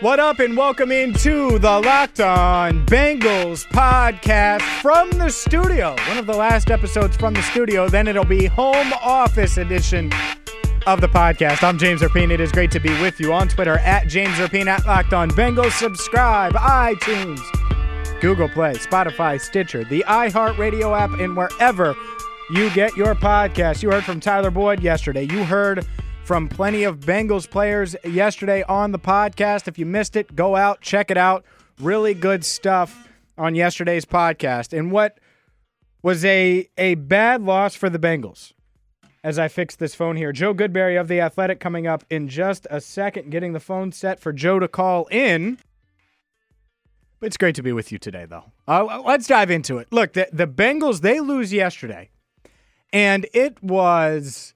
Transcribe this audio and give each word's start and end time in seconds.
What 0.00 0.18
up, 0.18 0.38
and 0.38 0.56
welcome 0.56 0.90
into 0.90 1.58
the 1.58 1.78
Locked 1.78 2.20
On 2.20 2.86
Bengals 2.86 3.66
podcast 3.66 4.62
from 4.80 5.10
the 5.10 5.28
studio. 5.28 5.94
One 6.08 6.16
of 6.16 6.26
the 6.26 6.34
last 6.34 6.70
episodes 6.70 7.18
from 7.18 7.34
the 7.34 7.42
studio, 7.42 7.86
then 7.86 8.08
it'll 8.08 8.24
be 8.24 8.46
home 8.46 8.94
office 9.02 9.58
edition 9.58 10.10
of 10.86 11.02
the 11.02 11.06
podcast. 11.06 11.62
I'm 11.62 11.76
James 11.76 12.00
Rapien. 12.00 12.30
It 12.30 12.40
is 12.40 12.50
great 12.50 12.70
to 12.70 12.80
be 12.80 12.88
with 13.02 13.20
you 13.20 13.34
on 13.34 13.48
Twitter 13.48 13.76
at 13.80 14.08
James 14.08 14.32
Rapien 14.36 14.68
at 14.68 14.86
Locked 14.86 15.12
On 15.12 15.30
Bengals. 15.32 15.72
Subscribe, 15.72 16.54
iTunes, 16.54 17.42
Google 18.22 18.48
Play, 18.48 18.72
Spotify, 18.76 19.38
Stitcher, 19.38 19.84
the 19.84 20.02
iHeartRadio 20.08 20.98
app, 20.98 21.20
and 21.20 21.36
wherever 21.36 21.94
you 22.50 22.70
get 22.70 22.96
your 22.96 23.14
podcast. 23.14 23.82
You 23.82 23.90
heard 23.90 24.04
from 24.04 24.18
Tyler 24.18 24.50
Boyd 24.50 24.82
yesterday. 24.82 25.24
You 25.24 25.44
heard 25.44 25.86
from 26.30 26.48
plenty 26.48 26.84
of 26.84 27.00
Bengals 27.00 27.50
players 27.50 27.96
yesterday 28.04 28.62
on 28.68 28.92
the 28.92 29.00
podcast. 29.00 29.66
If 29.66 29.80
you 29.80 29.84
missed 29.84 30.14
it, 30.14 30.36
go 30.36 30.54
out, 30.54 30.80
check 30.80 31.10
it 31.10 31.16
out. 31.16 31.44
Really 31.80 32.14
good 32.14 32.44
stuff 32.44 33.08
on 33.36 33.56
yesterday's 33.56 34.04
podcast. 34.04 34.72
And 34.72 34.92
what 34.92 35.18
was 36.04 36.24
a 36.24 36.68
a 36.78 36.94
bad 36.94 37.42
loss 37.42 37.74
for 37.74 37.90
the 37.90 37.98
Bengals. 37.98 38.52
As 39.24 39.40
I 39.40 39.48
fix 39.48 39.74
this 39.74 39.96
phone 39.96 40.14
here, 40.14 40.30
Joe 40.30 40.54
Goodberry 40.54 41.00
of 41.00 41.08
the 41.08 41.20
Athletic 41.20 41.58
coming 41.58 41.88
up 41.88 42.04
in 42.10 42.28
just 42.28 42.64
a 42.70 42.80
second, 42.80 43.32
getting 43.32 43.52
the 43.52 43.58
phone 43.58 43.90
set 43.90 44.20
for 44.20 44.32
Joe 44.32 44.60
to 44.60 44.68
call 44.68 45.06
in. 45.06 45.58
It's 47.20 47.38
great 47.38 47.56
to 47.56 47.62
be 47.64 47.72
with 47.72 47.90
you 47.90 47.98
today, 47.98 48.26
though. 48.26 48.44
Uh, 48.68 49.02
let's 49.04 49.26
dive 49.26 49.50
into 49.50 49.78
it. 49.78 49.88
Look, 49.90 50.12
the, 50.12 50.28
the 50.32 50.46
Bengals, 50.46 51.00
they 51.00 51.18
lose 51.18 51.52
yesterday, 51.52 52.10
and 52.92 53.26
it 53.34 53.60
was 53.60 54.54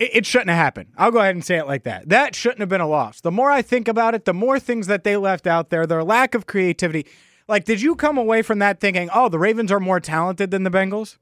it, 0.00 0.10
it 0.16 0.26
shouldn't 0.26 0.50
have 0.50 0.58
happened. 0.58 0.88
I'll 0.96 1.12
go 1.12 1.20
ahead 1.20 1.36
and 1.36 1.44
say 1.44 1.58
it 1.58 1.68
like 1.68 1.84
that. 1.84 2.08
That 2.08 2.34
shouldn't 2.34 2.60
have 2.60 2.68
been 2.68 2.80
a 2.80 2.88
loss. 2.88 3.20
The 3.20 3.30
more 3.30 3.50
I 3.52 3.62
think 3.62 3.86
about 3.86 4.14
it, 4.14 4.24
the 4.24 4.34
more 4.34 4.58
things 4.58 4.88
that 4.88 5.04
they 5.04 5.16
left 5.16 5.46
out 5.46 5.70
there, 5.70 5.86
their 5.86 6.02
lack 6.02 6.34
of 6.34 6.46
creativity. 6.46 7.06
Like, 7.46 7.64
did 7.64 7.80
you 7.80 7.94
come 7.94 8.18
away 8.18 8.42
from 8.42 8.58
that 8.60 8.80
thinking, 8.80 9.10
oh, 9.14 9.28
the 9.28 9.38
Ravens 9.38 9.70
are 9.70 9.80
more 9.80 10.00
talented 10.00 10.50
than 10.50 10.64
the 10.64 10.70
Bengals? 10.70 11.18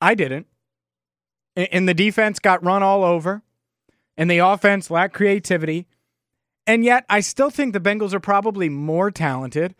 I 0.00 0.14
didn't. 0.14 0.46
And 1.54 1.86
the 1.86 1.94
defense 1.94 2.38
got 2.38 2.64
run 2.64 2.82
all 2.82 3.04
over, 3.04 3.42
and 4.16 4.30
the 4.30 4.38
offense 4.38 4.90
lacked 4.90 5.14
creativity. 5.14 5.86
And 6.66 6.84
yet, 6.84 7.04
I 7.10 7.20
still 7.20 7.50
think 7.50 7.72
the 7.72 7.80
Bengals 7.80 8.14
are 8.14 8.20
probably 8.20 8.68
more 8.68 9.10
talented, 9.10 9.74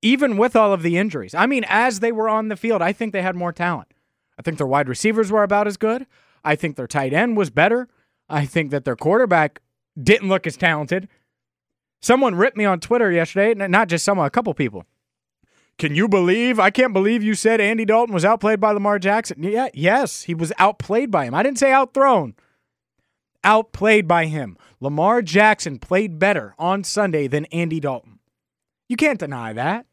even 0.00 0.36
with 0.36 0.56
all 0.56 0.72
of 0.72 0.82
the 0.82 0.96
injuries. 0.96 1.34
I 1.34 1.46
mean, 1.46 1.64
as 1.68 2.00
they 2.00 2.12
were 2.12 2.28
on 2.28 2.48
the 2.48 2.56
field, 2.56 2.80
I 2.80 2.92
think 2.92 3.12
they 3.12 3.22
had 3.22 3.36
more 3.36 3.52
talent. 3.52 3.92
I 4.38 4.42
think 4.42 4.58
their 4.58 4.66
wide 4.66 4.88
receivers 4.88 5.30
were 5.30 5.42
about 5.42 5.66
as 5.66 5.76
good. 5.76 6.06
I 6.44 6.56
think 6.56 6.76
their 6.76 6.86
tight 6.86 7.12
end 7.12 7.36
was 7.36 7.50
better. 7.50 7.88
I 8.28 8.44
think 8.44 8.70
that 8.70 8.84
their 8.84 8.96
quarterback 8.96 9.60
didn't 10.00 10.28
look 10.28 10.46
as 10.46 10.56
talented. 10.56 11.08
Someone 12.02 12.34
ripped 12.34 12.56
me 12.56 12.64
on 12.64 12.80
Twitter 12.80 13.10
yesterday, 13.10 13.54
not 13.54 13.88
just 13.88 14.04
someone, 14.04 14.26
a 14.26 14.30
couple 14.30 14.52
people. 14.54 14.84
Can 15.78 15.94
you 15.94 16.08
believe? 16.08 16.60
I 16.60 16.70
can't 16.70 16.92
believe 16.92 17.22
you 17.22 17.34
said 17.34 17.60
Andy 17.60 17.84
Dalton 17.84 18.14
was 18.14 18.24
outplayed 18.24 18.60
by 18.60 18.72
Lamar 18.72 18.98
Jackson. 18.98 19.42
Yeah, 19.42 19.68
yes, 19.74 20.22
he 20.22 20.34
was 20.34 20.52
outplayed 20.58 21.10
by 21.10 21.24
him. 21.24 21.34
I 21.34 21.42
didn't 21.42 21.58
say 21.58 21.72
outthrown. 21.72 22.34
Outplayed 23.42 24.06
by 24.06 24.26
him. 24.26 24.56
Lamar 24.80 25.20
Jackson 25.22 25.78
played 25.78 26.18
better 26.18 26.54
on 26.58 26.84
Sunday 26.84 27.26
than 27.26 27.46
Andy 27.46 27.80
Dalton. 27.80 28.20
You 28.88 28.96
can't 28.96 29.18
deny 29.18 29.52
that. 29.52 29.86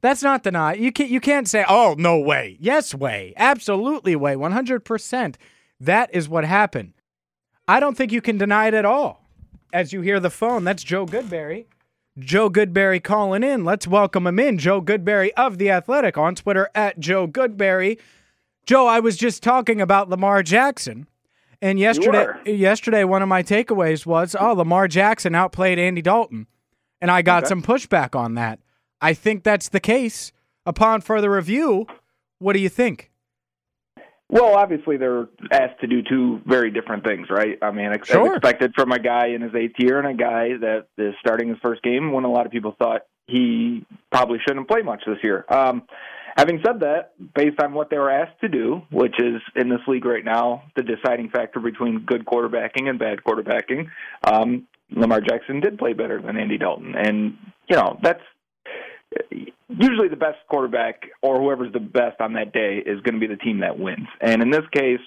That's 0.00 0.22
not 0.22 0.42
deny. 0.42 0.74
You 0.74 0.92
can't 0.92 1.10
you 1.10 1.20
can't 1.20 1.48
say, 1.48 1.64
"Oh, 1.68 1.96
no 1.98 2.18
way." 2.18 2.56
Yes, 2.60 2.94
way. 2.94 3.32
Absolutely 3.36 4.14
way. 4.14 4.36
100%. 4.36 5.36
That 5.80 6.14
is 6.14 6.28
what 6.28 6.44
happened. 6.44 6.94
I 7.68 7.80
don't 7.80 7.96
think 7.96 8.12
you 8.12 8.20
can 8.20 8.38
deny 8.38 8.68
it 8.68 8.74
at 8.74 8.84
all. 8.84 9.28
As 9.72 9.92
you 9.92 10.00
hear 10.00 10.20
the 10.20 10.30
phone, 10.30 10.64
that's 10.64 10.82
Joe 10.84 11.06
Goodberry. 11.06 11.66
Joe 12.18 12.48
Goodberry 12.48 13.02
calling 13.02 13.42
in. 13.42 13.64
Let's 13.64 13.86
welcome 13.86 14.26
him 14.26 14.38
in. 14.38 14.58
Joe 14.58 14.80
Goodberry 14.80 15.30
of 15.36 15.58
The 15.58 15.70
Athletic 15.70 16.16
on 16.16 16.34
Twitter 16.34 16.70
at 16.74 16.98
Joe 16.98 17.28
Goodberry. 17.28 17.98
Joe, 18.64 18.86
I 18.86 19.00
was 19.00 19.16
just 19.16 19.42
talking 19.42 19.80
about 19.80 20.08
Lamar 20.08 20.42
Jackson. 20.42 21.06
And 21.60 21.78
yesterday 21.78 22.26
yesterday 22.46 23.04
one 23.04 23.22
of 23.22 23.28
my 23.28 23.42
takeaways 23.42 24.06
was, 24.06 24.36
oh, 24.38 24.52
Lamar 24.52 24.88
Jackson 24.88 25.34
outplayed 25.34 25.78
Andy 25.78 26.02
Dalton. 26.02 26.46
And 27.00 27.10
I 27.10 27.22
got 27.22 27.44
okay. 27.44 27.48
some 27.48 27.62
pushback 27.62 28.14
on 28.14 28.34
that. 28.34 28.60
I 29.00 29.12
think 29.12 29.42
that's 29.42 29.68
the 29.68 29.80
case. 29.80 30.32
Upon 30.64 31.00
further 31.00 31.30
review, 31.30 31.86
what 32.38 32.54
do 32.54 32.58
you 32.58 32.68
think? 32.68 33.10
Well, 34.28 34.56
obviously 34.56 34.96
they're 34.96 35.28
asked 35.52 35.80
to 35.82 35.86
do 35.86 36.02
two 36.02 36.40
very 36.46 36.70
different 36.70 37.04
things, 37.04 37.28
right? 37.30 37.58
I 37.62 37.70
mean, 37.70 37.92
ex- 37.92 38.08
sure. 38.08 38.34
expected 38.34 38.72
from 38.74 38.90
a 38.90 38.98
guy 38.98 39.28
in 39.28 39.40
his 39.40 39.54
eighth 39.54 39.76
year 39.78 39.98
and 40.00 40.08
a 40.08 40.14
guy 40.14 40.56
that 40.60 40.86
is 40.98 41.14
starting 41.20 41.48
his 41.48 41.58
first 41.62 41.82
game 41.82 42.12
when 42.12 42.24
a 42.24 42.30
lot 42.30 42.44
of 42.44 42.50
people 42.50 42.74
thought 42.76 43.02
he 43.28 43.86
probably 44.10 44.38
shouldn't 44.46 44.68
play 44.68 44.82
much 44.82 45.02
this 45.06 45.18
year. 45.22 45.44
Um, 45.48 45.82
having 46.36 46.60
said 46.64 46.80
that, 46.80 47.12
based 47.34 47.60
on 47.60 47.72
what 47.72 47.88
they 47.90 47.98
were 47.98 48.10
asked 48.10 48.40
to 48.40 48.48
do, 48.48 48.82
which 48.90 49.14
is 49.20 49.40
in 49.54 49.68
this 49.68 49.80
league 49.86 50.04
right 50.04 50.24
now 50.24 50.64
the 50.74 50.82
deciding 50.82 51.30
factor 51.30 51.60
between 51.60 52.00
good 52.00 52.24
quarterbacking 52.24 52.88
and 52.88 52.98
bad 52.98 53.18
quarterbacking, 53.26 53.88
um, 54.24 54.66
Lamar 54.90 55.20
Jackson 55.20 55.60
did 55.60 55.78
play 55.78 55.92
better 55.92 56.20
than 56.20 56.36
Andy 56.36 56.58
Dalton, 56.58 56.94
and 56.96 57.36
you 57.68 57.76
know 57.76 57.98
that's 58.02 58.22
usually 59.68 60.08
the 60.08 60.16
best 60.16 60.38
quarterback 60.48 61.04
or 61.22 61.40
whoever's 61.40 61.72
the 61.72 61.80
best 61.80 62.20
on 62.20 62.34
that 62.34 62.52
day 62.52 62.82
is 62.84 63.00
going 63.02 63.14
to 63.14 63.20
be 63.20 63.26
the 63.26 63.36
team 63.36 63.60
that 63.60 63.78
wins. 63.78 64.08
And 64.20 64.42
in 64.42 64.50
this 64.50 64.64
case, 64.72 65.00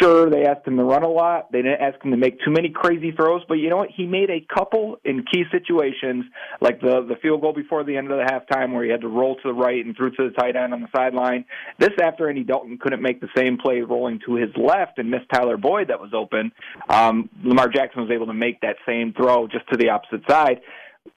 sure 0.00 0.30
they 0.30 0.44
asked 0.44 0.66
him 0.66 0.76
to 0.76 0.84
run 0.84 1.02
a 1.02 1.08
lot. 1.08 1.52
They 1.52 1.62
didn't 1.62 1.80
ask 1.80 2.02
him 2.02 2.10
to 2.12 2.16
make 2.16 2.38
too 2.44 2.50
many 2.50 2.70
crazy 2.70 3.12
throws, 3.12 3.42
but 3.48 3.54
you 3.54 3.68
know 3.68 3.76
what? 3.76 3.90
He 3.94 4.06
made 4.06 4.30
a 4.30 4.44
couple 4.52 4.98
in 5.04 5.24
key 5.30 5.44
situations, 5.50 6.24
like 6.60 6.80
the 6.80 7.04
the 7.06 7.16
field 7.20 7.40
goal 7.40 7.52
before 7.52 7.84
the 7.84 7.96
end 7.96 8.10
of 8.10 8.18
the 8.18 8.24
halftime 8.24 8.72
where 8.72 8.84
he 8.84 8.90
had 8.90 9.00
to 9.02 9.08
roll 9.08 9.36
to 9.36 9.42
the 9.44 9.52
right 9.52 9.84
and 9.84 9.96
threw 9.96 10.10
to 10.10 10.28
the 10.28 10.34
tight 10.34 10.56
end 10.56 10.72
on 10.72 10.80
the 10.80 10.88
sideline. 10.94 11.44
This 11.78 11.90
after 12.00 12.28
Andy 12.28 12.44
Dalton 12.44 12.78
couldn't 12.78 13.02
make 13.02 13.20
the 13.20 13.28
same 13.36 13.58
play 13.58 13.80
rolling 13.80 14.20
to 14.26 14.34
his 14.34 14.50
left 14.56 14.98
and 14.98 15.10
missed 15.10 15.26
Tyler 15.32 15.56
Boyd 15.56 15.88
that 15.88 16.00
was 16.00 16.12
open. 16.14 16.52
Um, 16.88 17.28
Lamar 17.44 17.68
Jackson 17.68 18.02
was 18.02 18.10
able 18.10 18.26
to 18.26 18.34
make 18.34 18.60
that 18.60 18.76
same 18.86 19.12
throw 19.12 19.46
just 19.48 19.68
to 19.70 19.76
the 19.76 19.90
opposite 19.90 20.22
side 20.28 20.60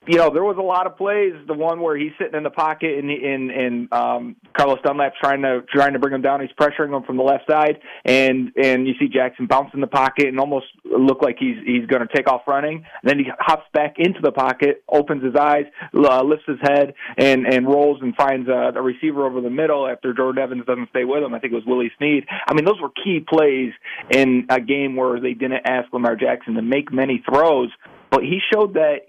you 0.07 0.17
know, 0.17 0.29
there 0.31 0.43
was 0.43 0.57
a 0.57 0.61
lot 0.61 0.85
of 0.85 0.97
plays. 0.97 1.33
The 1.47 1.53
one 1.53 1.81
where 1.81 1.97
he's 1.97 2.11
sitting 2.19 2.35
in 2.35 2.43
the 2.43 2.51
pocket 2.51 2.99
and 2.99 3.09
and 3.09 3.51
and 3.51 3.93
um, 3.93 4.35
Carlos 4.55 4.79
Dunlap's 4.83 5.15
trying 5.19 5.41
to 5.41 5.63
trying 5.73 5.93
to 5.93 5.99
bring 5.99 6.13
him 6.13 6.21
down. 6.21 6.41
He's 6.41 6.51
pressuring 6.59 6.95
him 6.95 7.03
from 7.03 7.17
the 7.17 7.23
left 7.23 7.45
side, 7.49 7.79
and 8.03 8.51
and 8.61 8.87
you 8.87 8.93
see 8.99 9.07
Jackson 9.07 9.47
bounce 9.47 9.71
in 9.73 9.81
the 9.81 9.87
pocket 9.87 10.27
and 10.27 10.39
almost 10.39 10.67
look 10.83 11.21
like 11.21 11.37
he's 11.39 11.57
he's 11.65 11.87
going 11.87 12.07
to 12.07 12.13
take 12.13 12.27
off 12.27 12.41
running. 12.47 12.85
And 13.01 13.09
then 13.09 13.17
he 13.17 13.25
hops 13.39 13.65
back 13.73 13.95
into 13.97 14.19
the 14.21 14.31
pocket, 14.31 14.83
opens 14.87 15.23
his 15.23 15.35
eyes, 15.35 15.65
uh, 15.95 16.23
lifts 16.23 16.45
his 16.47 16.59
head, 16.61 16.93
and 17.17 17.47
and 17.47 17.67
rolls 17.67 17.99
and 18.01 18.15
finds 18.15 18.47
a, 18.47 18.73
a 18.75 18.81
receiver 18.81 19.25
over 19.25 19.41
the 19.41 19.49
middle 19.49 19.87
after 19.87 20.13
Jordan 20.13 20.43
Evans 20.43 20.65
doesn't 20.65 20.89
stay 20.89 21.03
with 21.03 21.23
him. 21.23 21.33
I 21.33 21.39
think 21.39 21.53
it 21.53 21.55
was 21.55 21.65
Willie 21.65 21.91
Snead. 21.97 22.25
I 22.47 22.53
mean, 22.53 22.65
those 22.65 22.79
were 22.79 22.91
key 23.03 23.25
plays 23.27 23.73
in 24.11 24.45
a 24.49 24.61
game 24.61 24.95
where 24.95 25.19
they 25.19 25.33
didn't 25.33 25.65
ask 25.65 25.91
Lamar 25.93 26.15
Jackson 26.15 26.53
to 26.55 26.61
make 26.61 26.93
many 26.93 27.23
throws, 27.27 27.69
but 28.15 28.23
he 28.23 28.39
showed 28.53 28.75
that 28.75 28.99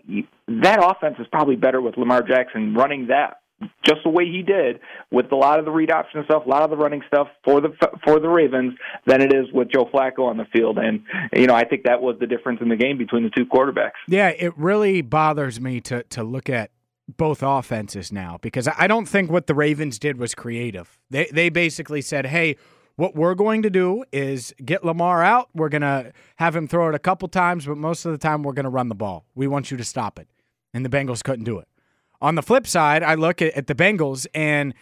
that 0.49 0.81
offense 0.83 1.15
is 1.21 1.28
probably 1.31 1.55
better 1.55 1.81
with 1.81 1.97
Lamar 1.97 2.23
Jackson 2.23 2.75
running 2.75 3.06
that 3.06 3.38
just 3.87 4.00
the 4.05 4.11
way 4.11 4.26
he 4.26 4.43
did 4.43 4.81
with 5.11 5.31
a 5.32 5.37
lot 5.37 5.58
of 5.58 5.64
the 5.64 5.70
read 5.70 5.91
option 5.91 6.23
stuff, 6.25 6.44
a 6.44 6.49
lot 6.49 6.62
of 6.62 6.70
the 6.70 6.76
running 6.76 7.03
stuff 7.06 7.29
for 7.44 7.61
the 7.61 7.69
for 8.05 8.19
the 8.19 8.29
Ravens 8.29 8.75
than 9.06 9.23
it 9.23 9.32
is 9.32 9.47
with 9.53 9.69
Joe 9.73 9.88
Flacco 9.93 10.29
on 10.29 10.37
the 10.37 10.44
field. 10.53 10.76
And 10.79 11.05
you 11.32 11.47
know, 11.47 11.55
I 11.55 11.64
think 11.64 11.85
that 11.85 12.03
was 12.03 12.17
the 12.19 12.26
difference 12.26 12.61
in 12.61 12.69
the 12.69 12.76
game 12.76 12.99
between 12.99 13.23
the 13.23 13.31
two 13.31 13.47
quarterbacks. 13.47 13.93
Yeah, 14.08 14.29
it 14.29 14.53
really 14.58 15.03
bothers 15.03 15.61
me 15.61 15.81
to 15.82 16.03
to 16.03 16.25
look 16.25 16.50
at 16.50 16.70
both 17.17 17.43
offenses 17.43 18.12
now 18.12 18.38
because 18.43 18.69
I 18.76 18.88
don't 18.88 19.06
think 19.06 19.31
what 19.31 19.47
the 19.47 19.55
Ravens 19.55 19.99
did 19.99 20.19
was 20.19 20.35
creative. 20.35 20.99
They 21.08 21.29
they 21.32 21.49
basically 21.49 22.03
said, 22.03 22.26
"Hey, 22.26 22.56
what 22.96 23.14
we're 23.14 23.34
going 23.34 23.62
to 23.62 23.70
do 23.70 24.04
is 24.12 24.54
get 24.64 24.84
Lamar 24.84 25.22
out. 25.22 25.48
We're 25.54 25.69
going 25.69 25.82
to 25.82 26.12
have 26.37 26.56
him 26.56 26.66
throw 26.66 26.88
it 26.88 26.94
a 26.94 26.98
couple 26.98 27.28
times, 27.28 27.66
but 27.66 27.76
most 27.76 28.04
of 28.04 28.12
the 28.12 28.19
time 28.19 28.43
we're 28.43 28.52
going 28.52 28.64
to 28.64 28.70
run 28.70 28.88
the 28.88 28.94
ball. 28.94 29.25
We 29.34 29.46
want 29.46 29.70
you 29.70 29.76
to 29.76 29.84
stop 29.84 30.19
it." 30.19 30.28
And 30.75 30.84
the 30.84 30.88
Bengals 30.88 31.22
couldn't 31.22 31.44
do 31.44 31.58
it. 31.58 31.69
On 32.20 32.34
the 32.34 32.43
flip 32.43 32.66
side, 32.66 33.02
I 33.02 33.14
look 33.14 33.40
at, 33.43 33.52
at 33.54 33.66
the 33.66 33.75
Bengals 33.75 34.26
and 34.34 34.75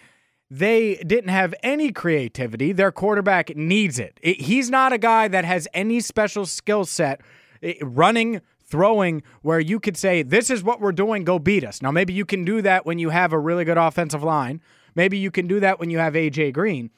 they 0.50 0.96
didn't 0.96 1.30
have 1.30 1.54
any 1.62 1.90
creativity. 1.90 2.72
Their 2.72 2.92
quarterback 2.92 3.56
needs 3.56 3.98
it. 3.98 4.18
it. 4.22 4.42
He's 4.42 4.70
not 4.70 4.92
a 4.92 4.98
guy 4.98 5.28
that 5.28 5.44
has 5.44 5.66
any 5.74 6.00
special 6.00 6.46
skill 6.46 6.84
set 6.84 7.20
eh, 7.62 7.74
running, 7.82 8.40
throwing 8.62 9.22
where 9.42 9.58
you 9.58 9.80
could 9.80 9.96
say, 9.96 10.22
This 10.22 10.50
is 10.50 10.62
what 10.62 10.80
we're 10.80 10.92
doing, 10.92 11.24
go 11.24 11.38
beat 11.38 11.64
us. 11.64 11.82
Now, 11.82 11.90
maybe 11.90 12.12
you 12.12 12.24
can 12.24 12.44
do 12.44 12.62
that 12.62 12.86
when 12.86 12.98
you 12.98 13.10
have 13.10 13.32
a 13.32 13.38
really 13.38 13.64
good 13.64 13.78
offensive 13.78 14.22
line. 14.22 14.60
Maybe 14.94 15.18
you 15.18 15.30
can 15.30 15.48
do 15.48 15.58
that 15.60 15.80
when 15.80 15.90
you 15.90 15.98
have 15.98 16.14
AJ 16.14 16.52
Green. 16.52 16.90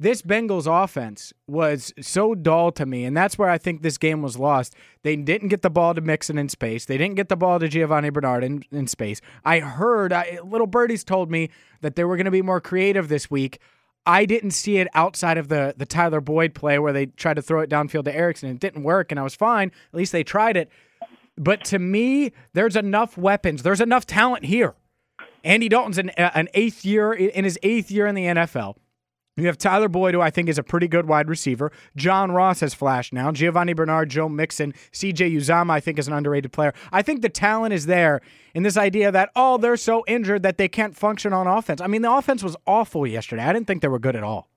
This 0.00 0.22
Bengals 0.22 0.66
offense 0.66 1.34
was 1.46 1.92
so 2.00 2.34
dull 2.34 2.72
to 2.72 2.86
me, 2.86 3.04
and 3.04 3.14
that's 3.14 3.36
where 3.36 3.50
I 3.50 3.58
think 3.58 3.82
this 3.82 3.98
game 3.98 4.22
was 4.22 4.38
lost. 4.38 4.74
They 5.02 5.14
didn't 5.14 5.48
get 5.48 5.60
the 5.60 5.68
ball 5.68 5.92
to 5.92 6.00
Mixon 6.00 6.38
in 6.38 6.48
space. 6.48 6.86
They 6.86 6.96
didn't 6.96 7.16
get 7.16 7.28
the 7.28 7.36
ball 7.36 7.58
to 7.58 7.68
Giovani 7.68 8.08
Bernard 8.08 8.42
in, 8.42 8.64
in 8.72 8.86
space. 8.86 9.20
I 9.44 9.58
heard 9.58 10.10
I, 10.14 10.38
little 10.42 10.66
birdies 10.66 11.04
told 11.04 11.30
me 11.30 11.50
that 11.82 11.96
they 11.96 12.04
were 12.04 12.16
going 12.16 12.24
to 12.24 12.30
be 12.30 12.40
more 12.40 12.62
creative 12.62 13.08
this 13.08 13.30
week. 13.30 13.58
I 14.06 14.24
didn't 14.24 14.52
see 14.52 14.78
it 14.78 14.88
outside 14.94 15.36
of 15.36 15.48
the 15.48 15.74
the 15.76 15.84
Tyler 15.84 16.22
Boyd 16.22 16.54
play 16.54 16.78
where 16.78 16.94
they 16.94 17.04
tried 17.04 17.34
to 17.34 17.42
throw 17.42 17.60
it 17.60 17.68
downfield 17.68 18.04
to 18.04 18.16
Erickson. 18.16 18.48
It 18.48 18.58
didn't 18.58 18.84
work, 18.84 19.12
and 19.12 19.20
I 19.20 19.22
was 19.22 19.34
fine. 19.34 19.70
At 19.92 19.98
least 19.98 20.12
they 20.12 20.24
tried 20.24 20.56
it. 20.56 20.70
But 21.36 21.62
to 21.66 21.78
me, 21.78 22.32
there's 22.54 22.74
enough 22.74 23.18
weapons. 23.18 23.62
There's 23.62 23.82
enough 23.82 24.06
talent 24.06 24.46
here. 24.46 24.74
Andy 25.44 25.68
Dalton's 25.68 25.98
an, 25.98 26.10
uh, 26.16 26.30
an 26.34 26.48
eighth 26.54 26.86
year 26.86 27.12
in 27.12 27.44
his 27.44 27.58
eighth 27.62 27.90
year 27.90 28.06
in 28.06 28.14
the 28.14 28.24
NFL. 28.24 28.76
You 29.40 29.46
have 29.46 29.58
Tyler 29.58 29.88
Boyd, 29.88 30.14
who 30.14 30.20
I 30.20 30.30
think 30.30 30.48
is 30.48 30.58
a 30.58 30.62
pretty 30.62 30.88
good 30.88 31.08
wide 31.08 31.28
receiver. 31.28 31.72
John 31.96 32.32
Ross 32.32 32.60
has 32.60 32.74
flashed 32.74 33.12
now. 33.12 33.32
Giovani 33.32 33.74
Bernard, 33.74 34.10
Joe 34.10 34.28
Mixon, 34.28 34.74
CJ 34.92 35.34
Uzomah, 35.34 35.70
I 35.72 35.80
think 35.80 35.98
is 35.98 36.08
an 36.08 36.14
underrated 36.14 36.52
player. 36.52 36.74
I 36.92 37.02
think 37.02 37.22
the 37.22 37.28
talent 37.28 37.72
is 37.74 37.86
there 37.86 38.20
in 38.54 38.62
this 38.62 38.76
idea 38.76 39.10
that, 39.12 39.30
oh, 39.34 39.56
they're 39.58 39.76
so 39.76 40.04
injured 40.06 40.42
that 40.42 40.58
they 40.58 40.68
can't 40.68 40.96
function 40.96 41.32
on 41.32 41.46
offense. 41.46 41.80
I 41.80 41.86
mean, 41.86 42.02
the 42.02 42.12
offense 42.12 42.42
was 42.42 42.56
awful 42.66 43.06
yesterday. 43.06 43.42
I 43.42 43.52
didn't 43.52 43.66
think 43.66 43.82
they 43.82 43.88
were 43.88 43.98
good 43.98 44.16
at 44.16 44.22
all. 44.22 44.48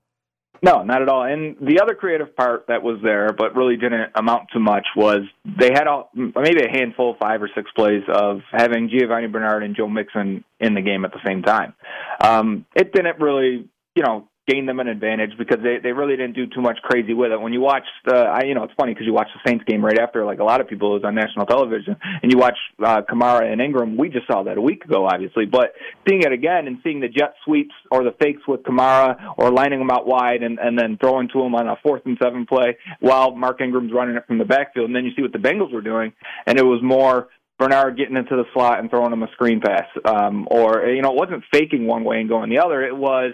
No, 0.64 0.82
not 0.82 1.02
at 1.02 1.10
all. 1.10 1.26
And 1.26 1.58
the 1.60 1.82
other 1.82 1.94
creative 1.94 2.34
part 2.38 2.68
that 2.70 2.82
was 2.82 2.98
there, 3.04 3.34
but 3.34 3.54
really 3.54 3.76
didn't 3.76 4.12
amount 4.16 4.48
to 4.54 4.60
much, 4.60 4.88
was 4.96 5.24
they 5.44 5.72
had 5.74 5.88
all, 5.88 6.10
maybe 6.16 6.64
a 6.64 6.70
handful, 6.72 7.18
five 7.22 7.42
or 7.42 7.50
six 7.54 7.70
plays 7.76 8.04
of 8.08 8.40
having 8.50 8.90
Giovani 8.90 9.28
Bernard 9.28 9.64
and 9.64 9.76
Joe 9.76 9.90
Mixon 9.90 10.46
in 10.62 10.74
the 10.74 10.82
game 10.82 11.04
at 11.04 11.12
the 11.12 11.20
same 11.26 11.42
time. 11.42 11.74
Um, 12.22 12.66
it 12.74 12.94
didn't 12.94 13.20
really, 13.20 13.68
you 13.94 14.04
know, 14.04 14.30
gain 14.48 14.66
them 14.66 14.80
an 14.80 14.88
advantage 14.88 15.32
because 15.38 15.60
they 15.64 15.78
they 15.82 15.94
really 15.94 16.18
didn't 16.18 16.36
do 16.36 16.46
too 16.48 16.62
much 16.62 16.78
crazy 16.84 17.14
with 17.14 17.32
it. 17.32 17.40
When 17.40 17.54
you 17.54 17.62
watch 17.62 17.86
the, 18.06 18.16
I 18.16 18.44
you 18.46 18.56
know 18.56 18.64
it's 18.64 18.74
funny 18.76 18.94
because 18.94 19.06
you 19.06 19.14
watch 19.14 19.30
the 19.34 19.50
Saints 19.50 19.64
game 19.66 19.84
right 19.84 19.98
after, 19.98 20.26
like 20.26 20.40
a 20.40 20.44
lot 20.44 20.60
of 20.60 20.68
people, 20.68 20.92
was 20.92 21.04
on 21.06 21.16
national 21.16 21.46
television, 21.46 21.96
and 22.22 22.32
you 22.32 22.38
watch 22.38 22.58
uh, 22.84 23.02
Kamara 23.10 23.52
and 23.52 23.62
Ingram. 23.62 23.96
We 23.96 24.10
just 24.10 24.28
saw 24.28 24.44
that 24.44 24.58
a 24.58 24.62
week 24.62 24.84
ago, 24.84 25.08
obviously, 25.08 25.46
but 25.46 25.74
seeing 26.08 26.24
it 26.24 26.32
again 26.32 26.68
and 26.68 26.80
seeing 26.84 27.00
the 27.00 27.08
jet 27.08 27.36
sweeps 27.46 27.74
or 27.90 28.04
the 28.04 28.14
fakes 28.22 28.42
with 28.48 28.64
Kamara 28.64 29.16
or 29.38 29.52
lining 29.52 29.80
them 29.80 29.92
out 29.92 30.06
wide 30.06 30.44
and 30.44 30.60
and 30.60 30.78
then 30.78 30.98
throwing 31.00 31.30
to 31.30 31.42
him 31.42 31.56
on 31.56 31.68
a 31.68 31.78
fourth 31.82 32.02
and 32.06 32.18
seven 32.22 32.46
play 32.46 32.78
while 33.00 33.36
Mark 33.36 33.62
Ingram's 33.62 33.94
running 33.94 34.16
it 34.16 34.28
from 34.28 34.40
the 34.40 34.46
backfield, 34.46 34.88
and 34.88 34.96
then 34.96 35.06
you 35.06 35.12
see 35.16 35.22
what 35.22 35.32
the 35.32 35.40
Bengals 35.40 35.72
were 35.72 35.82
doing, 35.82 36.12
and 36.46 36.60
it 36.60 36.64
was 36.64 36.82
more 36.84 37.30
Bernard 37.60 37.98
getting 37.98 38.18
into 38.18 38.36
the 38.36 38.46
slot 38.54 38.80
and 38.80 38.90
throwing 38.90 39.14
him 39.14 39.24
a 39.24 39.32
screen 39.32 39.62
pass, 39.62 39.86
um, 40.04 40.48
or 40.52 40.86
you 40.88 41.02
know, 41.02 41.12
it 41.12 41.16
wasn't 41.16 41.44
faking 41.54 41.88
one 41.88 42.04
way 42.04 42.20
and 42.20 42.28
going 42.28 42.50
the 42.50 42.60
other. 42.60 42.84
It 42.84 42.96
was 42.96 43.34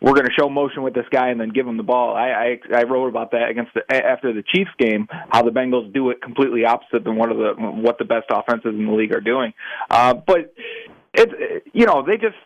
we're 0.00 0.14
going 0.14 0.26
to 0.26 0.32
show 0.38 0.48
motion 0.48 0.82
with 0.82 0.94
this 0.94 1.06
guy 1.10 1.28
and 1.28 1.40
then 1.40 1.50
give 1.50 1.66
him 1.66 1.76
the 1.76 1.82
ball. 1.82 2.14
I, 2.14 2.58
I 2.72 2.78
I 2.78 2.82
wrote 2.84 3.08
about 3.08 3.32
that 3.32 3.48
against 3.50 3.72
the 3.74 3.82
after 3.94 4.32
the 4.32 4.42
Chiefs 4.42 4.70
game, 4.78 5.08
how 5.10 5.42
the 5.42 5.50
Bengals 5.50 5.92
do 5.92 6.10
it 6.10 6.22
completely 6.22 6.64
opposite 6.64 7.04
than 7.04 7.16
what 7.16 7.30
of 7.30 7.38
the 7.38 7.54
what 7.58 7.98
the 7.98 8.04
best 8.04 8.26
offenses 8.30 8.74
in 8.74 8.86
the 8.86 8.92
league 8.92 9.12
are 9.12 9.20
doing. 9.20 9.52
Uh, 9.90 10.14
but 10.14 10.54
it's 11.14 11.32
you 11.72 11.86
know 11.86 12.04
they 12.06 12.16
just 12.16 12.36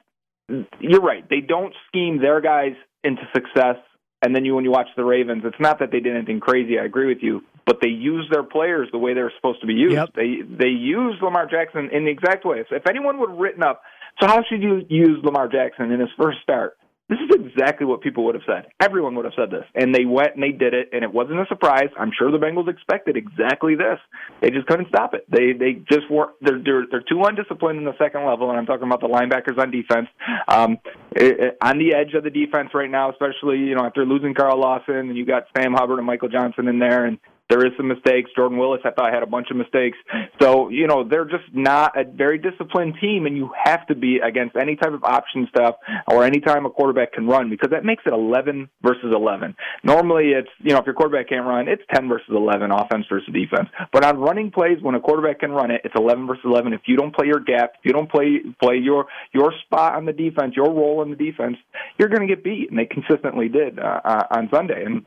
you're 0.80 1.00
right. 1.00 1.28
They 1.28 1.40
don't 1.40 1.74
scheme 1.88 2.20
their 2.20 2.40
guys 2.40 2.74
into 3.04 3.22
success. 3.34 3.76
And 4.24 4.36
then 4.36 4.44
you, 4.44 4.54
when 4.54 4.64
you 4.64 4.70
watch 4.70 4.86
the 4.96 5.04
Ravens, 5.04 5.42
it's 5.44 5.58
not 5.58 5.80
that 5.80 5.90
they 5.90 5.98
did 5.98 6.14
anything 6.14 6.38
crazy. 6.38 6.78
I 6.78 6.84
agree 6.84 7.08
with 7.08 7.22
you, 7.22 7.42
but 7.66 7.78
they 7.82 7.88
use 7.88 8.28
their 8.30 8.44
players 8.44 8.88
the 8.92 8.98
way 8.98 9.14
they're 9.14 9.32
supposed 9.36 9.60
to 9.62 9.66
be 9.66 9.72
used. 9.72 9.94
Yep. 9.94 10.10
They 10.14 10.42
they 10.48 10.68
use 10.68 11.16
Lamar 11.20 11.46
Jackson 11.46 11.90
in 11.92 12.04
the 12.04 12.10
exact 12.10 12.44
way. 12.44 12.64
So 12.70 12.76
if 12.76 12.86
anyone 12.88 13.18
would 13.18 13.30
have 13.30 13.38
written 13.38 13.64
up, 13.64 13.82
so 14.20 14.28
how 14.28 14.44
should 14.48 14.62
you 14.62 14.82
use 14.88 15.18
Lamar 15.24 15.48
Jackson 15.48 15.90
in 15.90 15.98
his 15.98 16.10
first 16.16 16.38
start? 16.42 16.76
This 17.08 17.18
is 17.18 17.44
exactly 17.44 17.86
what 17.86 18.00
people 18.00 18.24
would 18.24 18.34
have 18.34 18.44
said. 18.46 18.72
Everyone 18.80 19.14
would 19.16 19.24
have 19.24 19.34
said 19.36 19.50
this. 19.50 19.64
And 19.74 19.94
they 19.94 20.04
went 20.04 20.34
and 20.34 20.42
they 20.42 20.52
did 20.52 20.72
it, 20.72 20.88
and 20.92 21.04
it 21.04 21.12
wasn't 21.12 21.40
a 21.40 21.46
surprise. 21.46 21.88
I'm 21.98 22.10
sure 22.16 22.30
the 22.30 22.38
Bengals 22.38 22.68
expected 22.68 23.16
exactly 23.16 23.74
this. 23.74 23.98
They 24.40 24.50
just 24.50 24.66
couldn't 24.66 24.88
stop 24.88 25.14
it. 25.14 25.26
They 25.30 25.52
they 25.52 25.82
just 25.90 26.10
weren't 26.10 26.32
they're 26.40 26.62
they're, 26.62 26.86
they're 26.90 27.04
too 27.08 27.22
undisciplined 27.24 27.78
in 27.78 27.84
the 27.84 27.96
second 27.98 28.24
level, 28.24 28.50
and 28.50 28.58
I'm 28.58 28.66
talking 28.66 28.86
about 28.86 29.00
the 29.00 29.08
linebackers 29.08 29.58
on 29.58 29.70
defense. 29.70 30.08
Um 30.48 30.78
it, 31.14 31.40
it, 31.40 31.58
on 31.60 31.78
the 31.78 31.94
edge 31.94 32.14
of 32.14 32.24
the 32.24 32.30
defense 32.30 32.70
right 32.72 32.90
now, 32.90 33.10
especially, 33.10 33.58
you 33.58 33.74
know, 33.74 33.84
after 33.84 34.06
losing 34.06 34.34
Carl 34.34 34.58
Lawson 34.58 34.94
and 35.10 35.16
you 35.16 35.26
got 35.26 35.44
Sam 35.56 35.74
Hubbard 35.74 35.98
and 35.98 36.06
Michael 36.06 36.28
Johnson 36.28 36.68
in 36.68 36.78
there 36.78 37.04
and 37.04 37.18
there 37.52 37.66
is 37.66 37.72
some 37.76 37.86
mistakes. 37.86 38.30
Jordan 38.34 38.56
Willis, 38.56 38.80
I 38.82 38.92
thought, 38.92 39.12
had 39.12 39.22
a 39.22 39.26
bunch 39.26 39.48
of 39.50 39.58
mistakes. 39.58 39.98
So, 40.40 40.70
you 40.70 40.86
know, 40.86 41.04
they're 41.04 41.26
just 41.26 41.44
not 41.52 42.00
a 42.00 42.04
very 42.04 42.38
disciplined 42.38 42.94
team, 42.98 43.26
and 43.26 43.36
you 43.36 43.50
have 43.62 43.86
to 43.88 43.94
be 43.94 44.20
against 44.24 44.56
any 44.56 44.74
type 44.74 44.94
of 44.94 45.04
option 45.04 45.46
stuff 45.50 45.74
or 46.08 46.24
any 46.24 46.40
time 46.40 46.64
a 46.64 46.70
quarterback 46.70 47.12
can 47.12 47.26
run 47.26 47.50
because 47.50 47.68
that 47.70 47.84
makes 47.84 48.04
it 48.06 48.12
11 48.14 48.70
versus 48.82 49.12
11. 49.14 49.54
Normally, 49.84 50.30
it's, 50.30 50.48
you 50.60 50.72
know, 50.72 50.78
if 50.78 50.86
your 50.86 50.94
quarterback 50.94 51.28
can't 51.28 51.44
run, 51.44 51.68
it's 51.68 51.82
10 51.92 52.08
versus 52.08 52.30
11, 52.30 52.70
offense 52.72 53.04
versus 53.10 53.28
defense. 53.34 53.68
But 53.92 54.02
on 54.02 54.18
running 54.18 54.50
plays, 54.50 54.78
when 54.80 54.94
a 54.94 55.00
quarterback 55.00 55.40
can 55.40 55.52
run 55.52 55.70
it, 55.70 55.82
it's 55.84 55.94
11 55.94 56.26
versus 56.26 56.44
11. 56.46 56.72
If 56.72 56.80
you 56.86 56.96
don't 56.96 57.14
play 57.14 57.26
your 57.26 57.40
gap, 57.40 57.72
if 57.78 57.84
you 57.84 57.92
don't 57.92 58.10
play 58.10 58.40
play 58.62 58.76
your 58.76 59.06
your 59.34 59.52
spot 59.66 59.94
on 59.94 60.06
the 60.06 60.12
defense, 60.12 60.54
your 60.56 60.72
role 60.72 61.02
in 61.02 61.10
the 61.10 61.16
defense, 61.16 61.58
you're 61.98 62.08
going 62.08 62.26
to 62.26 62.34
get 62.34 62.42
beat, 62.42 62.70
and 62.70 62.78
they 62.78 62.86
consistently 62.86 63.50
did 63.50 63.78
uh, 63.78 64.00
uh, 64.04 64.22
on 64.30 64.48
Sunday. 64.50 64.84
And 64.86 65.04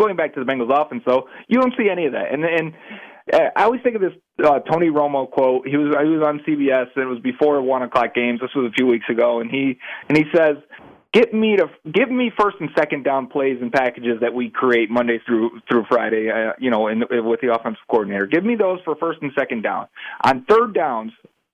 going 0.00 0.16
back 0.16 0.34
to 0.34 0.40
the 0.40 0.50
Bengals 0.50 0.72
offense, 0.74 1.02
though, 1.06 1.28
you 1.48 1.60
don't 1.60 1.74
see 1.78 1.88
any 1.90 2.06
of 2.06 2.12
that. 2.12 2.32
And 2.32 2.44
and 2.44 2.74
uh, 3.32 3.50
I 3.54 3.64
always 3.64 3.82
think 3.82 3.96
of 3.96 4.02
this 4.02 4.12
uh, 4.44 4.60
Tony 4.60 4.88
Romo 4.88 5.30
quote. 5.30 5.68
He 5.68 5.76
was 5.76 5.94
he 6.02 6.08
was 6.08 6.22
on 6.26 6.40
CBS. 6.40 6.88
And 6.96 7.04
it 7.04 7.06
was 7.06 7.20
before 7.20 7.60
one 7.60 7.82
o'clock 7.82 8.14
games. 8.14 8.40
This 8.40 8.50
was 8.54 8.70
a 8.70 8.72
few 8.72 8.86
weeks 8.86 9.06
ago, 9.08 9.40
and 9.40 9.50
he 9.50 9.78
and 10.08 10.16
he 10.16 10.24
says. 10.34 10.56
Get 11.12 11.34
me 11.34 11.56
to 11.56 11.66
give 11.92 12.08
me 12.08 12.30
first 12.38 12.58
and 12.60 12.70
second 12.78 13.02
down 13.02 13.26
plays 13.26 13.58
and 13.60 13.72
packages 13.72 14.20
that 14.20 14.32
we 14.32 14.48
create 14.48 14.90
Monday 14.90 15.18
through 15.26 15.58
through 15.68 15.84
Friday. 15.88 16.30
Uh, 16.30 16.52
you 16.60 16.70
know, 16.70 16.86
in, 16.86 17.02
with 17.10 17.40
the 17.40 17.52
offensive 17.52 17.82
coordinator. 17.90 18.26
Give 18.26 18.44
me 18.44 18.54
those 18.54 18.78
for 18.84 18.94
first 18.94 19.18
and 19.20 19.32
second 19.36 19.62
down. 19.62 19.88
On 20.22 20.44
third 20.48 20.72
downs, 20.72 21.10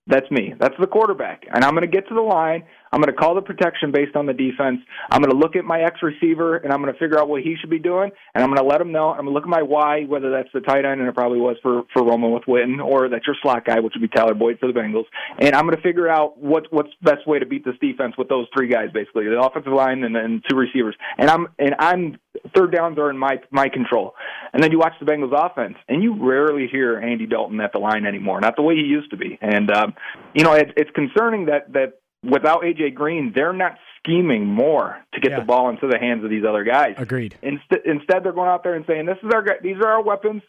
that's 0.07 0.31
me. 0.31 0.55
That's 0.59 0.75
the 0.79 0.87
quarterback. 0.87 1.47
And 1.51 1.65
I'm 1.65 1.73
going 1.73 1.83
to 1.83 1.89
get 1.89 2.07
to 2.09 2.15
the 2.15 2.21
line. 2.21 2.65
I'm 2.97 3.03
going 3.03 3.15
to 3.15 3.21
call 3.21 3.35
the 3.35 3.43
protection 3.43 3.93
based 3.93 4.17
on 4.17 4.25
the 4.25 4.33
defense. 4.33 4.81
I'm 5.11 5.21
going 5.21 5.31
to 5.31 5.37
look 5.37 5.55
at 5.55 5.67
my 5.67 5.83
X 5.83 6.01
receiver 6.03 6.57
and 6.57 6.73
I'm 6.73 6.81
going 6.81 6.91
to 6.91 6.99
figure 6.99 7.21
out 7.21 7.29
what 7.29 7.43
he 7.43 7.55
should 7.61 7.69
be 7.69 7.79
doing. 7.79 8.11
And 8.35 8.43
I'm 8.43 8.49
going 8.49 8.57
to 8.57 8.65
let 8.65 8.81
him 8.81 8.91
know. 8.91 9.11
I'm 9.11 9.27
going 9.27 9.27
to 9.27 9.33
look 9.33 9.43
at 9.43 9.51
my 9.51 9.61
Y, 9.61 10.05
whether 10.09 10.31
that's 10.31 10.49
the 10.55 10.61
tight 10.61 10.87
end, 10.87 11.01
and 11.01 11.07
it 11.07 11.15
probably 11.15 11.39
was 11.39 11.59
for, 11.63 11.83
for 11.93 12.01
Romo 12.01 12.33
with 12.33 12.45
Witten, 12.45 12.83
or 12.83 13.11
that's 13.11 13.27
your 13.27 13.37
slot 13.43 13.67
guy, 13.67 13.81
which 13.81 13.93
would 13.95 14.01
be 14.01 14.09
Tyler 14.09 14.33
Boyd 14.33 14.59
for 14.59 14.67
the 14.67 14.73
Bengals. 14.73 15.05
And 15.39 15.55
I'm 15.55 15.67
going 15.67 15.77
to 15.77 15.83
figure 15.83 16.09
out 16.09 16.39
what, 16.39 16.73
what's 16.73 16.89
best 17.03 17.27
way 17.27 17.39
to 17.39 17.45
beat 17.45 17.67
this 17.67 17.75
defense 17.83 18.15
with 18.17 18.31
those 18.31 18.47
three 18.57 18.69
guys, 18.69 18.89
basically 18.95 19.27
the 19.27 19.39
offensive 19.39 19.75
line 19.75 20.03
and 20.03 20.17
then 20.17 20.41
two 20.49 20.57
receivers. 20.57 20.97
And 21.19 21.29
I'm, 21.29 21.49
and 21.59 21.75
I'm, 21.79 22.17
third 22.57 22.73
downs 22.73 22.99
are 22.99 23.11
in 23.11 23.19
my, 23.19 23.41
my 23.51 23.69
control. 23.69 24.15
And 24.55 24.63
then 24.63 24.73
you 24.73 24.79
watch 24.79 24.95
the 25.01 25.05
Bengals 25.05 25.35
offense, 25.37 25.77
and 25.87 26.03
you 26.03 26.17
rarely 26.19 26.67
hear 26.67 26.99
Andy 26.99 27.27
Dalton 27.27 27.61
at 27.61 27.75
the 27.75 27.79
line 27.79 28.07
anymore, 28.07 28.41
not 28.41 28.57
the 28.57 28.63
way 28.63 28.77
he 28.77 28.85
used 28.85 29.11
to 29.11 29.19
be. 29.19 29.39
And, 29.43 29.71
um, 29.71 29.93
you 30.33 30.45
know, 30.45 30.55
it, 30.55 30.71
it's 30.79 30.91
concerning 30.95 31.45
that, 31.47 31.71
that, 31.75 31.99
without 32.31 32.63
AJ 32.63 32.95
Green, 32.95 33.33
they're 33.35 33.53
not 33.53 33.77
scheming 33.99 34.47
more 34.47 34.99
to 35.15 35.21
get 35.21 35.33
yeah. 35.33 35.41
the 35.41 35.45
ball 35.45 35.71
into 35.71 35.87
the 35.89 35.99
hands 35.99 36.25
of 36.25 36.31
these 36.31 36.45
other 36.49 36.65
guys. 36.65 36.95
Agreed. 36.97 37.37
Instead, 37.43 37.81
instead 37.85 38.25
they're 38.25 38.33
going 38.33 38.49
out 38.49 38.63
there 38.63 38.75
and 38.75 38.85
saying, 38.87 39.07
"This 39.07 39.19
is 39.23 39.31
our 39.33 39.45
these 39.63 39.77
are 39.77 39.89
our 39.89 40.03
weapons. 40.03 40.43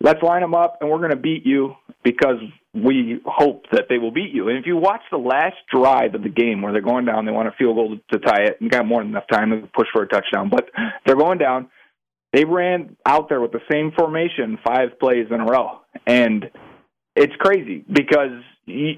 Let's 0.00 0.22
line 0.22 0.42
them 0.42 0.54
up, 0.54 0.78
and 0.80 0.90
we're 0.90 0.98
going 0.98 1.10
to 1.10 1.16
beat 1.16 1.46
you 1.46 1.74
because 2.02 2.38
we 2.74 3.20
hope 3.24 3.64
that 3.72 3.86
they 3.88 3.98
will 3.98 4.10
beat 4.10 4.30
you." 4.32 4.48
And 4.48 4.58
if 4.58 4.66
you 4.66 4.76
watch 4.76 5.02
the 5.10 5.18
last 5.18 5.56
drive 5.72 6.14
of 6.14 6.22
the 6.22 6.28
game 6.28 6.62
where 6.62 6.72
they're 6.72 6.82
going 6.82 7.04
down, 7.04 7.24
they 7.24 7.32
want 7.32 7.48
a 7.48 7.52
field 7.52 7.76
goal 7.76 7.96
to 8.12 8.18
tie 8.18 8.44
it, 8.44 8.60
and 8.60 8.70
got 8.70 8.86
more 8.86 9.00
than 9.00 9.10
enough 9.10 9.28
time 9.30 9.50
to 9.50 9.68
push 9.74 9.88
for 9.92 10.02
a 10.02 10.08
touchdown, 10.08 10.50
but 10.50 10.68
they're 11.04 11.16
going 11.16 11.38
down. 11.38 11.68
They 12.32 12.44
ran 12.44 12.96
out 13.06 13.28
there 13.28 13.40
with 13.40 13.52
the 13.52 13.62
same 13.70 13.92
formation 13.96 14.58
five 14.64 14.98
plays 14.98 15.28
in 15.30 15.40
a 15.40 15.44
row, 15.44 15.80
and 16.06 16.50
it's 17.14 17.34
crazy 17.38 17.84
because 17.90 18.42
you 18.66 18.96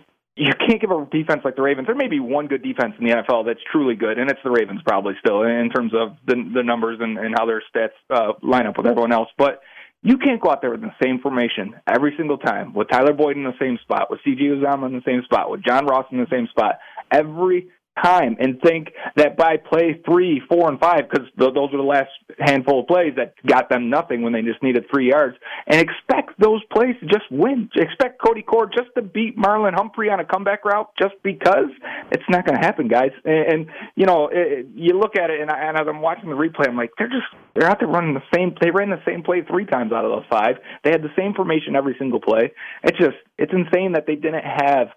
can't 0.66 0.80
give 0.80 0.90
a 0.90 1.06
defense 1.10 1.42
like 1.44 1.56
the 1.56 1.62
Ravens. 1.62 1.86
There 1.86 1.96
may 1.96 2.08
be 2.08 2.20
one 2.20 2.46
good 2.46 2.62
defense 2.62 2.94
in 2.98 3.06
the 3.06 3.12
NFL 3.12 3.46
that's 3.46 3.60
truly 3.70 3.94
good, 3.94 4.18
and 4.18 4.30
it's 4.30 4.40
the 4.44 4.50
Ravens 4.50 4.80
probably 4.86 5.14
still 5.20 5.42
in 5.42 5.70
terms 5.70 5.92
of 5.94 6.16
the 6.26 6.34
the 6.54 6.62
numbers 6.62 6.98
and, 7.00 7.18
and 7.18 7.34
how 7.36 7.46
their 7.46 7.62
stats 7.74 7.90
uh, 8.10 8.32
line 8.42 8.66
up 8.66 8.76
with 8.76 8.86
everyone 8.86 9.12
else. 9.12 9.28
But 9.36 9.62
you 10.02 10.16
can't 10.18 10.40
go 10.40 10.50
out 10.50 10.60
there 10.60 10.70
with 10.70 10.82
the 10.82 10.94
same 11.02 11.18
formation 11.20 11.74
every 11.86 12.14
single 12.16 12.38
time 12.38 12.72
with 12.72 12.88
Tyler 12.88 13.12
Boyd 13.12 13.36
in 13.36 13.42
the 13.42 13.58
same 13.58 13.78
spot, 13.82 14.10
with 14.10 14.20
C.J. 14.24 14.44
Uzomah 14.44 14.86
in 14.86 14.92
the 14.94 15.02
same 15.04 15.22
spot, 15.24 15.50
with 15.50 15.64
John 15.64 15.86
Ross 15.86 16.06
in 16.12 16.18
the 16.18 16.28
same 16.30 16.46
spot 16.48 16.78
every 17.10 17.68
time 18.02 18.36
and 18.38 18.60
think 18.60 18.92
that 19.16 19.36
by 19.36 19.56
play 19.56 20.00
three, 20.04 20.42
four, 20.48 20.68
and 20.68 20.78
five, 20.80 21.08
because 21.08 21.26
th- 21.38 21.54
those 21.54 21.72
are 21.72 21.76
the 21.76 21.82
last 21.82 22.10
handful 22.38 22.80
of 22.80 22.86
plays 22.86 23.14
that 23.16 23.34
got 23.46 23.68
them 23.68 23.90
nothing 23.90 24.22
when 24.22 24.32
they 24.32 24.42
just 24.42 24.62
needed 24.62 24.84
three 24.92 25.08
yards, 25.08 25.36
and 25.66 25.80
expect 25.80 26.38
those 26.38 26.62
plays 26.72 26.94
to 27.00 27.06
just 27.06 27.30
win. 27.30 27.68
Expect 27.74 28.20
Cody 28.20 28.42
Core 28.42 28.66
just 28.66 28.88
to 28.96 29.02
beat 29.02 29.36
Marlon 29.36 29.74
Humphrey 29.74 30.10
on 30.10 30.20
a 30.20 30.24
comeback 30.24 30.64
route 30.64 30.90
just 31.00 31.14
because 31.22 31.70
it's 32.10 32.24
not 32.28 32.46
going 32.46 32.58
to 32.58 32.64
happen, 32.64 32.88
guys. 32.88 33.10
And, 33.24 33.52
and 33.52 33.66
you 33.96 34.06
know, 34.06 34.28
it, 34.32 34.66
you 34.74 34.98
look 34.98 35.16
at 35.16 35.30
it, 35.30 35.40
and, 35.40 35.50
I, 35.50 35.68
and 35.68 35.76
as 35.76 35.86
I'm 35.88 36.00
watching 36.00 36.30
the 36.30 36.36
replay, 36.36 36.68
I'm 36.68 36.76
like, 36.76 36.90
they're 36.98 37.08
just 37.08 37.26
they're 37.54 37.68
out 37.68 37.80
there 37.80 37.88
running 37.88 38.14
the 38.14 38.22
same. 38.34 38.54
They 38.60 38.70
ran 38.70 38.90
the 38.90 39.02
same 39.06 39.22
play 39.22 39.42
three 39.42 39.66
times 39.66 39.92
out 39.92 40.04
of 40.04 40.10
those 40.10 40.24
five. 40.30 40.56
They 40.84 40.90
had 40.90 41.02
the 41.02 41.12
same 41.16 41.34
formation 41.34 41.76
every 41.76 41.96
single 41.98 42.20
play. 42.20 42.52
It's 42.84 42.98
just 42.98 43.16
it's 43.38 43.52
insane 43.52 43.92
that 43.92 44.06
they 44.06 44.16
didn't 44.16 44.44
have 44.44 44.88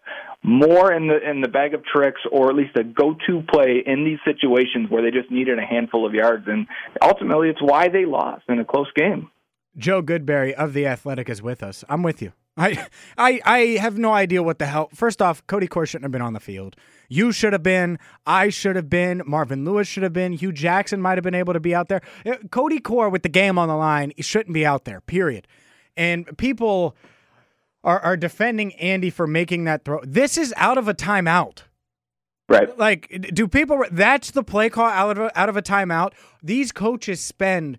more 0.43 0.91
in 0.91 1.07
the 1.07 1.17
in 1.29 1.41
the 1.41 1.48
bag 1.48 1.74
of 1.74 1.83
tricks 1.86 2.21
or 2.31 2.50
at 2.50 2.55
least 2.55 2.75
a 2.75 2.83
go-to 2.83 3.43
play 3.53 3.83
in 3.86 4.03
these 4.03 4.17
situations 4.25 4.89
where 4.89 5.03
they 5.03 5.12
just 5.12 5.29
needed 5.29 5.60
a 5.60 5.65
handful 5.65 6.05
of 6.05 6.13
yards 6.13 6.45
and 6.48 6.65
ultimately 7.01 7.50
it's 7.50 7.62
why 7.62 7.88
they 7.88 8.05
lost 8.05 8.43
in 8.50 8.60
a 8.60 8.65
close 8.65 8.91
game. 8.95 9.29
Joe 9.77 10.01
Goodberry 10.01 10.51
of 10.53 10.74
the 10.74 10.88
Athletic 10.88 11.29
is 11.29 11.41
with 11.41 11.63
us. 11.63 11.86
I'm 11.88 12.03
with 12.03 12.21
you. 12.21 12.33
I 12.57 12.86
I 13.17 13.39
I 13.45 13.60
have 13.79 13.98
no 13.98 14.12
idea 14.12 14.43
what 14.43 14.60
the 14.60 14.65
hell. 14.65 14.89
First 14.93 15.21
off, 15.21 15.45
Cody 15.48 15.67
Core 15.67 15.86
shouldn't 15.86 16.05
have 16.05 16.12
been 16.12 16.21
on 16.21 16.33
the 16.33 16.39
field. 16.39 16.75
You 17.07 17.31
should 17.31 17.53
have 17.53 17.63
been. 17.63 18.00
I 18.25 18.50
should 18.50 18.75
have 18.75 18.89
been. 18.89 19.21
Marvin 19.25 19.63
Lewis 19.63 19.88
should 19.88 20.03
have 20.03 20.13
been. 20.13 20.33
Hue 20.33 20.51
Jackson 20.51 21.01
might 21.01 21.17
have 21.17 21.24
been 21.24 21.36
able 21.36 21.53
to 21.53 21.60
be 21.60 21.75
out 21.75 21.88
there. 21.88 22.01
Uh, 22.25 22.36
Cody 22.51 22.79
Core 22.79 23.10
with 23.10 23.24
the 23.24 23.29
game 23.29 23.57
on 23.57 23.67
the 23.67 23.75
line, 23.75 24.12
shouldn't 24.19 24.53
be 24.53 24.65
out 24.65 24.86
there. 24.86 25.01
Period. 25.01 25.48
And 25.95 26.38
people 26.38 26.95
are, 27.83 28.00
are 28.00 28.17
defending 28.17 28.73
Andy 28.75 29.09
for 29.09 29.27
making 29.27 29.65
that 29.65 29.85
throw. 29.85 30.01
This 30.03 30.38
is 30.38 30.53
out 30.57 30.77
of 30.77 30.88
a 30.88 30.93
timeout. 30.93 31.63
Right. 32.50 32.77
Like, 32.77 33.29
do 33.33 33.47
people, 33.47 33.85
that's 33.91 34.31
the 34.31 34.43
play 34.43 34.69
call 34.69 34.85
out 34.85 35.17
of, 35.17 35.31
out 35.35 35.50
of 35.50 35.55
a 35.55 35.61
timeout. 35.61 36.11
These 36.43 36.71
coaches 36.71 37.21
spend 37.21 37.77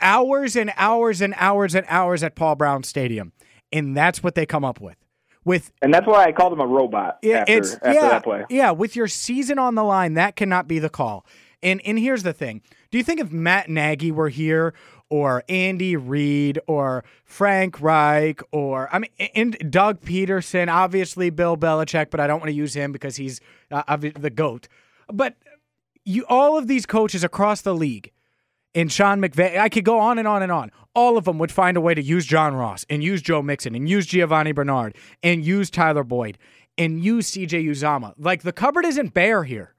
hours 0.00 0.56
and 0.56 0.72
hours 0.76 1.20
and 1.20 1.34
hours 1.38 1.74
and 1.74 1.86
hours 1.88 2.22
at 2.22 2.34
Paul 2.34 2.56
Brown 2.56 2.82
Stadium, 2.82 3.32
and 3.72 3.96
that's 3.96 4.22
what 4.22 4.34
they 4.34 4.44
come 4.44 4.64
up 4.64 4.80
with. 4.80 4.96
With 5.44 5.72
and 5.82 5.92
that's 5.92 6.06
why 6.06 6.24
I 6.24 6.32
called 6.32 6.52
him 6.52 6.60
a 6.60 6.66
robot. 6.66 7.18
After, 7.24 7.52
it's 7.52 7.74
after 7.74 7.92
yeah, 7.92 8.08
that 8.10 8.22
play. 8.22 8.44
yeah. 8.48 8.70
With 8.70 8.94
your 8.94 9.08
season 9.08 9.58
on 9.58 9.74
the 9.74 9.82
line, 9.82 10.14
that 10.14 10.36
cannot 10.36 10.68
be 10.68 10.78
the 10.78 10.88
call. 10.88 11.26
And 11.64 11.80
and 11.84 11.98
here's 11.98 12.22
the 12.22 12.32
thing: 12.32 12.62
Do 12.92 12.98
you 12.98 13.02
think 13.02 13.18
if 13.18 13.32
Matt 13.32 13.68
Nagy 13.68 14.12
were 14.12 14.28
here, 14.28 14.72
or 15.12 15.44
Andy 15.46 15.94
Reid 15.94 16.58
or 16.66 17.04
Frank 17.22 17.82
Reich 17.82 18.40
or 18.50 18.88
I 18.90 18.98
mean 18.98 19.10
and 19.34 19.70
Doug 19.70 20.00
Pederson, 20.00 20.72
obviously 20.72 21.28
Bill 21.28 21.54
Belichick, 21.54 22.08
but 22.10 22.18
I 22.18 22.26
don't 22.26 22.40
want 22.40 22.48
to 22.48 22.54
use 22.54 22.72
him 22.72 22.92
because 22.92 23.16
he's 23.16 23.38
uh, 23.70 23.96
the 23.98 24.30
goat. 24.30 24.68
But 25.12 25.36
you 26.06 26.24
all 26.30 26.56
of 26.56 26.66
these 26.66 26.86
coaches 26.86 27.22
across 27.22 27.60
the 27.60 27.74
league 27.74 28.10
and 28.74 28.90
Sean 28.90 29.20
McVay, 29.20 29.58
I 29.58 29.68
could 29.68 29.84
go 29.84 29.98
on 29.98 30.18
and 30.18 30.26
on 30.26 30.42
and 30.42 30.50
on. 30.50 30.72
All 30.94 31.18
of 31.18 31.26
them 31.26 31.38
would 31.38 31.52
find 31.52 31.76
a 31.76 31.80
way 31.82 31.92
to 31.92 32.02
use 32.02 32.24
John 32.24 32.54
Ross 32.54 32.86
and 32.88 33.04
use 33.04 33.20
Joe 33.20 33.42
Mixon 33.42 33.74
and 33.74 33.86
use 33.86 34.06
Giovani 34.06 34.52
Bernard 34.52 34.96
and 35.22 35.44
use 35.44 35.68
Tyler 35.68 36.04
Boyd 36.04 36.38
and 36.78 37.04
use 37.04 37.30
CJ 37.32 37.66
Uzomah. 37.66 38.14
Like 38.16 38.44
the 38.44 38.52
cupboard 38.52 38.86
isn't 38.86 39.12
bare 39.12 39.44
here. 39.44 39.74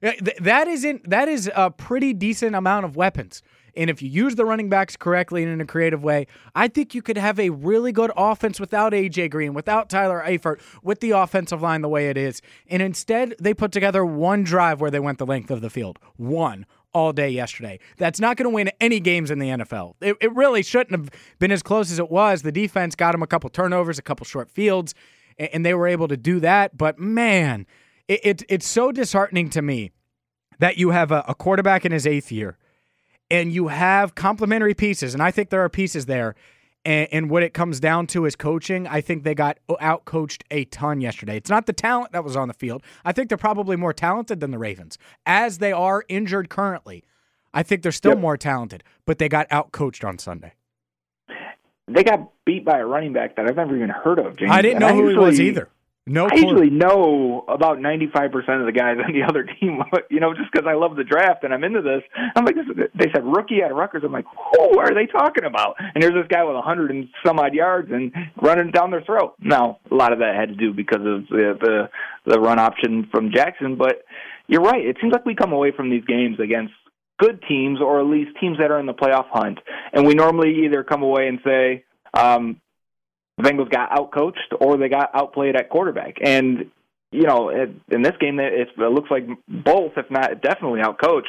That 0.00 0.66
isn't 0.66 1.10
that 1.10 1.28
is 1.28 1.50
a 1.54 1.70
pretty 1.70 2.14
decent 2.14 2.54
amount 2.54 2.86
of 2.86 2.96
weapons. 2.96 3.42
And 3.76 3.90
if 3.90 4.02
you 4.02 4.08
use 4.08 4.34
the 4.34 4.44
running 4.44 4.68
backs 4.68 4.96
correctly 4.96 5.42
and 5.42 5.52
in 5.52 5.60
a 5.60 5.66
creative 5.66 6.02
way, 6.02 6.26
I 6.54 6.68
think 6.68 6.94
you 6.94 7.02
could 7.02 7.18
have 7.18 7.38
a 7.38 7.50
really 7.50 7.92
good 7.92 8.10
offense 8.16 8.60
without 8.60 8.92
AJ 8.92 9.30
Green, 9.30 9.54
without 9.54 9.88
Tyler 9.88 10.22
Eifert, 10.26 10.60
with 10.82 11.00
the 11.00 11.12
offensive 11.12 11.62
line 11.62 11.82
the 11.82 11.88
way 11.88 12.08
it 12.08 12.16
is. 12.16 12.42
And 12.68 12.82
instead, 12.82 13.34
they 13.40 13.54
put 13.54 13.72
together 13.72 14.04
one 14.04 14.42
drive 14.42 14.80
where 14.80 14.90
they 14.90 15.00
went 15.00 15.18
the 15.18 15.26
length 15.26 15.50
of 15.50 15.60
the 15.60 15.70
field. 15.70 15.98
One 16.16 16.66
all 16.92 17.12
day 17.12 17.28
yesterday. 17.28 17.78
That's 17.96 18.18
not 18.18 18.36
going 18.36 18.44
to 18.44 18.54
win 18.54 18.70
any 18.80 19.00
games 19.00 19.30
in 19.30 19.38
the 19.38 19.48
NFL. 19.48 19.94
It, 20.00 20.16
it, 20.20 20.34
really 20.34 20.62
shouldn't 20.62 20.92
have 20.92 21.10
been 21.38 21.52
as 21.52 21.62
close 21.62 21.90
as 21.92 21.98
it 21.98 22.10
was. 22.10 22.42
The 22.42 22.52
defense 22.52 22.94
got 22.94 23.12
them 23.12 23.22
a 23.22 23.26
couple 23.26 23.50
turnovers, 23.50 23.98
a 23.98 24.02
couple 24.02 24.24
short 24.24 24.50
fields, 24.50 24.94
and, 25.38 25.48
and 25.52 25.66
they 25.66 25.74
were 25.74 25.86
able 25.86 26.08
to 26.08 26.16
do 26.16 26.40
that. 26.40 26.76
But 26.76 26.98
man, 26.98 27.66
it, 28.08 28.20
it, 28.24 28.42
it's 28.48 28.66
so 28.66 28.90
disheartening 28.90 29.50
to 29.50 29.62
me 29.62 29.92
that 30.58 30.78
you 30.78 30.90
have 30.90 31.12
a, 31.12 31.24
a 31.28 31.34
quarterback 31.34 31.84
in 31.84 31.92
his 31.92 32.06
eighth 32.06 32.32
year 32.32 32.58
and 33.30 33.52
you 33.52 33.68
have 33.68 34.14
complementary 34.14 34.74
pieces, 34.74 35.14
and 35.14 35.22
I 35.22 35.30
think 35.30 35.50
there 35.50 35.62
are 35.62 35.68
pieces 35.68 36.06
there. 36.06 36.34
And, 36.84 37.08
and 37.10 37.30
what 37.30 37.42
it 37.42 37.52
comes 37.52 37.80
down 37.80 38.06
to 38.08 38.24
is 38.24 38.36
coaching. 38.36 38.86
I 38.86 39.00
think 39.00 39.24
they 39.24 39.34
got 39.34 39.58
uh, 39.68 39.74
out 39.80 40.04
coached 40.04 40.44
a 40.50 40.64
ton 40.66 41.00
yesterday. 41.00 41.36
It's 41.36 41.50
not 41.50 41.66
the 41.66 41.72
talent 41.72 42.12
that 42.12 42.24
was 42.24 42.36
on 42.36 42.48
the 42.48 42.54
field. 42.54 42.82
I 43.04 43.12
think 43.12 43.28
they're 43.28 43.36
probably 43.36 43.76
more 43.76 43.92
talented 43.92 44.40
than 44.40 44.52
the 44.52 44.58
Ravens, 44.58 44.96
as 45.26 45.58
they 45.58 45.72
are 45.72 46.04
injured 46.08 46.48
currently. 46.48 47.04
I 47.52 47.62
think 47.62 47.82
they're 47.82 47.92
still 47.92 48.12
yep. 48.12 48.20
more 48.20 48.36
talented, 48.36 48.84
but 49.06 49.18
they 49.18 49.28
got 49.28 49.46
out 49.50 49.72
coached 49.72 50.04
on 50.04 50.18
Sunday. 50.18 50.54
They 51.88 52.04
got 52.04 52.30
beat 52.44 52.64
by 52.64 52.78
a 52.78 52.86
running 52.86 53.12
back 53.12 53.36
that 53.36 53.48
I've 53.48 53.56
never 53.56 53.74
even 53.74 53.88
heard 53.88 54.18
of. 54.18 54.36
James. 54.36 54.50
I 54.52 54.62
didn't 54.62 54.80
know 54.80 54.94
who 54.94 55.08
he 55.08 55.16
was 55.16 55.40
either. 55.40 55.68
No, 56.08 56.26
I 56.30 56.36
usually 56.36 56.70
know 56.70 57.44
about 57.48 57.80
ninety 57.80 58.08
five 58.12 58.32
percent 58.32 58.60
of 58.60 58.66
the 58.66 58.72
guys 58.72 58.96
on 59.04 59.12
the 59.12 59.22
other 59.22 59.44
team. 59.44 59.82
You 60.10 60.20
know, 60.20 60.32
just 60.34 60.50
because 60.50 60.66
I 60.66 60.74
love 60.74 60.96
the 60.96 61.04
draft 61.04 61.44
and 61.44 61.52
I'm 61.52 61.64
into 61.64 61.82
this. 61.82 62.02
I'm 62.34 62.44
like, 62.44 62.54
this 62.54 62.88
they 62.94 63.10
said 63.12 63.24
rookie 63.24 63.62
out 63.62 63.70
of 63.70 63.76
Rutgers. 63.76 64.02
I'm 64.04 64.12
like, 64.12 64.24
who 64.52 64.78
are 64.78 64.94
they 64.94 65.06
talking 65.06 65.44
about? 65.44 65.76
And 65.78 66.02
there's 66.02 66.14
this 66.14 66.26
guy 66.28 66.42
with 66.44 66.56
a 66.56 66.62
hundred 66.62 66.90
and 66.90 67.08
some 67.24 67.38
odd 67.38 67.54
yards 67.54 67.90
and 67.92 68.12
running 68.40 68.70
down 68.70 68.90
their 68.90 69.02
throat. 69.02 69.34
Now, 69.40 69.78
a 69.90 69.94
lot 69.94 70.12
of 70.12 70.20
that 70.20 70.34
had 70.34 70.48
to 70.48 70.54
do 70.54 70.72
because 70.72 71.00
of 71.00 71.28
the 71.28 71.58
the, 71.60 71.90
the 72.26 72.40
run 72.40 72.58
option 72.58 73.08
from 73.10 73.30
Jackson, 73.32 73.76
but 73.76 74.04
you're 74.46 74.62
right. 74.62 74.84
It 74.84 74.96
seems 75.00 75.12
like 75.12 75.26
we 75.26 75.34
come 75.34 75.52
away 75.52 75.72
from 75.76 75.90
these 75.90 76.04
games 76.04 76.40
against 76.40 76.72
good 77.18 77.42
teams 77.48 77.80
or 77.80 78.00
at 78.00 78.06
least 78.06 78.30
teams 78.40 78.58
that 78.58 78.70
are 78.70 78.80
in 78.80 78.86
the 78.86 78.94
playoff 78.94 79.26
hunt, 79.30 79.58
and 79.92 80.06
we 80.06 80.14
normally 80.14 80.64
either 80.64 80.82
come 80.82 81.02
away 81.02 81.28
and 81.28 81.38
say. 81.44 81.84
Um, 82.14 82.60
the 83.38 83.42
Bengals 83.42 83.70
got 83.70 83.90
outcoached 83.90 84.60
or 84.60 84.76
they 84.76 84.88
got 84.90 85.10
outplayed 85.14 85.56
at 85.56 85.70
quarterback. 85.70 86.16
And 86.22 86.70
you 87.10 87.22
know, 87.22 87.48
in 87.48 88.02
this 88.02 88.12
game, 88.20 88.38
it 88.38 88.68
looks 88.76 89.10
like 89.10 89.26
both, 89.48 89.92
if 89.96 90.10
not 90.10 90.42
definitely 90.42 90.80
outcoached, 90.80 91.22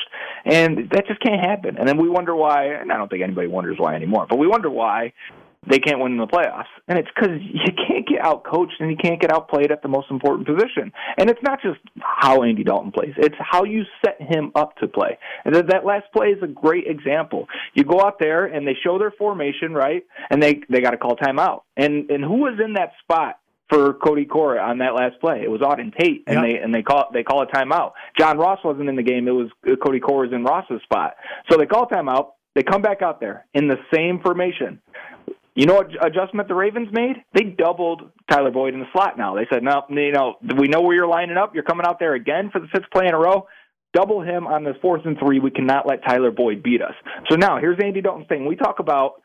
and 0.43 0.89
that 0.89 1.07
just 1.07 1.21
can't 1.21 1.39
happen. 1.39 1.77
And 1.77 1.87
then 1.87 1.97
we 1.97 2.09
wonder 2.09 2.35
why. 2.35 2.65
And 2.65 2.91
I 2.91 2.97
don't 2.97 3.09
think 3.09 3.23
anybody 3.23 3.47
wonders 3.47 3.77
why 3.79 3.95
anymore, 3.95 4.27
but 4.29 4.37
we 4.37 4.45
wonder 4.45 4.69
why 4.69 5.13
they 5.67 5.79
can't 5.79 5.99
win 5.99 6.13
in 6.13 6.17
the 6.17 6.27
playoffs. 6.27 6.71
And 6.87 6.97
it's 6.97 7.09
because 7.13 7.39
you 7.41 7.73
can't 7.87 8.07
get 8.07 8.21
out 8.21 8.43
coached 8.43 8.75
and 8.79 8.89
you 8.89 8.97
can't 8.97 9.19
get 9.19 9.31
outplayed 9.31 9.71
at 9.71 9.81
the 9.81 9.87
most 9.87 10.09
important 10.09 10.47
position. 10.47 10.91
And 11.17 11.29
it's 11.29 11.41
not 11.43 11.61
just 11.61 11.79
how 11.99 12.43
Andy 12.43 12.63
Dalton 12.63 12.91
plays, 12.91 13.13
it's 13.17 13.35
how 13.39 13.63
you 13.63 13.83
set 14.03 14.21
him 14.21 14.51
up 14.55 14.75
to 14.77 14.87
play. 14.87 15.17
And 15.45 15.55
that 15.55 15.85
last 15.85 16.05
play 16.13 16.27
is 16.27 16.41
a 16.41 16.47
great 16.47 16.87
example. 16.87 17.47
You 17.73 17.83
go 17.83 18.01
out 18.01 18.19
there 18.19 18.45
and 18.45 18.67
they 18.67 18.75
show 18.83 18.97
their 18.97 19.11
formation, 19.11 19.73
right? 19.73 20.03
And 20.29 20.41
they, 20.41 20.61
they 20.69 20.81
got 20.81 20.91
to 20.91 20.97
call 20.97 21.15
timeout. 21.15 21.61
And, 21.75 22.09
and 22.09 22.23
who 22.23 22.37
was 22.37 22.59
in 22.63 22.73
that 22.73 22.91
spot? 23.03 23.39
For 23.69 23.93
Cody 23.93 24.25
Core 24.25 24.59
on 24.59 24.79
that 24.79 24.95
last 24.95 25.21
play, 25.21 25.43
it 25.43 25.47
was 25.47 25.61
Auden 25.61 25.95
Tate, 25.95 26.23
and 26.25 26.39
yep. 26.39 26.43
they 26.43 26.57
and 26.57 26.73
they 26.73 26.81
call 26.81 27.05
they 27.13 27.21
call 27.21 27.43
a 27.43 27.45
timeout. 27.45 27.91
John 28.17 28.39
Ross 28.39 28.57
wasn't 28.63 28.89
in 28.89 28.95
the 28.95 29.03
game; 29.03 29.27
it 29.27 29.31
was 29.31 29.49
uh, 29.69 29.75
Cody 29.75 29.99
Core 29.99 30.21
was 30.21 30.33
in 30.33 30.43
Ross's 30.43 30.81
spot. 30.81 31.17
So 31.51 31.55
they 31.55 31.67
call 31.67 31.85
timeout. 31.85 32.29
They 32.55 32.63
come 32.63 32.81
back 32.81 33.03
out 33.03 33.19
there 33.19 33.45
in 33.53 33.67
the 33.67 33.77
same 33.93 34.21
formation. 34.21 34.81
You 35.55 35.65
know 35.65 35.75
what 35.75 35.89
adjustment 36.05 36.47
the 36.47 36.55
Ravens 36.55 36.89
made? 36.91 37.17
They 37.33 37.43
doubled 37.43 38.11
Tyler 38.29 38.51
Boyd 38.51 38.73
in 38.73 38.79
the 38.79 38.85
slot 38.93 39.17
now. 39.17 39.35
They 39.35 39.47
said, 39.51 39.63
no, 39.63 39.83
you 39.89 40.11
know, 40.11 40.35
we 40.57 40.67
know 40.67 40.81
where 40.81 40.95
you're 40.95 41.07
lining 41.07 41.37
up. 41.37 41.53
You're 41.53 41.63
coming 41.63 41.85
out 41.85 41.99
there 41.99 42.13
again 42.13 42.49
for 42.51 42.59
the 42.59 42.67
fifth 42.67 42.89
play 42.93 43.07
in 43.07 43.13
a 43.13 43.17
row. 43.17 43.47
Double 43.91 44.21
him 44.21 44.45
on 44.45 44.63
this 44.63 44.75
fourth 44.81 45.01
and 45.05 45.17
three. 45.17 45.39
We 45.39 45.49
cannot 45.49 45.87
let 45.87 46.03
Tyler 46.05 46.31
Boyd 46.31 46.61
beat 46.61 46.81
us. 46.81 46.93
So 47.29 47.35
now 47.35 47.57
here's 47.57 47.79
Andy 47.83 48.01
Dalton's 48.01 48.27
thing. 48.27 48.45
We 48.45 48.55
talk 48.55 48.79
about 48.79 49.21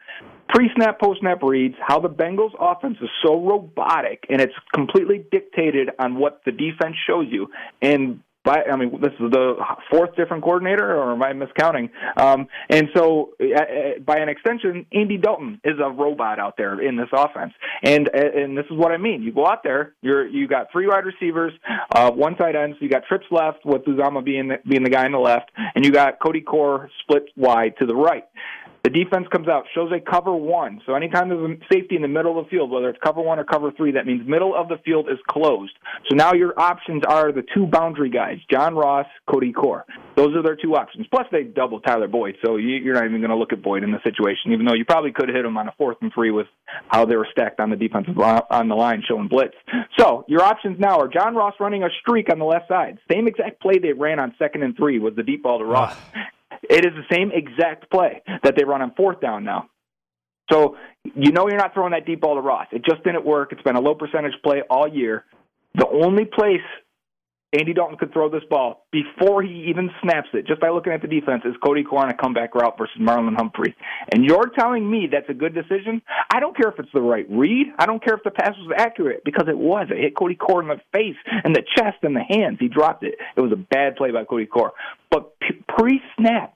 pre-snap, 0.49 0.99
post-snap 0.99 1.43
reads, 1.43 1.75
how 1.87 2.01
the 2.01 2.09
Bengals 2.09 2.53
offense 2.59 2.97
is 3.03 3.11
so 3.25 3.45
robotic 3.47 4.25
and 4.31 4.41
it's 4.41 4.55
completely 4.73 5.25
dictated 5.31 5.91
on 5.99 6.17
what 6.17 6.41
the 6.47 6.53
defense 6.53 6.97
shows 7.07 7.27
you. 7.31 7.49
And 7.83 8.21
by 8.45 8.63
I 8.71 8.77
mean 8.77 9.01
this 9.01 9.13
is 9.13 9.31
the 9.31 9.55
fourth 9.91 10.15
different 10.17 10.43
coordinator, 10.43 10.97
or 10.97 11.13
am 11.13 11.23
I 11.23 11.33
miscounting? 11.33 11.91
Um, 12.17 12.47
and 12.69 12.89
so, 12.95 13.31
uh, 13.41 14.01
by 14.05 14.19
an 14.19 14.29
extension, 14.29 14.87
Andy 14.93 15.17
Dalton 15.17 15.61
is 15.65 15.75
a 15.83 15.91
robot 15.91 16.39
out 16.39 16.57
there 16.57 16.81
in 16.81 16.97
this 16.97 17.09
offense, 17.13 17.53
and 17.83 18.09
and 18.09 18.57
this 18.57 18.67
is 18.67 18.77
what 18.77 18.93
I 18.93 18.99
mean. 18.99 19.23
You 19.23 19.33
go 19.33 19.47
out 19.47 19.63
there, 19.65 19.95
you're 20.03 20.27
you 20.27 20.47
got 20.47 20.71
three 20.71 20.87
wide 20.87 21.05
receivers, 21.07 21.53
uh, 21.95 22.11
one 22.11 22.37
tight 22.37 22.55
end, 22.55 22.75
so 22.79 22.85
you 22.85 22.91
got 22.91 23.05
trips 23.07 23.27
left 23.31 23.65
with 23.65 23.83
Uzomah 23.85 24.25
being 24.25 24.49
the, 24.49 24.57
being 24.69 24.85
the 24.85 24.91
guy 24.91 25.05
on 25.07 25.13
the 25.13 25.19
left, 25.19 25.51
and 25.75 25.85
you 25.85 25.91
got 25.91 26.21
Cody 26.21 26.43
Core 26.43 26.91
split 27.03 27.25
wide 27.37 27.75
to 27.79 27.87
the 27.87 27.95
right 27.95 28.25
The 28.85 28.91
defense 28.91 29.27
comes 29.33 29.49
out, 29.49 29.65
shows 29.75 29.91
a 29.93 29.99
cover 29.99 30.37
one. 30.37 30.83
So 30.85 30.95
anytime 30.95 31.31
there's 31.31 31.41
a 31.41 31.57
safety 31.73 31.97
in 31.97 32.03
the 32.03 32.09
middle 32.09 32.39
of 32.39 32.45
the 32.45 32.51
field, 32.51 32.71
whether 32.71 32.91
it's 32.91 32.99
cover 33.03 33.23
one 33.23 33.39
or 33.39 33.45
cover 33.45 33.73
three, 33.73 33.93
that 33.93 34.05
means 34.05 34.29
middle 34.29 34.55
of 34.55 34.69
the 34.69 34.77
field 34.85 35.09
is 35.09 35.19
closed. 35.27 35.73
So 36.11 36.15
now 36.15 36.35
your 36.35 36.53
options 36.61 37.03
are 37.09 37.33
the 37.33 37.43
two 37.55 37.67
boundary 37.67 38.11
guys, 38.11 38.41
John 38.51 38.75
Ross, 38.75 39.07
Cody 39.27 39.53
Core. 39.53 39.87
Those 40.17 40.37
are 40.37 40.43
their 40.43 40.55
two 40.55 40.77
options. 40.77 41.07
Plus 41.11 41.27
they 41.33 41.45
double 41.45 41.81
Tyler 41.81 42.09
Boyd, 42.09 42.37
so 42.45 42.57
you're 42.57 42.93
not 42.93 43.07
even 43.07 43.21
going 43.21 43.31
to 43.31 43.37
look 43.37 43.55
at 43.55 43.63
Boyd 43.63 43.85
in 43.85 43.91
the 43.91 44.03
situation, 44.05 44.53
even 44.53 44.67
though 44.67 44.75
you 44.75 44.85
probably 44.85 45.13
could 45.13 45.31
hit 45.31 45.47
him 45.47 45.57
on 45.57 45.67
a 45.67 45.73
fourth 45.79 45.97
and 46.03 46.13
three 46.13 46.31
with 46.31 46.47
how 46.89 47.07
they 47.07 47.17
were 47.17 47.29
stacked 47.33 47.61
on 47.61 47.71
the 47.71 47.77
defensive 47.77 48.19
line, 48.19 48.43
on 48.51 48.69
the 48.69 48.75
line 48.75 49.03
showing 49.09 49.29
blitz. 49.29 49.55
So 49.99 50.27
your 50.29 50.43
options 50.43 50.79
now 50.79 51.01
are 51.01 51.09
John 51.09 51.35
Ross 51.35 51.55
running 51.59 51.85
a 51.85 51.89
streak 52.03 52.31
on 52.31 52.39
the 52.39 52.45
left 52.45 52.69
side. 52.69 52.99
Same 53.11 53.29
exact 53.29 53.63
play 53.63 53.79
they 53.79 53.95
ran 53.95 54.19
on 54.19 54.35
second 54.39 54.63
and 54.63 54.77
three 54.77 54.99
was 54.99 55.15
the 55.17 55.23
deep 55.23 55.43
ball 55.43 55.59
to 55.59 55.65
Ross. 55.65 55.97
Ah. 56.15 56.27
It 56.63 56.85
is 56.85 56.93
the 56.95 57.15
same 57.15 57.31
exact 57.33 57.91
play 57.91 58.23
that 58.43 58.55
they 58.57 58.65
run 58.65 58.83
on 58.83 58.95
fourth 58.95 59.21
down 59.21 59.45
now. 59.45 59.69
So 60.51 60.77
you 61.05 61.33
know 61.33 61.49
you're 61.49 61.59
not 61.59 61.75
throwing 61.75 61.93
that 61.93 62.07
deep 62.07 62.21
ball 62.21 62.35
to 62.35 62.41
Ross. 62.41 62.67
It 62.73 62.85
just 62.85 63.03
didn't 63.05 63.25
work. 63.25 63.53
It's 63.53 63.63
been 63.63 63.77
a 63.77 63.81
low 63.81 63.95
percentage 63.95 64.35
play 64.43 64.63
all 64.69 64.87
year. 64.89 65.25
The 65.75 65.89
only 65.89 66.25
place 66.25 66.61
Andy 67.59 67.73
Dalton 67.73 67.97
could 67.97 68.13
throw 68.13 68.29
this 68.29 68.43
ball 68.51 68.85
before 68.91 69.43
he 69.43 69.67
even 69.69 69.91
snaps 70.03 70.29
it, 70.33 70.47
just 70.47 70.61
by 70.61 70.71
looking 70.71 70.93
at 70.93 71.03
the 71.03 71.09
defense, 71.09 71.43
is 71.45 71.55
Cody 71.65 71.85
on 71.85 72.11
a 72.11 72.15
comeback 72.15 72.55
route 72.55 72.77
versus 72.77 72.97
Marlon 73.01 73.37
Humphrey. 73.37 73.77
And 74.13 74.25
you're 74.25 74.51
telling 74.59 74.91
me 74.91 75.09
that's 75.11 75.29
a 75.29 75.35
good 75.35 75.55
decision? 75.55 76.03
I 76.33 76.41
don't 76.41 76.57
care 76.57 76.69
if 76.69 76.79
it's 76.79 76.89
the 76.93 77.01
right 77.01 77.27
read. 77.31 77.69
I 77.79 77.87
don't 77.87 78.03
care 78.05 78.15
if 78.15 78.25
the 78.25 78.33
pass 78.33 78.53
was 78.59 78.75
accurate 78.77 79.23
because 79.25 79.47
it 79.49 79.57
was. 79.57 79.87
It 79.91 79.99
hit 79.99 80.17
Cody 80.17 80.35
Core 80.35 80.63
in 80.63 80.69
the 80.69 80.81
face 80.93 81.17
and 81.45 81.55
the 81.55 81.63
chest 81.77 81.99
and 82.03 82.17
the 82.17 82.25
hands. 82.29 82.59
He 82.59 82.69
dropped 82.69 83.05
it. 83.05 83.15
It 83.37 83.41
was 83.41 83.53
a 83.53 83.57
bad 83.57 83.97
play 83.97 84.11
by 84.11 84.25
Cody 84.25 84.47
Core. 84.47 84.73
But 85.11 85.33
pre 85.69 86.01
snap, 86.19 86.55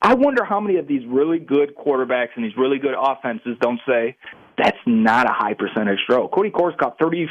I 0.00 0.14
wonder 0.14 0.44
how 0.44 0.60
many 0.60 0.78
of 0.78 0.88
these 0.88 1.02
really 1.06 1.38
good 1.38 1.76
quarterbacks 1.76 2.30
and 2.34 2.44
these 2.44 2.56
really 2.56 2.78
good 2.78 2.94
offenses 2.98 3.58
don't 3.60 3.80
say, 3.86 4.16
that's 4.60 4.78
not 4.86 5.26
a 5.26 5.32
high 5.32 5.54
percentage 5.54 5.98
throw. 6.06 6.28
Cody 6.28 6.50
Core's 6.50 6.74
caught 6.80 6.98
35% 6.98 7.28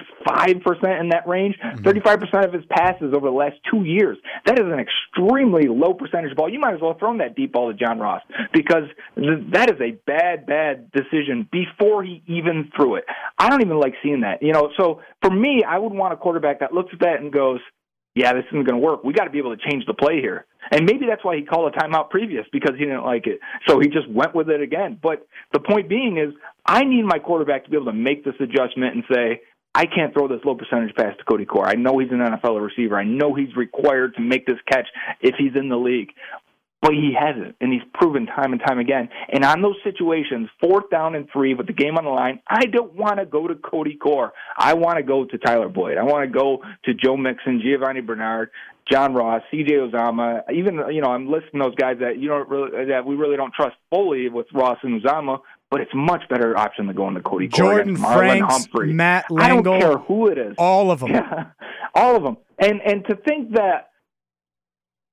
in 1.00 1.10
that 1.10 1.28
range, 1.28 1.56
mm-hmm. 1.64 1.86
35% 1.86 2.46
of 2.46 2.54
his 2.54 2.64
passes 2.70 3.14
over 3.14 3.28
the 3.28 3.36
last 3.36 3.56
two 3.70 3.84
years. 3.84 4.18
That 4.46 4.60
is 4.60 4.66
an 4.66 4.80
extremely 4.80 5.68
low 5.68 5.94
percentage 5.94 6.36
ball. 6.36 6.50
You 6.50 6.60
might 6.60 6.74
as 6.74 6.82
well 6.82 6.94
have 6.94 7.00
thrown 7.00 7.20
that 7.20 7.36
deep 7.36 7.54
ball 7.54 7.72
to 7.72 7.78
John 7.78 8.00
Ross 8.00 8.22
because 8.54 8.84
th- 9.16 9.52
that 9.54 9.70
is 9.70 9.80
a 9.80 9.92
bad, 10.06 10.46
bad 10.46 10.92
decision 10.92 11.48
before 11.52 12.04
he 12.04 12.24
even 12.28 12.72
threw 12.76 12.96
it. 12.96 13.06
I 13.38 13.50
don't 13.50 13.62
even 13.62 13.80
like 13.80 13.94
seeing 14.02 14.22
that. 14.22 14.42
You 14.42 14.54
know, 14.54 14.72
so 14.78 15.02
for 15.22 15.30
me, 15.32 15.64
I 15.68 15.78
would 15.78 15.94
want 15.94 16.14
a 16.14 16.18
quarterback 16.18 16.62
that 16.62 16.74
looks 16.74 16.90
at 16.94 17.00
that 17.02 17.20
and 17.20 17.32
goes, 17.32 17.60
yeah, 18.16 18.34
this 18.34 18.46
isn't 18.52 18.66
going 18.66 18.80
to 18.80 18.86
work. 18.86 19.04
We 19.04 19.14
got 19.14 19.26
to 19.26 19.30
be 19.30 19.38
able 19.38 19.56
to 19.56 19.70
change 19.70 19.86
the 19.86 19.94
play 19.94 20.20
here. 20.20 20.46
And 20.72 20.86
maybe 20.86 21.06
that's 21.08 21.24
why 21.24 21.36
he 21.36 21.44
called 21.44 21.74
a 21.74 21.78
timeout 21.78 22.10
previous 22.10 22.46
because 22.52 22.76
he 22.78 22.86
didn't 22.86 23.06
like 23.06 23.28
it. 23.28 23.40
So 23.68 23.80
he 23.80 23.88
just 23.88 24.10
went 24.10 24.36
with 24.36 24.50
it 24.50 24.62
again. 24.62 25.00
But 25.02 25.28
the 25.54 25.60
point 25.60 25.90
being 25.90 26.18
is, 26.18 26.34
I 26.66 26.84
need 26.84 27.04
my 27.04 27.20
quarterback 27.20 27.64
to 27.64 27.70
be 27.70 27.78
able 27.78 27.88
to 27.88 27.94
make 27.94 28.26
this 28.26 28.36
adjustment 28.40 28.96
and 28.96 29.04
say, 29.12 29.42
I 29.74 29.86
can't 29.86 30.14
throw 30.14 30.28
this 30.28 30.42
low 30.44 30.56
percentage 30.56 30.96
pass 30.96 31.16
to 31.18 31.24
Cody 31.24 31.46
Core. 31.46 31.68
I 31.68 31.76
know 31.76 32.00
he's 32.00 32.12
an 32.12 32.20
NFL 32.20 32.60
receiver. 32.62 32.98
I 32.98 33.04
know 33.04 33.36
he's 33.36 33.56
required 33.56 34.16
to 34.16 34.22
make 34.22 34.46
this 34.46 34.58
catch 34.70 34.88
if 35.22 35.36
he's 35.38 35.56
in 35.56 35.70
the 35.70 35.78
league 35.78 36.10
but 36.82 36.94
he 36.94 37.14
hasn't, 37.20 37.56
and 37.60 37.74
he's 37.74 37.82
proven 37.94 38.26
time 38.26 38.54
and 38.54 38.62
time 38.66 38.80
again. 38.80 39.10
And 39.28 39.44
on 39.44 39.62
those 39.62 39.76
situations, 39.84 40.48
fourth 40.62 40.90
down 40.90 41.14
and 41.14 41.28
three 41.32 41.54
with 41.54 41.68
the 41.68 41.74
game 41.74 41.98
on 41.98 42.06
the 42.06 42.10
line, 42.10 42.40
I 42.48 42.66
don't 42.66 42.94
want 42.94 43.20
to 43.20 43.26
go 43.26 43.48
to 43.48 43.56
Cody 43.56 43.96
Core. 43.96 44.32
I 44.58 44.74
want 44.76 44.98
to 44.98 45.04
go 45.04 45.26
to 45.26 45.38
Tyler 45.38 45.68
Boyd. 45.68 45.98
I 45.98 46.04
want 46.04 46.24
to 46.24 46.32
go 46.32 46.64
to 46.86 46.94
Joe 46.94 47.18
Mixon, 47.18 47.62
Giovani 47.62 48.06
Bernard, 48.06 48.52
John 48.90 49.14
Ross, 49.14 49.42
C.J. 49.52 49.74
Uzomah. 49.74 50.44
Even 50.54 50.82
you 50.92 51.02
know, 51.02 51.10
I'm 51.10 51.30
listing 51.30 51.60
those 51.60 51.76
guys 51.76 51.98
that 52.00 52.18
you 52.18 52.30
don't 52.30 52.48
really 52.50 52.86
that 52.86 53.06
we 53.06 53.16
really 53.16 53.36
don't 53.36 53.54
trust 53.54 53.76
fully 53.90 54.30
with 54.30 54.48
Ross 54.54 54.78
and 54.84 55.02
Uzomah. 55.02 55.40
But 55.70 55.82
it's 55.82 55.92
much 55.94 56.24
better 56.30 56.58
option 56.58 56.88
than 56.88 56.96
going 56.96 57.14
to 57.14 57.22
Cody 57.22 57.48
Jordan 57.48 57.96
Core 57.96 58.14
Franks, 58.14 58.52
Humphrey. 58.52 58.92
Matt 58.92 59.30
Langle. 59.30 59.74
I 59.74 59.80
don't 59.80 59.82
care 59.82 59.98
who 60.00 60.28
it 60.28 60.40
is. 60.40 60.56
All 60.58 60.90
of 60.90 61.02
them. 61.02 61.12
Yeah, 61.12 61.52
all 61.94 62.16
of 62.16 62.24
them. 62.24 62.38
And 62.58 62.82
and 62.82 63.06
to 63.06 63.16
think 63.16 63.52
that 63.52 63.89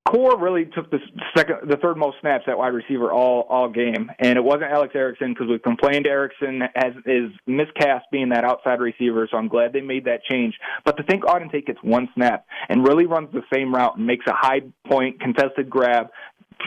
Core 0.06 0.38
really 0.38 0.66
took 0.66 0.90
the 0.90 0.98
second, 1.36 1.68
the 1.68 1.76
third 1.76 1.96
most 1.96 2.16
snaps 2.20 2.44
at 2.46 2.56
wide 2.56 2.72
receiver 2.72 3.12
all 3.12 3.46
all 3.48 3.68
game, 3.68 4.10
and 4.18 4.36
it 4.36 4.44
wasn't 4.44 4.70
Alex 4.70 4.94
Erickson 4.94 5.32
because 5.32 5.48
we 5.48 5.58
complained 5.58 6.06
Erickson 6.06 6.62
has 6.74 6.94
is 7.04 7.30
miscast 7.46 8.06
being 8.12 8.28
that 8.28 8.44
outside 8.44 8.80
receiver. 8.80 9.28
So 9.30 9.36
I'm 9.36 9.48
glad 9.48 9.72
they 9.72 9.80
made 9.80 10.04
that 10.04 10.22
change. 10.24 10.54
But 10.84 10.96
to 10.98 11.02
think 11.02 11.24
Auden 11.24 11.50
Tate 11.50 11.66
gets 11.66 11.80
one 11.82 12.08
snap 12.14 12.46
and 12.68 12.86
really 12.86 13.06
runs 13.06 13.32
the 13.32 13.42
same 13.52 13.74
route 13.74 13.96
and 13.96 14.06
makes 14.06 14.26
a 14.28 14.34
high 14.34 14.60
point 14.86 15.20
contested 15.20 15.68
grab, 15.68 16.08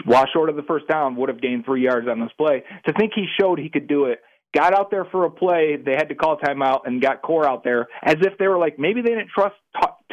while 0.05 0.25
short 0.33 0.49
of 0.49 0.55
the 0.55 0.63
first 0.63 0.87
down, 0.87 1.15
would 1.15 1.29
have 1.29 1.41
gained 1.41 1.65
three 1.65 1.83
yards 1.83 2.07
on 2.07 2.19
this 2.19 2.31
play. 2.37 2.63
To 2.87 2.93
think 2.93 3.13
he 3.15 3.25
showed 3.39 3.59
he 3.59 3.69
could 3.69 3.87
do 3.87 4.05
it 4.05 4.21
got 4.53 4.73
out 4.73 4.89
there 4.91 5.05
for 5.05 5.25
a 5.25 5.31
play. 5.31 5.77
They 5.77 5.93
had 5.93 6.09
to 6.09 6.15
call 6.15 6.37
timeout 6.37 6.81
and 6.85 7.01
got 7.01 7.21
Core 7.21 7.47
out 7.47 7.63
there 7.63 7.87
as 8.03 8.15
if 8.21 8.37
they 8.37 8.47
were 8.47 8.57
like 8.57 8.79
maybe 8.79 9.01
they 9.01 9.09
didn't 9.09 9.29
trust 9.29 9.55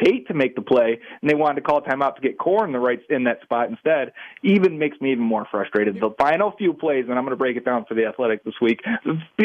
Tate 0.03 0.27
to 0.27 0.35
make 0.35 0.55
the 0.55 0.61
play 0.61 0.99
and 1.21 1.29
they 1.29 1.33
wanted 1.33 1.55
to 1.55 1.61
call 1.61 1.81
timeout 1.81 2.15
to 2.15 2.21
get 2.21 2.37
Core 2.37 2.65
in 2.65 2.71
the 2.71 2.79
right 2.79 2.99
in 3.09 3.23
that 3.23 3.41
spot 3.41 3.69
instead. 3.69 4.13
Even 4.43 4.77
makes 4.77 4.99
me 5.01 5.11
even 5.11 5.23
more 5.23 5.47
frustrated. 5.49 5.95
The 5.95 6.13
final 6.19 6.53
few 6.57 6.73
plays, 6.73 7.05
and 7.09 7.17
I'm 7.17 7.23
going 7.23 7.31
to 7.31 7.37
break 7.37 7.57
it 7.57 7.65
down 7.65 7.85
for 7.85 7.95
the 7.95 8.05
Athletic 8.05 8.43
this 8.43 8.53
week 8.61 8.81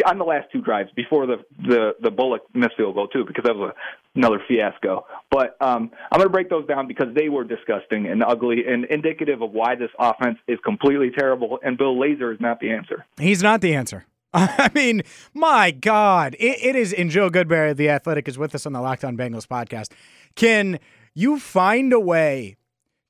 on 0.04 0.18
the 0.18 0.24
last 0.24 0.48
two 0.52 0.60
drives 0.60 0.90
before 0.94 1.26
the 1.26 1.36
the 1.58 1.92
the 2.02 2.10
Bullock 2.10 2.42
missed 2.54 2.76
field 2.76 2.94
goal 2.94 3.08
too 3.08 3.24
because 3.26 3.44
that 3.44 3.54
was 3.54 3.72
a, 3.72 4.18
another 4.18 4.42
fiasco. 4.46 5.06
But 5.30 5.56
um, 5.60 5.90
I'm 6.10 6.18
going 6.18 6.28
to 6.28 6.32
break 6.32 6.50
those 6.50 6.66
down 6.66 6.86
because 6.86 7.08
they 7.14 7.28
were 7.28 7.44
disgusting 7.44 8.06
and 8.06 8.22
ugly 8.22 8.66
and 8.66 8.84
indicative 8.86 9.40
of 9.40 9.52
why 9.52 9.74
this 9.74 9.90
offense 9.98 10.38
is 10.46 10.58
completely 10.64 11.10
terrible. 11.16 11.58
And 11.62 11.78
Bill 11.78 11.96
Lazor 11.96 12.34
is 12.34 12.40
not 12.40 12.60
the 12.60 12.72
answer. 12.72 13.06
He's 13.18 13.42
not 13.42 13.62
the 13.62 13.74
answer. 13.74 14.04
I 14.34 14.70
mean, 14.74 15.02
my 15.34 15.70
God, 15.70 16.34
it, 16.38 16.58
it 16.62 16.76
is. 16.76 16.92
And 16.92 17.10
Joe 17.10 17.28
Goodberry, 17.28 17.76
the 17.76 17.90
athletic, 17.90 18.28
is 18.28 18.38
with 18.38 18.54
us 18.54 18.64
on 18.64 18.72
the 18.72 18.80
Locked 18.80 19.04
On 19.04 19.16
Bengals 19.16 19.46
podcast. 19.46 19.92
Can 20.36 20.78
you 21.14 21.38
find 21.38 21.92
a 21.92 22.00
way 22.00 22.56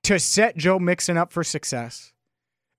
to 0.03 0.19
set 0.19 0.57
Joe 0.57 0.81
Mixon 0.81 1.17
up 1.17 1.33
for 1.33 1.45
success? 1.45 2.13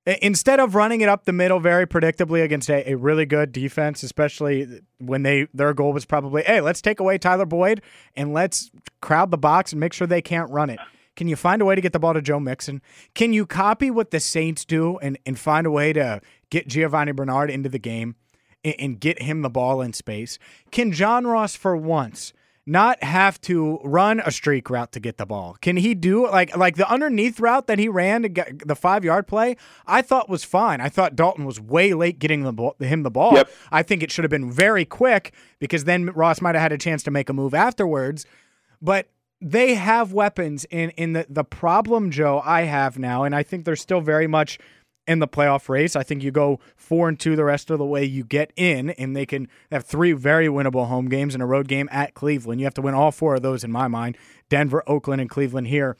Instead 0.05 0.59
of 0.59 0.75
running 0.75 0.99
it 0.99 1.07
up 1.07 1.23
the 1.23 1.31
middle 1.31 1.61
very 1.61 1.87
predictably 1.87 2.43
against 2.43 2.69
a, 2.69 2.91
a 2.91 2.95
really 2.97 3.25
good 3.25 3.53
defense, 3.53 4.03
especially 4.03 4.81
when 4.99 5.23
they 5.23 5.47
their 5.53 5.73
goal 5.73 5.93
was 5.93 6.03
probably, 6.03 6.43
hey, 6.43 6.59
let's 6.59 6.81
take 6.81 6.99
away 6.99 7.17
Tyler 7.17 7.45
Boyd 7.45 7.81
and 8.13 8.33
let's 8.33 8.69
crowd 9.01 9.31
the 9.31 9.37
box 9.37 9.71
and 9.71 9.79
make 9.79 9.93
sure 9.93 10.05
they 10.05 10.21
can't 10.21 10.51
run 10.51 10.69
it. 10.69 10.79
Can 11.15 11.29
you 11.29 11.37
find 11.37 11.61
a 11.61 11.65
way 11.65 11.75
to 11.75 11.79
get 11.79 11.93
the 11.93 11.99
ball 11.99 12.13
to 12.13 12.21
Joe 12.21 12.41
Mixon? 12.41 12.81
Can 13.13 13.31
you 13.31 13.45
copy 13.45 13.89
what 13.89 14.11
the 14.11 14.19
Saints 14.19 14.65
do 14.65 14.97
and, 14.97 15.17
and 15.25 15.39
find 15.39 15.65
a 15.65 15.71
way 15.71 15.93
to 15.93 16.19
get 16.49 16.67
Giovani 16.67 17.13
Bernard 17.13 17.49
into 17.49 17.69
the 17.69 17.79
game? 17.79 18.15
And, 18.63 18.99
get 18.99 19.21
him 19.21 19.41
the 19.41 19.49
ball 19.49 19.81
in 19.81 19.93
space? 19.93 20.39
Can 20.71 20.91
John 20.91 21.27
Ross, 21.27 21.55
for 21.55 21.75
once, 21.75 22.33
not 22.65 23.03
have 23.03 23.41
to 23.41 23.79
run 23.83 24.21
a 24.25 24.31
streak 24.31 24.69
route 24.69 24.91
to 24.93 24.99
get 24.99 25.17
the 25.17 25.25
ball? 25.25 25.57
Can 25.61 25.77
he 25.77 25.93
do 25.93 26.29
like 26.29 26.55
like 26.55 26.75
the 26.77 26.89
underneath 26.89 27.39
route 27.39 27.67
that 27.67 27.77
he 27.77 27.89
ran 27.89 28.21
to 28.21 28.29
get 28.29 28.67
the 28.67 28.75
five 28.75 29.03
yard 29.03 29.27
play? 29.27 29.57
I 29.85 30.01
thought 30.01 30.29
was 30.29 30.43
fine. 30.43 30.79
I 30.79 30.89
thought 30.89 31.15
Dalton 31.15 31.45
was 31.45 31.59
way 31.59 31.93
late 31.93 32.19
getting 32.19 32.43
the 32.43 32.53
ball, 32.53 32.75
him 32.79 33.03
the 33.03 33.11
ball. 33.11 33.33
Yep. 33.33 33.49
I 33.71 33.83
think 33.83 34.01
it 34.01 34.11
should 34.11 34.23
have 34.23 34.31
been 34.31 34.51
very 34.51 34.85
quick 34.85 35.33
because 35.59 35.83
then 35.83 36.05
Ross 36.11 36.41
might 36.41 36.55
have 36.55 36.61
had 36.61 36.71
a 36.71 36.77
chance 36.77 37.03
to 37.03 37.11
make 37.11 37.29
a 37.29 37.33
move 37.33 37.53
afterwards. 37.53 38.25
But 38.81 39.09
they 39.41 39.75
have 39.75 40.13
weapons 40.13 40.65
in 40.69 40.91
in 40.91 41.13
the 41.13 41.25
the 41.29 41.43
problem 41.43 42.11
Joe 42.11 42.41
I 42.45 42.61
have 42.61 42.97
now, 42.97 43.23
and 43.23 43.35
I 43.35 43.43
think 43.43 43.65
they're 43.65 43.75
still 43.75 44.01
very 44.01 44.27
much 44.27 44.57
in 45.07 45.19
the 45.19 45.27
playoff 45.27 45.69
race. 45.69 45.95
I 45.95 46.03
think 46.03 46.23
you 46.23 46.31
go 46.31 46.59
four 46.75 47.09
and 47.09 47.19
two 47.19 47.35
the 47.35 47.43
rest 47.43 47.69
of 47.69 47.79
the 47.79 47.85
way 47.85 48.03
you 48.03 48.23
get 48.23 48.51
in, 48.55 48.91
and 48.91 49.15
they 49.15 49.25
can 49.25 49.47
have 49.71 49.85
three 49.85 50.13
very 50.13 50.47
winnable 50.47 50.87
home 50.87 51.09
games 51.09 51.33
and 51.33 51.43
a 51.43 51.45
road 51.45 51.67
game 51.67 51.89
at 51.91 52.13
Cleveland. 52.13 52.61
You 52.61 52.65
have 52.65 52.73
to 52.75 52.81
win 52.81 52.93
all 52.93 53.11
four 53.11 53.35
of 53.35 53.41
those 53.41 53.63
in 53.63 53.71
my 53.71 53.87
mind 53.87 54.17
Denver, 54.49 54.83
Oakland, 54.87 55.21
and 55.21 55.29
Cleveland 55.29 55.67
here 55.67 55.97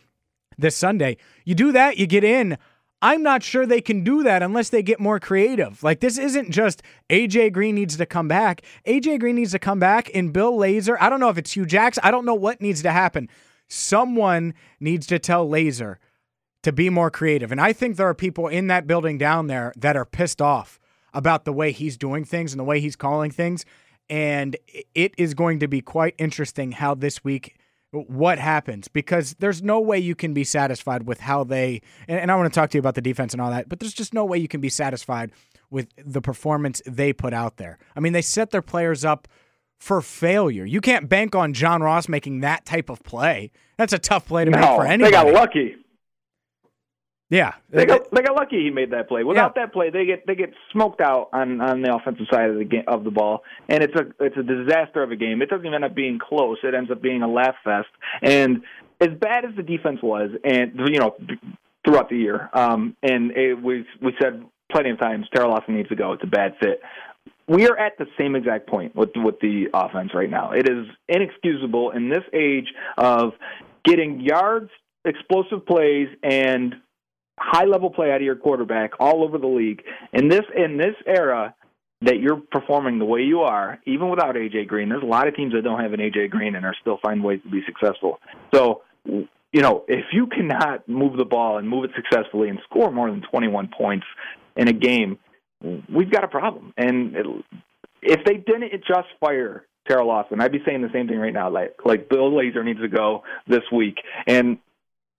this 0.57 0.75
Sunday. 0.75 1.17
You 1.45 1.55
do 1.55 1.71
that, 1.71 1.97
you 1.97 2.07
get 2.07 2.23
in. 2.23 2.57
I'm 3.01 3.21
not 3.21 3.43
sure 3.43 3.65
they 3.65 3.81
can 3.81 4.05
do 4.05 4.23
that 4.23 4.41
unless 4.41 4.69
they 4.69 4.81
get 4.81 4.97
more 4.97 5.19
creative. 5.19 5.83
Like, 5.83 5.99
this 5.99 6.17
isn't 6.17 6.51
just 6.51 6.81
AJ 7.09 7.51
Green 7.51 7.75
needs 7.75 7.97
to 7.97 8.05
come 8.05 8.29
back. 8.29 8.61
AJ 8.87 9.19
Green 9.19 9.35
needs 9.35 9.51
to 9.51 9.59
come 9.59 9.77
back, 9.77 10.09
and 10.15 10.31
Bill 10.31 10.53
Lazor, 10.53 10.95
I 11.01 11.09
don't 11.09 11.19
know 11.19 11.27
if 11.27 11.37
it's 11.37 11.51
Hue 11.51 11.65
Jackson, 11.65 12.01
I 12.05 12.11
don't 12.11 12.23
know 12.25 12.33
what 12.33 12.61
needs 12.61 12.81
to 12.83 12.91
happen. 12.91 13.27
Someone 13.67 14.53
needs 14.79 15.05
to 15.07 15.19
tell 15.19 15.49
Lazor 15.49 15.97
to 16.63 16.71
be 16.71 16.89
more 16.89 17.11
creative. 17.11 17.51
And 17.51 17.61
I 17.61 17.73
think 17.73 17.95
there 17.95 18.07
are 18.07 18.13
people 18.13 18.47
in 18.47 18.67
that 18.67 18.87
building 18.87 19.17
down 19.17 19.47
there 19.47 19.73
that 19.77 19.95
are 19.95 20.05
pissed 20.05 20.41
off 20.41 20.79
about 21.13 21.45
the 21.45 21.53
way 21.53 21.71
he's 21.71 21.97
doing 21.97 22.25
things 22.25 22.51
and 22.51 22.59
the 22.59 22.63
way 22.63 22.79
he's 22.79 22.95
calling 22.95 23.31
things. 23.31 23.65
And 24.09 24.57
it 24.95 25.13
is 25.17 25.33
going 25.33 25.59
to 25.59 25.67
be 25.67 25.81
quite 25.81 26.15
interesting 26.17 26.71
how 26.71 26.95
this 26.95 27.23
week 27.23 27.55
what 27.91 28.39
happens 28.39 28.87
because 28.87 29.35
there's 29.35 29.61
no 29.61 29.79
way 29.79 29.99
you 29.99 30.15
can 30.15 30.33
be 30.33 30.43
satisfied 30.43 31.05
with 31.05 31.19
how 31.19 31.43
they 31.43 31.79
and, 32.07 32.19
and 32.19 32.31
I 32.31 32.35
want 32.35 32.51
to 32.51 32.59
talk 32.59 32.71
to 32.71 32.77
you 32.77 32.79
about 32.79 32.95
the 32.95 33.01
defense 33.01 33.33
and 33.33 33.41
all 33.41 33.51
that, 33.51 33.69
but 33.69 33.79
there's 33.79 33.93
just 33.93 34.15
no 34.15 34.25
way 34.25 34.39
you 34.39 34.47
can 34.47 34.61
be 34.61 34.69
satisfied 34.69 35.31
with 35.69 35.89
the 36.03 36.19
performance 36.19 36.81
they 36.87 37.13
put 37.13 37.35
out 37.35 37.57
there. 37.57 37.77
I 37.95 37.99
mean, 37.99 38.13
they 38.13 38.23
set 38.23 38.49
their 38.49 38.63
players 38.63 39.05
up 39.05 39.27
for 39.77 40.01
failure. 40.01 40.65
You 40.65 40.81
can't 40.81 41.07
bank 41.07 41.35
on 41.35 41.53
John 41.53 41.83
Ross 41.83 42.09
making 42.09 42.39
that 42.39 42.65
type 42.65 42.89
of 42.89 43.03
play. 43.03 43.51
That's 43.77 43.93
a 43.93 43.99
tough 43.99 44.27
play 44.27 44.45
to 44.45 44.51
no, 44.51 44.57
make 44.57 44.69
for 44.69 44.85
anybody. 44.87 45.11
They 45.11 45.23
got 45.23 45.33
lucky. 45.33 45.75
Yeah, 47.33 47.53
they 47.71 47.87
got 47.87 48.11
they 48.11 48.21
got 48.21 48.35
lucky 48.35 48.63
he 48.63 48.69
made 48.69 48.91
that 48.91 49.07
play. 49.07 49.23
Without 49.23 49.53
yeah. 49.55 49.63
that 49.63 49.73
play, 49.73 49.89
they 49.89 50.05
get 50.05 50.27
they 50.27 50.35
get 50.35 50.53
smoked 50.71 51.01
out 51.01 51.29
on 51.33 51.61
on 51.61 51.81
the 51.81 51.91
offensive 51.91 52.27
side 52.31 52.51
of 52.51 52.57
the 52.57 52.63
game 52.63 52.83
of 52.87 53.03
the 53.03 53.09
ball, 53.09 53.41
and 53.67 53.81
it's 53.81 53.95
a 53.95 54.03
it's 54.23 54.37
a 54.37 54.43
disaster 54.43 55.01
of 55.01 55.09
a 55.09 55.15
game. 55.15 55.41
It 55.41 55.49
doesn't 55.49 55.65
even 55.65 55.73
end 55.73 55.83
up 55.83 55.95
being 55.95 56.19
close. 56.19 56.59
It 56.61 56.75
ends 56.75 56.91
up 56.91 57.01
being 57.01 57.23
a 57.23 57.27
laugh 57.27 57.55
fest. 57.63 57.87
And 58.21 58.61
as 59.01 59.09
bad 59.19 59.45
as 59.45 59.55
the 59.55 59.63
defense 59.63 59.99
was, 60.03 60.29
and 60.43 60.77
you 60.77 60.99
know 60.99 61.15
throughout 61.83 62.09
the 62.09 62.17
year, 62.17 62.51
um, 62.53 62.95
and 63.01 63.31
it, 63.31 63.55
we 63.55 63.83
we 63.99 64.13
said 64.21 64.45
plenty 64.71 64.91
of 64.91 64.99
times 64.99 65.25
Teryl 65.35 65.53
Austin 65.53 65.75
needs 65.75 65.89
to 65.89 65.95
go. 65.95 66.13
It's 66.13 66.23
a 66.23 66.27
bad 66.27 66.53
fit. 66.61 66.81
We 67.47 67.67
are 67.67 67.75
at 67.75 67.97
the 67.97 68.05
same 68.15 68.35
exact 68.35 68.67
point 68.67 68.95
with 68.95 69.09
with 69.15 69.39
the 69.39 69.69
offense 69.73 70.11
right 70.13 70.29
now. 70.29 70.51
It 70.51 70.69
is 70.69 70.85
inexcusable 71.09 71.89
in 71.91 72.09
this 72.09 72.23
age 72.31 72.71
of 72.95 73.33
getting 73.83 74.21
yards, 74.21 74.69
explosive 75.03 75.65
plays, 75.65 76.09
and 76.21 76.75
high 77.39 77.65
level 77.65 77.89
play 77.89 78.11
out 78.11 78.17
of 78.17 78.21
your 78.21 78.35
quarterback 78.35 78.91
all 78.99 79.23
over 79.23 79.37
the 79.37 79.47
league. 79.47 79.83
In 80.13 80.27
this 80.27 80.43
in 80.55 80.77
this 80.77 80.95
era 81.05 81.55
that 82.01 82.19
you're 82.19 82.41
performing 82.51 82.99
the 82.99 83.05
way 83.05 83.21
you 83.21 83.41
are, 83.41 83.79
even 83.85 84.09
without 84.09 84.35
AJ 84.35 84.67
Green, 84.67 84.89
there's 84.89 85.03
a 85.03 85.05
lot 85.05 85.27
of 85.27 85.35
teams 85.35 85.53
that 85.53 85.63
don't 85.63 85.79
have 85.79 85.93
an 85.93 85.99
AJ 85.99 86.29
Green 86.29 86.55
and 86.55 86.65
are 86.65 86.75
still 86.81 86.99
finding 87.01 87.23
ways 87.23 87.39
to 87.43 87.49
be 87.49 87.61
successful. 87.65 88.19
So 88.53 88.81
you 89.53 89.61
know, 89.61 89.85
if 89.87 90.05
you 90.11 90.25
cannot 90.27 90.89
move 90.89 91.15
the 91.15 91.25
ball 91.25 91.59
and 91.59 91.69
move 91.69 91.85
it 91.85 91.91
successfully 91.95 92.49
and 92.49 92.59
score 92.67 92.91
more 92.91 93.09
than 93.09 93.21
21 93.21 93.69
points 93.77 94.05
in 94.57 94.67
a 94.67 94.73
game, 94.73 95.19
we've 95.61 96.11
got 96.11 96.23
a 96.23 96.27
problem. 96.27 96.73
And 96.75 97.15
it, 97.15 97.25
if 98.01 98.25
they 98.25 98.37
didn't 98.37 98.71
just 98.85 99.07
fire 99.19 99.65
Teryl 99.87 100.07
Austin, 100.07 100.41
I'd 100.41 100.51
be 100.51 100.61
saying 100.65 100.81
the 100.81 100.89
same 100.91 101.07
thing 101.07 101.19
right 101.19 101.33
now. 101.33 101.51
Like, 101.51 101.75
like 101.85 102.09
Bill 102.09 102.31
Lazor 102.31 102.65
needs 102.65 102.81
to 102.81 102.87
go 102.87 103.23
this 103.47 103.61
week, 103.71 103.97
and 104.25 104.57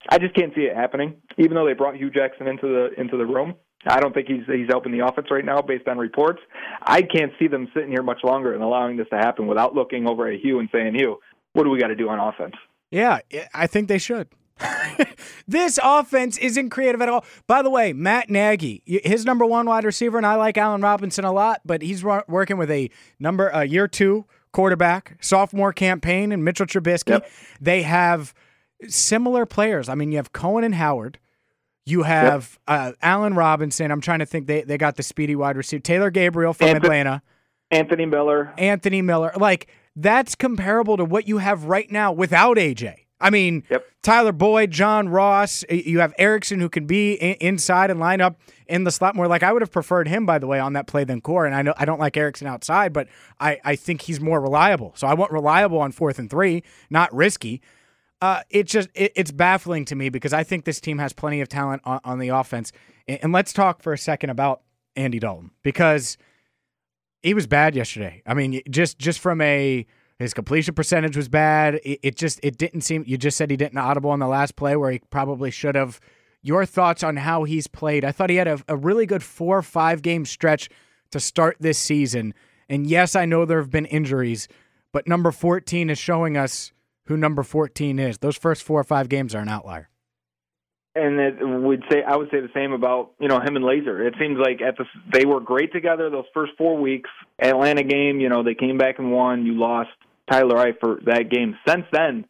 I 0.08 0.18
just 0.18 0.34
can't 0.34 0.54
see 0.54 0.62
it 0.62 0.76
happening. 0.76 1.16
Even 1.38 1.54
though 1.54 1.66
they 1.66 1.72
brought 1.72 1.96
Hue 1.96 2.10
Jackson 2.10 2.46
into 2.46 2.66
the 2.66 3.00
into 3.00 3.16
the 3.16 3.26
room, 3.26 3.54
I 3.86 4.00
don't 4.00 4.14
think 4.14 4.28
he's 4.28 4.44
he's 4.46 4.68
helping 4.68 4.92
the 4.92 5.04
offense 5.06 5.28
right 5.30 5.44
now 5.44 5.60
based 5.60 5.88
on 5.88 5.98
reports. 5.98 6.40
I 6.82 7.02
can't 7.02 7.32
see 7.38 7.48
them 7.48 7.68
sitting 7.74 7.90
here 7.90 8.02
much 8.02 8.22
longer 8.22 8.54
and 8.54 8.62
allowing 8.62 8.96
this 8.96 9.08
to 9.10 9.16
happen 9.16 9.46
without 9.46 9.74
looking 9.74 10.06
over 10.06 10.28
at 10.28 10.40
Hue 10.40 10.58
and 10.58 10.68
saying, 10.72 10.94
"Hue, 10.94 11.18
what 11.52 11.64
do 11.64 11.70
we 11.70 11.78
got 11.78 11.88
to 11.88 11.96
do 11.96 12.08
on 12.08 12.18
offense?" 12.18 12.54
Yeah, 12.90 13.20
I 13.52 13.66
think 13.66 13.88
they 13.88 13.98
should. 13.98 14.28
this 15.48 15.80
offense 15.82 16.38
isn't 16.38 16.70
creative 16.70 17.02
at 17.02 17.08
all. 17.08 17.24
By 17.46 17.62
the 17.62 17.70
way, 17.70 17.92
Matt 17.92 18.30
Nagy, 18.30 18.82
his 18.86 19.24
number 19.24 19.44
one 19.44 19.66
wide 19.66 19.84
receiver, 19.84 20.16
and 20.16 20.26
I 20.26 20.36
like 20.36 20.56
Allen 20.56 20.80
Robinson 20.80 21.24
a 21.24 21.32
lot, 21.32 21.60
but 21.64 21.82
he's 21.82 22.04
working 22.04 22.56
with 22.56 22.70
a 22.70 22.90
number 23.18 23.48
a 23.48 23.64
year 23.64 23.88
two 23.88 24.26
quarterback, 24.52 25.16
sophomore 25.20 25.72
campaign, 25.72 26.30
and 26.30 26.44
Mitchell 26.44 26.66
Trubisky. 26.66 27.10
Yep. 27.10 27.30
They 27.60 27.82
have 27.82 28.32
similar 28.88 29.46
players. 29.46 29.88
I 29.88 29.94
mean, 29.94 30.10
you 30.10 30.16
have 30.16 30.32
Cohen 30.32 30.64
and 30.64 30.74
Howard. 30.74 31.18
You 31.86 32.02
have 32.04 32.58
yep. 32.68 32.78
uh, 32.78 32.92
Allen 33.02 33.34
Robinson. 33.34 33.90
I'm 33.90 34.00
trying 34.00 34.20
to 34.20 34.26
think. 34.26 34.46
They 34.46 34.62
they 34.62 34.78
got 34.78 34.96
the 34.96 35.02
speedy 35.02 35.36
wide 35.36 35.56
receiver 35.56 35.82
Taylor 35.82 36.10
Gabriel 36.10 36.54
from 36.54 36.68
Anthony, 36.68 36.86
Atlanta. 36.86 37.22
Anthony 37.70 38.06
Miller. 38.06 38.54
Anthony 38.56 39.02
Miller. 39.02 39.32
Like 39.36 39.68
that's 39.94 40.34
comparable 40.34 40.96
to 40.96 41.04
what 41.04 41.28
you 41.28 41.38
have 41.38 41.64
right 41.64 41.90
now 41.90 42.12
without 42.12 42.56
AJ. 42.56 43.04
I 43.20 43.30
mean, 43.30 43.64
yep. 43.70 43.86
Tyler 44.02 44.32
Boyd, 44.32 44.70
John 44.70 45.08
Ross. 45.08 45.64
You 45.70 46.00
have 46.00 46.12
Erickson 46.18 46.60
who 46.60 46.68
can 46.68 46.86
be 46.86 47.14
inside 47.14 47.90
and 47.90 48.00
line 48.00 48.20
up 48.20 48.40
in 48.66 48.84
the 48.84 48.90
slot 48.90 49.14
more. 49.14 49.28
Like 49.28 49.42
I 49.42 49.52
would 49.52 49.62
have 49.62 49.70
preferred 49.70 50.08
him, 50.08 50.26
by 50.26 50.38
the 50.38 50.46
way, 50.46 50.58
on 50.58 50.72
that 50.74 50.86
play 50.86 51.04
than 51.04 51.20
Core. 51.20 51.46
And 51.46 51.54
I 51.54 51.62
know 51.62 51.74
I 51.76 51.84
don't 51.84 52.00
like 52.00 52.16
Erickson 52.16 52.46
outside, 52.46 52.92
but 52.92 53.08
I, 53.40 53.60
I 53.64 53.76
think 53.76 54.02
he's 54.02 54.20
more 54.20 54.40
reliable. 54.40 54.92
So 54.96 55.06
I 55.06 55.14
want 55.14 55.32
reliable 55.32 55.78
on 55.78 55.92
fourth 55.92 56.18
and 56.18 56.28
three, 56.28 56.62
not 56.90 57.14
risky. 57.14 57.62
Uh, 58.24 58.40
it 58.48 58.66
just 58.66 58.88
it, 58.94 59.12
it's 59.16 59.30
baffling 59.30 59.84
to 59.84 59.94
me 59.94 60.08
because 60.08 60.32
I 60.32 60.44
think 60.44 60.64
this 60.64 60.80
team 60.80 60.96
has 60.96 61.12
plenty 61.12 61.42
of 61.42 61.48
talent 61.50 61.82
on, 61.84 62.00
on 62.04 62.18
the 62.18 62.30
offense. 62.30 62.72
And, 63.06 63.18
and 63.24 63.32
let's 63.32 63.52
talk 63.52 63.82
for 63.82 63.92
a 63.92 63.98
second 63.98 64.30
about 64.30 64.62
Andy 64.96 65.18
Dalton 65.18 65.50
because 65.62 66.16
he 67.22 67.34
was 67.34 67.46
bad 67.46 67.76
yesterday. 67.76 68.22
I 68.24 68.32
mean, 68.32 68.62
just 68.70 68.98
just 68.98 69.20
from 69.20 69.42
a 69.42 69.84
his 70.18 70.32
completion 70.32 70.72
percentage 70.72 71.18
was 71.18 71.28
bad. 71.28 71.74
It, 71.84 72.00
it, 72.02 72.16
just 72.16 72.40
it 72.42 72.56
didn't 72.56 72.80
seem. 72.80 73.04
You 73.06 73.18
just 73.18 73.36
said 73.36 73.50
he 73.50 73.58
didn't 73.58 73.76
audible 73.76 74.08
on 74.08 74.20
the 74.20 74.26
last 74.26 74.56
play 74.56 74.74
where 74.74 74.90
he 74.90 75.00
probably 75.10 75.50
should 75.50 75.74
have. 75.74 76.00
Your 76.40 76.64
thoughts 76.64 77.02
on 77.02 77.16
how 77.16 77.44
he's 77.44 77.66
played? 77.66 78.06
I 78.06 78.12
thought 78.12 78.30
he 78.30 78.36
had 78.36 78.48
a, 78.48 78.58
a 78.68 78.76
really 78.76 79.04
good 79.04 79.22
four 79.22 79.58
or 79.58 79.62
five 79.62 80.00
game 80.00 80.24
stretch 80.24 80.70
to 81.10 81.20
start 81.20 81.58
this 81.60 81.76
season. 81.76 82.32
And 82.70 82.86
yes, 82.86 83.16
I 83.16 83.26
know 83.26 83.44
there 83.44 83.60
have 83.60 83.70
been 83.70 83.84
injuries, 83.84 84.48
but 84.92 85.06
number 85.06 85.30
14 85.30 85.90
is 85.90 85.98
showing 85.98 86.38
us 86.38 86.72
who 87.06 87.16
number 87.16 87.42
14 87.42 87.98
is. 87.98 88.18
Those 88.18 88.36
first 88.36 88.62
four 88.62 88.80
or 88.80 88.84
five 88.84 89.08
games 89.08 89.34
are 89.34 89.40
an 89.40 89.48
outlier. 89.48 89.88
And 90.96 91.18
it 91.18 91.36
would 91.40 91.82
say 91.90 92.04
I 92.06 92.16
would 92.16 92.30
say 92.30 92.40
the 92.40 92.50
same 92.54 92.72
about 92.72 93.14
you 93.18 93.26
know 93.26 93.40
him 93.40 93.56
and 93.56 93.64
Lazor. 93.64 94.06
It 94.06 94.14
seems 94.16 94.38
like 94.38 94.62
at 94.62 94.76
the 94.76 94.84
they 95.12 95.26
were 95.26 95.40
great 95.40 95.72
together 95.72 96.08
those 96.08 96.24
first 96.32 96.52
four 96.56 96.78
weeks. 96.80 97.10
Atlanta 97.40 97.82
game, 97.82 98.20
you 98.20 98.28
know 98.28 98.44
they 98.44 98.54
came 98.54 98.78
back 98.78 99.00
and 99.00 99.10
won. 99.10 99.44
You 99.44 99.58
lost 99.58 99.90
Tyler 100.30 100.54
Eifert 100.54 101.06
that 101.06 101.30
game. 101.30 101.56
Since 101.66 101.86
then, 101.90 102.26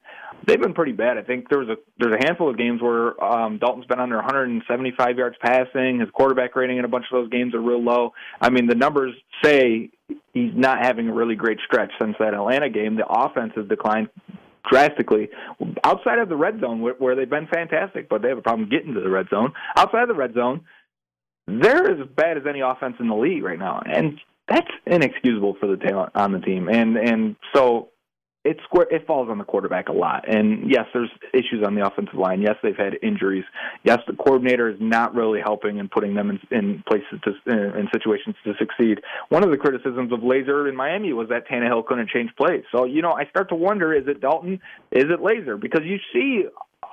they've 0.47 0.61
been 0.61 0.73
pretty 0.75 0.93
bad. 0.93 1.19
I 1.19 1.23
think 1.23 1.49
there 1.49 1.59
was 1.59 1.69
a 1.69 1.77
there's 1.99 2.15
a 2.15 2.25
handful 2.25 2.51
of 2.51 2.57
games 2.57 2.81
where 2.81 3.23
um, 3.23 3.59
Dalton's 3.59 3.87
been 3.87 4.01
under 4.01 4.17
175 4.17 5.19
yards 5.19 5.37
passing. 5.45 6.01
His 6.01 6.09
quarterback 6.11 6.57
rating 6.57 6.79
in 6.79 6.85
a 6.85 6.89
bunch 6.89 7.05
of 7.13 7.23
those 7.23 7.31
games 7.31 7.55
are 7.55 7.61
real 7.61 7.83
low. 7.83 8.13
I 8.41 8.51
mean, 8.51 8.67
the 8.67 8.75
numbers 8.75 9.15
say 9.43 9.91
he's 10.33 10.53
not 10.55 10.79
having 10.83 11.09
a 11.09 11.13
really 11.13 11.37
great 11.37 11.59
stretch 11.67 11.91
since 12.01 12.17
that 12.19 12.35
Atlanta 12.35 12.71
game. 12.71 12.97
The 12.97 13.07
offense 13.07 13.53
has 13.57 13.69
declined 13.69 14.09
drastically 14.69 15.29
outside 15.83 16.19
of 16.19 16.29
the 16.29 16.37
red 16.37 16.61
zone 16.61 16.81
where, 16.81 16.95
where 16.95 17.17
they've 17.17 17.29
been 17.29 17.47
fantastic, 17.47 18.09
but 18.09 18.23
they 18.23 18.29
have 18.29 18.39
a 18.39 18.43
problem 18.43 18.69
getting 18.69 18.95
to 18.95 19.01
the 19.01 19.11
red 19.11 19.29
zone. 19.29 19.53
Outside 19.77 20.03
of 20.03 20.09
the 20.09 20.15
red 20.15 20.35
zone, 20.35 20.63
they're 21.47 21.91
as 21.91 22.07
bad 22.17 22.37
as 22.37 22.45
any 22.49 22.61
offense 22.61 22.97
in 23.01 23.09
the 23.09 23.15
league 23.15 23.43
right 23.43 23.59
now, 23.59 23.83
and 23.85 24.19
that's 24.49 24.71
inexcusable 24.87 25.57
for 25.61 25.67
the 25.67 25.77
talent 25.77 26.13
on 26.15 26.33
the 26.33 26.39
team. 26.39 26.69
And 26.69 26.97
and 26.97 27.37
so 27.55 27.89
it 28.45 28.59
square 28.65 28.87
it 28.91 29.07
falls 29.07 29.29
on 29.31 29.39
the 29.39 29.45
quarterback 29.45 29.89
a 29.89 29.93
lot. 29.93 30.25
And 30.29 30.71
yes, 30.71 30.85
there's 30.93 31.11
issues 31.33 31.65
on 31.67 31.75
the 31.75 31.87
offensive 31.87 32.15
line. 32.15 32.43
Yes, 32.43 32.57
they've 32.63 32.77
had 32.77 32.99
injuries. 33.03 33.45
Yes, 33.83 33.99
the 34.07 34.13
coordinator 34.13 34.69
is 34.69 34.77
not 34.81 35.15
really 35.15 35.41
helping 35.41 35.81
and 35.81 35.91
putting 35.91 36.15
them 36.15 36.31
in, 36.31 36.41
in 36.51 36.85
places 36.87 37.21
to 37.25 37.31
uh, 37.51 37.79
in 37.79 37.89
situations 37.93 38.37
to 38.45 38.53
succeed. 38.59 39.01
One 39.31 39.43
of 39.43 39.51
the 39.51 39.57
criticisms 39.57 40.13
of 40.13 40.21
Lazor 40.21 40.69
in 40.69 40.77
Miami 40.77 41.13
was 41.13 41.29
that 41.31 41.49
Tannehill 41.49 41.87
couldn't 41.87 42.11
change 42.11 42.31
plays. 42.37 42.65
So 42.75 42.85
you 42.85 43.03
know, 43.03 43.13
I 43.13 43.27
start 43.31 43.49
to 43.49 43.55
wonder: 43.55 43.95
is 43.95 44.07
it 44.07 44.21
Dalton? 44.21 44.61
Is 44.91 45.05
it 45.05 45.21
Lazor? 45.21 45.59
Because 45.61 45.83
you 45.85 45.99
see 46.13 46.45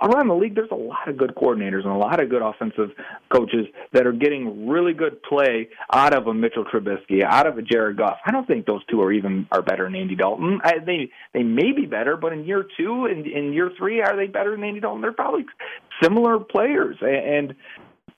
around 0.01 0.27
the 0.27 0.35
league, 0.35 0.55
there's 0.55 0.71
a 0.71 0.75
lot 0.75 1.07
of 1.07 1.17
good 1.17 1.33
coordinators 1.35 1.83
and 1.83 1.93
a 1.93 1.97
lot 1.97 2.21
of 2.21 2.29
good 2.29 2.41
offensive 2.41 2.89
coaches 3.33 3.67
that 3.93 4.07
are 4.07 4.11
getting 4.11 4.67
really 4.67 4.93
good 4.93 5.21
play 5.23 5.69
out 5.93 6.13
of 6.13 6.27
a 6.27 6.33
Mitchell 6.33 6.65
Trubisky, 6.65 7.23
out 7.23 7.47
of 7.47 7.57
a 7.57 7.61
Jared 7.61 7.97
Goff. 7.97 8.17
I 8.25 8.31
don't 8.31 8.47
think 8.47 8.65
those 8.65 8.83
two 8.85 9.01
are 9.01 9.11
even 9.11 9.47
are 9.51 9.61
better 9.61 9.83
than 9.83 9.95
Andy 9.95 10.15
Dalton. 10.15 10.59
I, 10.63 10.79
they 10.79 11.11
they 11.33 11.43
may 11.43 11.71
be 11.71 11.85
better, 11.85 12.17
but 12.17 12.33
in 12.33 12.45
year 12.45 12.65
two 12.77 13.05
and 13.05 13.27
in 13.27 13.53
year 13.53 13.71
three, 13.77 14.01
are 14.01 14.15
they 14.15 14.27
better 14.27 14.51
than 14.51 14.63
Andy 14.63 14.79
Dalton? 14.79 15.01
They're 15.01 15.13
probably 15.13 15.45
similar 16.01 16.39
players, 16.39 16.97
and 17.01 17.55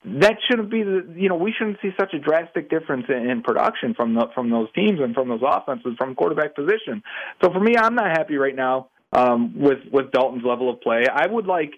that 0.04 0.36
shouldn't 0.48 0.70
be 0.70 0.82
the 0.82 1.06
you 1.16 1.28
know 1.28 1.36
we 1.36 1.52
shouldn't 1.56 1.78
see 1.80 1.90
such 1.98 2.12
a 2.14 2.18
drastic 2.18 2.70
difference 2.70 3.06
in, 3.08 3.28
in 3.28 3.42
production 3.42 3.94
from 3.94 4.14
the, 4.14 4.26
from 4.34 4.50
those 4.50 4.68
teams 4.74 5.00
and 5.00 5.14
from 5.14 5.28
those 5.28 5.42
offenses 5.46 5.94
from 5.96 6.14
quarterback 6.14 6.54
position. 6.54 7.02
So 7.42 7.50
for 7.52 7.60
me, 7.60 7.76
I'm 7.76 7.94
not 7.94 8.10
happy 8.10 8.36
right 8.36 8.54
now 8.54 8.88
um, 9.14 9.58
with 9.58 9.78
with 9.90 10.10
Dalton's 10.12 10.44
level 10.44 10.70
of 10.70 10.80
play. 10.80 11.04
I 11.12 11.26
would 11.26 11.46
like 11.46 11.72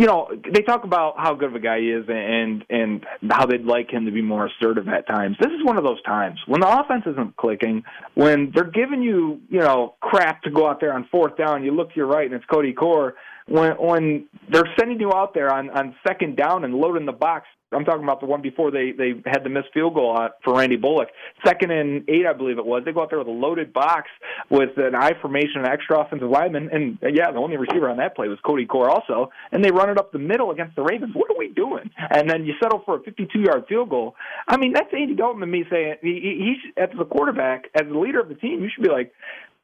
you 0.00 0.06
know, 0.06 0.30
they 0.50 0.62
talk 0.62 0.84
about 0.84 1.16
how 1.18 1.34
good 1.34 1.50
of 1.50 1.54
a 1.56 1.60
guy 1.60 1.80
he 1.80 1.90
is 1.90 2.06
and 2.08 2.64
and 2.70 3.04
how 3.30 3.44
they'd 3.44 3.64
like 3.64 3.90
him 3.90 4.06
to 4.06 4.10
be 4.10 4.22
more 4.22 4.46
assertive 4.46 4.88
at 4.88 5.06
times. 5.06 5.36
This 5.38 5.50
is 5.50 5.62
one 5.62 5.76
of 5.76 5.84
those 5.84 6.02
times 6.04 6.38
when 6.46 6.62
the 6.62 6.80
offense 6.80 7.02
isn't 7.06 7.36
clicking, 7.36 7.82
when 8.14 8.50
they're 8.54 8.70
giving 8.70 9.02
you, 9.02 9.40
you 9.50 9.58
know, 9.58 9.96
crap 10.00 10.42
to 10.44 10.50
go 10.50 10.68
out 10.68 10.80
there 10.80 10.94
on 10.94 11.06
fourth 11.10 11.36
down, 11.36 11.64
you 11.64 11.72
look 11.72 11.90
to 11.90 11.96
your 11.96 12.06
right 12.06 12.24
and 12.24 12.34
it's 12.34 12.46
Cody 12.46 12.72
Core. 12.72 13.14
When 13.50 13.72
when 13.72 14.28
they're 14.50 14.72
sending 14.78 15.00
you 15.00 15.12
out 15.12 15.34
there 15.34 15.52
on 15.52 15.70
on 15.70 15.94
second 16.06 16.36
down 16.36 16.64
and 16.64 16.74
loading 16.74 17.06
the 17.06 17.12
box 17.12 17.46
I'm 17.72 17.84
talking 17.84 18.02
about 18.02 18.20
the 18.20 18.26
one 18.26 18.42
before 18.42 18.70
they 18.70 18.92
they 18.92 19.14
had 19.26 19.44
the 19.44 19.48
missed 19.48 19.68
field 19.72 19.94
goal 19.94 20.18
for 20.42 20.54
Randy 20.54 20.76
Bullock. 20.76 21.08
Second 21.46 21.70
and 21.70 22.08
eight, 22.08 22.26
I 22.26 22.32
believe 22.32 22.58
it 22.58 22.66
was. 22.66 22.82
They 22.84 22.92
go 22.92 23.02
out 23.02 23.10
there 23.10 23.18
with 23.18 23.28
a 23.28 23.30
loaded 23.30 23.72
box 23.72 24.08
with 24.50 24.70
an 24.76 24.94
I 24.94 25.12
formation, 25.20 25.60
an 25.60 25.66
extra 25.66 26.00
offensive 26.00 26.28
lineman, 26.28 26.68
and 26.72 26.98
yeah, 27.02 27.30
the 27.30 27.38
only 27.38 27.56
receiver 27.56 27.88
on 27.88 27.98
that 27.98 28.16
play 28.16 28.28
was 28.28 28.38
Cody 28.44 28.66
Core 28.66 28.90
also. 28.90 29.30
And 29.52 29.64
they 29.64 29.70
run 29.70 29.88
it 29.88 29.98
up 29.98 30.10
the 30.12 30.18
middle 30.18 30.50
against 30.50 30.74
the 30.74 30.82
Ravens. 30.82 31.14
What 31.14 31.30
are 31.30 31.38
we 31.38 31.48
doing? 31.48 31.90
And 32.10 32.28
then 32.28 32.44
you 32.44 32.54
settle 32.60 32.82
for 32.84 32.96
a 32.96 33.00
52-yard 33.00 33.66
field 33.68 33.90
goal. 33.90 34.16
I 34.48 34.56
mean, 34.56 34.72
that's 34.72 34.92
Andy 34.92 35.14
Dalton 35.14 35.40
to 35.40 35.46
me 35.46 35.64
saying 35.70 35.96
he, 36.02 36.54
he's 36.54 36.72
as 36.76 36.90
the 36.96 37.04
quarterback, 37.04 37.66
as 37.74 37.86
the 37.86 37.98
leader 37.98 38.20
of 38.20 38.28
the 38.28 38.34
team. 38.34 38.62
You 38.62 38.68
should 38.74 38.82
be 38.82 38.90
like, 38.90 39.12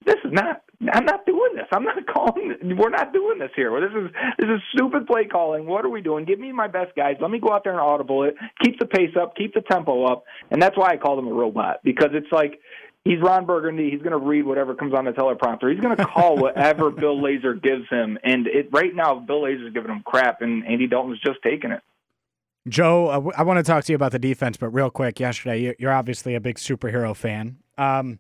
this 0.05 0.17
is 0.25 0.33
not 0.33 0.63
I'm 0.93 1.05
not 1.05 1.25
doing 1.25 1.55
this. 1.55 1.67
I'm 1.73 1.85
not 1.85 1.97
calling 2.13 2.55
we're 2.79 2.91
not 2.91 3.13
doing 3.13 3.39
this 3.39 3.51
here. 3.57 3.73
This 3.81 3.91
is 3.91 4.11
this 4.39 4.49
is 4.49 4.61
stupid 4.75 5.07
play 5.07 5.25
calling. 5.25 5.67
What 5.67 5.85
are 5.85 5.89
we 5.89 6.01
doing? 6.01 6.25
Give 6.25 6.39
me 6.39 6.53
my 6.53 6.69
best 6.69 6.95
guys. 6.97 7.17
Let 7.21 7.31
me 7.31 7.39
go 7.39 7.53
out 7.53 7.65
there 7.65 7.73
and 7.73 7.81
audible 7.81 8.25
it. 8.25 8.35
Keep 8.63 8.79
the 8.79 8.87
pace 8.87 9.15
up, 9.21 9.37
keep 9.37 9.55
the 9.55 9.63
tempo 9.63 10.05
up. 10.05 10.25
And 10.51 10.61
that's 10.61 10.77
why 10.77 10.93
I 10.93 10.97
call 10.97 11.19
him 11.19 11.29
a 11.29 11.33
robot 11.33 11.81
because 11.85 12.11
it's 12.13 12.31
like 12.31 12.61
he's 13.05 13.21
Ron 13.21 13.47
Burgundy. 13.47 13.91
He's 13.91 14.01
going 14.01 14.13
to 14.13 14.19
read 14.19 14.45
whatever 14.45 14.75
comes 14.75 14.95
on 14.95 15.05
the 15.05 15.13
teleprompter. 15.13 15.73
He's 15.73 15.81
going 15.81 15.97
to 15.97 16.05
call 16.05 16.37
whatever 16.41 16.91
Bill 16.91 17.17
Lazor 17.17 17.61
gives 17.61 17.89
him. 17.91 18.19
And 18.23 18.47
it 18.47 18.69
right 18.73 18.95
now, 18.95 19.19
Bill 19.19 19.43
Lazor's 19.43 19.73
giving 19.73 19.91
him 19.91 20.03
crap, 20.05 20.43
and 20.43 20.67
Andy 20.67 20.87
Dalton's 20.87 21.21
just 21.21 21.39
taking 21.43 21.71
it. 21.71 21.81
Joe, 22.69 23.07
uh, 23.07 23.31
I 23.37 23.45
want 23.45 23.59
to 23.59 23.63
talk 23.63 23.85
to 23.85 23.93
you 23.93 23.97
about 23.97 24.11
the 24.11 24.19
defense, 24.19 24.57
but 24.57 24.71
real 24.71 24.91
quick, 24.91 25.21
yesterday, 25.21 25.77
you're 25.79 25.93
obviously 25.93 26.35
a 26.35 26.41
big 26.41 26.57
superhero 26.57 27.15
fan. 27.15 27.59
Um, 27.79 28.19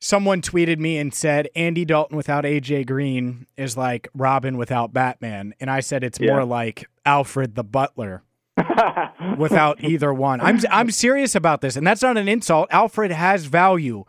someone 0.00 0.42
tweeted 0.42 0.78
me 0.78 0.98
and 0.98 1.12
said 1.12 1.48
Andy 1.54 1.84
Dalton 1.84 2.16
without 2.16 2.44
AJ 2.44 2.86
Green 2.86 3.46
is 3.56 3.76
like 3.76 4.08
Robin 4.14 4.56
without 4.56 4.92
Batman, 4.92 5.54
and 5.60 5.70
I 5.70 5.80
said 5.80 6.04
it's 6.04 6.20
yeah. 6.20 6.32
more 6.32 6.44
like 6.44 6.88
Alfred 7.04 7.54
the 7.54 7.64
Butler 7.64 8.22
without 9.38 9.82
either 9.82 10.12
one. 10.12 10.40
I'm 10.40 10.60
I'm 10.70 10.90
serious 10.90 11.34
about 11.34 11.60
this, 11.60 11.76
and 11.76 11.86
that's 11.86 12.02
not 12.02 12.16
an 12.16 12.28
insult. 12.28 12.68
Alfred 12.70 13.10
has 13.10 13.46
value, 13.46 14.04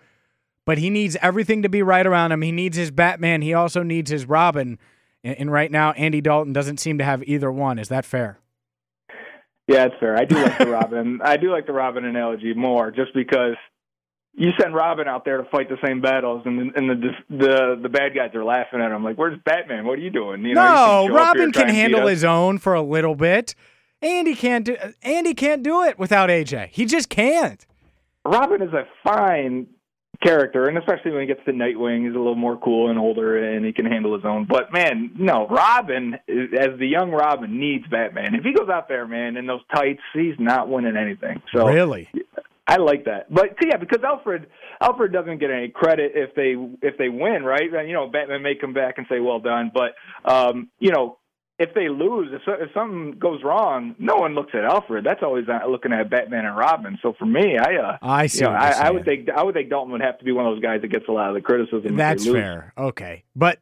but 0.65 0.77
he 0.77 0.89
needs 0.89 1.17
everything 1.21 1.61
to 1.63 1.69
be 1.69 1.81
right 1.81 2.05
around 2.05 2.31
him. 2.31 2.41
He 2.41 2.51
needs 2.51 2.77
his 2.77 2.91
Batman. 2.91 3.41
He 3.41 3.53
also 3.53 3.83
needs 3.83 4.11
his 4.11 4.25
Robin, 4.25 4.77
and, 5.23 5.37
and 5.37 5.51
right 5.51 5.71
now 5.71 5.91
Andy 5.93 6.21
Dalton 6.21 6.53
doesn't 6.53 6.79
seem 6.79 6.97
to 6.99 7.03
have 7.03 7.23
either 7.23 7.51
one. 7.51 7.79
Is 7.79 7.89
that 7.89 8.05
fair? 8.05 8.39
Yeah, 9.67 9.85
it's 9.85 9.95
fair. 9.99 10.17
I 10.17 10.25
do 10.25 10.35
like 10.35 10.57
the 10.57 10.67
Robin. 10.67 11.19
I 11.23 11.37
do 11.37 11.51
like 11.51 11.67
the 11.67 11.73
Robin 11.73 12.03
analogy 12.03 12.55
more, 12.55 12.89
just 12.89 13.13
because 13.13 13.55
you 14.35 14.51
send 14.59 14.73
Robin 14.73 15.07
out 15.07 15.25
there 15.25 15.37
to 15.37 15.43
fight 15.49 15.69
the 15.69 15.77
same 15.85 16.01
battles, 16.01 16.43
and 16.45 16.59
the, 16.59 16.77
and 16.77 16.89
the 16.89 17.11
the 17.29 17.79
the 17.83 17.89
bad 17.89 18.15
guys 18.15 18.33
are 18.35 18.43
laughing 18.43 18.81
at 18.81 18.91
him 18.91 19.03
like, 19.03 19.17
"Where's 19.17 19.39
Batman? 19.43 19.85
What 19.85 19.99
are 19.99 20.01
you 20.01 20.11
doing?" 20.11 20.43
You 20.43 20.55
know, 20.55 21.07
no, 21.07 21.13
Robin 21.13 21.51
can 21.51 21.69
handle 21.69 22.07
his 22.07 22.23
own 22.23 22.57
for 22.57 22.73
a 22.73 22.81
little 22.81 23.15
bit. 23.15 23.55
Andy 24.01 24.35
can't 24.35 24.65
do. 24.65 24.77
Andy 25.01 25.33
can't 25.33 25.63
do 25.63 25.83
it 25.83 25.99
without 25.99 26.29
AJ. 26.29 26.69
He 26.69 26.85
just 26.85 27.09
can't. 27.09 27.65
Robin 28.25 28.61
is 28.61 28.73
a 28.73 28.87
fine 29.03 29.67
character, 30.21 30.65
and 30.65 30.77
especially 30.77 31.11
when 31.11 31.21
he 31.21 31.27
gets 31.27 31.43
to 31.45 31.51
Nightwing, 31.51 32.05
he's 32.05 32.15
a 32.15 32.17
little 32.17 32.35
more 32.35 32.57
cool 32.57 32.89
and 32.89 32.99
older, 32.99 33.37
and 33.55 33.65
he 33.65 33.71
can 33.71 33.85
handle 33.85 34.13
his 34.15 34.25
own. 34.25 34.45
But 34.45 34.71
man, 34.73 35.11
no, 35.17 35.47
Robin, 35.47 36.15
as 36.27 36.77
the 36.77 36.87
young 36.87 37.11
Robin, 37.11 37.59
needs 37.59 37.87
Batman. 37.87 38.35
If 38.35 38.43
he 38.43 38.53
goes 38.53 38.69
out 38.69 38.87
there, 38.87 39.07
man, 39.07 39.37
in 39.37 39.47
those 39.47 39.61
tights, 39.73 40.01
he's 40.13 40.35
not 40.37 40.69
winning 40.69 40.97
anything. 40.97 41.41
So 41.53 41.67
really, 41.67 42.09
I 42.69 42.77
like 42.77 43.05
that. 43.05 43.33
But 43.33 43.55
yeah, 43.65 43.77
because 43.77 44.03
Alfred 44.03 44.47
Alfred 44.79 45.11
doesn't 45.11 45.39
get 45.39 45.49
any 45.49 45.69
credit 45.69 46.11
if 46.13 46.35
they 46.35 46.53
if 46.87 46.97
they 46.97 47.09
win, 47.09 47.43
right? 47.43 47.63
You 47.63 47.93
know, 47.93 48.07
Batman 48.07 48.43
may 48.43 48.53
come 48.55 48.73
back 48.73 48.99
and 48.99 49.07
say, 49.09 49.19
"Well 49.19 49.39
done," 49.39 49.71
but 49.73 49.95
um, 50.23 50.69
you 50.77 50.91
know, 50.91 51.17
if 51.57 51.73
they 51.73 51.89
lose, 51.89 52.29
if, 52.31 52.41
if 52.47 52.69
something 52.75 53.17
goes 53.17 53.43
wrong, 53.43 53.95
no 53.97 54.17
one 54.17 54.35
looks 54.35 54.51
at 54.53 54.65
Alfred. 54.65 55.03
That's 55.03 55.23
always 55.23 55.45
looking 55.67 55.91
at 55.91 56.11
Batman 56.11 56.45
and 56.45 56.55
Robin. 56.55 56.99
So 57.01 57.13
for 57.17 57.25
me, 57.25 57.57
I 57.57 57.75
uh, 57.75 57.97
I 58.03 58.27
see. 58.27 58.41
You 58.41 58.51
know, 58.51 58.55
I, 58.55 58.69
I, 58.69 58.91
would 58.91 59.03
think 59.03 59.29
I 59.29 59.43
would 59.43 59.55
think 59.55 59.71
Dalton 59.71 59.91
would 59.93 60.01
have 60.01 60.19
to 60.19 60.25
be 60.25 60.31
one 60.31 60.45
of 60.45 60.53
those 60.53 60.61
guys 60.61 60.81
that 60.81 60.89
gets 60.89 61.05
a 61.09 61.11
lot 61.11 61.29
of 61.29 61.35
the 61.35 61.41
criticism. 61.41 61.97
That's 61.97 62.25
fair. 62.25 62.73
Okay, 62.77 63.23
but 63.35 63.59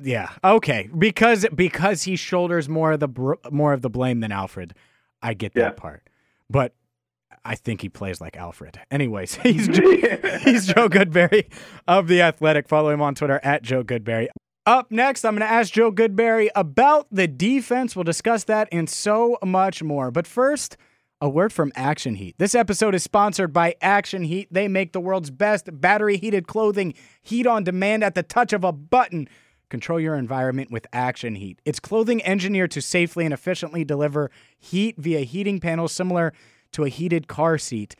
yeah, 0.00 0.30
okay, 0.44 0.88
because 0.96 1.44
because 1.54 2.04
he 2.04 2.14
shoulders 2.14 2.68
more 2.68 2.92
of 2.92 3.00
the 3.00 3.36
more 3.50 3.72
of 3.72 3.82
the 3.82 3.90
blame 3.90 4.20
than 4.20 4.30
Alfred. 4.30 4.74
I 5.20 5.34
get 5.34 5.54
that 5.54 5.60
yeah. 5.60 5.70
part, 5.70 6.08
but 6.48 6.72
I 7.44 7.54
think 7.56 7.82
he 7.82 7.88
plays 7.88 8.20
like 8.20 8.36
Alfred. 8.36 8.80
Anyways, 8.90 9.34
he's 9.42 9.66
he's 10.42 10.66
Joe 10.66 10.88
Goodberry 10.88 11.52
of 11.86 12.08
the 12.08 12.22
Athletic. 12.22 12.68
Follow 12.68 12.90
him 12.90 13.02
on 13.02 13.14
Twitter 13.14 13.40
at 13.42 13.62
Joe 13.62 13.84
Goodberry. 13.84 14.28
Up 14.66 14.90
next, 14.90 15.26
I'm 15.26 15.34
going 15.36 15.46
to 15.46 15.52
ask 15.52 15.74
Joe 15.74 15.92
Goodberry 15.92 16.48
about 16.54 17.06
the 17.10 17.28
defense. 17.28 17.94
We'll 17.94 18.04
discuss 18.04 18.44
that 18.44 18.66
and 18.72 18.88
so 18.88 19.36
much 19.44 19.82
more. 19.82 20.10
But 20.10 20.26
first, 20.26 20.78
a 21.20 21.28
word 21.28 21.52
from 21.52 21.70
Action 21.74 22.14
Heat. 22.14 22.36
This 22.38 22.54
episode 22.54 22.94
is 22.94 23.02
sponsored 23.02 23.52
by 23.52 23.74
Action 23.82 24.24
Heat. 24.24 24.48
They 24.50 24.66
make 24.68 24.92
the 24.92 25.00
world's 25.00 25.30
best 25.30 25.68
battery 25.80 26.16
heated 26.16 26.46
clothing, 26.46 26.94
heat 27.20 27.46
on 27.46 27.62
demand 27.62 28.04
at 28.04 28.14
the 28.14 28.22
touch 28.22 28.54
of 28.54 28.64
a 28.64 28.72
button. 28.72 29.28
Control 29.68 30.00
your 30.00 30.14
environment 30.16 30.70
with 30.70 30.86
Action 30.94 31.34
Heat. 31.34 31.60
It's 31.66 31.80
clothing 31.80 32.24
engineered 32.24 32.70
to 32.70 32.80
safely 32.80 33.26
and 33.26 33.34
efficiently 33.34 33.84
deliver 33.84 34.30
heat 34.58 34.96
via 34.96 35.20
heating 35.20 35.60
panels 35.60 35.92
similar 35.92 36.32
to 36.74 36.84
a 36.84 36.88
heated 36.88 37.26
car 37.28 37.58
seat 37.58 37.96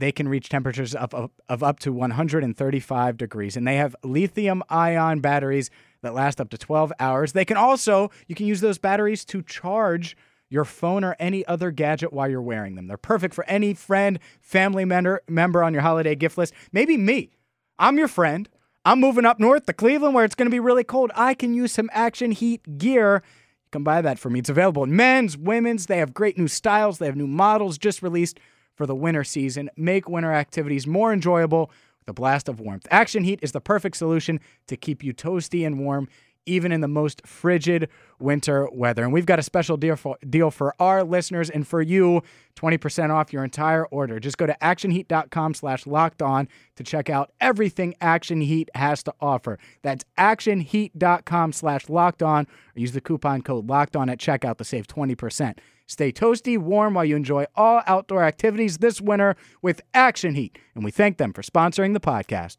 they 0.00 0.10
can 0.10 0.28
reach 0.28 0.48
temperatures 0.48 0.94
of, 0.94 1.12
of, 1.14 1.30
of, 1.48 1.62
up 1.62 1.78
to 1.78 1.92
135 1.92 3.16
degrees 3.18 3.54
and 3.54 3.68
they 3.68 3.76
have 3.76 3.94
lithium 4.02 4.62
ion 4.70 5.20
batteries 5.20 5.70
that 6.02 6.14
last 6.14 6.40
up 6.40 6.48
to 6.50 6.58
12 6.58 6.92
hours. 6.98 7.32
They 7.32 7.44
can 7.44 7.58
also, 7.58 8.10
you 8.26 8.34
can 8.34 8.46
use 8.46 8.62
those 8.62 8.78
batteries 8.78 9.24
to 9.26 9.42
charge 9.42 10.16
your 10.48 10.64
phone 10.64 11.04
or 11.04 11.14
any 11.20 11.46
other 11.46 11.70
gadget 11.70 12.12
while 12.12 12.28
you're 12.28 12.42
wearing 12.42 12.74
them. 12.74 12.88
They're 12.88 12.96
perfect 12.96 13.34
for 13.34 13.44
any 13.44 13.74
friend, 13.74 14.18
family 14.40 14.84
member, 14.84 15.22
member 15.28 15.62
on 15.62 15.72
your 15.74 15.82
holiday 15.82 16.14
gift 16.14 16.36
list. 16.38 16.54
Maybe 16.72 16.96
me. 16.96 17.36
I'm 17.78 17.98
your 17.98 18.08
friend. 18.08 18.48
I'm 18.84 18.98
moving 18.98 19.26
up 19.26 19.38
north 19.38 19.66
to 19.66 19.72
Cleveland 19.74 20.14
where 20.14 20.24
it's 20.24 20.34
going 20.34 20.46
to 20.46 20.54
be 20.54 20.60
really 20.60 20.84
cold. 20.84 21.12
I 21.14 21.34
can 21.34 21.52
use 21.54 21.72
some 21.72 21.90
action 21.92 22.32
heat 22.32 22.78
gear. 22.78 23.22
Can 23.72 23.84
buy 23.84 24.02
that 24.02 24.18
for 24.18 24.30
me. 24.30 24.40
It's 24.40 24.48
available 24.48 24.82
in 24.82 24.96
men's, 24.96 25.36
women's. 25.36 25.86
They 25.86 25.98
have 25.98 26.12
great 26.12 26.36
new 26.36 26.48
styles. 26.48 26.98
They 26.98 27.06
have 27.06 27.16
new 27.16 27.28
models 27.28 27.78
just 27.78 28.02
released 28.02 28.40
for 28.74 28.86
the 28.86 28.94
winter 28.94 29.22
season. 29.22 29.70
Make 29.76 30.08
winter 30.08 30.32
activities 30.32 30.86
more 30.86 31.12
enjoyable 31.12 31.70
the 32.06 32.12
blast 32.12 32.48
of 32.48 32.58
warmth. 32.58 32.88
Action 32.90 33.22
Heat 33.22 33.38
is 33.42 33.52
the 33.52 33.60
perfect 33.60 33.96
solution 33.96 34.40
to 34.66 34.76
keep 34.76 35.04
you 35.04 35.14
toasty 35.14 35.64
and 35.64 35.78
warm 35.78 36.08
even 36.46 36.72
in 36.72 36.80
the 36.80 36.88
most 36.88 37.26
frigid 37.26 37.88
winter 38.18 38.68
weather. 38.72 39.02
And 39.02 39.12
we've 39.12 39.26
got 39.26 39.38
a 39.38 39.42
special 39.42 39.76
deal 39.76 39.96
for, 39.96 40.16
deal 40.28 40.50
for 40.50 40.74
our 40.80 41.02
listeners 41.04 41.50
and 41.50 41.66
for 41.66 41.80
you, 41.80 42.22
20% 42.56 43.10
off 43.10 43.32
your 43.32 43.44
entire 43.44 43.86
order. 43.86 44.20
Just 44.20 44.38
go 44.38 44.46
to 44.46 44.56
actionheat.com 44.60 45.54
slash 45.54 45.86
locked 45.86 46.22
on 46.22 46.48
to 46.76 46.84
check 46.84 47.08
out 47.08 47.32
everything 47.40 47.94
Action 48.00 48.40
Heat 48.40 48.68
has 48.74 49.02
to 49.04 49.14
offer. 49.20 49.58
That's 49.82 50.04
actionheat.com 50.18 51.52
slash 51.52 51.88
locked 51.88 52.22
on 52.22 52.46
use 52.80 52.92
the 52.92 53.00
coupon 53.00 53.42
code 53.42 53.68
locked 53.68 53.94
on 53.94 54.08
at 54.08 54.18
checkout 54.18 54.58
to 54.58 54.64
save 54.64 54.86
20%. 54.86 55.58
Stay 55.86 56.12
toasty, 56.12 56.56
warm 56.56 56.94
while 56.94 57.04
you 57.04 57.16
enjoy 57.16 57.46
all 57.56 57.82
outdoor 57.86 58.22
activities 58.22 58.78
this 58.78 59.00
winter 59.00 59.36
with 59.60 59.80
Action 59.92 60.34
Heat. 60.34 60.58
And 60.74 60.84
we 60.84 60.90
thank 60.90 61.18
them 61.18 61.32
for 61.32 61.42
sponsoring 61.42 61.94
the 61.94 62.00
podcast. 62.00 62.58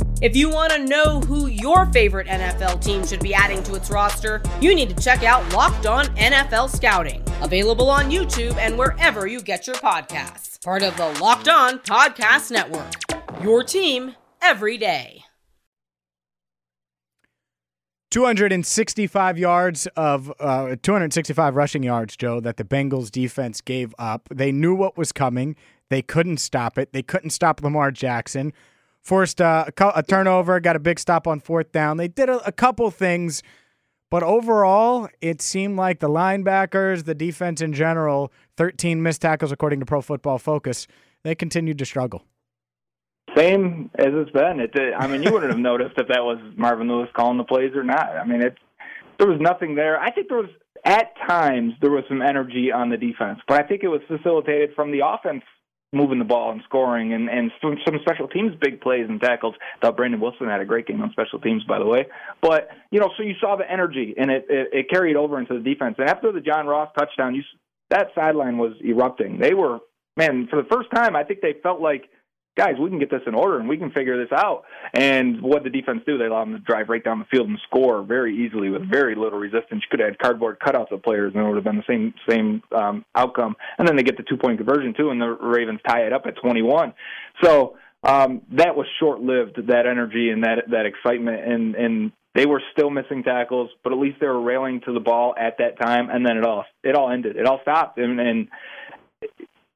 If 0.21 0.35
you 0.35 0.51
want 0.51 0.71
to 0.71 0.85
know 0.85 1.19
who 1.21 1.47
your 1.47 1.87
favorite 1.87 2.27
NFL 2.27 2.83
team 2.83 3.03
should 3.03 3.21
be 3.21 3.33
adding 3.33 3.63
to 3.63 3.73
its 3.73 3.89
roster, 3.89 4.39
you 4.61 4.75
need 4.75 4.95
to 4.95 5.03
check 5.03 5.23
out 5.23 5.51
Locked 5.51 5.87
On 5.87 6.05
NFL 6.15 6.69
Scouting, 6.69 7.23
available 7.41 7.89
on 7.89 8.11
YouTube 8.11 8.55
and 8.57 8.77
wherever 8.77 9.25
you 9.25 9.41
get 9.41 9.65
your 9.65 9.77
podcasts. 9.77 10.63
Part 10.63 10.83
of 10.83 10.95
the 10.95 11.07
Locked 11.19 11.47
On 11.47 11.79
Podcast 11.79 12.51
Network. 12.51 12.93
Your 13.41 13.63
team 13.63 14.15
every 14.43 14.77
day. 14.77 15.23
265 18.11 19.39
yards 19.39 19.87
of 19.95 20.31
uh, 20.39 20.75
265 20.83 21.55
rushing 21.55 21.81
yards, 21.81 22.15
Joe, 22.15 22.39
that 22.41 22.57
the 22.57 22.63
Bengals 22.63 23.09
defense 23.09 23.59
gave 23.59 23.95
up. 23.97 24.29
They 24.31 24.51
knew 24.51 24.75
what 24.75 24.95
was 24.95 25.11
coming. 25.11 25.55
They 25.89 26.03
couldn't 26.03 26.37
stop 26.37 26.77
it. 26.77 26.93
They 26.93 27.01
couldn't 27.01 27.31
stop 27.31 27.63
Lamar 27.63 27.89
Jackson 27.89 28.53
forced 29.01 29.41
uh, 29.41 29.65
a, 29.67 29.91
a, 29.95 30.03
turnover, 30.03 30.59
got 30.59 30.75
a 30.75 30.79
big 30.79 30.99
stop 30.99 31.27
on 31.27 31.39
fourth 31.39 31.71
down. 31.71 31.97
They 31.97 32.07
did 32.07 32.29
a, 32.29 32.45
a 32.47 32.51
couple 32.51 32.89
things, 32.91 33.41
but 34.09 34.23
overall, 34.23 35.09
it 35.21 35.41
seemed 35.41 35.77
like 35.77 35.99
the 35.99 36.09
linebackers, 36.09 37.05
the 37.05 37.15
defense 37.15 37.61
in 37.61 37.73
general, 37.73 38.31
13 38.57 39.01
missed 39.01 39.21
tackles 39.21 39.51
according 39.51 39.79
to 39.79 39.85
Pro 39.85 40.01
Football 40.01 40.37
Focus, 40.37 40.87
they 41.23 41.35
continued 41.35 41.77
to 41.79 41.85
struggle. 41.85 42.23
Same 43.35 43.89
as 43.95 44.07
it's 44.09 44.31
been. 44.31 44.59
It, 44.59 44.75
I 44.97 45.07
mean, 45.07 45.23
you 45.23 45.31
wouldn't 45.31 45.51
have 45.51 45.59
noticed 45.59 45.93
if 45.97 46.07
that 46.09 46.23
was 46.23 46.37
Marvin 46.57 46.87
Lewis 46.89 47.07
calling 47.15 47.37
the 47.37 47.45
plays 47.45 47.71
or 47.75 47.83
not. 47.83 48.09
I 48.17 48.25
mean, 48.25 48.41
it 48.41 48.57
there 49.17 49.29
was 49.29 49.39
nothing 49.39 49.75
there. 49.75 49.99
I 49.99 50.11
think 50.11 50.27
there 50.27 50.39
was 50.39 50.49
at 50.83 51.15
times 51.27 51.73
there 51.79 51.91
was 51.91 52.03
some 52.09 52.21
energy 52.21 52.71
on 52.71 52.89
the 52.89 52.97
defense, 52.97 53.39
but 53.47 53.63
I 53.63 53.67
think 53.67 53.83
it 53.83 53.87
was 53.87 54.01
facilitated 54.07 54.71
from 54.75 54.91
the 54.91 55.01
offense 55.05 55.43
moving 55.93 56.19
the 56.19 56.25
ball 56.25 56.51
and 56.51 56.61
scoring 56.63 57.13
and, 57.13 57.29
and 57.29 57.51
some, 57.61 57.77
some 57.85 57.97
special 58.01 58.27
teams 58.27 58.53
big 58.61 58.81
plays 58.81 59.05
and 59.09 59.19
tackles. 59.19 59.55
Thought 59.81 59.97
Brandon 59.97 60.19
Wilson 60.19 60.47
had 60.47 60.61
a 60.61 60.65
great 60.65 60.87
game 60.87 61.01
on 61.01 61.11
special 61.11 61.39
teams, 61.39 61.63
by 61.65 61.79
the 61.79 61.85
way. 61.85 62.07
But, 62.41 62.69
you 62.91 62.99
know, 62.99 63.09
so 63.17 63.23
you 63.23 63.35
saw 63.39 63.55
the 63.55 63.69
energy 63.69 64.13
and 64.17 64.31
it, 64.31 64.45
it, 64.49 64.69
it 64.71 64.89
carried 64.89 65.15
over 65.15 65.39
into 65.39 65.53
the 65.53 65.59
defense. 65.59 65.95
And 65.97 66.09
after 66.09 66.31
the 66.31 66.41
John 66.41 66.67
Ross 66.67 66.89
touchdown, 66.97 67.35
you, 67.35 67.43
that 67.89 68.07
sideline 68.15 68.57
was 68.57 68.73
erupting. 68.83 69.39
They 69.39 69.53
were, 69.53 69.79
man, 70.15 70.47
for 70.49 70.61
the 70.61 70.67
first 70.69 70.89
time, 70.93 71.15
I 71.15 71.23
think 71.23 71.41
they 71.41 71.55
felt 71.61 71.81
like– 71.81 72.09
guys, 72.57 72.75
we 72.79 72.89
can 72.89 72.99
get 72.99 73.09
this 73.09 73.21
in 73.25 73.33
order 73.33 73.59
and 73.59 73.67
we 73.67 73.77
can 73.77 73.91
figure 73.91 74.17
this 74.17 74.31
out. 74.37 74.63
And 74.93 75.41
what 75.41 75.63
the 75.63 75.69
defense 75.69 76.01
do? 76.05 76.17
They 76.17 76.25
allow 76.25 76.43
them 76.43 76.53
to 76.53 76.59
drive 76.59 76.89
right 76.89 77.03
down 77.03 77.19
the 77.19 77.25
field 77.25 77.47
and 77.47 77.57
score 77.67 78.03
very 78.03 78.45
easily 78.45 78.69
with 78.69 78.89
very 78.89 79.15
little 79.15 79.39
resistance. 79.39 79.83
You 79.83 79.89
could 79.89 79.99
have 79.99 80.09
had 80.09 80.19
cardboard 80.19 80.59
cutouts 80.59 80.91
of 80.91 81.03
players 81.03 81.33
and 81.33 81.43
it 81.43 81.47
would 81.47 81.55
have 81.55 81.63
been 81.63 81.77
the 81.77 81.83
same 81.87 82.13
same 82.29 82.61
um, 82.75 83.05
outcome. 83.15 83.55
And 83.77 83.87
then 83.87 83.95
they 83.95 84.03
get 84.03 84.17
the 84.17 84.23
two 84.23 84.37
point 84.37 84.57
conversion 84.57 84.93
too, 84.97 85.09
and 85.09 85.21
the 85.21 85.29
Ravens 85.29 85.79
tie 85.87 86.05
it 86.05 86.13
up 86.13 86.25
at 86.25 86.35
21. 86.41 86.93
So 87.43 87.77
um, 88.03 88.41
that 88.53 88.75
was 88.75 88.87
short 88.99 89.21
lived. 89.21 89.67
That 89.67 89.85
energy 89.85 90.29
and 90.29 90.43
that 90.43 90.63
that 90.71 90.85
excitement, 90.85 91.43
and 91.45 91.75
and 91.75 92.11
they 92.33 92.45
were 92.45 92.61
still 92.71 92.89
missing 92.89 93.23
tackles, 93.23 93.69
but 93.83 93.91
at 93.91 93.99
least 93.99 94.19
they 94.19 94.27
were 94.27 94.41
railing 94.41 94.81
to 94.85 94.93
the 94.93 94.99
ball 94.99 95.35
at 95.37 95.57
that 95.59 95.79
time, 95.79 96.09
and 96.09 96.25
then 96.25 96.37
it 96.37 96.45
all 96.45 96.65
it 96.83 96.95
all 96.95 97.11
ended. 97.11 97.35
It 97.35 97.45
all 97.45 97.59
stopped, 97.61 97.97
and, 97.97 98.19
and 98.19 98.47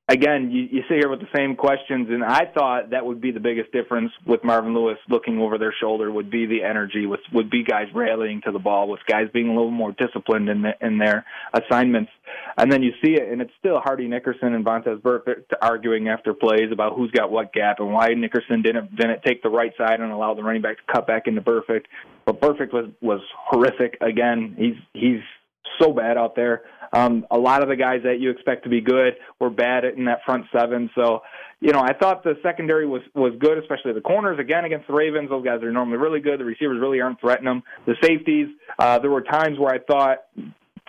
again, 0.07 0.51
you, 0.51 0.67
you 0.71 0.81
sit 0.87 0.97
here 0.99 1.09
with 1.09 1.19
the 1.19 1.27
same 1.35 1.55
questions, 1.55 2.07
and 2.09 2.23
I 2.23 2.45
thought 2.45 2.91
that 2.91 3.05
would 3.05 3.21
be 3.21 3.31
the 3.31 3.39
biggest 3.39 3.71
difference 3.71 4.11
with 4.25 4.43
Marvin 4.43 4.73
Lewis 4.73 4.97
looking 5.09 5.39
over 5.39 5.57
their 5.57 5.73
shoulder 5.79 6.11
would 6.11 6.29
be 6.29 6.45
the 6.45 6.63
energy, 6.63 7.05
with 7.05 7.21
would 7.33 7.49
be 7.49 7.63
guys 7.63 7.87
rallying 7.93 8.41
to 8.45 8.51
the 8.51 8.59
ball, 8.59 8.87
with 8.87 8.99
guys 9.07 9.27
being 9.33 9.47
a 9.47 9.53
little 9.53 9.71
more 9.71 9.93
disciplined 9.93 10.49
in 10.49 10.61
the, 10.61 10.73
in 10.81 10.97
their 10.97 11.25
assignments, 11.53 12.11
and 12.57 12.71
then 12.71 12.83
you 12.83 12.91
see 13.03 13.13
it, 13.13 13.31
and 13.31 13.41
it's 13.41 13.53
still 13.59 13.79
Hardy 13.79 14.07
Nickerson 14.07 14.53
and 14.53 14.63
Vontaze 14.63 15.01
Burfict 15.01 15.45
arguing 15.61 16.07
after 16.07 16.33
plays 16.33 16.71
about 16.71 16.95
who's 16.95 17.11
got 17.11 17.31
what 17.31 17.51
gap 17.53 17.79
and 17.79 17.91
why 17.91 18.09
Nickerson 18.09 18.61
didn't 18.61 18.95
didn't 18.95 19.23
take 19.23 19.41
the 19.41 19.49
right 19.49 19.73
side 19.77 19.99
and 19.99 20.11
allow 20.11 20.33
the 20.33 20.43
running 20.43 20.61
back 20.61 20.77
to 20.77 20.93
cut 20.93 21.07
back 21.07 21.27
into 21.27 21.41
Burfict, 21.41 21.85
but 22.25 22.39
Burfict 22.39 22.73
was 22.73 22.89
was 23.01 23.21
horrific 23.35 23.97
again. 24.01 24.55
He's 24.57 24.75
he's 24.93 25.21
so 25.79 25.91
bad 25.91 26.17
out 26.17 26.35
there. 26.35 26.63
Um, 26.93 27.25
a 27.31 27.37
lot 27.37 27.61
of 27.61 27.69
the 27.69 27.75
guys 27.75 28.01
that 28.03 28.19
you 28.19 28.29
expect 28.29 28.63
to 28.63 28.69
be 28.69 28.81
good 28.81 29.13
were 29.39 29.49
bad 29.49 29.83
in 29.83 30.05
that 30.05 30.19
front 30.25 30.45
seven. 30.55 30.89
So, 30.95 31.21
you 31.59 31.71
know, 31.71 31.81
I 31.81 31.93
thought 31.93 32.23
the 32.23 32.35
secondary 32.41 32.87
was 32.87 33.01
was 33.13 33.33
good, 33.39 33.57
especially 33.57 33.93
the 33.93 34.01
corners. 34.01 34.39
Again, 34.39 34.65
against 34.65 34.87
the 34.87 34.93
Ravens, 34.93 35.29
those 35.29 35.43
guys 35.43 35.61
are 35.63 35.71
normally 35.71 35.97
really 35.97 36.19
good. 36.21 36.39
The 36.39 36.45
receivers 36.45 36.79
really 36.79 37.01
aren't 37.01 37.19
threatening 37.19 37.45
them. 37.45 37.63
The 37.85 37.95
safeties, 38.01 38.47
uh, 38.79 38.99
there 38.99 39.11
were 39.11 39.23
times 39.23 39.59
where 39.59 39.73
I 39.73 39.79
thought 39.79 40.19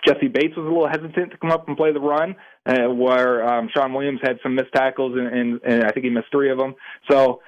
Jessie 0.05 0.27
Bates 0.27 0.55
was 0.55 0.65
a 0.65 0.69
little 0.69 0.87
hesitant 0.87 1.31
to 1.31 1.37
come 1.37 1.51
up 1.51 1.67
and 1.67 1.75
play 1.75 1.91
the 1.91 1.99
run, 1.99 2.35
uh, 2.65 2.89
where 2.93 3.47
um, 3.47 3.69
Shawn 3.75 3.93
Williams 3.93 4.19
had 4.23 4.37
some 4.43 4.55
missed 4.55 4.71
tackles, 4.73 5.17
and, 5.17 5.27
and, 5.27 5.61
and 5.63 5.83
I 5.83 5.91
think 5.91 6.03
he 6.05 6.09
missed 6.09 6.27
three 6.31 6.51
of 6.51 6.57
them. 6.57 6.75
So 7.09 7.41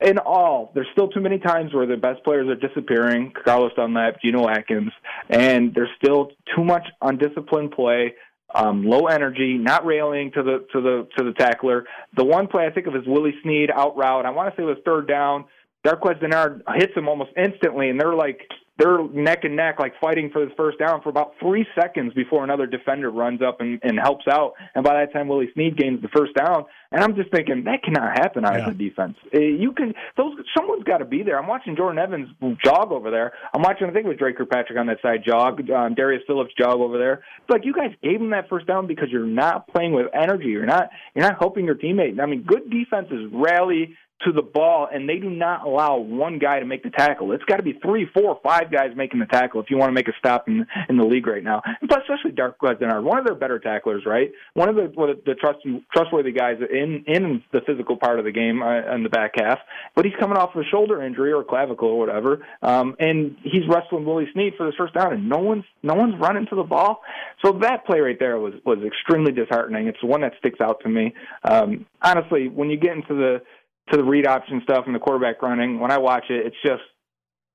in 0.00 0.18
all, 0.18 0.70
there's 0.74 0.86
still 0.92 1.08
too 1.08 1.20
many 1.20 1.38
times 1.38 1.74
where 1.74 1.86
the 1.86 1.96
best 1.96 2.22
players 2.22 2.48
are 2.48 2.54
disappearing. 2.54 3.32
Carlos 3.44 3.72
Dunlap, 3.74 4.20
Geno 4.22 4.48
Atkins, 4.48 4.92
and 5.28 5.74
there's 5.74 5.90
still 6.02 6.30
too 6.54 6.64
much 6.64 6.86
undisciplined 7.02 7.72
play, 7.72 8.14
um, 8.54 8.84
low 8.84 9.06
energy, 9.06 9.58
not 9.58 9.84
railing 9.84 10.30
to 10.32 10.42
the 10.42 10.66
to 10.72 10.80
the 10.80 11.08
to 11.16 11.24
the 11.24 11.32
tackler. 11.32 11.84
The 12.16 12.24
one 12.24 12.46
play 12.46 12.66
I 12.66 12.70
think 12.70 12.86
of 12.86 12.94
is 12.94 13.02
Willie 13.06 13.34
Snead 13.42 13.70
out 13.74 13.96
route. 13.96 14.24
I 14.24 14.30
want 14.30 14.54
to 14.54 14.56
say 14.56 14.62
it 14.62 14.66
was 14.66 14.78
third 14.84 15.08
down. 15.08 15.46
Darqueze 15.84 16.20
Dennard 16.20 16.62
hits 16.76 16.94
him 16.94 17.08
almost 17.08 17.30
instantly, 17.36 17.88
and 17.88 18.00
they're 18.00 18.14
like 18.14 18.40
they're 18.78 19.02
neck 19.08 19.40
and 19.42 19.56
neck, 19.56 19.76
like 19.78 19.94
fighting 20.00 20.30
for 20.32 20.44
the 20.44 20.52
first 20.56 20.78
down 20.78 21.02
for 21.02 21.08
about 21.08 21.32
three 21.40 21.66
seconds 21.78 22.14
before 22.14 22.44
another 22.44 22.66
defender 22.66 23.10
runs 23.10 23.40
up 23.42 23.60
and, 23.60 23.80
and 23.82 23.98
helps 23.98 24.26
out. 24.30 24.52
And 24.74 24.84
by 24.84 24.94
that 24.94 25.12
time, 25.12 25.28
Willie 25.28 25.50
Snead 25.54 25.76
gains 25.76 26.00
the 26.00 26.08
first 26.08 26.34
down. 26.34 26.64
And 26.90 27.02
I'm 27.02 27.16
just 27.16 27.30
thinking 27.30 27.64
that 27.64 27.82
cannot 27.82 28.18
happen 28.18 28.46
out 28.46 28.54
yeah. 28.54 28.68
the 28.70 28.74
defense. 28.74 29.16
Uh, 29.34 29.40
you 29.40 29.72
can 29.72 29.92
those 30.16 30.32
someone's 30.56 30.84
got 30.84 30.98
to 30.98 31.04
be 31.04 31.22
there. 31.22 31.38
I'm 31.38 31.46
watching 31.46 31.76
Jordan 31.76 31.98
Evans 31.98 32.28
jog 32.64 32.92
over 32.92 33.10
there. 33.10 33.32
I'm 33.54 33.60
watching 33.62 33.88
I 33.88 33.92
think 33.92 34.06
it 34.06 34.08
was 34.08 34.16
Dre 34.16 34.32
Kirkpatrick 34.32 34.78
on 34.78 34.86
that 34.86 35.02
side 35.02 35.20
jog. 35.26 35.68
Um, 35.70 35.94
Darius 35.94 36.22
Phillips 36.26 36.52
jog 36.58 36.76
over 36.76 36.96
there. 36.96 37.24
It's 37.40 37.50
like 37.50 37.64
you 37.64 37.74
guys 37.74 37.90
gave 38.02 38.20
him 38.20 38.30
that 38.30 38.48
first 38.48 38.66
down 38.66 38.86
because 38.86 39.08
you're 39.10 39.26
not 39.26 39.68
playing 39.68 39.92
with 39.92 40.06
energy. 40.14 40.46
You're 40.46 40.66
not 40.66 40.88
you're 41.14 41.28
not 41.28 41.38
helping 41.38 41.66
your 41.66 41.74
teammate. 41.74 42.18
I 42.20 42.26
mean, 42.26 42.44
good 42.44 42.70
defenses 42.70 43.30
rally 43.32 43.96
to 44.24 44.32
the 44.32 44.42
ball, 44.42 44.88
and 44.92 45.08
they 45.08 45.18
do 45.18 45.30
not 45.30 45.64
allow 45.64 45.96
one 45.98 46.38
guy 46.38 46.58
to 46.58 46.66
make 46.66 46.82
the 46.82 46.90
tackle. 46.90 47.32
It's 47.32 47.44
got 47.44 47.56
to 47.56 47.62
be 47.62 47.78
three, 47.84 48.06
four, 48.12 48.40
five 48.42 48.70
guys 48.72 48.90
making 48.96 49.20
the 49.20 49.26
tackle 49.26 49.60
if 49.60 49.70
you 49.70 49.76
want 49.76 49.90
to 49.90 49.94
make 49.94 50.08
a 50.08 50.12
stop 50.18 50.48
in 50.48 50.66
in 50.88 50.96
the 50.96 51.04
league 51.04 51.26
right 51.26 51.42
now. 51.42 51.62
And 51.64 51.88
plus, 51.88 52.00
especially 52.02 52.32
Darqueze 52.32 52.80
Dennard, 52.80 53.04
one 53.04 53.18
of 53.18 53.24
their 53.24 53.36
better 53.36 53.58
tacklers, 53.58 54.04
right? 54.06 54.32
One 54.54 54.68
of 54.68 54.74
the 54.74 54.84
of 55.00 55.24
the 55.24 55.34
trust, 55.34 55.58
trustworthy 55.92 56.32
guys 56.32 56.56
in 56.60 57.04
in 57.06 57.42
the 57.52 57.60
physical 57.60 57.96
part 57.96 58.18
of 58.18 58.24
the 58.24 58.32
game 58.32 58.62
uh, 58.62 58.94
in 58.94 59.04
the 59.04 59.08
back 59.08 59.32
half. 59.36 59.58
But 59.94 60.04
he's 60.04 60.14
coming 60.18 60.36
off 60.36 60.54
of 60.54 60.62
a 60.62 60.64
shoulder 60.64 61.02
injury 61.02 61.32
or 61.32 61.44
clavicle 61.44 61.88
or 61.88 61.98
whatever, 61.98 62.44
um, 62.62 62.96
and 62.98 63.36
he's 63.42 63.68
wrestling 63.68 64.04
Willie 64.04 64.28
Snead 64.32 64.54
for 64.56 64.66
the 64.66 64.72
first 64.76 64.94
down, 64.94 65.12
and 65.12 65.28
no 65.28 65.38
one's 65.38 65.64
no 65.82 65.94
one's 65.94 66.18
running 66.20 66.46
to 66.46 66.56
the 66.56 66.64
ball. 66.64 67.02
So 67.44 67.52
that 67.62 67.86
play 67.86 68.00
right 68.00 68.18
there 68.18 68.38
was 68.38 68.54
was 68.64 68.78
extremely 68.84 69.32
disheartening. 69.32 69.86
It's 69.86 70.00
the 70.00 70.08
one 70.08 70.22
that 70.22 70.32
sticks 70.38 70.60
out 70.60 70.80
to 70.82 70.88
me. 70.88 71.14
Um, 71.44 71.86
honestly, 72.02 72.48
when 72.48 72.70
you 72.70 72.76
get 72.76 72.96
into 72.96 73.14
the 73.14 73.42
to 73.90 73.96
the 73.96 74.04
read 74.04 74.26
option 74.26 74.60
stuff 74.62 74.84
and 74.86 74.94
the 74.94 74.98
quarterback 74.98 75.42
running, 75.42 75.80
when 75.80 75.90
I 75.90 75.98
watch 75.98 76.24
it, 76.30 76.46
it's 76.46 76.56
just 76.64 76.82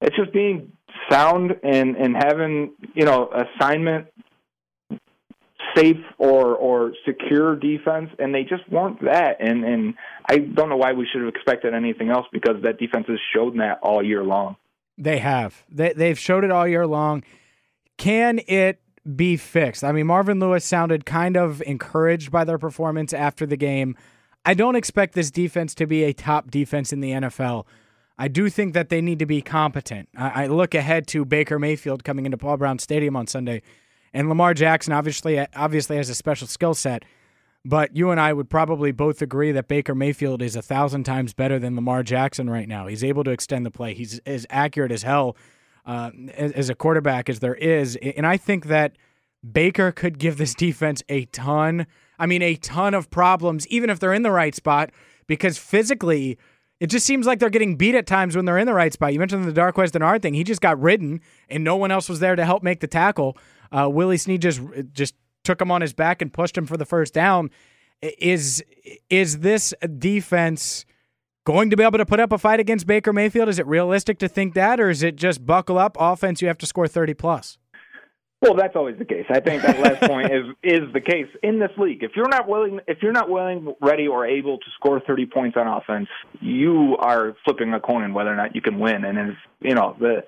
it's 0.01 0.15
just 0.15 0.33
being 0.33 0.73
sound 1.09 1.51
and 1.63 1.95
and 1.95 2.15
having 2.15 2.73
you 2.93 3.05
know 3.05 3.29
assignment 3.31 4.07
safe 5.75 5.97
or 6.17 6.55
or 6.55 6.93
secure 7.05 7.55
defense 7.55 8.09
and 8.19 8.33
they 8.33 8.43
just 8.43 8.69
weren't 8.69 9.01
that 9.03 9.37
and 9.39 9.63
and 9.63 9.95
I 10.29 10.37
don't 10.37 10.69
know 10.69 10.77
why 10.77 10.93
we 10.93 11.07
should 11.11 11.21
have 11.21 11.33
expected 11.33 11.73
anything 11.73 12.09
else 12.09 12.25
because 12.31 12.61
that 12.63 12.77
defense 12.77 13.05
has 13.07 13.19
shown 13.35 13.57
that 13.57 13.79
all 13.81 14.03
year 14.03 14.23
long. 14.23 14.57
They 14.97 15.19
have. 15.19 15.63
They 15.69 15.93
they've 15.93 16.19
showed 16.19 16.43
it 16.43 16.51
all 16.51 16.67
year 16.67 16.85
long. 16.85 17.23
Can 17.97 18.39
it 18.47 18.81
be 19.15 19.37
fixed? 19.37 19.83
I 19.83 19.91
mean 19.91 20.07
Marvin 20.07 20.39
Lewis 20.39 20.65
sounded 20.65 21.05
kind 21.05 21.37
of 21.37 21.61
encouraged 21.63 22.31
by 22.31 22.43
their 22.43 22.59
performance 22.59 23.13
after 23.13 23.45
the 23.45 23.57
game. 23.57 23.95
I 24.45 24.53
don't 24.53 24.75
expect 24.75 25.15
this 25.15 25.32
defense 25.32 25.73
to 25.75 25.88
be 25.88 26.03
a 26.03 26.13
top 26.13 26.51
defense 26.51 26.91
in 26.91 26.99
the 26.99 27.12
NFL. 27.12 27.65
I 28.17 28.27
do 28.27 28.49
think 28.49 28.73
that 28.73 28.89
they 28.89 29.01
need 29.01 29.19
to 29.19 29.25
be 29.25 29.41
competent. 29.41 30.10
I, 30.15 30.43
I 30.43 30.47
look 30.47 30.75
ahead 30.75 31.08
to 31.08 31.25
Baker 31.25 31.58
Mayfield 31.58 32.03
coming 32.03 32.25
into 32.25 32.38
Paul 32.38 32.58
Brown 32.58 32.79
Stadium 32.79 33.15
on 33.15 33.27
Sunday, 33.27 33.62
and 34.13 34.29
Lamar 34.29 34.53
Jackson 34.53 34.93
obviously 34.93 35.45
obviously 35.56 35.97
has 35.97 36.10
a 36.10 36.15
special 36.15 36.47
skill 36.47 36.73
set. 36.73 37.03
But 37.65 37.95
you 37.95 38.12
and 38.12 38.19
I 38.19 38.34
would 38.34 38.49
probably 38.49 38.91
both 38.91 39.21
agree 39.21 39.53
that 39.53 39.69
Baker 39.69 39.95
Mayfield 39.95 40.41
is 40.41 40.58
a 40.58 40.62
thousand 40.62 41.06
times 41.06 41.34
better 41.34 41.60
than 41.60 41.75
Lamar 41.75 42.03
Jackson 42.03 42.49
right 42.49 42.67
now. 42.67 42.88
He's 42.88 43.06
able 43.06 43.23
to 43.23 43.32
extend 43.32 43.65
the 43.65 43.71
play. 43.71 43.93
He's 43.93 44.19
as 44.25 44.45
accurate 44.49 44.91
as 44.91 45.03
hell 45.03 45.38
uh, 45.86 46.12
as, 46.34 46.51
as 46.51 46.69
a 46.69 46.75
quarterback 46.75 47.29
as 47.29 47.39
there 47.39 47.56
is, 47.56 47.95
and 47.95 48.27
I 48.27 48.38
think 48.38 48.65
that 48.65 48.97
Baker 49.49 49.91
could 49.91 50.19
give 50.19 50.38
this 50.38 50.53
defense 50.53 51.03
a 51.10 51.25
ton 51.25 51.88
I 52.19 52.26
mean, 52.26 52.41
a 52.41 52.56
ton 52.56 52.93
of 52.93 53.10
problems, 53.10 53.67
even 53.67 53.89
if 53.89 53.99
they're 53.99 54.13
in 54.13 54.23
the 54.23 54.32
right 54.32 54.56
spot, 54.56 54.91
because 55.28 55.58
physically, 55.58 56.38
it 56.80 56.88
just 56.88 57.06
seems 57.06 57.26
like 57.26 57.39
they're 57.39 57.49
getting 57.49 57.76
beat 57.76 57.95
at 57.95 58.06
times 58.06 58.36
when 58.36 58.45
they're 58.45 58.58
in 58.58 58.67
the 58.67 58.73
right 58.73 58.93
spot. 58.93 59.13
You 59.13 59.19
mentioned 59.19 59.45
the 59.45 59.60
Darqueze 59.60 59.91
Dennard 59.91 60.21
thing; 60.21 60.34
he 60.34 60.43
just 60.43 60.62
got 60.62 60.80
ridden, 60.82 61.21
and 61.49 61.63
no 61.63 61.76
one 61.76 61.91
else 61.91 62.10
was 62.10 62.19
there 62.19 62.36
to 62.36 62.45
help 62.45 62.63
make 62.63 62.80
the 62.80 62.88
tackle. 62.88 63.38
Uh, 63.71 63.89
Willie 63.89 64.17
Snead 64.17 64.41
just 64.41 64.62
just 64.93 65.15
took 65.43 65.62
him 65.62 65.71
on 65.71 65.82
his 65.82 65.93
back 65.93 66.21
and 66.21 66.32
pushed 66.32 66.58
him 66.58 66.65
for 66.65 66.78
the 66.78 66.86
first 66.86 67.13
down. 67.13 67.49
Is 68.02 68.63
is 69.10 69.39
this 69.39 69.73
defense? 69.97 70.86
going 71.45 71.69
to 71.69 71.78
be 71.78 71.84
able 71.84 71.97
to 71.97 72.06
put 72.06 72.19
up 72.19 72.32
a 72.32 72.38
fight 72.38 72.60
against 72.60 72.88
Baker 72.88 73.12
Mayfield? 73.12 73.49
Is 73.49 73.60
it 73.60 73.67
realistic 73.67 74.19
to 74.19 74.28
think 74.28 74.54
that, 74.54 74.80
or 74.80 74.89
is 74.89 75.04
it 75.04 75.15
just 75.15 75.45
buckle 75.45 75.78
up 75.78 75.97
offense? 75.99 76.41
You 76.41 76.47
have 76.47 76.58
to 76.60 76.65
score 76.65 76.88
30 76.88 77.13
plus. 77.13 77.58
Well, 78.43 78.56
that's 78.56 78.75
always 78.75 78.97
the 78.97 79.06
case. 79.06 79.25
I 79.29 79.39
think 79.39 79.62
that 79.62 79.79
last 79.79 80.01
point 80.10 80.29
is 80.29 80.43
is 80.62 80.91
the 80.93 80.99
case 80.99 81.27
in 81.41 81.60
this 81.60 81.71
league. 81.77 82.03
If 82.03 82.12
you're 82.13 82.27
not 82.27 82.49
willing, 82.49 82.82
if 82.88 82.97
you're 83.01 83.13
not 83.13 83.29
willing, 83.29 83.73
ready, 83.82 84.06
or 84.06 84.25
able 84.25 84.58
to 84.58 84.65
score 84.75 84.99
30 84.99 85.27
points 85.27 85.56
on 85.58 85.65
offense, 85.65 86.10
you 86.41 86.97
are 86.99 87.38
flipping 87.45 87.73
a 87.73 87.79
coin 87.79 88.13
whether 88.13 88.32
or 88.32 88.36
not 88.36 88.53
you 88.53 88.62
can 88.62 88.79
win. 88.79 89.06
And 89.06 89.17
if 89.17 89.36
you 89.62 89.75
know 89.75 89.95
the 89.97 90.25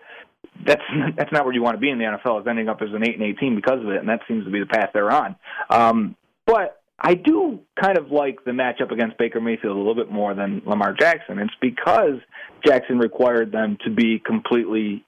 that's 0.65 0.82
that's 1.17 1.32
not 1.34 1.43
where 1.43 1.54
you 1.54 1.62
want 1.62 1.75
to 1.75 1.82
be 1.82 1.89
in 1.89 1.97
the 1.97 2.06
NFL. 2.06 2.39
Is 2.39 2.47
ending 2.47 2.69
up 2.69 2.82
as 2.82 2.89
an 2.93 3.04
eight 3.04 3.19
and 3.19 3.23
18 3.23 3.54
because 3.54 3.82
of 3.82 3.89
it, 3.89 3.97
and 3.97 4.08
that 4.08 4.21
seems 4.30 4.45
to 4.45 4.51
be 4.51 4.62
the 4.62 4.65
path 4.65 4.91
they're 4.93 5.12
on. 5.12 5.36
Um, 5.69 6.15
but 6.45 6.82
I 6.97 7.15
do 7.15 7.60
kind 7.82 7.97
of 7.97 8.12
like 8.12 8.45
the 8.45 8.51
matchup 8.51 8.91
against 8.91 9.17
Baker 9.17 9.41
Mayfield 9.41 9.75
a 9.75 9.78
little 9.78 9.95
bit 9.95 10.10
more 10.10 10.34
than 10.34 10.62
Lamar 10.65 10.93
Jackson. 10.93 11.39
It's 11.39 11.54
because 11.60 12.19
Jackson 12.65 12.97
required 12.97 13.51
them 13.51 13.78
to 13.84 13.89
be 13.89 14.19
completely 14.19 15.04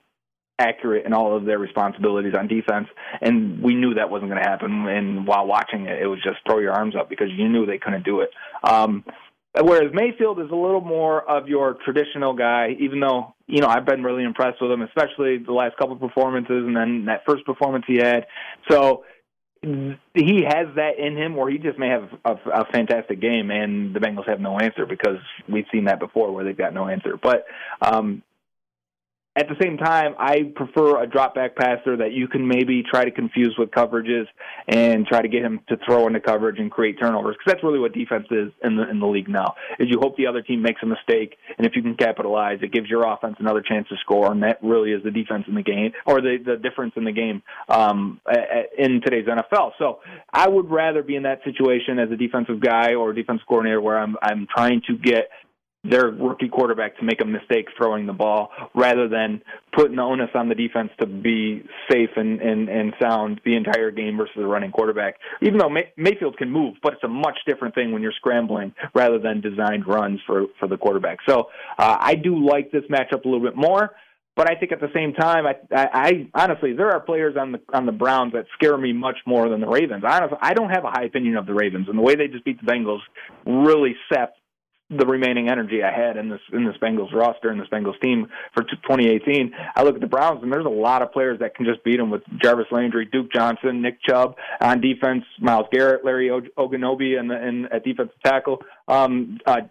accurate 0.59 1.05
in 1.05 1.13
all 1.13 1.35
of 1.35 1.45
their 1.45 1.59
responsibilities 1.59 2.33
on 2.37 2.47
defense, 2.47 2.87
and 3.21 3.61
we 3.61 3.75
knew 3.75 3.93
that 3.93 4.09
wasn't 4.09 4.29
going 4.29 4.41
to 4.41 4.49
happen. 4.49 4.87
And 4.87 5.27
while 5.27 5.45
watching 5.45 5.85
it, 5.85 6.01
it 6.01 6.07
was 6.07 6.19
just 6.23 6.37
throw 6.47 6.59
your 6.59 6.73
arms 6.73 6.95
up 6.95 7.09
because 7.09 7.27
you 7.31 7.47
knew 7.47 7.65
they 7.65 7.77
couldn't 7.77 8.03
do 8.03 8.21
it. 8.21 8.29
Um, 8.63 9.03
whereas 9.61 9.91
Mayfield 9.93 10.39
is 10.39 10.49
a 10.51 10.55
little 10.55 10.81
more 10.81 11.29
of 11.29 11.47
your 11.47 11.77
traditional 11.85 12.33
guy, 12.33 12.75
even 12.79 12.99
though 12.99 13.35
you 13.47 13.61
know 13.61 13.67
I've 13.67 13.85
been 13.85 14.03
really 14.03 14.23
impressed 14.23 14.61
with 14.61 14.71
him, 14.71 14.81
especially 14.81 15.37
the 15.37 15.53
last 15.53 15.77
couple 15.77 15.93
of 15.93 15.99
performances, 15.99 16.65
and 16.65 16.75
then 16.75 17.05
that 17.05 17.23
first 17.27 17.45
performance 17.45 17.85
he 17.87 17.97
had. 17.97 18.25
So 18.69 19.03
he 19.61 20.43
has 20.47 20.67
that 20.75 20.99
in 20.99 21.17
him 21.17 21.35
where 21.35 21.49
he 21.49 21.57
just 21.57 21.79
may 21.79 21.89
have 21.89 22.09
a, 22.25 22.33
a, 22.51 22.65
fantastic 22.71 23.19
game 23.19 23.49
and 23.49 23.93
the 23.93 23.99
Bengals 23.99 24.27
have 24.27 24.39
no 24.39 24.59
answer 24.59 24.85
because 24.85 25.17
we've 25.49 25.65
seen 25.71 25.85
that 25.85 25.99
before 25.99 26.31
where 26.31 26.43
they've 26.43 26.57
got 26.57 26.73
no 26.73 26.87
answer. 26.87 27.17
But 27.21 27.45
um, 27.81 28.21
at 29.37 29.47
the 29.47 29.55
same 29.61 29.77
time, 29.77 30.15
I 30.17 30.51
prefer 30.55 31.03
a 31.03 31.07
drop 31.07 31.35
back 31.35 31.55
passer 31.55 31.95
that 31.97 32.11
you 32.11 32.27
can 32.27 32.47
maybe 32.47 32.81
try 32.81 33.05
to 33.05 33.11
confuse 33.11 33.55
with 33.57 33.69
coverages 33.69 34.25
and 34.67 35.05
try 35.05 35.21
to 35.21 35.27
get 35.27 35.43
him 35.43 35.59
to 35.69 35.77
throw 35.85 36.07
into 36.07 36.19
coverage 36.19 36.57
and 36.57 36.71
create 36.71 36.99
turnovers 36.99 37.35
because 37.37 37.53
that's 37.53 37.63
really 37.63 37.77
what 37.77 37.93
defense 37.93 38.25
is 38.31 38.51
in 38.63 38.75
the 38.75 38.89
in 38.89 38.99
the 38.99 39.05
league 39.05 39.29
now. 39.29 39.53
Is 39.79 39.89
you 39.91 39.99
hope 39.99 40.17
the 40.17 40.25
other 40.25 40.41
team 40.41 40.63
makes 40.63 40.81
a 40.81 40.87
mistake 40.87 41.37
and 41.57 41.67
if 41.67 41.75
you 41.75 41.83
can 41.83 41.95
capitalize, 41.95 42.59
it 42.63 42.71
gives 42.71 42.89
your 42.89 43.05
offense 43.05 43.35
another 43.37 43.61
chance 43.61 43.87
to 43.89 43.95
score, 43.97 44.31
and 44.31 44.41
that 44.41 44.57
really 44.63 44.91
is 44.91 45.03
the 45.03 45.11
defense 45.11 45.45
in 45.47 45.53
the 45.53 45.63
game 45.63 45.91
or 46.07 46.19
the 46.19 46.37
the 46.43 46.57
difference 46.57 46.93
in 46.95 47.03
the 47.03 47.11
game 47.11 47.43
um, 47.69 48.19
in 48.77 49.01
today's 49.01 49.27
NFL. 49.27 49.73
So 49.77 49.99
I 50.33 50.47
would 50.47 50.71
rather 50.71 51.03
be 51.03 51.15
in 51.15 51.23
that 51.23 51.43
situation 51.43 51.99
as 51.99 52.09
a 52.09 52.15
defensive 52.17 52.59
guy 52.59 52.95
or 52.95 53.11
a 53.11 53.15
defensive 53.15 53.45
coordinator 53.47 53.81
where 53.81 53.99
I'm 53.99 54.15
I'm 54.19 54.47
trying 54.51 54.81
to 54.87 54.97
get 54.97 55.29
their 55.89 56.09
rookie 56.09 56.49
quarterback 56.49 56.97
to 56.97 57.03
make 57.03 57.21
a 57.21 57.25
mistake 57.25 57.67
throwing 57.77 58.05
the 58.05 58.13
ball 58.13 58.49
rather 58.75 59.07
than 59.07 59.41
putting 59.75 59.95
the 59.95 60.01
onus 60.01 60.29
on 60.33 60.49
the 60.49 60.55
defense 60.55 60.89
to 60.99 61.05
be 61.05 61.63
safe 61.89 62.09
and, 62.15 62.41
and, 62.41 62.69
and 62.69 62.93
sound 63.01 63.41
the 63.45 63.55
entire 63.55 63.91
game 63.91 64.17
versus 64.17 64.35
the 64.35 64.45
running 64.45 64.71
quarterback. 64.71 65.15
Even 65.41 65.57
though 65.57 65.69
May- 65.69 65.91
Mayfield 65.97 66.37
can 66.37 66.51
move, 66.51 66.75
but 66.81 66.93
it's 66.93 67.03
a 67.03 67.07
much 67.07 67.37
different 67.45 67.75
thing 67.75 67.91
when 67.91 68.01
you're 68.01 68.13
scrambling 68.13 68.73
rather 68.93 69.19
than 69.19 69.41
designed 69.41 69.87
runs 69.87 70.19
for, 70.25 70.45
for 70.59 70.67
the 70.67 70.77
quarterback. 70.77 71.19
So 71.27 71.49
uh, 71.77 71.97
I 71.99 72.15
do 72.15 72.45
like 72.45 72.71
this 72.71 72.83
matchup 72.91 73.25
a 73.25 73.27
little 73.27 73.43
bit 73.43 73.55
more. 73.55 73.91
But 74.35 74.51
I 74.51 74.53
think 74.53 74.71
at 74.71 74.79
the 74.79 74.91
same 74.93 75.13
time, 75.13 75.47
I, 75.47 75.55
I, 75.75 75.87
I 75.93 76.29
honestly 76.35 76.73
there 76.73 76.91
are 76.91 76.99
players 76.99 77.35
on 77.39 77.53
the 77.53 77.59
on 77.73 77.87
the 77.87 77.91
Browns 77.91 78.33
that 78.33 78.45
scare 78.53 78.77
me 78.77 78.93
much 78.93 79.17
more 79.25 79.49
than 79.49 79.59
the 79.61 79.67
Ravens. 79.67 80.03
Honestly, 80.07 80.37
I 80.39 80.53
don't 80.53 80.69
have 80.69 80.83
a 80.83 80.91
high 80.91 81.05
opinion 81.05 81.37
of 81.37 81.47
the 81.47 81.55
Ravens, 81.55 81.87
and 81.89 81.97
the 81.97 82.03
way 82.03 82.15
they 82.15 82.27
just 82.27 82.45
beat 82.45 82.63
the 82.63 82.71
Bengals 82.71 82.99
really 83.47 83.95
sapped 84.13 84.37
the 84.89 85.05
remaining 85.05 85.49
energy 85.49 85.83
I 85.83 85.91
had 85.91 86.15
in 86.15 86.29
this 86.29 86.39
in 86.53 86.65
this 86.65 86.75
Bengals 86.81 87.13
roster 87.13 87.49
and 87.49 87.59
this 87.59 87.67
Bengals 87.67 87.99
team 88.01 88.27
for 88.53 88.63
2018. 88.63 89.53
I 89.75 89.83
look 89.83 89.95
at 89.95 90.01
the 90.01 90.07
Browns 90.07 90.41
and 90.43 90.51
there's 90.51 90.65
a 90.65 90.69
lot 90.69 91.01
of 91.01 91.11
players 91.11 91.39
that 91.39 91.55
can 91.55 91.65
just 91.65 91.83
beat 91.83 91.97
them 91.97 92.09
with 92.09 92.21
Jarvis 92.41 92.67
Landry, 92.71 93.05
Duke 93.05 93.31
Johnson, 93.33 93.81
Nick 93.81 94.01
Chubb 94.01 94.35
on 94.61 94.79
defense, 94.79 95.23
Myles 95.41 95.67
Garrett, 95.71 96.05
Larry 96.05 96.29
Ogunjobi, 96.29 97.19
and 97.19 97.31
and 97.31 97.65
at 97.71 97.83
defensive 97.83 98.15
tackle. 98.23 98.61
Um, 98.87 99.39
uh, 99.45 99.61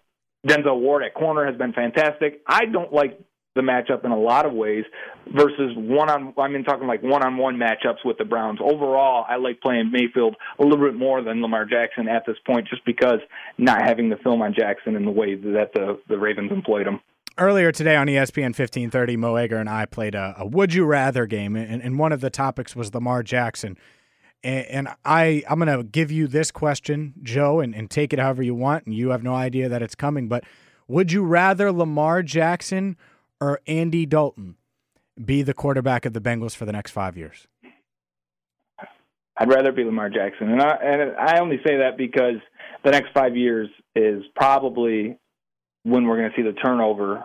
Denzel 0.47 0.79
Ward 0.81 1.03
at 1.03 1.15
corner 1.15 1.47
has 1.47 1.57
been 1.57 1.73
fantastic. 1.73 2.43
I 2.47 2.67
don't 2.67 2.93
like 2.93 3.19
the 3.57 3.63
matchup 3.63 4.05
in 4.05 4.13
a 4.13 4.19
lot 4.19 4.47
of 4.47 4.53
ways 4.53 4.85
versus 5.35 5.73
one 5.77 6.09
on 6.09 6.33
I 6.39 6.47
mean 6.47 6.63
talking 6.63 6.87
like 6.87 7.03
one 7.03 7.25
on 7.25 7.37
one 7.37 7.57
matchups 7.57 8.05
with 8.05 8.19
the 8.19 8.25
Browns. 8.25 8.61
Overall, 8.63 9.27
I 9.29 9.37
like 9.37 9.61
playing 9.61 9.91
Mayfield 9.91 10.37
a 10.61 10.63
little 10.63 10.85
bit 10.85 10.95
more 10.95 11.23
than 11.23 11.43
Lamar 11.43 11.65
Jackson 11.65 12.07
at 12.09 12.25
this 12.27 12.37
point 12.47 12.69
just 12.69 12.85
because 12.85 13.19
not 13.59 13.83
having 13.83 14.11
the 14.11 14.17
film 14.17 14.43
on 14.43 14.55
Jackson 14.55 14.95
in 14.95 15.05
the 15.05 15.11
way 15.11 15.35
that 15.35 15.71
the 15.75 15.99
the 16.09 16.19
Ravens 16.19 16.53
employed 16.53 16.87
him. 16.87 17.01
Earlier 17.39 17.71
today 17.71 17.97
on 17.97 18.07
ESPN 18.07 18.57
1530, 18.57 19.17
Mo 19.19 19.35
Egger 19.35 19.59
and 19.59 19.69
I 19.69 19.85
played 19.85 20.15
a, 20.15 20.35
a 20.39 20.47
Would 20.47 20.73
You 20.73 20.87
Rather 20.87 21.27
game, 21.27 21.55
and, 21.55 21.83
and 21.83 21.99
one 21.99 22.13
of 22.13 22.23
the 22.23 22.31
topics 22.31 22.75
was 22.75 22.95
Lamar 22.95 23.23
Jackson. 23.23 23.77
And, 24.43 24.67
and 24.67 24.89
I, 25.05 25.43
I'm 25.51 25.59
going 25.59 25.77
to 25.77 25.85
give 25.85 26.11
you 26.11 26.29
this 26.29 26.51
question, 26.51 27.13
Joe, 27.23 27.61
and, 27.61 27.75
and 27.75 27.91
take 27.91 28.15
it 28.15 28.19
however 28.19 28.43
you 28.43 28.55
want, 28.55 28.87
and 28.87 28.95
you 28.95 29.11
have 29.11 29.23
no 29.23 29.35
idea 29.35 29.69
that 29.69 29.83
it's 29.83 29.95
coming. 29.95 30.29
But 30.29 30.45
would 30.89 31.13
you 31.13 31.25
rather 31.25 31.71
Lamar 31.73 32.23
Jackson 32.23 32.97
or 33.41 33.61
Andy 33.67 34.07
Dalton 34.07 34.57
be 35.23 35.43
the 35.43 35.55
quarterback 35.55 36.05
of 36.05 36.13
the 36.13 36.21
Bengals 36.21 36.55
for 36.55 36.65
the 36.65 36.73
next 36.73 36.91
five 36.91 37.17
years? 37.17 37.47
I'd 39.39 39.49
rather 39.49 39.73
be 39.73 39.85
Lamar 39.85 40.09
Jackson, 40.09 40.51
and 40.51 40.63
I 40.63 40.77
and 40.77 41.17
I 41.17 41.41
only 41.41 41.59
say 41.59 41.77
that 41.79 41.99
because 41.99 42.37
the 42.85 42.91
next 42.91 43.13
five 43.13 43.37
years 43.37 43.69
is 43.95 44.23
probably 44.35 45.19
when 45.83 46.07
we're 46.07 46.17
going 46.17 46.31
to 46.31 46.37
see 46.37 46.43
the 46.43 46.55
turnover 46.55 47.23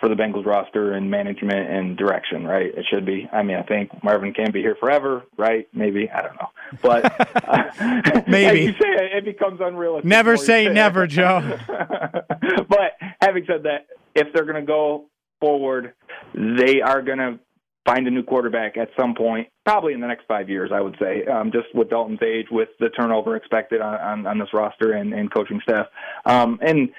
for 0.00 0.08
the 0.08 0.16
Bengals 0.16 0.44
roster 0.44 0.94
and 0.94 1.08
management 1.08 1.70
and 1.70 1.96
direction, 1.96 2.44
right? 2.44 2.66
It 2.66 2.84
should 2.90 3.06
be. 3.06 3.28
I 3.32 3.44
mean, 3.44 3.56
I 3.56 3.62
think 3.62 4.02
Marvin 4.02 4.34
can 4.34 4.50
be 4.50 4.60
here 4.60 4.76
forever, 4.80 5.22
right? 5.38 5.68
Maybe 5.72 6.10
I 6.10 6.22
don't 6.22 6.34
know, 6.34 6.48
but 6.82 7.04
uh, 7.48 8.22
maybe 8.26 8.62
you 8.62 8.72
say 8.72 8.88
it, 8.88 9.18
it 9.18 9.24
becomes 9.24 9.60
unrealistic. 9.62 10.08
Never 10.08 10.36
say 10.36 10.68
never, 10.68 11.06
Joe. 11.06 11.56
but 11.68 12.98
having 13.20 13.44
said 13.46 13.62
that, 13.62 13.86
if 14.16 14.32
they're 14.34 14.44
going 14.44 14.60
to 14.60 14.66
go 14.66 15.04
forward, 15.42 15.92
they 16.34 16.80
are 16.80 17.02
going 17.02 17.18
to 17.18 17.38
find 17.84 18.06
a 18.06 18.10
new 18.10 18.22
quarterback 18.22 18.76
at 18.76 18.88
some 18.98 19.14
point, 19.14 19.48
probably 19.66 19.92
in 19.92 20.00
the 20.00 20.06
next 20.06 20.24
five 20.26 20.48
years, 20.48 20.70
I 20.72 20.80
would 20.80 20.96
say, 21.00 21.24
um, 21.26 21.50
just 21.50 21.66
with 21.74 21.90
Dalton's 21.90 22.22
age, 22.22 22.46
with 22.50 22.68
the 22.78 22.88
turnover 22.90 23.34
expected 23.34 23.80
on, 23.80 23.94
on, 23.94 24.26
on 24.26 24.38
this 24.38 24.48
roster 24.54 24.92
and, 24.92 25.12
and 25.12 25.32
coaching 25.32 25.60
staff. 25.62 25.86
Um, 26.24 26.60
and 26.62 26.90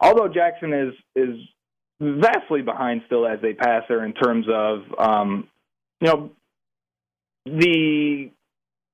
although 0.00 0.28
Jackson 0.28 0.72
is 0.72 0.94
is 1.14 1.36
vastly 2.00 2.62
behind 2.62 3.02
still 3.06 3.26
as 3.26 3.38
a 3.44 3.52
passer 3.52 4.02
in 4.04 4.14
terms 4.14 4.46
of 4.50 4.80
um, 4.98 5.48
you 6.00 6.08
know 6.08 6.30
the 7.44 8.30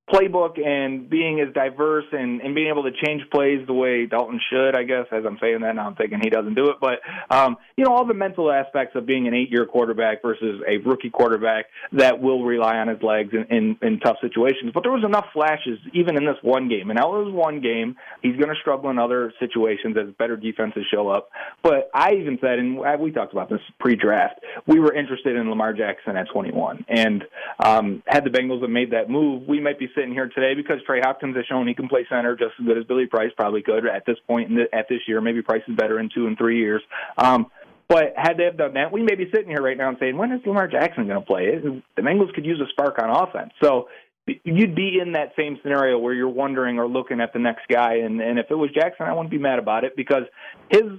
playbook 0.08 0.64
and 0.64 1.10
being 1.10 1.40
as 1.40 1.52
diverse 1.52 2.04
and, 2.12 2.40
and 2.40 2.54
being 2.54 2.68
able 2.68 2.84
to 2.84 2.92
change 3.04 3.22
plays 3.32 3.66
the 3.66 3.72
way 3.72 4.06
Dalton 4.06 4.40
should, 4.50 4.76
I 4.76 4.84
guess, 4.84 5.06
as 5.10 5.24
I'm 5.26 5.38
saying 5.40 5.60
that 5.62 5.74
now 5.74 5.86
I'm 5.86 5.96
thinking 5.96 6.20
he 6.22 6.30
doesn't 6.30 6.54
do 6.54 6.68
it. 6.68 6.76
But, 6.80 7.00
um, 7.34 7.56
you 7.76 7.84
know, 7.84 7.92
all 7.92 8.06
the 8.06 8.14
mental 8.14 8.52
aspects 8.52 8.94
of 8.94 9.04
being 9.04 9.26
an 9.26 9.34
eight 9.34 9.50
year 9.50 9.66
quarterback 9.66 10.22
versus 10.22 10.62
a 10.66 10.76
rookie 10.78 11.10
quarterback 11.10 11.66
that 11.92 12.20
will 12.20 12.44
rely 12.44 12.76
on 12.76 12.88
his 12.88 13.02
legs 13.02 13.32
in, 13.32 13.44
in, 13.56 13.78
in 13.82 14.00
tough 14.00 14.16
situations. 14.20 14.70
But 14.72 14.84
there 14.84 14.92
was 14.92 15.04
enough 15.04 15.26
flashes 15.32 15.78
even 15.92 16.16
in 16.16 16.24
this 16.24 16.36
one 16.42 16.68
game. 16.68 16.90
And 16.90 16.98
that 16.98 17.08
was 17.08 17.32
one 17.32 17.60
game. 17.60 17.96
He's 18.22 18.36
going 18.36 18.48
to 18.48 18.60
struggle 18.60 18.90
in 18.90 18.98
other 18.98 19.32
situations 19.40 19.96
as 19.96 20.14
better 20.14 20.36
defenses 20.36 20.84
show 20.92 21.08
up. 21.08 21.30
But 21.62 21.90
I 21.92 22.12
even 22.14 22.38
said, 22.40 22.60
and 22.60 22.78
we 23.00 23.10
talked 23.10 23.32
about 23.32 23.50
this 23.50 23.60
pre 23.80 23.96
draft, 23.96 24.38
we 24.66 24.78
were 24.78 24.94
interested 24.94 25.34
in 25.34 25.50
Lamar 25.50 25.72
Jackson 25.72 26.16
at 26.16 26.28
21. 26.32 26.84
And 26.88 27.24
um, 27.58 28.02
had 28.06 28.24
the 28.24 28.30
Bengals 28.30 28.60
have 28.62 28.70
made 28.70 28.92
that 28.92 29.10
move, 29.10 29.48
we 29.48 29.60
might 29.60 29.80
be 29.80 29.88
sitting 29.96 30.12
here 30.12 30.28
today 30.28 30.54
because 30.54 30.76
Trey 30.86 31.00
Hopkins 31.00 31.34
has 31.36 31.46
shown 31.46 31.66
he 31.66 31.74
can 31.74 31.88
play 31.88 32.06
center 32.08 32.36
just 32.36 32.52
as 32.60 32.66
good 32.66 32.78
as 32.78 32.84
Billy 32.84 33.06
Price 33.06 33.30
probably 33.36 33.62
could 33.62 33.86
at 33.86 34.04
this 34.06 34.18
point 34.28 34.50
in 34.50 34.56
the, 34.56 34.74
at 34.74 34.88
this 34.88 35.00
year. 35.08 35.20
Maybe 35.20 35.42
Price 35.42 35.62
is 35.66 35.74
better 35.74 35.98
in 35.98 36.10
two 36.14 36.26
and 36.26 36.38
three 36.38 36.58
years. 36.58 36.82
Um, 37.18 37.46
but 37.88 38.14
had 38.16 38.36
they 38.36 38.44
have 38.44 38.56
done 38.56 38.74
that, 38.74 38.92
we 38.92 39.02
may 39.02 39.14
be 39.14 39.30
sitting 39.32 39.48
here 39.48 39.62
right 39.62 39.76
now 39.76 39.88
and 39.88 39.96
saying, 39.98 40.16
when 40.16 40.30
is 40.32 40.40
Lamar 40.44 40.68
Jackson 40.68 41.06
going 41.06 41.20
to 41.20 41.26
play? 41.26 41.58
The 41.96 42.02
Bengals 42.02 42.32
could 42.34 42.44
use 42.44 42.60
a 42.60 42.68
spark 42.70 42.98
on 43.00 43.10
offense. 43.10 43.52
So 43.62 43.88
you'd 44.26 44.74
be 44.74 44.98
in 45.00 45.12
that 45.12 45.32
same 45.36 45.58
scenario 45.62 45.98
where 45.98 46.12
you're 46.12 46.28
wondering 46.28 46.78
or 46.78 46.86
looking 46.86 47.20
at 47.20 47.32
the 47.32 47.38
next 47.38 47.68
guy. 47.68 47.98
And, 47.98 48.20
and 48.20 48.38
if 48.38 48.46
it 48.50 48.56
was 48.56 48.70
Jackson, 48.72 49.06
I 49.06 49.12
wouldn't 49.12 49.30
be 49.30 49.38
mad 49.38 49.58
about 49.58 49.84
it 49.84 49.96
because 49.96 50.24
his– 50.70 50.82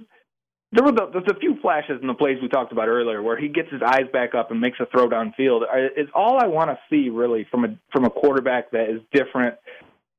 there 0.71 0.83
were 0.83 0.91
the, 0.91 1.09
there's 1.13 1.27
a 1.29 1.39
few 1.39 1.57
flashes 1.61 1.99
in 2.01 2.07
the 2.07 2.13
plays 2.13 2.37
we 2.41 2.49
talked 2.49 2.71
about 2.71 2.89
earlier 2.89 3.21
where 3.21 3.39
he 3.39 3.47
gets 3.47 3.71
his 3.71 3.81
eyes 3.81 4.05
back 4.11 4.35
up 4.35 4.51
and 4.51 4.59
makes 4.59 4.79
a 4.79 4.85
throw 4.85 5.07
downfield. 5.07 5.61
Is 5.95 6.09
all 6.13 6.39
I 6.39 6.47
want 6.47 6.69
to 6.69 6.77
see 6.89 7.09
really 7.09 7.47
from 7.49 7.63
a 7.63 7.77
from 7.91 8.03
a 8.03 8.09
quarterback 8.09 8.71
that 8.71 8.89
is 8.89 9.01
different 9.13 9.55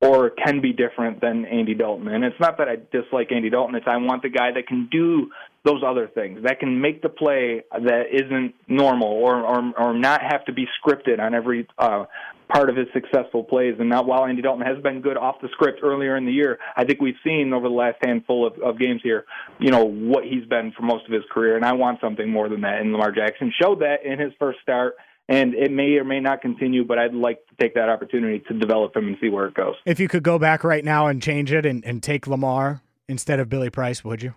or 0.00 0.30
can 0.30 0.60
be 0.60 0.72
different 0.72 1.20
than 1.20 1.44
Andy 1.44 1.74
Dalton. 1.74 2.08
And 2.08 2.24
it's 2.24 2.38
not 2.38 2.58
that 2.58 2.68
I 2.68 2.76
dislike 2.76 3.32
Andy 3.32 3.50
Dalton. 3.50 3.74
It's 3.74 3.86
I 3.88 3.96
want 3.96 4.22
the 4.22 4.28
guy 4.28 4.52
that 4.52 4.68
can 4.68 4.88
do 4.90 5.30
those 5.64 5.82
other 5.84 6.06
things, 6.06 6.44
that 6.44 6.60
can 6.60 6.80
make 6.80 7.02
the 7.02 7.08
play 7.08 7.64
that 7.72 8.04
isn't 8.12 8.54
normal 8.68 9.08
or 9.08 9.40
or, 9.40 9.72
or 9.76 9.94
not 9.94 10.22
have 10.22 10.44
to 10.44 10.52
be 10.52 10.66
scripted 10.80 11.18
on 11.18 11.34
every 11.34 11.66
uh, 11.78 12.04
part 12.48 12.70
of 12.70 12.76
his 12.76 12.86
successful 12.92 13.42
plays. 13.42 13.74
And 13.78 13.88
now, 13.88 14.02
while 14.02 14.24
Andy 14.24 14.40
Dalton 14.40 14.64
has 14.64 14.80
been 14.82 15.00
good 15.00 15.16
off 15.16 15.40
the 15.42 15.48
script 15.52 15.80
earlier 15.82 16.16
in 16.16 16.26
the 16.26 16.32
year, 16.32 16.58
I 16.76 16.84
think 16.84 17.00
we've 17.00 17.18
seen 17.24 17.52
over 17.52 17.68
the 17.68 17.74
last 17.74 17.96
handful 18.02 18.46
of, 18.46 18.54
of 18.60 18.78
games 18.78 19.00
here, 19.02 19.24
you 19.58 19.70
know, 19.70 19.84
what 19.84 20.24
he's 20.24 20.44
been 20.46 20.72
for 20.76 20.82
most 20.82 21.06
of 21.06 21.12
his 21.12 21.24
career. 21.30 21.56
And 21.56 21.64
I 21.64 21.72
want 21.72 22.00
something 22.00 22.30
more 22.30 22.48
than 22.48 22.62
that. 22.62 22.80
And 22.80 22.92
Lamar 22.92 23.12
Jackson 23.12 23.52
showed 23.60 23.80
that 23.80 24.04
in 24.04 24.18
his 24.18 24.32
first 24.38 24.60
start. 24.62 24.94
And 25.28 25.54
it 25.54 25.70
may 25.70 25.96
or 25.96 26.04
may 26.04 26.20
not 26.20 26.40
continue, 26.40 26.84
but 26.84 26.98
I'd 26.98 27.14
like 27.14 27.46
to 27.48 27.54
take 27.60 27.74
that 27.74 27.88
opportunity 27.90 28.42
to 28.48 28.54
develop 28.54 28.96
him 28.96 29.08
and 29.08 29.16
see 29.20 29.28
where 29.28 29.46
it 29.46 29.54
goes. 29.54 29.74
If 29.84 30.00
you 30.00 30.08
could 30.08 30.22
go 30.22 30.38
back 30.38 30.64
right 30.64 30.84
now 30.84 31.06
and 31.06 31.22
change 31.22 31.52
it 31.52 31.66
and, 31.66 31.84
and 31.84 32.02
take 32.02 32.26
Lamar 32.26 32.80
instead 33.08 33.38
of 33.38 33.48
Billy 33.48 33.68
Price, 33.68 34.02
would 34.02 34.22
you? 34.22 34.34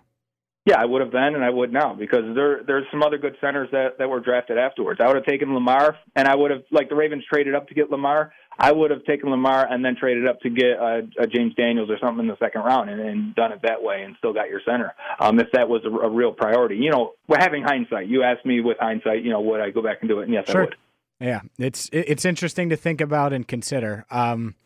Yeah, 0.64 0.80
I 0.80 0.84
would 0.84 1.00
have 1.00 1.10
then, 1.10 1.34
and 1.34 1.42
I 1.42 1.50
would 1.50 1.72
now 1.72 1.92
because 1.94 2.36
there 2.36 2.62
there's 2.64 2.84
some 2.92 3.02
other 3.02 3.18
good 3.18 3.36
centers 3.40 3.68
that 3.72 3.98
that 3.98 4.08
were 4.08 4.20
drafted 4.20 4.58
afterwards. 4.58 5.00
I 5.02 5.08
would 5.08 5.16
have 5.16 5.24
taken 5.24 5.54
Lamar, 5.54 5.96
and 6.14 6.28
I 6.28 6.36
would 6.36 6.52
have 6.52 6.62
like 6.70 6.88
the 6.88 6.94
Ravens 6.94 7.24
traded 7.28 7.56
up 7.56 7.66
to 7.68 7.74
get 7.74 7.90
Lamar. 7.90 8.32
I 8.58 8.72
would 8.72 8.90
have 8.90 9.04
taken 9.04 9.30
Lamar 9.30 9.66
and 9.66 9.84
then 9.84 9.96
traded 9.98 10.28
up 10.28 10.40
to 10.40 10.50
get 10.50 10.78
uh, 10.78 11.00
a 11.18 11.26
James 11.26 11.54
Daniels 11.54 11.90
or 11.90 11.98
something 11.98 12.24
in 12.24 12.28
the 12.28 12.36
second 12.38 12.62
round, 12.62 12.90
and, 12.90 13.00
and 13.00 13.34
done 13.34 13.52
it 13.52 13.60
that 13.62 13.82
way, 13.82 14.02
and 14.02 14.14
still 14.18 14.32
got 14.32 14.48
your 14.48 14.60
center. 14.64 14.92
Um, 15.20 15.40
if 15.40 15.48
that 15.52 15.68
was 15.68 15.82
a, 15.84 15.88
a 15.88 16.10
real 16.10 16.32
priority, 16.32 16.76
you 16.76 16.90
know, 16.90 17.12
we're 17.28 17.40
having 17.40 17.62
hindsight. 17.62 18.08
You 18.08 18.22
asked 18.22 18.44
me 18.44 18.60
with 18.60 18.78
hindsight, 18.78 19.22
you 19.22 19.30
know, 19.30 19.40
would 19.40 19.60
I 19.60 19.70
go 19.70 19.82
back 19.82 19.98
and 20.00 20.08
do 20.08 20.20
it? 20.20 20.24
And 20.24 20.32
yes, 20.32 20.50
sure. 20.50 20.62
I 20.62 20.64
would. 20.64 20.76
Yeah, 21.20 21.40
it's 21.58 21.88
it's 21.92 22.24
interesting 22.24 22.68
to 22.70 22.76
think 22.76 23.00
about 23.00 23.32
and 23.32 23.46
consider. 23.46 24.04
Um, 24.10 24.56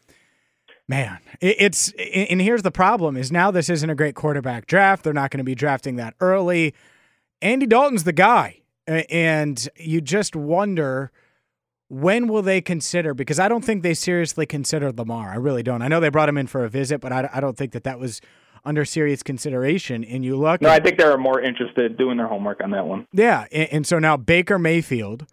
Man, 0.89 1.18
it's 1.41 1.93
and 1.93 2.41
here's 2.41 2.62
the 2.62 2.70
problem: 2.70 3.16
is 3.16 3.32
now 3.32 3.51
this 3.51 3.68
isn't 3.68 3.91
a 3.91 3.97
great 3.97 4.14
quarterback 4.14 4.68
draft. 4.68 5.03
They're 5.03 5.12
not 5.12 5.32
going 5.32 5.39
to 5.39 5.45
be 5.45 5.57
drafting 5.57 5.97
that 5.97 6.14
early. 6.20 6.74
Andy 7.43 7.66
Dalton's 7.66 8.05
the 8.05 8.12
guy, 8.12 8.61
and 8.87 9.68
you 9.76 10.01
just 10.01 10.37
wonder 10.37 11.11
when 11.89 12.26
will 12.26 12.43
they 12.43 12.61
consider? 12.61 13.14
Because 13.14 13.39
I 13.39 13.49
don't 13.49 13.64
think 13.64 13.82
they 13.82 13.95
seriously 13.95 14.47
considered 14.47 14.99
Lamar. 14.99 15.30
I 15.30 15.37
really 15.37 15.62
don't. 15.62 15.82
I 15.82 15.89
know 15.89 16.01
they 16.01 16.09
brought 16.09 16.28
him 16.28 16.39
in 16.39 16.47
for 16.47 16.64
a 16.64 16.68
visit, 16.68 17.01
but 17.01 17.12
I, 17.12 17.28
I 17.32 17.41
don't 17.41 17.57
think 17.57 17.72
that 17.72 17.84
that 17.84 17.99
was 17.99 18.20
under 18.64 18.84
serious 18.84 19.22
consideration. 19.22 20.05
And 20.05 20.24
you 20.24 20.37
look. 20.37 20.61
No, 20.61 20.68
I 20.68 20.80
think 20.80 20.99
they 20.99 21.05
are 21.05 21.16
more 21.16 21.41
interested 21.41 21.97
doing 21.97 22.16
their 22.16 22.26
homework 22.26 22.61
on 22.62 22.70
that 22.72 22.87
one. 22.87 23.07
Yeah, 23.12 23.47
and, 23.53 23.68
and 23.70 23.87
so 23.87 23.99
now 23.99 24.16
Baker 24.16 24.59
Mayfield 24.59 25.26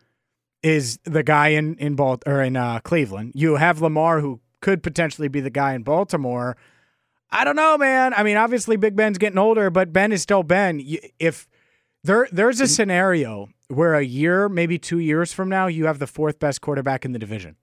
is 0.61 0.99
the 1.03 1.23
guy 1.23 1.49
in 1.49 1.75
in 1.75 1.95
Balt 1.95 2.23
or 2.25 2.41
in 2.41 2.55
uh, 2.55 2.79
Cleveland. 2.79 3.33
You 3.35 3.55
have 3.55 3.81
Lamar 3.81 4.21
who 4.21 4.39
could 4.61 4.83
potentially 4.83 5.27
be 5.27 5.41
the 5.41 5.49
guy 5.49 5.73
in 5.73 5.83
Baltimore. 5.83 6.55
I 7.31 7.43
don't 7.43 7.55
know, 7.55 7.77
man. 7.79 8.13
I 8.13 8.21
mean, 8.21 8.37
obviously 8.37 8.77
Big 8.77 8.95
Ben's 8.95 9.17
getting 9.17 9.39
older, 9.39 9.71
but 9.71 9.91
Ben 9.91 10.11
is 10.11 10.21
still 10.21 10.43
Ben. 10.43 10.81
If 11.19 11.47
there 12.03 12.27
there's 12.31 12.61
a 12.61 12.67
scenario 12.67 13.49
where 13.73 13.95
a 13.95 14.03
year, 14.03 14.47
maybe 14.49 14.77
two 14.77 14.99
years 14.99 15.33
from 15.33 15.49
now, 15.49 15.67
you 15.67 15.85
have 15.85 15.99
the 15.99 16.07
fourth 16.07 16.39
best 16.39 16.61
quarterback 16.61 17.05
in 17.05 17.11
the 17.11 17.19
division. 17.19 17.55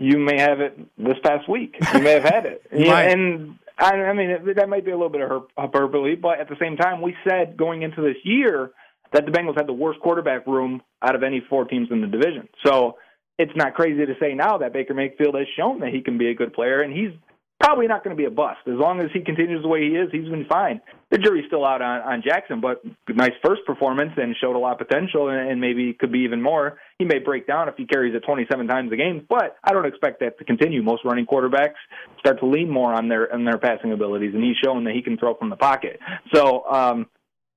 You 0.00 0.18
may 0.18 0.38
have 0.38 0.60
it 0.60 0.78
this 0.96 1.16
past 1.24 1.48
week. 1.48 1.74
You 1.94 2.00
may 2.00 2.12
have 2.12 2.22
had 2.22 2.46
it. 2.46 2.62
yeah, 2.72 2.98
and 2.98 3.58
I, 3.78 3.94
I 3.94 4.12
mean, 4.12 4.30
it, 4.30 4.56
that 4.56 4.68
might 4.68 4.84
be 4.84 4.92
a 4.92 4.96
little 4.96 5.08
bit 5.08 5.22
of 5.22 5.44
hyperbole, 5.56 6.14
but 6.14 6.40
at 6.40 6.48
the 6.48 6.56
same 6.60 6.76
time, 6.76 7.02
we 7.02 7.16
said 7.28 7.56
going 7.56 7.82
into 7.82 8.00
this 8.00 8.16
year 8.22 8.70
that 9.12 9.24
the 9.24 9.32
Bengals 9.32 9.56
had 9.56 9.66
the 9.66 9.72
worst 9.72 10.00
quarterback 10.00 10.46
room 10.46 10.82
out 11.02 11.14
of 11.14 11.22
any 11.22 11.42
four 11.48 11.64
teams 11.64 11.88
in 11.90 12.00
the 12.00 12.06
division. 12.06 12.48
So 12.64 12.96
it's 13.38 13.52
not 13.56 13.74
crazy 13.74 14.04
to 14.04 14.14
say 14.20 14.34
now 14.34 14.58
that 14.58 14.72
Baker 14.72 14.94
Mayfield 14.94 15.34
has 15.34 15.46
shown 15.56 15.80
that 15.80 15.90
he 15.90 16.00
can 16.00 16.18
be 16.18 16.28
a 16.28 16.34
good 16.34 16.52
player, 16.52 16.82
and 16.82 16.92
he's 16.92 17.12
probably 17.60 17.86
not 17.88 18.04
going 18.04 18.16
to 18.16 18.20
be 18.20 18.26
a 18.26 18.30
bust. 18.30 18.60
As 18.66 18.74
long 18.74 19.00
as 19.00 19.10
he 19.12 19.20
continues 19.20 19.62
the 19.62 19.68
way 19.68 19.82
he 19.82 19.96
is, 19.96 20.08
he's 20.12 20.28
been 20.28 20.46
fine. 20.46 20.80
The 21.10 21.18
jury's 21.18 21.46
still 21.46 21.64
out 21.64 21.82
on, 21.82 22.00
on 22.02 22.22
Jackson, 22.22 22.60
but 22.60 22.82
nice 23.08 23.32
first 23.44 23.62
performance 23.66 24.12
and 24.16 24.36
showed 24.40 24.54
a 24.54 24.58
lot 24.58 24.80
of 24.80 24.86
potential 24.86 25.28
and, 25.28 25.50
and 25.50 25.60
maybe 25.60 25.92
could 25.94 26.12
be 26.12 26.20
even 26.20 26.40
more. 26.40 26.78
He 26.98 27.04
may 27.04 27.18
break 27.18 27.46
down 27.46 27.68
if 27.68 27.74
he 27.76 27.86
carries 27.86 28.14
it 28.14 28.22
27 28.26 28.66
times 28.68 28.92
a 28.92 28.96
game, 28.96 29.26
but 29.28 29.56
I 29.64 29.72
don't 29.72 29.86
expect 29.86 30.20
that 30.20 30.38
to 30.38 30.44
continue. 30.44 30.82
Most 30.82 31.04
running 31.04 31.26
quarterbacks 31.26 31.74
start 32.20 32.38
to 32.40 32.46
lean 32.46 32.70
more 32.70 32.92
on 32.92 33.08
their 33.08 33.32
on 33.32 33.44
their 33.44 33.58
passing 33.58 33.92
abilities, 33.92 34.34
and 34.34 34.44
he's 34.44 34.56
shown 34.64 34.84
that 34.84 34.94
he 34.94 35.02
can 35.02 35.16
throw 35.18 35.34
from 35.34 35.50
the 35.50 35.56
pocket. 35.56 35.98
So, 36.34 36.64
um, 36.70 37.06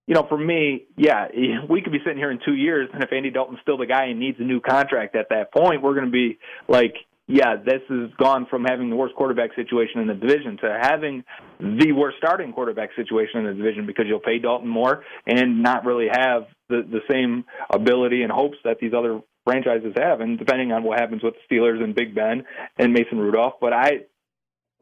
you 0.08 0.16
know, 0.16 0.26
for 0.28 0.38
me, 0.38 0.86
yeah, 0.98 1.28
we 1.70 1.82
could 1.82 1.92
be 1.92 2.00
sitting 2.00 2.18
here 2.18 2.32
in 2.32 2.40
two 2.44 2.56
years, 2.56 2.90
and 2.94 3.04
if 3.04 3.12
Andy 3.12 3.30
Dalton's 3.30 3.60
still 3.62 3.78
the 3.78 3.86
guy 3.86 4.06
and 4.06 4.20
needs 4.20 4.40
a 4.40 4.44
new 4.44 4.62
contract 4.62 5.16
at 5.16 5.30
that 5.30 5.54
point, 5.54 5.82
we're 5.82 5.94
going 5.94 6.06
to 6.06 6.12
be 6.12 6.40
like, 6.68 6.96
yeah, 7.32 7.56
this 7.56 7.82
has 7.88 8.10
gone 8.18 8.46
from 8.50 8.66
having 8.66 8.90
the 8.90 8.96
worst 8.96 9.16
quarterback 9.16 9.56
situation 9.56 10.02
in 10.02 10.08
the 10.08 10.14
division 10.14 10.58
to 10.58 10.78
having 10.82 11.24
the 11.60 11.94
worst 11.94 12.18
starting 12.18 12.52
quarterback 12.52 12.90
situation 12.96 13.40
in 13.40 13.46
the 13.46 13.54
division 13.54 13.86
because 13.86 14.06
you'll 14.08 14.20
pay 14.20 14.38
Dalton 14.38 14.68
more 14.68 15.04
and 15.26 15.64
not 15.64 15.86
really 15.86 16.08
have 16.12 16.44
the 16.70 16.82
the 16.90 17.00
same 17.10 17.46
ability 17.70 18.24
and 18.24 18.32
hopes 18.32 18.58
that 18.64 18.78
these 18.80 18.94
other 18.94 19.22
franchises 19.46 19.94
have, 19.98 20.22
and 20.22 20.38
depending 20.38 20.72
on 20.72 20.84
what 20.84 21.00
happens 21.00 21.24
with 21.24 21.34
the 21.34 21.56
Steelers 21.56 21.82
and 21.84 21.96
Big 21.96 22.14
Ben 22.14 22.44
and 22.78 22.94
Mason 22.94 23.18
Rudolph. 23.18 23.54
But 23.60 23.74
I 23.74 24.02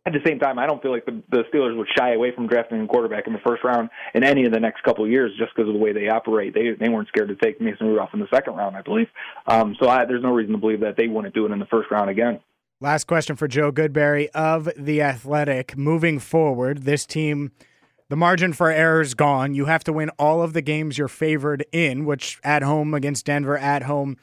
at 0.05 0.13
the 0.13 0.19
same 0.25 0.39
time, 0.39 0.57
I 0.57 0.65
don't 0.65 0.81
feel 0.81 0.91
like 0.91 1.05
the, 1.05 1.21
the 1.29 1.43
Steelers 1.53 1.77
would 1.77 1.87
shy 1.97 2.13
away 2.13 2.33
from 2.33 2.47
drafting 2.47 2.81
a 2.81 2.87
quarterback 2.87 3.27
in 3.27 3.33
the 3.33 3.39
first 3.39 3.63
round 3.63 3.89
in 4.13 4.23
any 4.23 4.45
of 4.45 4.51
the 4.51 4.59
next 4.59 4.83
couple 4.83 5.03
of 5.03 5.11
years 5.11 5.31
just 5.37 5.53
because 5.55 5.67
of 5.67 5.73
the 5.73 5.79
way 5.79 5.93
they 5.93 6.07
operate. 6.07 6.53
They 6.53 6.71
they 6.79 6.89
weren't 6.89 7.07
scared 7.09 7.29
to 7.29 7.35
take 7.35 7.59
Mason 7.59 7.87
Rudolph 7.87 8.09
in 8.13 8.19
the 8.19 8.27
second 8.33 8.55
round, 8.55 8.75
I 8.75 8.81
believe. 8.81 9.07
Um, 9.47 9.75
so 9.79 9.89
I, 9.89 10.05
there's 10.05 10.23
no 10.23 10.31
reason 10.31 10.53
to 10.53 10.57
believe 10.57 10.79
that 10.81 10.95
they 10.97 11.07
wouldn't 11.07 11.33
do 11.33 11.45
it 11.45 11.51
in 11.51 11.59
the 11.59 11.65
first 11.65 11.91
round 11.91 12.09
again. 12.09 12.39
Last 12.81 13.07
question 13.07 13.35
for 13.35 13.47
Joe 13.47 13.71
Goodberry 13.71 14.29
of 14.29 14.69
the 14.77 15.01
Athletic. 15.01 15.77
Moving 15.77 16.17
forward, 16.17 16.83
this 16.83 17.05
team, 17.05 17.51
the 18.07 18.15
margin 18.15 18.53
for 18.53 18.71
error 18.71 19.01
is 19.01 19.13
gone. 19.15 19.53
You 19.53 19.65
have 19.65 19.83
to 19.83 19.93
win 19.93 20.09
all 20.17 20.41
of 20.41 20.53
the 20.53 20.61
games 20.61 20.97
you're 20.97 21.09
favored 21.09 21.65
in, 21.73 22.05
which 22.05 22.39
at 22.41 22.63
home 22.63 22.93
against 22.93 23.25
Denver, 23.25 23.57
at 23.57 23.83
home 23.83 24.15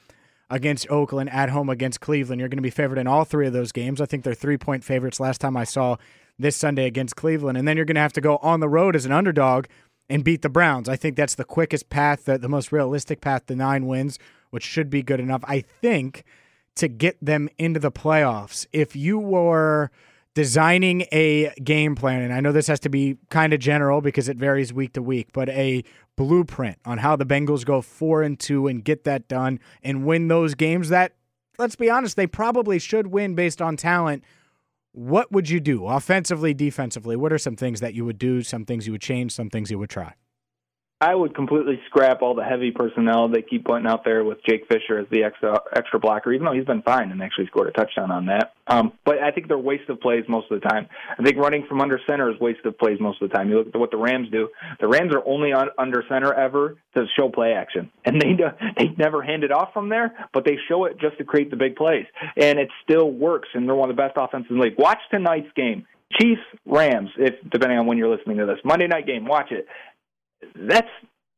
against 0.48 0.90
Oakland, 0.90 1.30
at 1.30 1.50
home 1.50 1.68
against 1.68 2.00
Cleveland. 2.00 2.40
You're 2.40 2.48
going 2.48 2.58
to 2.58 2.62
be 2.62 2.70
favored 2.70 2.98
in 2.98 3.06
all 3.06 3.24
three 3.24 3.46
of 3.46 3.52
those 3.52 3.72
games. 3.72 4.00
I 4.00 4.06
think 4.06 4.24
they're 4.24 4.34
three 4.34 4.56
point 4.56 4.84
favorites 4.84 5.20
last 5.20 5.40
time 5.40 5.56
I 5.56 5.64
saw 5.64 5.96
this 6.38 6.56
Sunday 6.56 6.86
against 6.86 7.16
Cleveland. 7.16 7.58
And 7.58 7.66
then 7.66 7.76
you're 7.76 7.86
going 7.86 7.96
to 7.96 8.00
have 8.00 8.12
to 8.14 8.20
go 8.20 8.36
on 8.38 8.60
the 8.60 8.68
road 8.68 8.94
as 8.94 9.06
an 9.06 9.12
underdog 9.12 9.66
and 10.08 10.22
beat 10.22 10.42
the 10.42 10.48
Browns. 10.48 10.88
I 10.88 10.96
think 10.96 11.16
that's 11.16 11.34
the 11.34 11.44
quickest 11.44 11.88
path, 11.88 12.24
the, 12.24 12.38
the 12.38 12.48
most 12.48 12.70
realistic 12.70 13.20
path 13.20 13.46
to 13.46 13.56
nine 13.56 13.86
wins, 13.86 14.18
which 14.50 14.64
should 14.64 14.90
be 14.90 15.02
good 15.02 15.20
enough, 15.20 15.42
I 15.46 15.64
think, 15.82 16.24
to 16.76 16.88
get 16.88 17.16
them 17.24 17.48
into 17.58 17.80
the 17.80 17.90
playoffs. 17.90 18.66
If 18.72 18.94
you 18.94 19.18
were 19.18 19.90
designing 20.34 21.06
a 21.12 21.50
game 21.64 21.94
plan, 21.94 22.20
and 22.22 22.32
I 22.32 22.40
know 22.40 22.52
this 22.52 22.66
has 22.66 22.80
to 22.80 22.90
be 22.90 23.16
kind 23.30 23.52
of 23.52 23.58
general 23.58 24.00
because 24.00 24.28
it 24.28 24.36
varies 24.36 24.72
week 24.72 24.92
to 24.92 25.02
week, 25.02 25.28
but 25.32 25.48
a 25.48 25.82
blueprint 26.16 26.78
on 26.84 26.98
how 26.98 27.16
the 27.16 27.26
Bengals 27.26 27.64
go 27.64 27.80
four 27.80 28.22
and 28.22 28.38
two 28.38 28.66
and 28.66 28.84
get 28.84 29.04
that 29.04 29.28
done 29.28 29.60
and 29.82 30.04
win 30.04 30.28
those 30.28 30.54
games 30.54 30.88
that, 30.88 31.12
let's 31.58 31.76
be 31.76 31.90
honest, 31.90 32.16
they 32.16 32.26
probably 32.26 32.78
should 32.78 33.08
win 33.08 33.34
based 33.34 33.62
on 33.62 33.76
talent. 33.76 34.24
What 34.92 35.30
would 35.30 35.50
you 35.50 35.60
do 35.60 35.86
offensively, 35.86 36.54
defensively? 36.54 37.16
What 37.16 37.32
are 37.32 37.38
some 37.38 37.56
things 37.56 37.80
that 37.80 37.94
you 37.94 38.04
would 38.04 38.18
do, 38.18 38.42
some 38.42 38.64
things 38.64 38.86
you 38.86 38.92
would 38.92 39.02
change, 39.02 39.32
some 39.32 39.50
things 39.50 39.70
you 39.70 39.78
would 39.78 39.90
try? 39.90 40.14
I 40.98 41.14
would 41.14 41.34
completely 41.34 41.78
scrap 41.88 42.22
all 42.22 42.34
the 42.34 42.42
heavy 42.42 42.70
personnel 42.70 43.28
they 43.28 43.42
keep 43.42 43.66
putting 43.66 43.86
out 43.86 44.02
there 44.02 44.24
with 44.24 44.38
Jake 44.48 44.66
Fisher 44.66 44.98
as 44.98 45.06
the 45.10 45.24
extra 45.24 45.60
extra 45.74 46.00
blocker, 46.00 46.32
even 46.32 46.46
though 46.46 46.54
he's 46.54 46.64
been 46.64 46.80
fine 46.80 47.10
and 47.10 47.22
actually 47.22 47.46
scored 47.48 47.68
a 47.68 47.72
touchdown 47.72 48.10
on 48.10 48.24
that. 48.26 48.54
Um, 48.66 48.92
but 49.04 49.18
I 49.18 49.30
think 49.30 49.48
they're 49.48 49.58
waste 49.58 49.90
of 49.90 50.00
plays 50.00 50.24
most 50.26 50.50
of 50.50 50.58
the 50.58 50.66
time. 50.66 50.88
I 51.18 51.22
think 51.22 51.36
running 51.36 51.66
from 51.68 51.82
under 51.82 52.00
center 52.08 52.30
is 52.30 52.40
waste 52.40 52.64
of 52.64 52.78
plays 52.78 52.98
most 52.98 53.20
of 53.20 53.28
the 53.28 53.36
time. 53.36 53.50
You 53.50 53.58
look 53.58 53.68
at 53.68 53.78
what 53.78 53.90
the 53.90 53.98
Rams 53.98 54.30
do. 54.32 54.48
The 54.80 54.88
Rams 54.88 55.12
are 55.14 55.22
only 55.26 55.52
on 55.52 55.68
under 55.76 56.02
center 56.08 56.32
ever 56.32 56.78
to 56.94 57.04
show 57.14 57.28
play 57.28 57.52
action, 57.52 57.90
and 58.06 58.18
they 58.18 58.34
they 58.78 58.88
never 58.96 59.20
hand 59.20 59.44
it 59.44 59.52
off 59.52 59.74
from 59.74 59.90
there, 59.90 60.14
but 60.32 60.46
they 60.46 60.56
show 60.66 60.86
it 60.86 60.98
just 60.98 61.18
to 61.18 61.24
create 61.24 61.50
the 61.50 61.56
big 61.56 61.76
plays, 61.76 62.06
and 62.38 62.58
it 62.58 62.70
still 62.82 63.10
works. 63.10 63.48
And 63.52 63.68
they're 63.68 63.76
one 63.76 63.90
of 63.90 63.96
the 63.96 64.02
best 64.02 64.14
offenses 64.16 64.50
in 64.50 64.56
the 64.56 64.64
league. 64.64 64.78
Watch 64.78 65.00
tonight's 65.10 65.52
game. 65.54 65.86
Chiefs 66.18 66.40
Rams, 66.64 67.10
if 67.18 67.34
depending 67.50 67.78
on 67.78 67.86
when 67.86 67.98
you're 67.98 68.08
listening 68.08 68.38
to 68.38 68.46
this 68.46 68.60
Monday 68.64 68.86
night 68.86 69.06
game, 69.06 69.26
watch 69.26 69.50
it 69.50 69.66
that's 70.54 70.88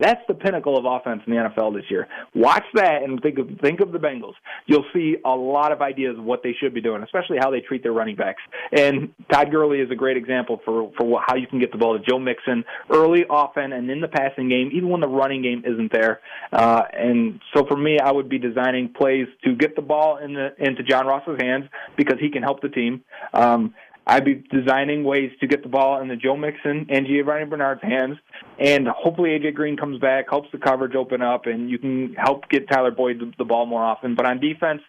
that's 0.01 0.21
the 0.29 0.35
pinnacle 0.35 0.79
of 0.79 0.85
offense 0.85 1.23
in 1.27 1.35
the 1.35 1.41
NFL 1.41 1.75
this 1.75 1.85
year. 1.91 2.07
Watch 2.35 2.65
that 2.75 3.03
and 3.03 3.21
think 3.21 3.39
of 3.39 3.49
think 3.61 3.81
of 3.81 3.91
the 3.91 3.99
Bengals. 3.99 4.35
You'll 4.67 4.85
see 4.95 5.17
a 5.25 5.31
lot 5.31 5.73
of 5.73 5.83
ideas 5.83 6.17
of 6.17 6.25
what 6.25 6.43
they 6.45 6.55
should 6.61 6.73
be 6.73 6.81
doing, 6.81 7.03
especially 7.03 7.39
how 7.41 7.51
they 7.51 7.61
treat 7.61 7.83
their 7.83 7.93
running 7.93 8.15
backs. 8.15 8.41
And 8.71 9.13
Todd 9.33 9.51
Gurley 9.51 9.81
is 9.81 9.91
a 9.91 9.97
great 9.97 10.17
example 10.17 10.61
for 10.65 10.93
for 10.97 11.21
how 11.27 11.35
you 11.35 11.49
can 11.49 11.59
get 11.59 11.73
the 11.73 11.79
ball 11.79 11.99
to 11.99 12.05
Joe 12.05 12.19
Mixon 12.19 12.65
early, 12.91 13.25
often, 13.29 13.73
and 13.73 13.91
in 13.91 14.01
the 14.01 14.09
passing 14.09 14.49
game, 14.49 14.71
even 14.73 14.89
when 14.89 15.01
the 15.01 15.09
running 15.09 15.43
game 15.43 15.65
isn't 15.67 15.91
there. 15.93 16.21
Uh, 16.53 16.83
and 16.93 17.41
so 17.53 17.67
for 17.67 17.77
me, 17.77 17.99
I 17.99 18.13
would 18.13 18.29
be 18.29 18.39
designing 18.39 18.93
plays 18.93 19.27
to 19.45 19.57
get 19.57 19.75
the 19.75 19.83
ball 19.83 20.19
in 20.19 20.35
the 20.35 20.55
into 20.59 20.85
John 20.85 21.07
Ross's 21.07 21.39
hands 21.41 21.65
because 21.97 22.19
he 22.21 22.31
can 22.31 22.45
help 22.45 22.63
the 22.63 22.69
team. 22.69 23.03
Um, 23.35 23.75
I'd 24.09 24.25
be 24.25 24.43
designing 24.51 25.05
ways 25.05 25.31
to 25.41 25.47
get 25.47 25.63
the 25.63 25.69
ball 25.69 26.01
in 26.01 26.09
the 26.09 26.17
Joe 26.17 26.35
Mixon 26.35 26.87
and 26.89 27.07
Giovani 27.07 27.45
Bernard's 27.45 27.83
hands, 27.83 28.17
and 28.59 28.89
hopefully 28.89 29.31
AJ 29.31 29.55
Green 29.55 29.77
comes 29.77 30.01
back, 30.01 30.31
helps 30.31 30.49
the 30.51 30.57
coverage 30.57 30.95
open 30.95 31.21
up, 31.21 31.45
and 31.45 31.69
you 31.69 31.79
can 31.79 32.15
help 32.15 32.49
get 32.49 32.69
Tyler 32.71 32.91
Boyd 32.91 33.35
the 33.37 33.45
ball 33.45 33.67
more 33.67 33.85
often. 33.85 34.15
But 34.15 34.25
on 34.25 34.41
defense, 34.41 34.81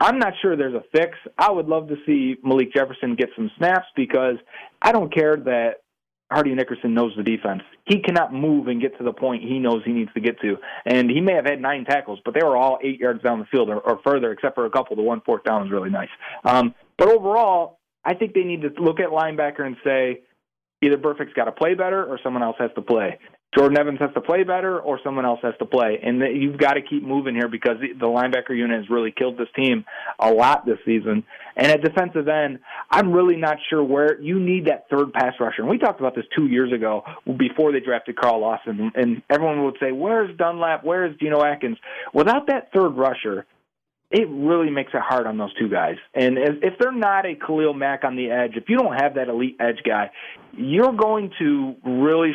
I'm 0.00 0.20
not 0.20 0.34
sure 0.40 0.56
there's 0.56 0.74
a 0.74 0.84
fix. 0.92 1.18
I 1.36 1.50
would 1.50 1.66
love 1.66 1.88
to 1.88 1.96
see 2.06 2.36
Malik 2.44 2.72
Jefferson 2.72 3.16
get 3.16 3.30
some 3.34 3.50
snaps 3.58 3.86
because 3.96 4.36
I 4.80 4.92
don't 4.92 5.12
care 5.12 5.36
that 5.36 5.82
Hardy 6.30 6.54
Nickerson 6.54 6.94
knows 6.94 7.12
the 7.16 7.22
defense. 7.24 7.62
He 7.84 8.00
cannot 8.00 8.32
move 8.32 8.68
and 8.68 8.80
get 8.80 8.96
to 8.98 9.04
the 9.04 9.12
point 9.12 9.42
he 9.42 9.58
knows 9.58 9.82
he 9.84 9.92
needs 9.92 10.12
to 10.14 10.20
get 10.20 10.40
to. 10.40 10.56
And 10.86 11.10
he 11.10 11.20
may 11.20 11.34
have 11.34 11.46
had 11.46 11.60
nine 11.60 11.84
tackles, 11.84 12.20
but 12.24 12.32
they 12.32 12.42
were 12.42 12.56
all 12.56 12.78
eight 12.82 13.00
yards 13.00 13.22
down 13.22 13.40
the 13.40 13.44
field 13.46 13.68
or, 13.68 13.80
or 13.80 14.00
further, 14.04 14.32
except 14.32 14.54
for 14.54 14.66
a 14.66 14.70
couple. 14.70 14.96
The 14.96 15.02
one 15.02 15.20
fourth 15.26 15.44
down 15.44 15.62
was 15.62 15.70
really 15.70 15.90
nice. 15.90 16.08
Um, 16.44 16.74
but 16.96 17.08
overall, 17.08 17.80
I 18.04 18.14
think 18.14 18.34
they 18.34 18.44
need 18.44 18.62
to 18.62 18.70
look 18.80 19.00
at 19.00 19.08
linebacker 19.08 19.60
and 19.60 19.76
say 19.84 20.22
either 20.82 20.96
Burfict's 20.96 21.34
got 21.34 21.44
to 21.44 21.52
play 21.52 21.74
better 21.74 22.04
or 22.04 22.18
someone 22.22 22.42
else 22.42 22.56
has 22.58 22.70
to 22.74 22.82
play. 22.82 23.18
Jordan 23.54 23.78
Evans 23.78 23.98
has 24.00 24.10
to 24.14 24.20
play 24.22 24.44
better 24.44 24.80
or 24.80 24.98
someone 25.04 25.26
else 25.26 25.40
has 25.42 25.52
to 25.58 25.66
play. 25.66 25.98
And 26.02 26.22
you've 26.40 26.56
got 26.56 26.72
to 26.72 26.80
keep 26.80 27.02
moving 27.02 27.34
here 27.34 27.48
because 27.48 27.76
the 27.80 28.06
linebacker 28.06 28.56
unit 28.56 28.80
has 28.80 28.88
really 28.88 29.12
killed 29.12 29.36
this 29.36 29.48
team 29.54 29.84
a 30.18 30.30
lot 30.30 30.64
this 30.64 30.78
season. 30.86 31.24
And 31.54 31.66
at 31.66 31.82
defensive 31.82 32.28
end, 32.28 32.60
I'm 32.90 33.12
really 33.12 33.36
not 33.36 33.58
sure 33.68 33.84
where 33.84 34.18
you 34.20 34.40
need 34.40 34.68
that 34.68 34.86
third 34.90 35.12
pass 35.12 35.34
rusher. 35.38 35.60
And 35.60 35.68
we 35.68 35.76
talked 35.76 36.00
about 36.00 36.14
this 36.14 36.24
two 36.34 36.46
years 36.46 36.72
ago 36.72 37.04
before 37.36 37.72
they 37.72 37.80
drafted 37.80 38.16
Carl 38.16 38.40
Lawson. 38.40 38.90
And 38.94 39.22
everyone 39.28 39.64
would 39.64 39.76
say, 39.78 39.92
Where's 39.92 40.34
Dunlap? 40.38 40.82
Where's 40.82 41.14
Geno 41.18 41.44
Atkins? 41.44 41.76
Without 42.14 42.46
that 42.46 42.72
third 42.72 42.96
rusher, 42.96 43.44
it 44.12 44.28
really 44.30 44.70
makes 44.70 44.92
it 44.92 45.00
hard 45.00 45.26
on 45.26 45.38
those 45.38 45.54
two 45.54 45.68
guys. 45.68 45.96
And 46.14 46.36
if 46.36 46.74
they're 46.78 46.92
not 46.92 47.24
a 47.24 47.34
Khalil 47.34 47.72
Mack 47.72 48.04
on 48.04 48.14
the 48.14 48.30
edge, 48.30 48.56
if 48.56 48.68
you 48.68 48.76
don't 48.76 48.94
have 48.94 49.14
that 49.14 49.28
elite 49.28 49.56
edge 49.58 49.82
guy, 49.84 50.10
you're 50.54 50.92
going 50.92 51.32
to 51.38 51.74
really 51.82 52.32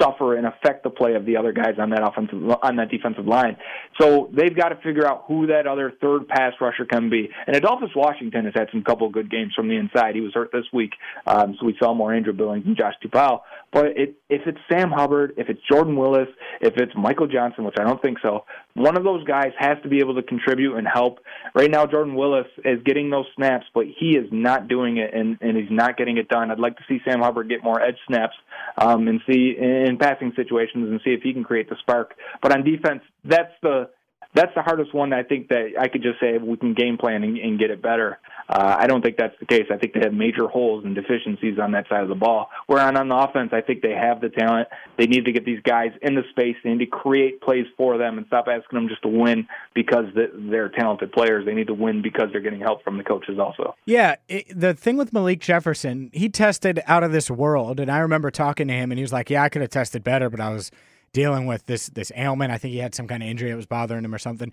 suffer 0.00 0.36
and 0.36 0.46
affect 0.46 0.84
the 0.84 0.90
play 0.90 1.14
of 1.14 1.24
the 1.24 1.36
other 1.36 1.52
guys 1.52 1.74
on 1.78 1.90
that 1.90 2.06
offensive 2.06 2.38
on 2.62 2.76
that 2.76 2.90
defensive 2.90 3.26
line. 3.26 3.56
So 4.00 4.30
they've 4.32 4.54
got 4.54 4.68
to 4.68 4.76
figure 4.76 5.06
out 5.06 5.24
who 5.26 5.46
that 5.48 5.66
other 5.66 5.92
third 6.00 6.28
pass 6.28 6.52
rusher 6.60 6.84
can 6.84 7.10
be. 7.10 7.28
And 7.46 7.56
Adolphus 7.56 7.90
Washington 7.96 8.44
has 8.44 8.54
had 8.54 8.68
some 8.70 8.82
couple 8.84 9.08
good 9.08 9.30
games 9.30 9.52
from 9.54 9.68
the 9.68 9.76
inside. 9.76 10.14
He 10.14 10.20
was 10.20 10.32
hurt 10.34 10.50
this 10.52 10.66
week, 10.72 10.92
um, 11.26 11.56
so 11.58 11.66
we 11.66 11.76
saw 11.80 11.94
more 11.94 12.14
Andrew 12.14 12.32
Billings 12.32 12.66
and 12.66 12.76
Josh 12.76 12.94
Tupou. 13.04 13.40
But 13.72 13.86
it, 13.96 14.16
if 14.28 14.42
it's 14.46 14.58
Sam 14.70 14.90
Hubbard, 14.90 15.34
if 15.36 15.48
it's 15.48 15.60
Jordan 15.68 15.96
Willis, 15.96 16.28
if 16.60 16.74
it's 16.76 16.92
Michael 16.96 17.26
Johnson, 17.26 17.64
which 17.64 17.76
I 17.80 17.84
don't 17.84 18.00
think 18.02 18.18
so, 18.22 18.44
one 18.76 18.96
of 18.96 19.04
those 19.04 19.24
guys 19.24 19.52
has 19.58 19.78
to 19.82 19.88
be 19.88 20.00
able 20.00 20.14
to 20.14 20.22
contribute 20.22 20.76
and 20.76 20.86
help. 20.86 21.18
Right 21.54 21.70
now, 21.70 21.86
Jordan 21.86 22.14
Willis 22.14 22.46
is 22.64 22.82
getting 22.84 23.10
those 23.10 23.26
snaps, 23.34 23.66
but 23.74 23.86
he 23.98 24.16
is 24.16 24.26
not 24.30 24.68
doing 24.68 24.98
it, 24.98 25.14
and, 25.14 25.38
and 25.40 25.56
he's 25.56 25.70
not 25.70 25.96
getting 25.96 26.18
it 26.18 26.28
done. 26.28 26.50
I'd 26.50 26.58
like 26.58 26.76
to 26.76 26.82
see 26.88 27.00
Sam 27.04 27.20
Hubbard 27.20 27.48
get 27.48 27.64
more 27.64 27.80
edge 27.80 27.96
snaps 28.06 28.34
um, 28.76 29.08
and 29.08 29.20
see 29.28 29.56
in 29.58 29.96
passing 29.98 30.32
situations 30.36 30.88
and 30.90 31.00
see 31.04 31.10
if 31.10 31.22
he 31.22 31.32
can 31.32 31.42
create 31.42 31.68
the 31.68 31.76
spark. 31.80 32.14
But 32.42 32.52
on 32.52 32.64
defense, 32.64 33.02
that's 33.24 33.52
the 33.62 33.88
that's 34.36 34.54
the 34.54 34.62
hardest 34.62 34.94
one. 34.94 35.12
I 35.12 35.22
think 35.22 35.48
that 35.48 35.72
I 35.80 35.88
could 35.88 36.02
just 36.02 36.20
say 36.20 36.38
we 36.38 36.56
can 36.56 36.74
game 36.74 36.98
plan 36.98 37.24
and, 37.24 37.36
and 37.38 37.58
get 37.58 37.70
it 37.70 37.82
better. 37.82 38.18
Uh, 38.48 38.76
I 38.78 38.86
don't 38.86 39.02
think 39.02 39.16
that's 39.16 39.34
the 39.40 39.46
case. 39.46 39.66
I 39.72 39.76
think 39.76 39.94
they 39.94 40.00
have 40.00 40.12
major 40.12 40.46
holes 40.46 40.84
and 40.84 40.94
deficiencies 40.94 41.58
on 41.58 41.72
that 41.72 41.88
side 41.88 42.02
of 42.02 42.08
the 42.08 42.14
ball. 42.14 42.48
Where 42.66 42.80
on, 42.80 42.94
the 42.94 43.16
offense, 43.16 43.50
I 43.52 43.60
think 43.60 43.82
they 43.82 43.92
have 43.92 44.20
the 44.20 44.28
talent. 44.28 44.68
They 44.98 45.06
need 45.06 45.24
to 45.24 45.32
get 45.32 45.44
these 45.44 45.60
guys 45.62 45.90
in 46.02 46.14
the 46.14 46.22
space. 46.30 46.54
They 46.62 46.70
need 46.70 46.84
to 46.84 46.86
create 46.86 47.40
plays 47.40 47.66
for 47.76 47.98
them 47.98 48.18
and 48.18 48.26
stop 48.28 48.46
asking 48.48 48.76
them 48.78 48.88
just 48.88 49.02
to 49.02 49.08
win 49.08 49.48
because 49.74 50.04
they're 50.14 50.68
talented 50.68 51.12
players. 51.12 51.44
They 51.44 51.54
need 51.54 51.66
to 51.66 51.74
win 51.74 52.02
because 52.02 52.28
they're 52.30 52.40
getting 52.40 52.60
help 52.60 52.84
from 52.84 52.98
the 52.98 53.04
coaches 53.04 53.38
also. 53.38 53.74
Yeah, 53.84 54.16
it, 54.28 54.46
the 54.54 54.74
thing 54.74 54.96
with 54.96 55.12
Malik 55.12 55.40
Jefferson, 55.40 56.10
he 56.12 56.28
tested 56.28 56.80
out 56.86 57.02
of 57.02 57.12
this 57.12 57.30
world, 57.30 57.80
and 57.80 57.90
I 57.90 57.98
remember 57.98 58.30
talking 58.30 58.68
to 58.68 58.74
him, 58.74 58.92
and 58.92 58.98
he 58.98 59.02
was 59.02 59.12
like, 59.12 59.30
"Yeah, 59.30 59.42
I 59.42 59.48
could 59.48 59.62
have 59.62 59.70
tested 59.70 60.04
better, 60.04 60.30
but 60.30 60.40
I 60.40 60.50
was." 60.50 60.70
Dealing 61.16 61.46
with 61.46 61.64
this 61.64 61.86
this 61.86 62.12
ailment. 62.14 62.52
I 62.52 62.58
think 62.58 62.72
he 62.72 62.78
had 62.78 62.94
some 62.94 63.08
kind 63.08 63.22
of 63.22 63.28
injury 63.28 63.48
that 63.48 63.56
was 63.56 63.64
bothering 63.64 64.04
him 64.04 64.14
or 64.14 64.18
something. 64.18 64.52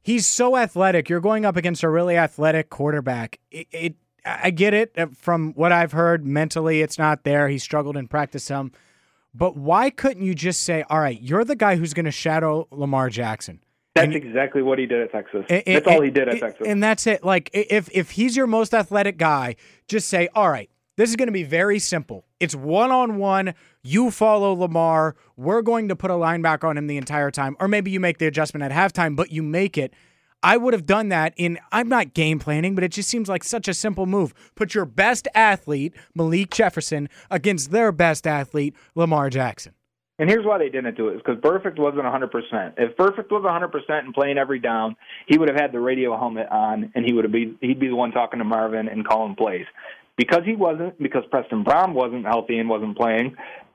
He's 0.00 0.26
so 0.26 0.56
athletic. 0.56 1.10
You're 1.10 1.20
going 1.20 1.44
up 1.44 1.54
against 1.54 1.82
a 1.82 1.90
really 1.90 2.16
athletic 2.16 2.70
quarterback. 2.70 3.38
It, 3.50 3.66
it 3.70 3.94
I 4.24 4.50
get 4.50 4.72
it 4.72 4.92
uh, 4.96 5.08
from 5.14 5.52
what 5.52 5.70
I've 5.70 5.92
heard. 5.92 6.24
Mentally, 6.24 6.80
it's 6.80 6.98
not 6.98 7.24
there. 7.24 7.48
He 7.48 7.58
struggled 7.58 7.98
in 7.98 8.08
practice 8.08 8.42
some. 8.42 8.72
But 9.34 9.54
why 9.54 9.90
couldn't 9.90 10.24
you 10.24 10.34
just 10.34 10.62
say, 10.62 10.82
"All 10.88 10.98
right, 10.98 11.20
you're 11.20 11.44
the 11.44 11.56
guy 11.56 11.76
who's 11.76 11.92
going 11.92 12.06
to 12.06 12.10
shadow 12.10 12.66
Lamar 12.70 13.10
Jackson"? 13.10 13.60
That's 13.94 14.06
and, 14.06 14.14
exactly 14.14 14.62
what 14.62 14.78
he 14.78 14.86
did 14.86 15.02
at 15.02 15.12
Texas. 15.12 15.44
And, 15.50 15.62
that's 15.66 15.86
all 15.86 16.00
he 16.00 16.08
did 16.08 16.26
at 16.26 16.40
Texas. 16.40 16.66
And 16.66 16.82
that's 16.82 17.06
it. 17.06 17.22
Like 17.22 17.50
if 17.52 17.90
if 17.92 18.12
he's 18.12 18.34
your 18.34 18.46
most 18.46 18.72
athletic 18.72 19.18
guy, 19.18 19.56
just 19.88 20.08
say, 20.08 20.30
"All 20.34 20.48
right, 20.48 20.70
this 20.96 21.10
is 21.10 21.16
going 21.16 21.28
to 21.28 21.32
be 21.32 21.42
very 21.42 21.78
simple. 21.78 22.24
It's 22.38 22.54
one 22.54 22.90
on 22.90 23.16
one. 23.16 23.54
You 23.82 24.10
follow 24.10 24.52
Lamar. 24.52 25.16
We're 25.36 25.62
going 25.62 25.88
to 25.88 25.96
put 25.96 26.10
a 26.10 26.14
linebacker 26.14 26.64
on 26.64 26.76
him 26.76 26.86
the 26.86 26.96
entire 26.96 27.30
time. 27.30 27.56
Or 27.60 27.68
maybe 27.68 27.90
you 27.90 28.00
make 28.00 28.18
the 28.18 28.26
adjustment 28.26 28.62
at 28.64 28.72
halftime, 28.72 29.16
but 29.16 29.30
you 29.30 29.42
make 29.42 29.78
it. 29.78 29.94
I 30.42 30.56
would 30.56 30.74
have 30.74 30.86
done 30.86 31.08
that 31.10 31.34
in, 31.36 31.58
I'm 31.70 31.88
not 31.88 32.14
game 32.14 32.40
planning, 32.40 32.74
but 32.74 32.82
it 32.82 32.90
just 32.90 33.08
seems 33.08 33.28
like 33.28 33.44
such 33.44 33.68
a 33.68 33.74
simple 33.74 34.06
move. 34.06 34.34
Put 34.56 34.74
your 34.74 34.84
best 34.84 35.28
athlete, 35.34 35.94
Malik 36.14 36.50
Jefferson, 36.50 37.08
against 37.30 37.70
their 37.70 37.92
best 37.92 38.26
athlete, 38.26 38.74
Lamar 38.96 39.30
Jackson. 39.30 39.74
And 40.18 40.28
here's 40.28 40.44
why 40.44 40.58
they 40.58 40.68
didn't 40.68 40.96
do 40.96 41.08
it: 41.08 41.16
is 41.16 41.22
because 41.24 41.40
Burfict 41.40 41.78
wasn't 41.78 42.04
100%. 42.04 42.74
If 42.76 42.96
Burfict 42.96 43.30
was 43.30 43.42
100% 43.42 44.04
and 44.04 44.14
playing 44.14 44.36
every 44.36 44.60
down, 44.60 44.94
he 45.26 45.38
would 45.38 45.48
have 45.48 45.58
had 45.58 45.72
the 45.72 45.80
radio 45.80 46.16
helmet 46.16 46.48
on, 46.50 46.92
and 46.94 47.04
he 47.04 47.12
would 47.12 47.24
have 47.24 47.32
be 47.32 47.56
he'd 47.60 47.80
be 47.80 47.88
the 47.88 47.96
one 47.96 48.12
talking 48.12 48.38
to 48.38 48.44
Marvin 48.44 48.88
and 48.88 49.06
calling 49.06 49.34
plays. 49.34 49.64
Because 50.16 50.42
he 50.44 50.54
wasn't, 50.54 51.00
because 51.02 51.24
Preston 51.30 51.64
Brown 51.64 51.94
wasn't 51.94 52.26
healthy 52.26 52.58
and 52.58 52.68
wasn't 52.68 52.96
playing, 52.96 53.34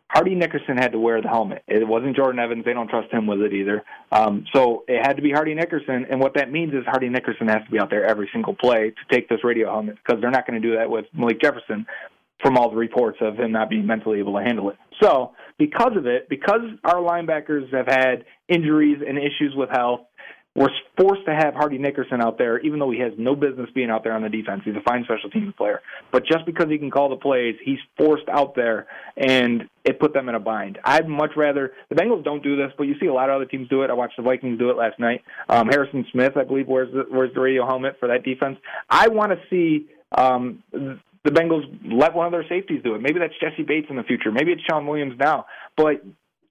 Hardy 0.09 0.35
Nickerson 0.35 0.77
had 0.77 0.93
to 0.93 0.99
wear 0.99 1.21
the 1.21 1.27
helmet. 1.27 1.63
It 1.67 1.85
wasn't 1.85 2.15
Jordan 2.15 2.39
Evans. 2.39 2.63
They 2.63 2.73
don't 2.73 2.89
trust 2.89 3.11
him 3.11 3.27
with 3.27 3.41
it 3.41 3.53
either. 3.53 3.83
Um, 4.11 4.45
so 4.53 4.85
it 4.87 5.05
had 5.05 5.17
to 5.17 5.21
be 5.21 5.31
Hardy 5.31 5.53
Nickerson. 5.53 6.05
And 6.09 6.21
what 6.21 6.35
that 6.35 6.49
means 6.49 6.73
is 6.73 6.85
Hardy 6.85 7.09
Nickerson 7.09 7.47
has 7.49 7.65
to 7.65 7.71
be 7.71 7.79
out 7.79 7.89
there 7.89 8.05
every 8.05 8.29
single 8.31 8.55
play 8.55 8.91
to 8.91 9.15
take 9.15 9.27
this 9.27 9.43
radio 9.43 9.69
helmet 9.69 9.97
because 9.97 10.21
they're 10.21 10.31
not 10.31 10.47
going 10.47 10.61
to 10.61 10.65
do 10.65 10.77
that 10.77 10.89
with 10.89 11.05
Malik 11.13 11.41
Jefferson 11.41 11.85
from 12.41 12.55
all 12.57 12.69
the 12.69 12.75
reports 12.75 13.17
of 13.19 13.37
him 13.37 13.51
not 13.51 13.69
being 13.69 13.85
mentally 13.85 14.19
able 14.19 14.37
to 14.37 14.43
handle 14.43 14.69
it. 14.69 14.77
So 15.01 15.33
because 15.57 15.97
of 15.97 16.05
it, 16.05 16.29
because 16.29 16.61
our 16.83 17.01
linebackers 17.01 17.73
have 17.73 17.87
had 17.87 18.25
injuries 18.47 18.99
and 19.05 19.17
issues 19.17 19.53
with 19.55 19.69
health, 19.69 20.01
we're 20.57 20.69
forced 20.99 21.23
to 21.25 21.35
have 21.35 21.53
Hardy 21.53 21.77
Nickerson 21.77 22.19
out 22.19 22.39
there, 22.39 22.57
even 22.61 22.79
though 22.79 22.89
he 22.89 22.99
has 22.99 23.13
no 23.15 23.35
business 23.35 23.69
being 23.75 23.91
out 23.91 24.03
there 24.03 24.13
on 24.13 24.23
the 24.23 24.29
defense. 24.29 24.63
He's 24.65 24.75
a 24.75 24.81
fine 24.81 25.03
special 25.03 25.29
teams 25.29 25.53
player. 25.55 25.81
But 26.11 26.25
just 26.25 26.47
because 26.47 26.65
he 26.67 26.79
can 26.79 26.89
call 26.89 27.09
the 27.09 27.15
plays, 27.15 27.55
he's 27.63 27.77
forced 27.95 28.27
out 28.27 28.55
there, 28.55 28.87
and 29.15 29.69
it 29.85 29.99
put 29.99 30.13
them 30.13 30.29
in 30.29 30.35
a 30.35 30.39
bind. 30.39 30.79
I'd 30.83 31.07
much 31.07 31.33
rather 31.37 31.73
the 31.89 31.95
Bengals 31.95 32.23
don't 32.23 32.41
do 32.41 32.55
this, 32.55 32.71
but 32.75 32.85
you 32.85 32.95
see 32.99 33.05
a 33.05 33.13
lot 33.13 33.29
of 33.29 33.35
other 33.35 33.45
teams 33.45 33.69
do 33.69 33.83
it. 33.83 33.91
I 33.91 33.93
watched 33.93 34.17
the 34.17 34.23
Vikings 34.23 34.57
do 34.57 34.71
it 34.71 34.77
last 34.77 34.97
night. 34.97 35.23
Um, 35.47 35.67
Harrison 35.67 36.03
Smith, 36.11 36.35
I 36.35 36.43
believe, 36.43 36.67
wears 36.67 36.91
the, 36.91 37.05
wears 37.11 37.31
the 37.35 37.39
radio 37.39 37.63
helmet 37.63 37.97
for 37.99 38.07
that 38.07 38.23
defense. 38.23 38.57
I 38.89 39.09
want 39.09 39.33
to 39.33 39.37
see 39.51 39.85
um, 40.17 40.63
the 40.71 40.99
Bengals 41.29 41.65
let 41.85 42.15
one 42.15 42.25
of 42.25 42.31
their 42.31 42.47
safeties 42.49 42.81
do 42.83 42.95
it. 42.95 43.01
Maybe 43.01 43.19
that's 43.19 43.35
Jessie 43.39 43.61
Bates 43.61 43.87
in 43.91 43.95
the 43.95 44.03
future. 44.03 44.31
Maybe 44.31 44.53
it's 44.53 44.63
Shawn 44.63 44.87
Williams 44.87 45.19
now. 45.19 45.45
But 45.75 46.03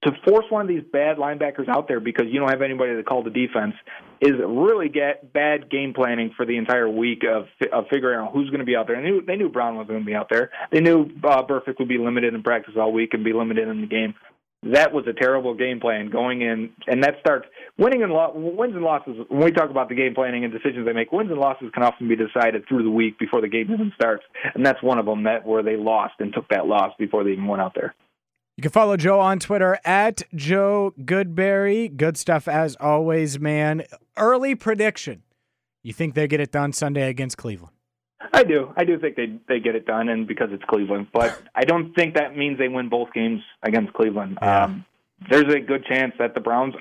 to 0.06 0.12
force 0.24 0.44
one 0.50 0.62
of 0.62 0.68
these 0.68 0.84
bad 0.92 1.16
linebackers 1.16 1.68
out 1.68 1.88
there 1.88 1.98
because 1.98 2.26
you 2.28 2.38
don't 2.38 2.50
have 2.50 2.62
anybody 2.62 2.94
to 2.94 3.02
call 3.02 3.24
the 3.24 3.30
defense 3.30 3.74
is 4.20 4.34
really 4.46 4.88
get 4.88 5.32
bad 5.32 5.68
game 5.68 5.92
planning 5.94 6.32
for 6.36 6.46
the 6.46 6.56
entire 6.56 6.88
week 6.88 7.22
of 7.28 7.46
of 7.72 7.86
figuring 7.90 8.20
out 8.20 8.32
who's 8.32 8.48
going 8.50 8.60
to 8.60 8.64
be 8.64 8.76
out 8.76 8.86
there. 8.86 9.02
They 9.02 9.08
knew 9.08 9.22
they 9.26 9.36
knew 9.36 9.48
Brown 9.48 9.76
was 9.76 9.88
going 9.88 10.00
to 10.00 10.06
be 10.06 10.14
out 10.14 10.28
there. 10.30 10.50
They 10.70 10.80
knew 10.80 11.10
uh, 11.24 11.42
Burfict 11.42 11.80
would 11.80 11.88
be 11.88 11.98
limited 11.98 12.34
in 12.34 12.42
practice 12.44 12.74
all 12.78 12.92
week 12.92 13.14
and 13.14 13.24
be 13.24 13.32
limited 13.32 13.66
in 13.66 13.80
the 13.80 13.86
game. 13.88 14.14
That 14.62 14.92
was 14.92 15.06
a 15.06 15.12
terrible 15.12 15.54
game 15.54 15.80
plan 15.80 16.08
going 16.08 16.40
in, 16.40 16.70
and 16.86 17.02
that 17.04 17.16
starts 17.20 17.46
winning 17.78 18.02
and 18.02 18.12
lo- 18.12 18.32
wins 18.34 18.74
and 18.74 18.82
losses. 18.82 19.16
When 19.28 19.44
we 19.44 19.50
talk 19.50 19.70
about 19.70 19.88
the 19.88 19.94
game 19.94 20.14
planning 20.14 20.44
and 20.44 20.52
decisions 20.52 20.86
they 20.86 20.92
make, 20.92 21.12
wins 21.12 21.30
and 21.30 21.38
losses 21.38 21.70
can 21.74 21.82
often 21.82 22.08
be 22.08 22.16
decided 22.16 22.64
through 22.68 22.82
the 22.82 22.90
week 22.90 23.18
before 23.18 23.40
the 23.40 23.48
game 23.48 23.70
even 23.72 23.92
starts, 23.94 24.24
and 24.54 24.64
that's 24.64 24.82
one 24.82 24.98
of 24.98 25.06
them 25.06 25.24
that 25.24 25.46
where 25.46 25.62
they 25.62 25.76
lost 25.76 26.14
and 26.20 26.32
took 26.32 26.48
that 26.48 26.66
loss 26.66 26.92
before 26.98 27.22
they 27.22 27.32
even 27.32 27.46
went 27.46 27.62
out 27.62 27.74
there. 27.74 27.94
You 28.56 28.62
can 28.62 28.70
follow 28.70 28.96
Joe 28.96 29.20
on 29.20 29.38
Twitter 29.38 29.78
at 29.84 30.22
Joe 30.34 30.94
Goodberry. 30.98 31.94
Good 31.94 32.16
stuff 32.16 32.48
as 32.48 32.74
always, 32.76 33.38
man. 33.38 33.82
Early 34.16 34.54
prediction. 34.54 35.22
You 35.82 35.92
think 35.92 36.14
they 36.14 36.26
get 36.26 36.40
it 36.40 36.52
done 36.52 36.72
Sunday 36.72 37.10
against 37.10 37.36
Cleveland? 37.36 37.74
I 38.32 38.44
do. 38.44 38.72
I 38.74 38.84
do 38.84 38.98
think 38.98 39.14
they 39.16 39.38
they 39.46 39.60
get 39.60 39.74
it 39.74 39.84
done, 39.84 40.08
and 40.08 40.26
because 40.26 40.48
it's 40.52 40.64
Cleveland, 40.70 41.08
but 41.12 41.38
I 41.54 41.64
don't 41.64 41.92
think 41.94 42.14
that 42.14 42.34
means 42.34 42.58
they 42.58 42.68
win 42.68 42.88
both 42.88 43.12
games 43.12 43.42
against 43.62 43.92
Cleveland. 43.92 44.38
Yeah. 44.40 44.64
Um, 44.64 44.86
there's 45.30 45.52
a 45.54 45.60
good 45.60 45.84
chance 45.84 46.14
that 46.18 46.34
the 46.34 46.40
Browns 46.40 46.74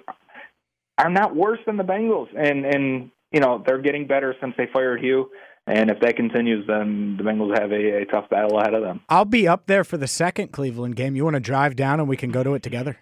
are 0.98 1.10
not 1.10 1.36
worse 1.36 1.60
than 1.66 1.76
the 1.76 1.84
Bengals, 1.84 2.30
and 2.38 2.66
and 2.66 3.12
you 3.34 3.42
know 3.42 3.62
they're 3.66 3.82
getting 3.82 4.08
better 4.08 4.34
since 4.40 4.54
they 4.58 4.68
fired 4.72 5.02
Hue. 5.02 5.30
And 5.68 5.90
if 5.90 6.00
that 6.02 6.16
continues, 6.16 6.68
then 6.68 7.18
the 7.18 7.24
Bengals 7.24 7.60
have 7.60 7.72
a, 7.72 8.04
a 8.04 8.06
tough 8.06 8.30
battle 8.30 8.60
ahead 8.60 8.76
of 8.76 8.84
them. 8.84 9.02
I'll 9.10 9.26
be 9.26 9.48
up 9.48 9.66
there 9.66 9.84
for 9.84 9.98
the 9.98 10.08
second 10.08 10.52
Cleveland 10.52 10.96
game. 10.96 11.16
You 11.16 11.24
want 11.24 11.36
to 11.36 11.40
drive 11.40 11.76
down 11.76 12.00
and 12.00 12.08
we 12.08 12.18
can 12.18 12.32
go 12.32 12.44
to 12.44 12.54
it 12.54 12.62
together? 12.62 12.98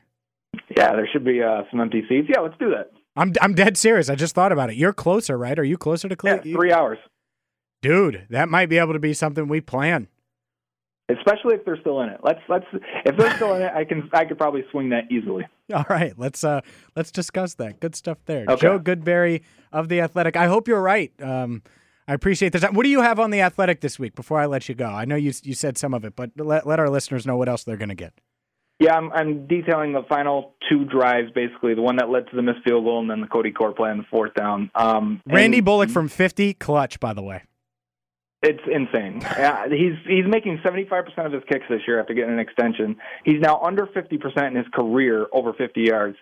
Yeah, 0.76 0.94
there 0.94 1.08
should 1.12 1.26
be 1.26 1.42
uh, 1.42 1.64
some 1.70 1.82
empty 1.82 2.04
seats. 2.08 2.30
Yeah, 2.34 2.40
let's 2.40 2.58
do 2.60 2.70
that. 2.70 2.92
I'm 3.16 3.34
I'm 3.42 3.54
dead 3.54 3.78
serious. 3.78 4.10
I 4.10 4.16
just 4.16 4.34
thought 4.34 4.52
about 4.52 4.70
it. 4.70 4.76
You're 4.76 4.94
closer, 4.94 5.38
right? 5.38 5.58
Are 5.60 5.64
you 5.64 5.78
closer 5.78 6.10
to 6.10 6.16
Cleveland? 6.16 6.46
Yeah, 6.46 6.56
three 6.56 6.72
hours. 6.72 6.98
Dude, 7.82 8.26
that 8.30 8.50
might 8.50 8.70
be 8.70 8.78
able 8.78 8.94
to 8.94 9.00
be 9.00 9.14
something 9.14 9.48
we 9.48 9.62
plan. 9.62 10.08
Especially 11.10 11.56
if 11.56 11.66
they're 11.66 11.80
still 11.82 12.02
in 12.02 12.10
it. 12.10 12.22
Let's 12.24 12.40
let's 12.48 12.66
if 13.06 13.18
they're 13.18 13.36
still 13.36 13.54
in 13.56 13.62
it, 13.62 13.72
I 13.76 13.84
can 13.84 14.10
I 14.14 14.26
could 14.26 14.38
probably 14.38 14.64
swing 14.72 14.90
that 14.90 15.12
easily. 15.12 15.46
All 15.74 15.86
right, 15.90 16.18
let's 16.18 16.44
uh 16.44 16.62
let's 16.96 17.12
discuss 17.12 17.56
that. 17.56 17.80
Good 17.82 17.96
stuff 17.96 18.20
there. 18.26 18.46
Okay. 18.48 18.62
Joe 18.62 18.80
Goodberry 18.80 19.42
of 19.72 19.90
the 19.90 20.02
Athletic. 20.02 20.36
I 20.38 20.48
hope 20.48 20.68
you're 20.68 20.82
right. 20.82 21.12
Um, 21.22 21.62
I 22.08 22.14
appreciate 22.14 22.52
the 22.52 22.60
time. 22.60 22.74
What 22.74 22.84
do 22.84 22.90
you 22.90 23.02
have 23.02 23.20
on 23.20 23.32
the 23.32 23.42
Athletic 23.42 23.82
this 23.82 23.98
week? 23.98 24.16
Before 24.16 24.40
I 24.40 24.46
let 24.46 24.68
you 24.68 24.76
go, 24.76 24.88
I 24.88 25.06
know 25.06 25.16
you 25.16 25.32
you 25.44 25.54
said 25.54 25.78
some 25.78 25.94
of 25.94 26.04
it, 26.04 26.16
but 26.16 26.32
let 26.38 26.68
let 26.68 26.80
our 26.80 26.90
listeners 26.90 27.26
know 27.26 27.38
what 27.38 27.50
else 27.50 27.64
they're 27.64 27.78
going 27.78 27.90
to 27.90 27.96
get. 27.96 28.14
Yeah, 28.80 28.96
I'm, 28.96 29.12
I'm 29.14 29.48
detailing 29.48 29.94
the 29.94 30.04
final 30.10 30.56
two 30.70 30.84
drives, 30.84 31.32
basically 31.32 31.74
the 31.74 31.82
one 31.82 31.98
that 31.98 32.10
led 32.10 32.28
to 32.30 32.36
the 32.36 32.42
missed 32.42 32.64
field 32.66 32.84
goal, 32.84 33.00
and 33.00 33.10
then 33.10 33.22
the 33.22 33.28
Cody 33.28 33.52
Core 33.52 33.72
play 33.72 33.92
on 33.92 34.00
the 34.00 34.04
fourth 34.10 34.34
down. 34.34 34.72
Um, 34.76 35.22
Randy 35.26 35.62
Bullock 35.62 35.90
from 35.90 36.10
50, 36.10 36.56
clutch, 36.56 37.00
by 37.00 37.14
the 37.14 37.22
way. 37.22 37.44
It's 38.42 38.62
insane. 38.70 39.22
Uh, 39.44 39.70
he's 39.70 39.94
he's 40.08 40.26
making 40.28 40.58
75% 40.60 41.26
of 41.26 41.32
his 41.32 41.44
kicks 41.50 41.66
this 41.70 41.82
year 41.88 42.00
after 42.00 42.14
getting 42.14 42.34
an 42.34 42.40
extension. 42.40 42.96
He's 43.24 43.40
now 43.40 43.60
under 43.62 43.88
50% 43.88 44.48
in 44.48 44.56
his 44.56 44.66
career 44.74 45.28
over 45.32 45.54
50 45.54 45.82
yards. 45.82 46.18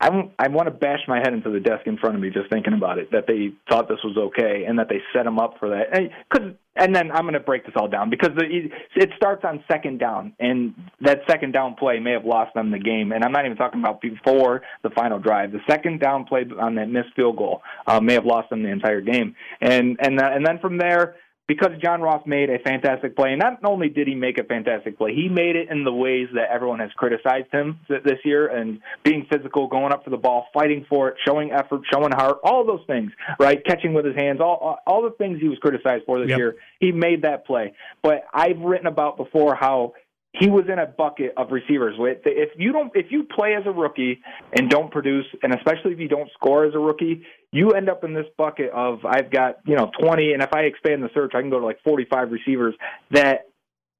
I, 0.00 0.08
I 0.38 0.48
want 0.48 0.66
to 0.66 0.70
bash 0.70 1.00
my 1.06 1.18
head 1.18 1.34
into 1.34 1.50
the 1.50 1.60
desk 1.60 1.86
in 1.86 1.98
front 1.98 2.16
of 2.16 2.22
me 2.22 2.30
just 2.30 2.48
thinking 2.50 2.72
about 2.72 2.98
it. 2.98 3.10
That 3.12 3.26
they 3.26 3.50
thought 3.68 3.88
this 3.88 3.98
was 4.02 4.16
okay 4.16 4.64
and 4.66 4.78
that 4.78 4.88
they 4.88 5.00
set 5.14 5.26
him 5.26 5.38
up 5.38 5.56
for 5.58 5.68
that. 5.70 5.94
And, 5.96 6.10
cause, 6.32 6.52
and 6.74 6.94
then 6.94 7.10
I'm 7.10 7.22
going 7.22 7.34
to 7.34 7.40
break 7.40 7.66
this 7.66 7.74
all 7.76 7.88
down 7.88 8.08
because 8.08 8.30
the, 8.34 8.70
it 8.96 9.10
starts 9.16 9.44
on 9.44 9.62
second 9.70 9.98
down, 9.98 10.32
and 10.40 10.74
that 11.02 11.20
second 11.28 11.52
down 11.52 11.74
play 11.74 11.98
may 11.98 12.12
have 12.12 12.24
lost 12.24 12.54
them 12.54 12.70
the 12.70 12.78
game. 12.78 13.12
And 13.12 13.22
I'm 13.24 13.32
not 13.32 13.44
even 13.44 13.58
talking 13.58 13.80
about 13.80 14.00
before 14.00 14.62
the 14.82 14.90
final 14.90 15.18
drive. 15.18 15.52
The 15.52 15.60
second 15.68 16.00
down 16.00 16.24
play 16.24 16.46
on 16.58 16.76
that 16.76 16.88
missed 16.88 17.14
field 17.14 17.36
goal 17.36 17.60
uh, 17.86 18.00
may 18.00 18.14
have 18.14 18.24
lost 18.24 18.48
them 18.48 18.62
the 18.62 18.70
entire 18.70 19.02
game. 19.02 19.34
And 19.60 19.98
and 20.00 20.18
uh, 20.18 20.30
and 20.32 20.46
then 20.46 20.58
from 20.60 20.78
there 20.78 21.16
because 21.50 21.72
John 21.82 22.00
Ross 22.00 22.22
made 22.26 22.48
a 22.48 22.60
fantastic 22.60 23.16
play. 23.16 23.30
And 23.30 23.40
not 23.40 23.58
only 23.64 23.88
did 23.88 24.06
he 24.06 24.14
make 24.14 24.38
a 24.38 24.44
fantastic 24.44 24.96
play, 24.96 25.16
he 25.16 25.28
made 25.28 25.56
it 25.56 25.68
in 25.68 25.82
the 25.82 25.92
ways 25.92 26.28
that 26.34 26.48
everyone 26.48 26.78
has 26.78 26.92
criticized 26.92 27.48
him 27.50 27.80
this 27.88 28.20
year 28.24 28.46
and 28.46 28.78
being 29.02 29.26
physical, 29.28 29.66
going 29.66 29.92
up 29.92 30.04
for 30.04 30.10
the 30.10 30.16
ball, 30.16 30.46
fighting 30.54 30.86
for 30.88 31.08
it, 31.08 31.16
showing 31.26 31.50
effort, 31.50 31.80
showing 31.92 32.12
heart, 32.12 32.38
all 32.44 32.64
those 32.64 32.86
things, 32.86 33.10
right? 33.40 33.64
Catching 33.66 33.94
with 33.94 34.04
his 34.04 34.14
hands, 34.14 34.40
all 34.40 34.78
all 34.86 35.02
the 35.02 35.10
things 35.18 35.40
he 35.40 35.48
was 35.48 35.58
criticized 35.58 36.04
for 36.06 36.20
this 36.20 36.28
yep. 36.28 36.38
year. 36.38 36.54
He 36.78 36.92
made 36.92 37.22
that 37.22 37.44
play. 37.44 37.72
But 38.00 38.22
I've 38.32 38.60
written 38.60 38.86
about 38.86 39.16
before 39.16 39.56
how 39.56 39.94
he 40.32 40.48
was 40.48 40.64
in 40.72 40.78
a 40.78 40.86
bucket 40.86 41.32
of 41.36 41.50
receivers. 41.50 41.96
If 41.98 42.50
you 42.56 42.72
don't, 42.72 42.92
if 42.94 43.06
you 43.10 43.24
play 43.24 43.54
as 43.54 43.64
a 43.66 43.72
rookie 43.72 44.20
and 44.52 44.70
don't 44.70 44.90
produce, 44.90 45.26
and 45.42 45.52
especially 45.54 45.92
if 45.92 45.98
you 45.98 46.08
don't 46.08 46.30
score 46.34 46.64
as 46.64 46.74
a 46.74 46.78
rookie, 46.78 47.24
you 47.52 47.72
end 47.72 47.88
up 47.88 48.04
in 48.04 48.14
this 48.14 48.26
bucket 48.36 48.70
of 48.70 49.04
I've 49.04 49.30
got 49.30 49.58
you 49.66 49.76
know 49.76 49.90
20, 50.00 50.32
and 50.32 50.42
if 50.42 50.52
I 50.54 50.60
expand 50.60 51.02
the 51.02 51.10
search, 51.14 51.32
I 51.34 51.40
can 51.40 51.50
go 51.50 51.58
to 51.58 51.66
like 51.66 51.78
45 51.84 52.30
receivers 52.30 52.74
that 53.10 53.46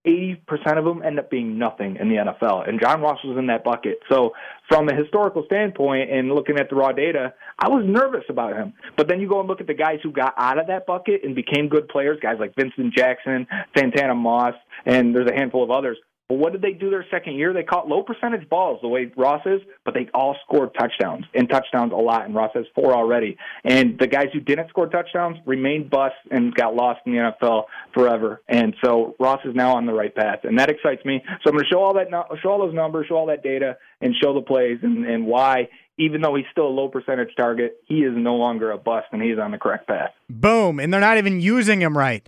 80% 0.07 0.78
of 0.78 0.85
them 0.85 1.03
end 1.03 1.18
up 1.18 1.31
being 1.31 1.59
nothing 1.59 1.97
in 2.01 2.09
the 2.09 2.14
NFL. 2.14 2.66
And 2.66 2.81
John 2.81 3.03
Ross 3.03 3.18
was 3.22 3.37
in 3.37 3.49
that 3.49 3.64
bucket. 3.64 3.99
So, 4.11 4.33
from 4.66 4.89
a 4.89 4.95
historical 4.95 5.45
standpoint 5.45 6.11
and 6.11 6.33
looking 6.33 6.59
at 6.59 6.70
the 6.70 6.76
raw 6.76 6.93
data, 6.93 7.35
I 7.59 7.68
was 7.68 7.85
nervous 7.87 8.24
about 8.31 8.57
him. 8.57 8.72
But 8.97 9.09
then 9.09 9.20
you 9.20 9.28
go 9.28 9.41
and 9.41 9.49
look 9.49 9.61
at 9.61 9.66
the 9.66 9.74
guys 9.74 9.99
who 10.03 10.11
got 10.11 10.33
out 10.39 10.59
of 10.59 10.68
that 10.68 10.87
bucket 10.87 11.22
and 11.22 11.35
became 11.35 11.68
good 11.68 11.89
players, 11.89 12.18
guys 12.22 12.37
like 12.41 12.55
Vincent 12.57 12.95
Jackson, 12.95 13.47
Santana 13.76 14.14
Moss, 14.14 14.55
and 14.87 15.14
there's 15.14 15.28
a 15.31 15.35
handful 15.35 15.62
of 15.62 15.70
others. 15.70 15.99
What 16.31 16.53
did 16.53 16.62
they 16.62 16.72
do 16.72 16.91
their 16.91 17.05
second 17.11 17.35
year? 17.35 17.53
They 17.53 17.64
caught 17.64 17.89
low 17.89 18.03
percentage 18.03 18.49
balls 18.49 18.78
the 18.83 18.89
way 18.89 19.11
Ross 19.16 19.43
is, 19.47 19.61
but 19.85 19.95
they 19.95 20.09
all 20.14 20.37
scored 20.47 20.70
touchdowns 20.78 21.24
and 21.35 21.49
touchdowns 21.49 21.93
a 21.93 21.97
lot. 21.97 22.24
And 22.24 22.35
Ross 22.35 22.53
has 22.55 22.66
four 22.74 22.95
already. 22.95 23.37
And 23.64 23.99
the 23.99 24.07
guys 24.07 24.28
who 24.33 24.41
didn't 24.41 24.68
score 24.68 24.87
touchdowns 24.87 25.39
remained 25.45 25.91
busts 25.91 26.18
and 26.31 26.55
got 26.55 26.74
lost 26.74 27.01
in 27.05 27.12
the 27.12 27.18
NFL 27.18 27.64
forever. 27.93 28.43
And 28.49 28.74
so 28.85 29.16
Ross 29.18 29.41
is 29.45 29.55
now 29.55 29.76
on 29.76 29.87
the 29.87 29.93
right 29.93 30.14
path, 30.14 30.41
and 30.45 30.59
that 30.59 30.70
excites 30.70 31.05
me. 31.05 31.22
So 31.43 31.51
I'm 31.51 31.53
going 31.53 31.64
to 31.64 31.68
show 31.70 31.83
all 31.83 31.95
that, 31.95 32.09
show 32.43 32.51
all 32.51 32.59
those 32.59 32.74
numbers, 32.74 33.07
show 33.09 33.16
all 33.16 33.26
that 33.26 33.43
data, 33.43 33.76
and 34.01 34.14
show 34.22 34.33
the 34.33 34.43
plays 34.43 34.78
and, 34.83 35.05
and 35.05 35.26
why. 35.26 35.68
Even 35.99 36.22
though 36.22 36.35
he's 36.35 36.47
still 36.51 36.66
a 36.66 36.68
low 36.68 36.89
percentage 36.89 37.28
target, 37.37 37.76
he 37.87 37.97
is 37.97 38.12
no 38.16 38.37
longer 38.37 38.70
a 38.70 38.78
bust, 38.78 39.09
and 39.12 39.20
he's 39.20 39.39
on 39.39 39.51
the 39.51 39.59
correct 39.59 39.87
path. 39.87 40.12
Boom! 40.31 40.81
And 40.81 40.95
they're 40.95 41.01
not 41.01 41.18
even 41.18 41.41
using 41.41 41.83
him 41.83 41.99
right. 41.99 42.26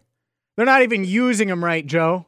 They're 0.57 0.67
not 0.67 0.83
even 0.83 1.05
using 1.05 1.49
him 1.49 1.65
right, 1.65 1.87
Joe 1.87 2.27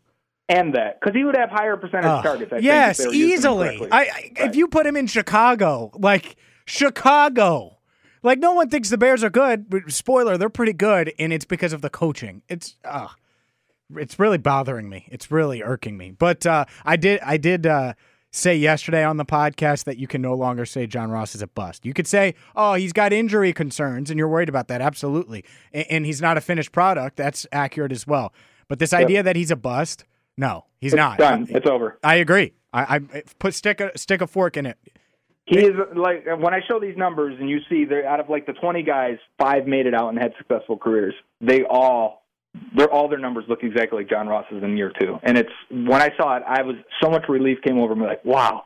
and 0.49 0.75
that 0.75 1.01
because 1.01 1.15
he 1.15 1.25
would 1.25 1.37
have 1.37 1.51
higher 1.51 1.77
percentage 1.77 2.07
uh, 2.07 2.23
targets. 2.23 2.53
I 2.53 2.59
yes, 2.59 3.05
easily. 3.07 3.89
I, 3.91 3.97
I 3.97 3.99
right. 3.99 4.33
if 4.37 4.57
you 4.57 4.69
put 4.69 4.87
him 4.87 4.97
in 4.97 5.07
Chicago, 5.07 5.91
like 5.95 6.37
Chicago, 6.67 7.79
like 8.23 8.39
no 8.39 8.53
one 8.53 8.69
thinks 8.69 8.91
the 8.91 8.99
Bears 8.99 9.25
are 9.25 9.31
good. 9.31 9.71
But 9.71 9.91
spoiler, 9.91 10.37
they're 10.37 10.51
pretty 10.51 10.75
good, 10.75 11.13
and 11.19 11.33
it's 11.33 11.45
because 11.45 11.73
of 11.73 11.81
the 11.81 11.91
coaching. 11.91 12.43
It's 12.49 12.77
uh, 12.85 13.09
it's 13.97 14.19
really 14.19 14.39
bothering 14.39 14.89
me. 14.89 15.07
It's 15.11 15.31
really 15.31 15.63
irking 15.63 15.97
me. 15.97 16.11
But 16.11 16.45
uh, 16.47 16.67
I 16.85 16.97
did 16.97 17.21
I 17.21 17.39
did 17.39 17.67
uh, 17.67 17.95
say 18.31 18.55
yesterday 18.55 19.03
on 19.03 19.17
the 19.17 19.25
podcast 19.25 19.85
that 19.85 19.97
you 19.97 20.07
can 20.07 20.21
no 20.21 20.35
longer 20.35 20.67
say 20.67 20.87
John 20.87 21.11
Ross 21.11 21.35
is 21.35 21.41
a 21.41 21.47
bust. 21.47 21.87
You 21.87 21.95
could 21.95 22.07
say, 22.07 22.35
oh, 22.55 22.75
he's 22.75 22.93
got 22.93 23.15
injury 23.15 23.55
concerns, 23.55 24.11
and 24.11 24.19
you're 24.19 24.29
worried 24.29 24.51
about 24.51 24.69
that. 24.69 24.83
Absolutely, 24.83 25.43
and, 25.73 25.87
and 25.89 26.07
he's 26.07 26.21
not 26.21 26.37
a 26.37 26.43
finished 26.43 26.73
product. 26.73 27.17
That's 27.17 27.47
accurate 27.51 27.93
as 27.93 28.07
well. 28.07 28.35
But 28.69 28.79
this 28.79 28.93
yep. 28.93 29.03
idea 29.03 29.23
that 29.23 29.37
he's 29.37 29.51
a 29.51 29.57
bust 29.57 30.05
no, 30.37 30.65
he's 30.81 30.93
it's 30.93 30.97
not. 30.99 31.19
Done. 31.19 31.47
It's 31.51 31.69
over. 31.69 31.99
I 32.03 32.17
agree. 32.17 32.55
I, 32.73 32.97
I 32.97 33.23
put 33.39 33.55
stick 33.55 33.81
a 33.81 33.97
stick 33.97 34.21
a 34.21 34.27
fork 34.27 34.57
in 34.57 34.67
it. 34.67 34.79
He 35.47 35.59
is 35.59 35.75
like 35.95 36.25
when 36.27 36.55
I 36.55 36.61
show 36.69 36.81
these 36.81 36.97
numbers 36.97 37.37
and 37.39 37.49
you 37.49 37.61
see 37.69 37.85
they're 37.85 38.07
out 38.07 38.19
of 38.19 38.31
like 38.31 38.47
the 38.47 38.55
20 38.55 38.83
guys, 38.83 39.19
five 39.39 39.67
made 39.67 39.87
it 39.87 39.95
out 39.95 40.09
and 40.09 40.19
had 40.19 40.33
successful 40.39 40.79
careers. 40.79 41.15
They 41.41 41.65
all 41.65 42.25
they're 42.77 42.91
all 42.91 43.09
their 43.09 43.19
numbers 43.19 43.45
look 43.49 43.63
exactly 43.63 43.99
like 43.99 44.11
John 44.11 44.27
Ross's 44.27 44.63
in 44.63 44.77
year 44.77 44.93
two. 44.99 45.19
And 45.23 45.37
it's 45.37 45.51
when 45.71 46.01
I 46.01 46.11
saw 46.17 46.37
it, 46.37 46.43
I 46.47 46.63
was 46.63 46.77
so 47.03 47.11
much 47.11 47.29
relief 47.29 47.59
came 47.63 47.79
over 47.79 47.95
me 47.95 48.07
like, 48.07 48.25
wow. 48.25 48.65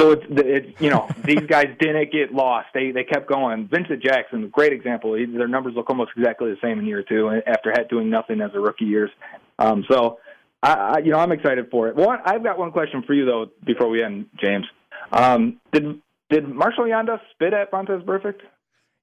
So 0.00 0.12
it's 0.12 0.24
it's 0.30 0.80
you 0.80 0.90
know 0.90 1.08
these 1.24 1.46
guys 1.46 1.68
didn't 1.78 2.12
get 2.12 2.32
lost. 2.32 2.68
They 2.74 2.90
they 2.90 3.04
kept 3.04 3.28
going. 3.28 3.68
Vincent 3.68 4.02
Jackson, 4.02 4.48
great 4.48 4.72
example. 4.72 5.12
Their 5.12 5.48
numbers 5.48 5.74
look 5.76 5.88
almost 5.90 6.10
exactly 6.16 6.50
the 6.50 6.58
same 6.62 6.78
in 6.80 6.86
year 6.86 7.04
two 7.04 7.40
after 7.46 7.72
doing 7.88 8.10
nothing 8.10 8.40
as 8.40 8.50
a 8.54 8.60
rookie 8.60 8.84
years. 8.84 9.10
Um, 9.58 9.84
so 9.88 10.18
I, 10.62 10.72
I, 10.72 10.98
you 10.98 11.10
know, 11.10 11.18
I'm 11.18 11.32
excited 11.32 11.66
for 11.70 11.88
it. 11.88 11.96
One, 11.96 12.18
I've 12.24 12.42
got 12.42 12.58
one 12.58 12.72
question 12.72 13.02
for 13.06 13.14
you 13.14 13.24
though 13.24 13.46
before 13.64 13.88
we 13.88 14.02
end, 14.02 14.26
James. 14.42 14.66
Um, 15.12 15.60
did 15.72 16.00
did 16.28 16.48
Marshall 16.48 16.84
Yanda 16.84 17.18
spit 17.32 17.52
at 17.52 17.70
Vontaze 17.70 18.04
Burfict? 18.04 18.40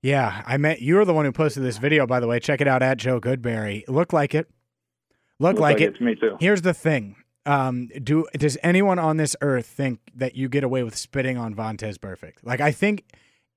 Yeah, 0.02 0.44
I 0.46 0.58
met 0.58 0.82
you 0.82 0.96
were 0.96 1.06
the 1.06 1.14
one 1.14 1.26
who 1.26 1.32
posted 1.32 1.64
this 1.64 1.78
video, 1.78 2.06
by 2.06 2.20
the 2.20 2.28
way. 2.28 2.40
Check 2.40 2.62
it 2.62 2.68
out 2.68 2.84
at 2.84 2.98
Joe 2.98 3.20
Goodberry. 3.20 3.84
Look 3.88 4.14
like 4.14 4.36
it. 4.36 4.50
Look 5.40 5.60
like, 5.60 5.80
like, 5.80 5.82
it. 5.82 5.96
it. 5.96 6.02
Me 6.02 6.16
too. 6.16 6.38
Here's 6.40 6.62
the 6.62 6.74
thing. 6.74 7.16
Um, 7.46 7.90
do 8.04 8.28
does 8.34 8.58
anyone 8.62 9.00
on 9.00 9.18
this 9.18 9.36
earth 9.42 9.66
think 9.66 10.00
that 10.16 10.36
you 10.36 10.50
get 10.50 10.64
away 10.64 10.84
with 10.84 10.96
spitting 10.96 11.38
on 11.38 11.56
Vontaze 11.56 11.98
Burfict? 11.98 12.44
Like 12.44 12.62
I 12.62 12.72
think 12.72 13.06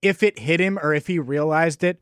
if 0.01 0.23
it 0.23 0.39
hit 0.39 0.61
him 0.61 0.79
or 0.79 0.95
if 0.95 1.07
he 1.07 1.19
realized 1.19 1.85
it, 1.85 2.01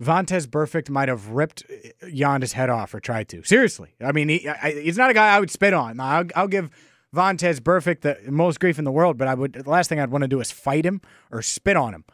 Vontaze 0.00 0.46
Burfict 0.46 0.88
might 0.88 1.08
have 1.08 1.28
ripped 1.28 1.62
Yanda's 2.02 2.54
head 2.54 2.70
off 2.70 2.94
or 2.94 3.00
tried 3.00 3.28
to. 3.28 3.42
Seriously. 3.42 3.94
I 4.00 4.12
mean, 4.12 4.28
he, 4.30 4.48
I, 4.48 4.72
he's 4.72 4.96
not 4.96 5.10
a 5.10 5.14
guy 5.14 5.34
I 5.36 5.40
would 5.40 5.50
spit 5.50 5.74
on. 5.74 6.00
I'll, 6.00 6.24
I'll 6.34 6.48
give 6.48 6.70
Vontaze 7.14 7.60
Burfict 7.60 8.00
the 8.00 8.18
most 8.30 8.60
grief 8.60 8.78
in 8.78 8.84
the 8.84 8.92
world, 8.92 9.18
but 9.18 9.28
I 9.28 9.34
would 9.34 9.52
the 9.52 9.68
last 9.70 9.88
thing 9.88 10.00
I'd 10.00 10.10
want 10.10 10.22
to 10.22 10.28
do 10.28 10.40
is 10.40 10.50
fight 10.50 10.86
him 10.86 11.00
or 11.30 11.42
spit 11.42 11.76
on 11.76 11.94
him. 11.94 12.04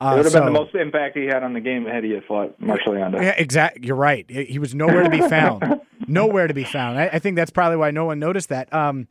Uh, 0.00 0.14
it 0.14 0.16
would 0.16 0.24
have 0.26 0.32
so, 0.32 0.40
been 0.40 0.52
the 0.52 0.58
most 0.58 0.74
impact 0.74 1.16
he 1.16 1.26
had 1.26 1.42
on 1.42 1.52
the 1.52 1.60
game 1.60 1.84
had 1.86 2.04
he 2.04 2.10
had 2.10 2.24
fought 2.24 2.60
Marshall 2.60 2.94
Yanda. 2.94 3.22
Yeah, 3.22 3.34
exactly. 3.36 3.86
You're 3.86 3.96
right. 3.96 4.28
He 4.28 4.58
was 4.58 4.74
nowhere 4.74 5.04
to 5.04 5.10
be 5.10 5.20
found. 5.20 5.80
nowhere 6.08 6.48
to 6.48 6.54
be 6.54 6.64
found. 6.64 6.98
I, 6.98 7.06
I, 7.12 7.18
think 7.20 7.36
that's 7.36 7.52
probably 7.52 7.76
why 7.76 7.92
no 7.92 8.06
one 8.06 8.18
noticed 8.18 8.48
that. 8.48 8.72
Um, 8.74 9.06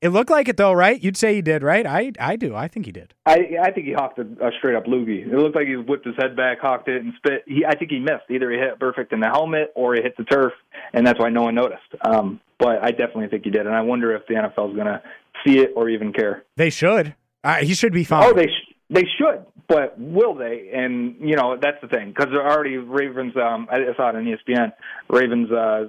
it 0.00 0.08
looked 0.10 0.30
like 0.30 0.48
it 0.48 0.56
though, 0.56 0.72
right? 0.72 1.02
You'd 1.02 1.16
say 1.16 1.34
he 1.34 1.42
did, 1.42 1.62
right? 1.62 1.86
I 1.86 2.12
I 2.20 2.36
do. 2.36 2.54
I 2.54 2.68
think 2.68 2.86
he 2.86 2.92
did. 2.92 3.14
I 3.26 3.56
I 3.62 3.70
think 3.70 3.86
he 3.86 3.92
hawked 3.92 4.18
a, 4.18 4.22
a 4.22 4.50
straight 4.58 4.74
up 4.74 4.86
loogie. 4.86 5.26
It 5.26 5.36
looked 5.36 5.56
like 5.56 5.66
he 5.66 5.76
whipped 5.76 6.06
his 6.06 6.16
head 6.18 6.36
back, 6.36 6.60
hawked 6.60 6.88
it, 6.88 7.02
and 7.02 7.12
spit. 7.16 7.44
He 7.46 7.64
I 7.64 7.76
think 7.76 7.90
he 7.90 7.98
missed. 7.98 8.24
Either 8.30 8.50
he 8.50 8.58
hit 8.58 8.78
Burfict 8.78 9.12
in 9.12 9.20
the 9.20 9.28
helmet 9.28 9.72
or 9.74 9.94
he 9.94 10.02
hit 10.02 10.16
the 10.16 10.24
turf, 10.24 10.52
and 10.92 11.06
that's 11.06 11.18
why 11.18 11.30
no 11.30 11.42
one 11.42 11.54
noticed. 11.54 11.82
Um, 12.04 12.40
but 12.58 12.82
I 12.82 12.90
definitely 12.90 13.28
think 13.28 13.44
he 13.44 13.50
did, 13.50 13.66
and 13.66 13.74
I 13.74 13.82
wonder 13.82 14.14
if 14.14 14.26
the 14.26 14.34
NFL 14.34 14.70
is 14.70 14.76
going 14.76 14.86
to 14.86 15.02
see 15.44 15.58
it 15.58 15.72
or 15.76 15.88
even 15.88 16.12
care. 16.12 16.44
They 16.56 16.70
should. 16.70 17.14
Uh, 17.42 17.56
he 17.56 17.74
should 17.74 17.92
be 17.92 18.04
fine. 18.04 18.24
Oh, 18.24 18.32
they 18.32 18.46
sh- 18.46 18.74
they 18.90 19.04
should, 19.18 19.44
but 19.68 19.98
will 19.98 20.34
they? 20.34 20.70
And 20.72 21.16
you 21.20 21.36
know 21.36 21.56
that's 21.60 21.80
the 21.82 21.88
thing 21.88 22.08
because 22.08 22.32
they're 22.32 22.46
already 22.46 22.76
Ravens. 22.76 23.34
Um, 23.36 23.68
I 23.70 23.78
saw 23.96 24.10
it 24.10 24.16
on 24.16 24.24
ESPN. 24.24 24.72
Ravens 25.08 25.50
uh, 25.50 25.84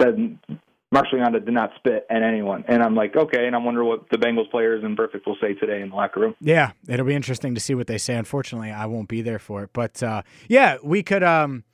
said 0.00 0.38
Marshall 0.90 1.18
Yanda 1.18 1.44
did 1.44 1.52
not 1.52 1.70
spit 1.76 2.06
at 2.08 2.22
anyone. 2.22 2.64
And 2.66 2.82
I'm 2.82 2.94
like, 2.94 3.14
okay. 3.14 3.46
And 3.46 3.54
I'm 3.54 3.64
wondering 3.64 3.88
what 3.88 4.08
the 4.10 4.16
Bengals 4.16 4.50
players 4.50 4.82
and 4.82 4.96
Burfict 4.96 5.26
will 5.26 5.36
say 5.40 5.54
today 5.54 5.82
in 5.82 5.90
the 5.90 5.94
locker 5.94 6.20
room. 6.20 6.34
Yeah, 6.40 6.72
it'll 6.88 7.06
be 7.06 7.14
interesting 7.14 7.54
to 7.54 7.60
see 7.60 7.74
what 7.74 7.86
they 7.86 7.98
say. 7.98 8.14
Unfortunately, 8.14 8.70
I 8.70 8.86
won't 8.86 9.08
be 9.08 9.20
there 9.20 9.38
for 9.38 9.64
it. 9.64 9.70
But 9.72 10.02
uh, 10.02 10.22
yeah, 10.48 10.78
we 10.82 11.02
could. 11.02 11.22
Um, 11.22 11.64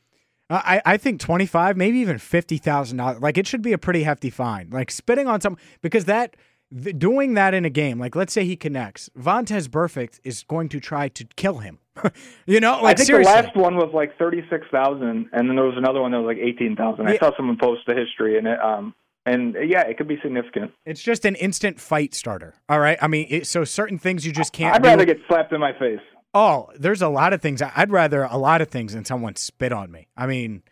I, 0.50 0.82
I 0.84 0.96
think 0.96 1.20
twenty 1.20 1.46
five, 1.46 1.76
maybe 1.76 1.98
even 1.98 2.18
fifty 2.18 2.58
thousand 2.58 2.98
dollars. 2.98 3.20
Like 3.20 3.38
it 3.38 3.46
should 3.46 3.62
be 3.62 3.72
a 3.72 3.78
pretty 3.78 4.02
hefty 4.02 4.30
fine. 4.30 4.68
Like 4.70 4.90
spitting 4.90 5.26
on 5.26 5.40
some 5.40 5.56
because 5.80 6.06
that 6.06 6.36
th- 6.82 6.98
doing 6.98 7.34
that 7.34 7.54
in 7.54 7.64
a 7.64 7.70
game. 7.70 7.98
Like 7.98 8.16
let's 8.16 8.32
say 8.32 8.44
he 8.44 8.56
connects, 8.56 9.08
Vontaze 9.18 9.68
Burfict 9.68 10.20
is 10.24 10.42
going 10.42 10.68
to 10.70 10.80
try 10.80 11.08
to 11.08 11.24
kill 11.36 11.58
him. 11.58 11.78
you 12.46 12.60
know, 12.60 12.82
like 12.82 12.94
I 12.94 12.94
think 12.94 13.06
seriously. 13.06 13.32
the 13.32 13.42
last 13.42 13.56
one 13.56 13.76
was 13.76 13.90
like 13.94 14.18
thirty 14.18 14.42
six 14.50 14.66
thousand, 14.70 15.30
and 15.32 15.48
then 15.48 15.56
there 15.56 15.64
was 15.64 15.78
another 15.78 16.02
one 16.02 16.10
that 16.10 16.18
was 16.18 16.26
like 16.26 16.44
eighteen 16.44 16.76
thousand. 16.76 17.06
I 17.06 17.16
saw 17.16 17.30
someone 17.36 17.56
post 17.56 17.82
the 17.86 17.94
history, 17.94 18.36
and 18.36 18.46
it 18.46 18.60
um 18.60 18.92
and 19.26 19.56
uh, 19.56 19.60
yeah, 19.60 19.82
it 19.82 19.96
could 19.96 20.08
be 20.08 20.18
significant. 20.22 20.72
It's 20.84 21.02
just 21.02 21.24
an 21.24 21.34
instant 21.36 21.80
fight 21.80 22.14
starter. 22.14 22.54
All 22.68 22.80
right. 22.80 22.98
I 23.00 23.08
mean, 23.08 23.26
it, 23.30 23.46
so 23.46 23.64
certain 23.64 23.98
things 23.98 24.26
you 24.26 24.32
just 24.32 24.52
can't. 24.52 24.74
I'd 24.74 24.82
do. 24.82 24.88
rather 24.88 25.04
get 25.04 25.18
slapped 25.28 25.52
in 25.52 25.60
my 25.60 25.72
face. 25.78 26.00
Oh, 26.34 26.70
there's 26.76 27.00
a 27.00 27.08
lot 27.08 27.32
of 27.32 27.40
things. 27.40 27.62
I'd 27.62 27.90
rather 27.90 28.24
a 28.24 28.36
lot 28.36 28.60
of 28.60 28.68
things 28.68 28.92
than 28.92 29.04
someone 29.04 29.36
spit 29.36 29.72
on 29.72 29.90
me. 29.90 30.08
I 30.16 30.26
mean, 30.26 30.62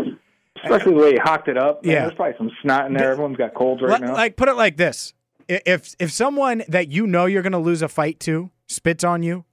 especially 0.64 0.94
the 0.94 1.00
way 1.00 1.12
he 1.12 1.18
hocked 1.18 1.48
it 1.48 1.56
up. 1.56 1.84
Man, 1.84 1.94
yeah, 1.94 2.00
there's 2.02 2.14
probably 2.14 2.34
some 2.36 2.50
snot 2.60 2.86
in 2.86 2.94
there. 2.94 3.12
Everyone's 3.12 3.36
got 3.36 3.54
colds 3.54 3.80
right 3.80 4.00
now. 4.00 4.12
Like, 4.12 4.36
put 4.36 4.48
it 4.48 4.54
like 4.54 4.76
this: 4.76 5.14
if 5.48 5.94
if 5.98 6.10
someone 6.10 6.64
that 6.68 6.90
you 6.90 7.06
know 7.06 7.26
you're 7.26 7.42
going 7.42 7.52
to 7.52 7.58
lose 7.58 7.80
a 7.80 7.88
fight 7.88 8.18
to 8.20 8.50
spits 8.66 9.04
on 9.04 9.22
you, 9.22 9.44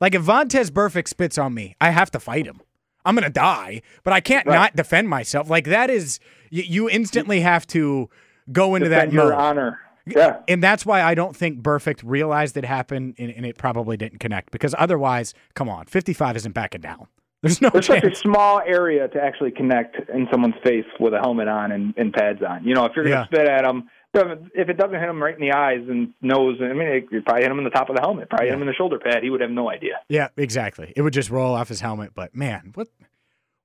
like 0.00 0.14
if 0.14 0.22
Vontaze 0.22 0.70
Burfict 0.70 1.08
spits 1.08 1.36
on 1.36 1.52
me, 1.52 1.76
I 1.80 1.90
have 1.90 2.10
to 2.12 2.20
fight 2.20 2.46
him. 2.46 2.62
I'm 3.04 3.14
going 3.14 3.24
to 3.24 3.30
die, 3.30 3.82
but 4.02 4.12
I 4.12 4.20
can't 4.20 4.46
right. 4.46 4.54
not 4.54 4.76
defend 4.76 5.08
myself. 5.08 5.48
Like 5.50 5.64
that 5.66 5.90
is 5.90 6.20
you, 6.50 6.62
you 6.62 6.90
instantly 6.90 7.40
have 7.40 7.66
to 7.68 8.08
go 8.52 8.74
into 8.74 8.88
Defend 8.88 9.12
that 9.12 9.16
mode. 9.16 9.24
Your 9.26 9.34
honor. 9.34 9.78
Yeah. 10.06 10.40
And 10.48 10.62
that's 10.62 10.84
why 10.84 11.02
I 11.02 11.14
don't 11.14 11.36
think 11.36 11.62
Burfict 11.62 12.00
realized 12.04 12.56
it 12.56 12.64
happened 12.64 13.14
and, 13.18 13.30
and, 13.30 13.46
it 13.46 13.56
probably 13.56 13.96
didn't 13.96 14.18
connect 14.18 14.50
because 14.50 14.74
otherwise, 14.78 15.34
come 15.54 15.68
on, 15.68 15.86
55 15.86 16.36
isn't 16.36 16.52
backing 16.52 16.80
down. 16.80 17.06
There's 17.42 17.62
no 17.62 17.70
There's 17.70 17.86
chance. 17.86 18.02
such 18.02 18.12
a 18.12 18.16
small 18.16 18.60
area 18.66 19.08
to 19.08 19.22
actually 19.22 19.52
connect 19.52 19.96
in 20.10 20.28
someone's 20.30 20.56
face 20.62 20.84
with 20.98 21.14
a 21.14 21.18
helmet 21.18 21.48
on 21.48 21.72
and, 21.72 21.94
and 21.96 22.12
pads 22.12 22.40
on. 22.46 22.64
You 22.64 22.74
know, 22.74 22.84
if 22.84 22.92
you're 22.94 23.04
going 23.04 23.16
to 23.16 23.28
yeah. 23.32 23.38
spit 23.38 23.48
at 23.48 23.62
them, 23.62 23.88
if 24.12 24.68
it 24.68 24.76
doesn't 24.76 24.98
hit 24.98 25.08
him 25.08 25.22
right 25.22 25.34
in 25.34 25.40
the 25.40 25.52
eyes 25.52 25.80
and 25.88 26.12
nose, 26.20 26.58
I 26.60 26.74
mean, 26.74 26.88
it 26.88 27.24
probably 27.24 27.42
hit 27.42 27.50
him 27.50 27.58
in 27.58 27.64
the 27.64 27.70
top 27.70 27.88
of 27.88 27.96
the 27.96 28.02
helmet, 28.02 28.28
probably 28.28 28.48
yeah. 28.48 28.52
hit 28.52 28.56
him 28.56 28.62
in 28.62 28.68
the 28.68 28.74
shoulder 28.74 28.98
pad. 28.98 29.22
He 29.22 29.30
would 29.30 29.40
have 29.40 29.50
no 29.50 29.70
idea. 29.70 30.00
Yeah, 30.10 30.28
exactly. 30.36 30.92
It 30.94 31.02
would 31.02 31.14
just 31.14 31.30
roll 31.30 31.54
off 31.54 31.68
his 31.68 31.80
helmet. 31.80 32.10
But 32.14 32.34
man, 32.34 32.72
what 32.74 32.88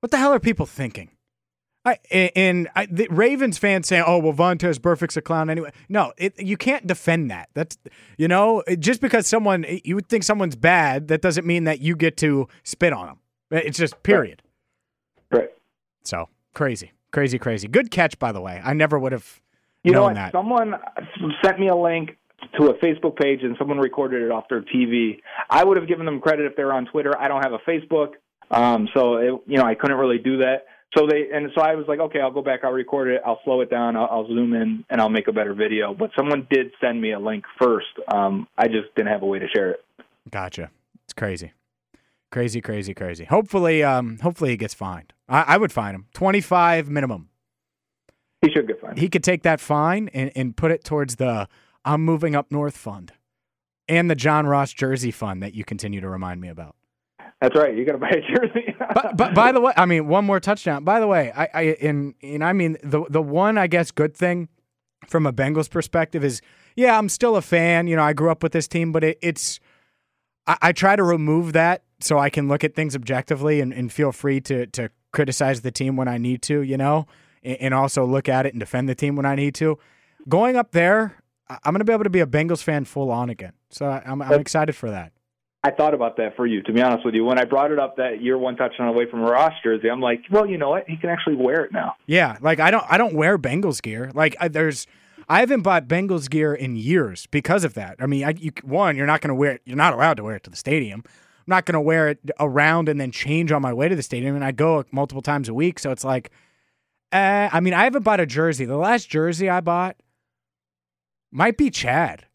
what 0.00 0.10
the 0.10 0.18
hell 0.18 0.32
are 0.32 0.40
people 0.40 0.64
thinking? 0.64 1.10
I, 1.86 2.00
and 2.10 2.68
I, 2.74 2.86
the 2.86 3.06
Ravens 3.10 3.58
fans 3.58 3.86
saying, 3.86 4.02
"Oh, 4.04 4.18
well, 4.18 4.32
Vontaze 4.32 4.82
Burfict's 4.82 5.16
a 5.16 5.22
clown 5.22 5.48
anyway." 5.48 5.70
No, 5.88 6.12
it, 6.18 6.38
you 6.42 6.56
can't 6.56 6.84
defend 6.84 7.30
that. 7.30 7.48
That's 7.54 7.78
you 8.18 8.26
know, 8.26 8.64
just 8.80 9.00
because 9.00 9.28
someone 9.28 9.64
you 9.84 9.94
would 9.94 10.08
think 10.08 10.24
someone's 10.24 10.56
bad, 10.56 11.06
that 11.08 11.22
doesn't 11.22 11.46
mean 11.46 11.62
that 11.64 11.80
you 11.80 11.94
get 11.94 12.16
to 12.18 12.48
spit 12.64 12.92
on 12.92 13.06
them. 13.06 13.18
It's 13.52 13.78
just 13.78 14.02
period. 14.02 14.42
Right. 15.30 15.42
right. 15.42 15.50
So 16.02 16.28
crazy, 16.54 16.90
crazy, 17.12 17.38
crazy. 17.38 17.68
Good 17.68 17.92
catch, 17.92 18.18
by 18.18 18.32
the 18.32 18.40
way. 18.40 18.60
I 18.64 18.72
never 18.72 18.98
would 18.98 19.12
have 19.12 19.40
you 19.84 19.92
known 19.92 20.00
know 20.00 20.06
what? 20.06 20.14
that. 20.14 20.32
Someone 20.32 20.74
sent 21.44 21.60
me 21.60 21.68
a 21.68 21.76
link 21.76 22.16
to 22.58 22.66
a 22.66 22.74
Facebook 22.78 23.16
page, 23.16 23.44
and 23.44 23.54
someone 23.60 23.78
recorded 23.78 24.24
it 24.24 24.32
off 24.32 24.48
their 24.50 24.62
TV. 24.62 25.20
I 25.48 25.62
would 25.62 25.76
have 25.76 25.86
given 25.86 26.04
them 26.04 26.20
credit 26.20 26.46
if 26.46 26.56
they 26.56 26.64
were 26.64 26.72
on 26.72 26.86
Twitter. 26.86 27.16
I 27.16 27.28
don't 27.28 27.44
have 27.44 27.52
a 27.52 27.58
Facebook, 27.58 28.14
um, 28.50 28.88
so 28.92 29.18
it, 29.18 29.40
you 29.46 29.56
know 29.56 29.64
I 29.64 29.76
couldn't 29.76 29.98
really 29.98 30.18
do 30.18 30.38
that. 30.38 30.66
So 30.96 31.06
they 31.06 31.28
and 31.32 31.50
so 31.54 31.60
I 31.60 31.74
was 31.74 31.86
like, 31.88 32.00
okay, 32.00 32.20
I'll 32.20 32.32
go 32.32 32.42
back, 32.42 32.60
I'll 32.64 32.72
record 32.72 33.08
it, 33.08 33.20
I'll 33.24 33.40
slow 33.44 33.60
it 33.60 33.70
down, 33.70 33.96
I'll, 33.96 34.08
I'll 34.10 34.26
zoom 34.26 34.54
in, 34.54 34.84
and 34.88 35.00
I'll 35.00 35.10
make 35.10 35.28
a 35.28 35.32
better 35.32 35.54
video. 35.54 35.94
But 35.94 36.10
someone 36.16 36.46
did 36.50 36.72
send 36.80 37.00
me 37.00 37.12
a 37.12 37.18
link 37.18 37.44
first. 37.60 37.86
Um, 38.12 38.48
I 38.56 38.66
just 38.68 38.94
didn't 38.96 39.12
have 39.12 39.22
a 39.22 39.26
way 39.26 39.38
to 39.38 39.48
share 39.48 39.72
it. 39.72 39.84
Gotcha. 40.30 40.70
It's 41.04 41.12
crazy, 41.12 41.52
crazy, 42.30 42.60
crazy, 42.60 42.94
crazy. 42.94 43.24
Hopefully, 43.24 43.82
um, 43.82 44.18
hopefully 44.20 44.50
he 44.50 44.56
gets 44.56 44.74
fined. 44.74 45.12
I, 45.28 45.42
I 45.42 45.56
would 45.56 45.72
fine 45.72 45.94
him 45.94 46.06
twenty 46.14 46.40
five 46.40 46.88
minimum. 46.88 47.28
He 48.42 48.50
should 48.52 48.66
get 48.66 48.80
fined. 48.80 48.98
He 48.98 49.08
could 49.08 49.24
take 49.24 49.42
that 49.42 49.60
fine 49.60 50.08
and, 50.12 50.30
and 50.34 50.56
put 50.56 50.70
it 50.70 50.84
towards 50.84 51.16
the 51.16 51.48
I'm 51.84 52.04
moving 52.04 52.34
up 52.34 52.50
north 52.50 52.76
fund 52.76 53.12
and 53.88 54.10
the 54.10 54.14
John 54.14 54.46
Ross 54.46 54.72
jersey 54.72 55.10
fund 55.10 55.42
that 55.42 55.54
you 55.54 55.64
continue 55.64 56.00
to 56.00 56.08
remind 56.08 56.40
me 56.40 56.48
about. 56.48 56.74
That's 57.40 57.54
right. 57.54 57.76
You 57.76 57.84
got 57.84 57.92
to 57.92 57.98
buy 57.98 58.08
a 58.08 58.20
jersey. 58.20 58.74
but, 58.94 59.16
but 59.16 59.34
by 59.34 59.52
the 59.52 59.60
way, 59.60 59.72
I 59.76 59.84
mean 59.84 60.06
one 60.06 60.24
more 60.24 60.40
touchdown. 60.40 60.84
By 60.84 61.00
the 61.00 61.06
way, 61.06 61.32
I, 61.32 61.48
I 61.52 61.62
and 61.82 62.14
and 62.22 62.42
I 62.42 62.52
mean 62.52 62.78
the 62.82 63.04
the 63.10 63.20
one 63.20 63.58
I 63.58 63.66
guess 63.66 63.90
good 63.90 64.16
thing 64.16 64.48
from 65.08 65.26
a 65.26 65.32
Bengals 65.32 65.70
perspective 65.70 66.24
is 66.24 66.40
yeah, 66.76 66.96
I'm 66.96 67.08
still 67.08 67.36
a 67.36 67.42
fan. 67.42 67.86
You 67.86 67.96
know, 67.96 68.02
I 68.02 68.14
grew 68.14 68.30
up 68.30 68.42
with 68.42 68.52
this 68.52 68.66
team, 68.66 68.90
but 68.90 69.04
it, 69.04 69.18
it's 69.20 69.60
I, 70.46 70.56
I, 70.62 70.72
try 70.72 70.96
to 70.96 71.02
remove 71.02 71.52
that 71.52 71.84
so 72.00 72.18
I 72.18 72.30
can 72.30 72.48
look 72.48 72.64
at 72.64 72.74
things 72.74 72.94
objectively 72.94 73.60
and, 73.60 73.72
and 73.72 73.92
feel 73.92 74.12
free 74.12 74.40
to 74.42 74.66
to 74.68 74.90
criticize 75.12 75.60
the 75.60 75.70
team 75.70 75.96
when 75.96 76.08
I 76.08 76.16
need 76.16 76.40
to. 76.42 76.62
You 76.62 76.78
know, 76.78 77.06
and, 77.42 77.56
and 77.60 77.74
also 77.74 78.04
look 78.06 78.30
at 78.30 78.46
it 78.46 78.54
and 78.54 78.60
defend 78.60 78.88
the 78.88 78.94
team 78.94 79.14
when 79.14 79.26
I 79.26 79.34
need 79.34 79.54
to. 79.56 79.78
Going 80.26 80.56
up 80.56 80.72
there, 80.72 81.16
I'm 81.48 81.72
going 81.72 81.80
to 81.80 81.84
be 81.84 81.92
able 81.92 82.04
to 82.04 82.10
be 82.10 82.20
a 82.20 82.26
Bengals 82.26 82.62
fan 82.62 82.84
full 82.86 83.10
on 83.10 83.30
again. 83.30 83.52
So 83.70 83.86
I'm, 83.86 84.22
I'm 84.22 84.40
excited 84.40 84.74
for 84.74 84.90
that. 84.90 85.12
I 85.66 85.72
thought 85.72 85.94
about 85.94 86.16
that 86.18 86.36
for 86.36 86.46
you, 86.46 86.62
to 86.62 86.72
be 86.72 86.80
honest 86.80 87.04
with 87.04 87.16
you. 87.16 87.24
When 87.24 87.40
I 87.40 87.44
brought 87.44 87.72
it 87.72 87.78
up 87.80 87.96
that 87.96 88.22
you're 88.22 88.38
one 88.38 88.54
touchdown 88.54 88.86
away 88.86 89.10
from 89.10 89.24
a 89.24 89.24
Ross 89.24 89.52
jersey, 89.64 89.90
I'm 89.90 90.00
like, 90.00 90.22
well, 90.30 90.46
you 90.46 90.58
know 90.58 90.70
what? 90.70 90.88
He 90.88 90.96
can 90.96 91.10
actually 91.10 91.34
wear 91.34 91.64
it 91.64 91.72
now. 91.72 91.96
Yeah, 92.06 92.36
like 92.40 92.60
I 92.60 92.70
don't, 92.70 92.84
I 92.88 92.96
don't 92.96 93.14
wear 93.14 93.36
Bengals 93.36 93.82
gear. 93.82 94.12
Like 94.14 94.36
I, 94.38 94.46
there's, 94.46 94.86
I 95.28 95.40
haven't 95.40 95.62
bought 95.62 95.88
Bengals 95.88 96.30
gear 96.30 96.54
in 96.54 96.76
years 96.76 97.26
because 97.32 97.64
of 97.64 97.74
that. 97.74 97.96
I 97.98 98.06
mean, 98.06 98.22
I, 98.22 98.34
you, 98.38 98.52
one, 98.62 98.96
you're 98.96 99.08
not 99.08 99.22
going 99.22 99.30
to 99.30 99.34
wear 99.34 99.54
it. 99.54 99.62
You're 99.64 99.76
not 99.76 99.92
allowed 99.92 100.18
to 100.18 100.22
wear 100.22 100.36
it 100.36 100.44
to 100.44 100.50
the 100.50 100.56
stadium. 100.56 101.02
I'm 101.04 101.44
not 101.48 101.66
going 101.66 101.74
to 101.74 101.80
wear 101.80 102.10
it 102.10 102.20
around 102.38 102.88
and 102.88 103.00
then 103.00 103.10
change 103.10 103.50
on 103.50 103.60
my 103.60 103.72
way 103.72 103.88
to 103.88 103.96
the 103.96 104.04
stadium. 104.04 104.36
And 104.36 104.44
I 104.44 104.52
go 104.52 104.84
multiple 104.92 105.22
times 105.22 105.48
a 105.48 105.54
week, 105.54 105.80
so 105.80 105.90
it's 105.90 106.04
like, 106.04 106.30
uh, 107.10 107.48
I 107.52 107.58
mean, 107.58 107.74
I 107.74 107.82
haven't 107.82 108.04
bought 108.04 108.20
a 108.20 108.26
jersey. 108.26 108.66
The 108.66 108.76
last 108.76 109.08
jersey 109.08 109.50
I 109.50 109.60
bought 109.60 109.96
might 111.32 111.56
be 111.56 111.70
Chad. 111.70 112.26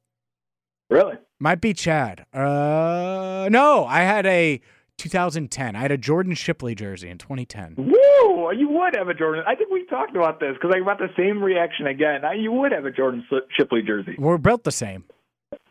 Really? 0.90 1.16
Might 1.42 1.60
be 1.60 1.74
Chad. 1.74 2.28
Uh, 2.32 3.50
no, 3.50 3.84
I 3.86 4.02
had 4.02 4.28
a 4.28 4.62
2010. 5.00 5.76
I 5.76 5.80
had 5.80 5.92
a 5.92 5.98
Jordan 5.98 6.36
Shipley 6.36 6.76
jersey 6.76 7.10
in 7.10 7.18
2010. 7.18 7.74
Woo! 7.78 8.54
You 8.54 8.70
would 8.70 8.96
have 8.96 9.08
a 9.08 9.16
Jordan. 9.16 9.44
I 9.48 9.56
think 9.56 9.72
we 9.72 9.84
talked 9.88 10.16
about 10.16 10.40
this 10.40 10.54
because 10.54 10.72
I 10.72 10.86
got 10.86 11.00
the 11.00 11.10
same 11.18 11.42
reaction 11.42 11.88
again. 11.88 12.22
You 12.38 12.52
would 12.52 12.72
have 12.72 12.86
a 12.86 12.92
Jordan 12.92 13.26
Shipley 13.58 13.82
jersey. 13.82 14.18
We're 14.20 14.38
built 14.38 14.66
the 14.66 14.72
same. 14.72 15.06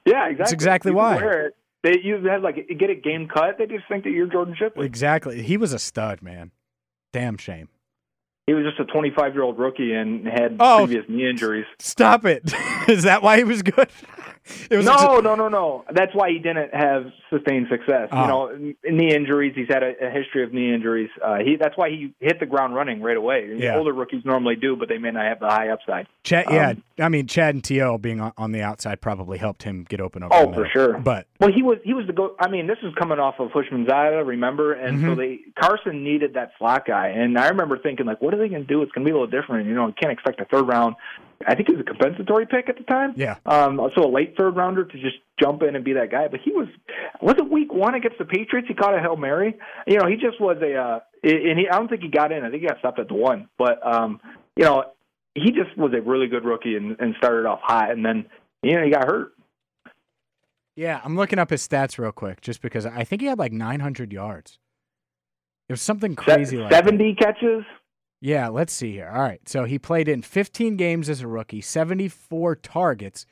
Yeah, 0.04 0.24
exactly. 0.24 0.34
That's 0.38 0.52
exactly 0.52 0.90
you 0.90 0.96
why. 0.96 1.50
They 1.84 2.00
you 2.02 2.16
have 2.26 2.42
like 2.42 2.56
get 2.76 2.90
a 2.90 2.96
game 2.96 3.28
cut. 3.32 3.58
They 3.58 3.66
just 3.66 3.84
think 3.88 4.02
that 4.02 4.10
you're 4.10 4.26
Jordan 4.26 4.56
Shipley. 4.58 4.86
Exactly. 4.86 5.40
He 5.40 5.56
was 5.56 5.72
a 5.72 5.78
stud, 5.78 6.20
man. 6.20 6.50
Damn 7.12 7.36
shame. 7.36 7.68
He 8.48 8.54
was 8.54 8.64
just 8.64 8.80
a 8.80 8.92
25 8.92 9.34
year 9.34 9.44
old 9.44 9.56
rookie 9.56 9.92
and 9.92 10.26
had 10.26 10.56
oh, 10.58 10.84
previous 10.84 11.08
knee 11.08 11.30
injuries. 11.30 11.66
Stop 11.78 12.24
it. 12.24 12.52
Is 12.88 13.04
that 13.04 13.22
why 13.22 13.36
he 13.36 13.44
was 13.44 13.62
good? 13.62 13.88
no, 14.70 14.82
just... 14.82 15.22
no, 15.22 15.34
no, 15.34 15.48
no. 15.48 15.84
That's 15.94 16.14
why 16.14 16.30
he 16.30 16.38
didn't 16.38 16.74
have 16.74 17.04
sustained 17.28 17.68
success. 17.70 18.08
Oh. 18.10 18.22
You 18.22 18.28
know, 18.28 18.74
knee 18.90 19.14
injuries. 19.14 19.52
He's 19.54 19.68
had 19.68 19.82
a, 19.82 19.92
a 20.06 20.10
history 20.10 20.42
of 20.42 20.52
knee 20.52 20.72
injuries. 20.72 21.10
Uh, 21.24 21.38
he 21.38 21.56
that's 21.56 21.76
why 21.76 21.90
he 21.90 22.14
hit 22.20 22.40
the 22.40 22.46
ground 22.46 22.74
running 22.74 23.02
right 23.02 23.16
away. 23.16 23.54
Yeah. 23.56 23.76
Older 23.76 23.92
rookies 23.92 24.24
normally 24.24 24.56
do, 24.56 24.76
but 24.76 24.88
they 24.88 24.98
may 24.98 25.10
not 25.10 25.24
have 25.24 25.40
the 25.40 25.48
high 25.48 25.68
upside. 25.68 26.06
Chad, 26.24 26.46
um, 26.48 26.54
yeah, 26.54 26.74
I 26.98 27.08
mean, 27.08 27.26
Chad 27.26 27.54
and 27.54 27.64
To 27.64 27.98
being 27.98 28.20
on, 28.20 28.32
on, 28.36 28.52
the 28.52 28.62
outside 28.62 29.00
probably 29.00 29.38
helped 29.38 29.62
him 29.62 29.84
get 29.88 30.00
open 30.00 30.22
over. 30.22 30.34
Oh, 30.34 30.52
for 30.52 30.68
sure. 30.72 30.98
But 30.98 31.26
well, 31.38 31.50
he 31.52 31.62
was 31.62 31.78
he 31.84 31.94
was 31.94 32.06
the 32.06 32.12
go. 32.12 32.34
I 32.38 32.48
mean, 32.48 32.66
this 32.66 32.78
is 32.82 32.92
coming 32.98 33.18
off 33.18 33.36
of 33.38 33.50
Houshmandzadeh, 33.50 34.26
remember? 34.26 34.72
And 34.72 34.98
mm-hmm. 34.98 35.08
so 35.08 35.14
they 35.14 35.40
Carson 35.60 36.02
needed 36.02 36.34
that 36.34 36.52
slot 36.58 36.86
guy, 36.86 37.08
and 37.08 37.38
I 37.38 37.48
remember 37.48 37.78
thinking 37.78 38.06
like, 38.06 38.20
what 38.20 38.34
are 38.34 38.38
they 38.38 38.48
going 38.48 38.62
to 38.62 38.68
do? 38.68 38.82
It's 38.82 38.92
going 38.92 39.04
to 39.04 39.10
be 39.10 39.16
a 39.16 39.20
little 39.20 39.40
different. 39.40 39.66
You 39.66 39.74
know, 39.74 39.86
you 39.86 39.94
can't 40.00 40.12
expect 40.12 40.40
a 40.40 40.44
third 40.44 40.66
round 40.66 40.96
I 41.46 41.54
think 41.54 41.68
he 41.68 41.74
was 41.74 41.80
a 41.80 41.84
compensatory 41.84 42.46
pick 42.46 42.68
at 42.68 42.76
the 42.76 42.84
time. 42.84 43.14
Yeah. 43.16 43.36
Um, 43.46 43.80
so 43.94 44.04
a 44.04 44.10
late 44.12 44.34
third 44.36 44.56
rounder 44.56 44.84
to 44.84 44.92
just 44.92 45.16
jump 45.40 45.62
in 45.62 45.74
and 45.74 45.84
be 45.84 45.94
that 45.94 46.10
guy. 46.10 46.28
But 46.28 46.40
he 46.44 46.52
was 46.52 46.68
was 47.22 47.36
it 47.38 47.50
week 47.50 47.72
one 47.72 47.94
against 47.94 48.18
the 48.18 48.26
Patriots? 48.26 48.68
He 48.68 48.74
caught 48.74 48.94
a 48.94 49.00
hail 49.00 49.16
mary. 49.16 49.56
You 49.86 49.98
know, 49.98 50.06
he 50.06 50.16
just 50.16 50.40
was 50.40 50.58
a. 50.62 50.76
Uh, 50.76 51.00
and 51.22 51.58
he, 51.58 51.68
I 51.68 51.76
don't 51.76 51.88
think 51.88 52.02
he 52.02 52.08
got 52.08 52.32
in. 52.32 52.44
I 52.44 52.50
think 52.50 52.62
he 52.62 52.68
got 52.68 52.78
stopped 52.78 52.98
at 52.98 53.08
the 53.08 53.14
one. 53.14 53.48
But 53.58 53.84
um, 53.86 54.20
you 54.56 54.64
know, 54.64 54.84
he 55.34 55.50
just 55.52 55.76
was 55.76 55.92
a 55.94 56.00
really 56.02 56.26
good 56.26 56.44
rookie 56.44 56.76
and, 56.76 56.96
and 57.00 57.14
started 57.18 57.46
off 57.46 57.60
hot, 57.62 57.90
and 57.90 58.04
then 58.04 58.26
you 58.62 58.76
know 58.76 58.84
he 58.84 58.90
got 58.90 59.06
hurt. 59.06 59.32
Yeah, 60.76 61.00
I'm 61.04 61.16
looking 61.16 61.38
up 61.38 61.50
his 61.50 61.66
stats 61.66 61.98
real 61.98 62.12
quick, 62.12 62.40
just 62.40 62.62
because 62.62 62.86
I 62.86 63.04
think 63.04 63.22
he 63.22 63.28
had 63.28 63.38
like 63.38 63.52
900 63.52 64.12
yards. 64.12 64.58
It 65.68 65.72
was 65.72 65.82
something 65.82 66.16
crazy 66.16 66.56
Se- 66.56 66.62
like 66.62 66.72
70 66.72 67.14
that. 67.14 67.24
catches. 67.24 67.64
Yeah, 68.20 68.48
let's 68.48 68.72
see 68.72 68.92
here. 68.92 69.10
All 69.12 69.22
right. 69.22 69.40
So 69.48 69.64
he 69.64 69.78
played 69.78 70.08
in 70.08 70.22
15 70.22 70.76
games 70.76 71.08
as 71.08 71.22
a 71.22 71.26
rookie, 71.26 71.60
74 71.60 72.56
targets, 72.56 73.24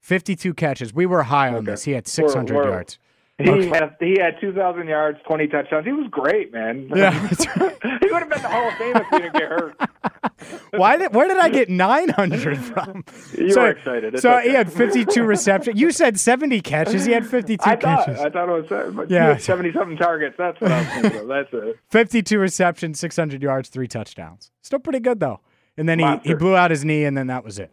52 0.00 0.54
catches. 0.54 0.94
We 0.94 1.06
were 1.06 1.24
high 1.24 1.48
on 1.48 1.56
okay. 1.56 1.66
this. 1.66 1.84
He 1.84 1.92
had 1.92 2.06
600 2.06 2.54
we're, 2.54 2.62
we're, 2.62 2.70
yards. 2.70 2.98
He 3.38 3.50
okay. 3.50 3.66
had 3.68 3.96
he 3.98 4.16
had 4.20 4.40
2,000 4.40 4.86
yards, 4.86 5.18
20 5.26 5.48
touchdowns. 5.48 5.84
He 5.84 5.92
was 5.92 6.06
great, 6.10 6.52
man. 6.52 6.88
Yeah, 6.94 7.12
he 7.28 8.10
would 8.10 8.20
have 8.20 8.30
been 8.30 8.42
the 8.42 8.48
Hall 8.48 8.68
of 8.68 8.74
Fame 8.74 8.96
if 8.96 9.06
he 9.10 9.18
didn't 9.18 9.32
get 9.34 9.48
hurt. 9.48 9.76
Why 10.70 10.96
did 10.96 11.14
where 11.14 11.28
did 11.28 11.38
I 11.38 11.48
get 11.48 11.68
900 11.68 12.58
from? 12.58 13.04
You 13.36 13.52
so, 13.52 13.62
were 13.62 13.70
excited. 13.70 14.14
It's 14.14 14.22
so 14.22 14.34
okay. 14.38 14.48
he 14.48 14.54
had 14.54 14.72
52 14.72 15.22
receptions. 15.22 15.80
You 15.80 15.90
said 15.90 16.18
70 16.18 16.60
catches. 16.60 17.04
He 17.04 17.12
had 17.12 17.26
52 17.26 17.62
I 17.64 17.76
thought, 17.76 18.06
catches. 18.06 18.20
I 18.20 18.30
thought 18.30 18.48
it 18.48 18.70
was 18.70 19.10
yeah. 19.10 19.36
70 19.36 19.72
something 19.72 19.96
targets. 19.96 20.34
That's 20.38 20.60
what 20.60 20.72
I 20.72 20.78
was 20.80 20.88
thinking 20.88 21.20
of. 21.20 21.28
That's 21.28 21.48
it. 21.52 21.78
52 21.90 22.38
receptions, 22.38 22.98
600 23.00 23.42
yards, 23.42 23.68
three 23.68 23.88
touchdowns. 23.88 24.50
Still 24.62 24.78
pretty 24.78 25.00
good 25.00 25.20
though. 25.20 25.40
And 25.76 25.88
then 25.88 25.98
he, 25.98 26.18
he 26.24 26.34
blew 26.34 26.54
out 26.54 26.70
his 26.70 26.84
knee, 26.84 27.04
and 27.04 27.16
then 27.16 27.28
that 27.28 27.44
was 27.44 27.58
it. 27.58 27.72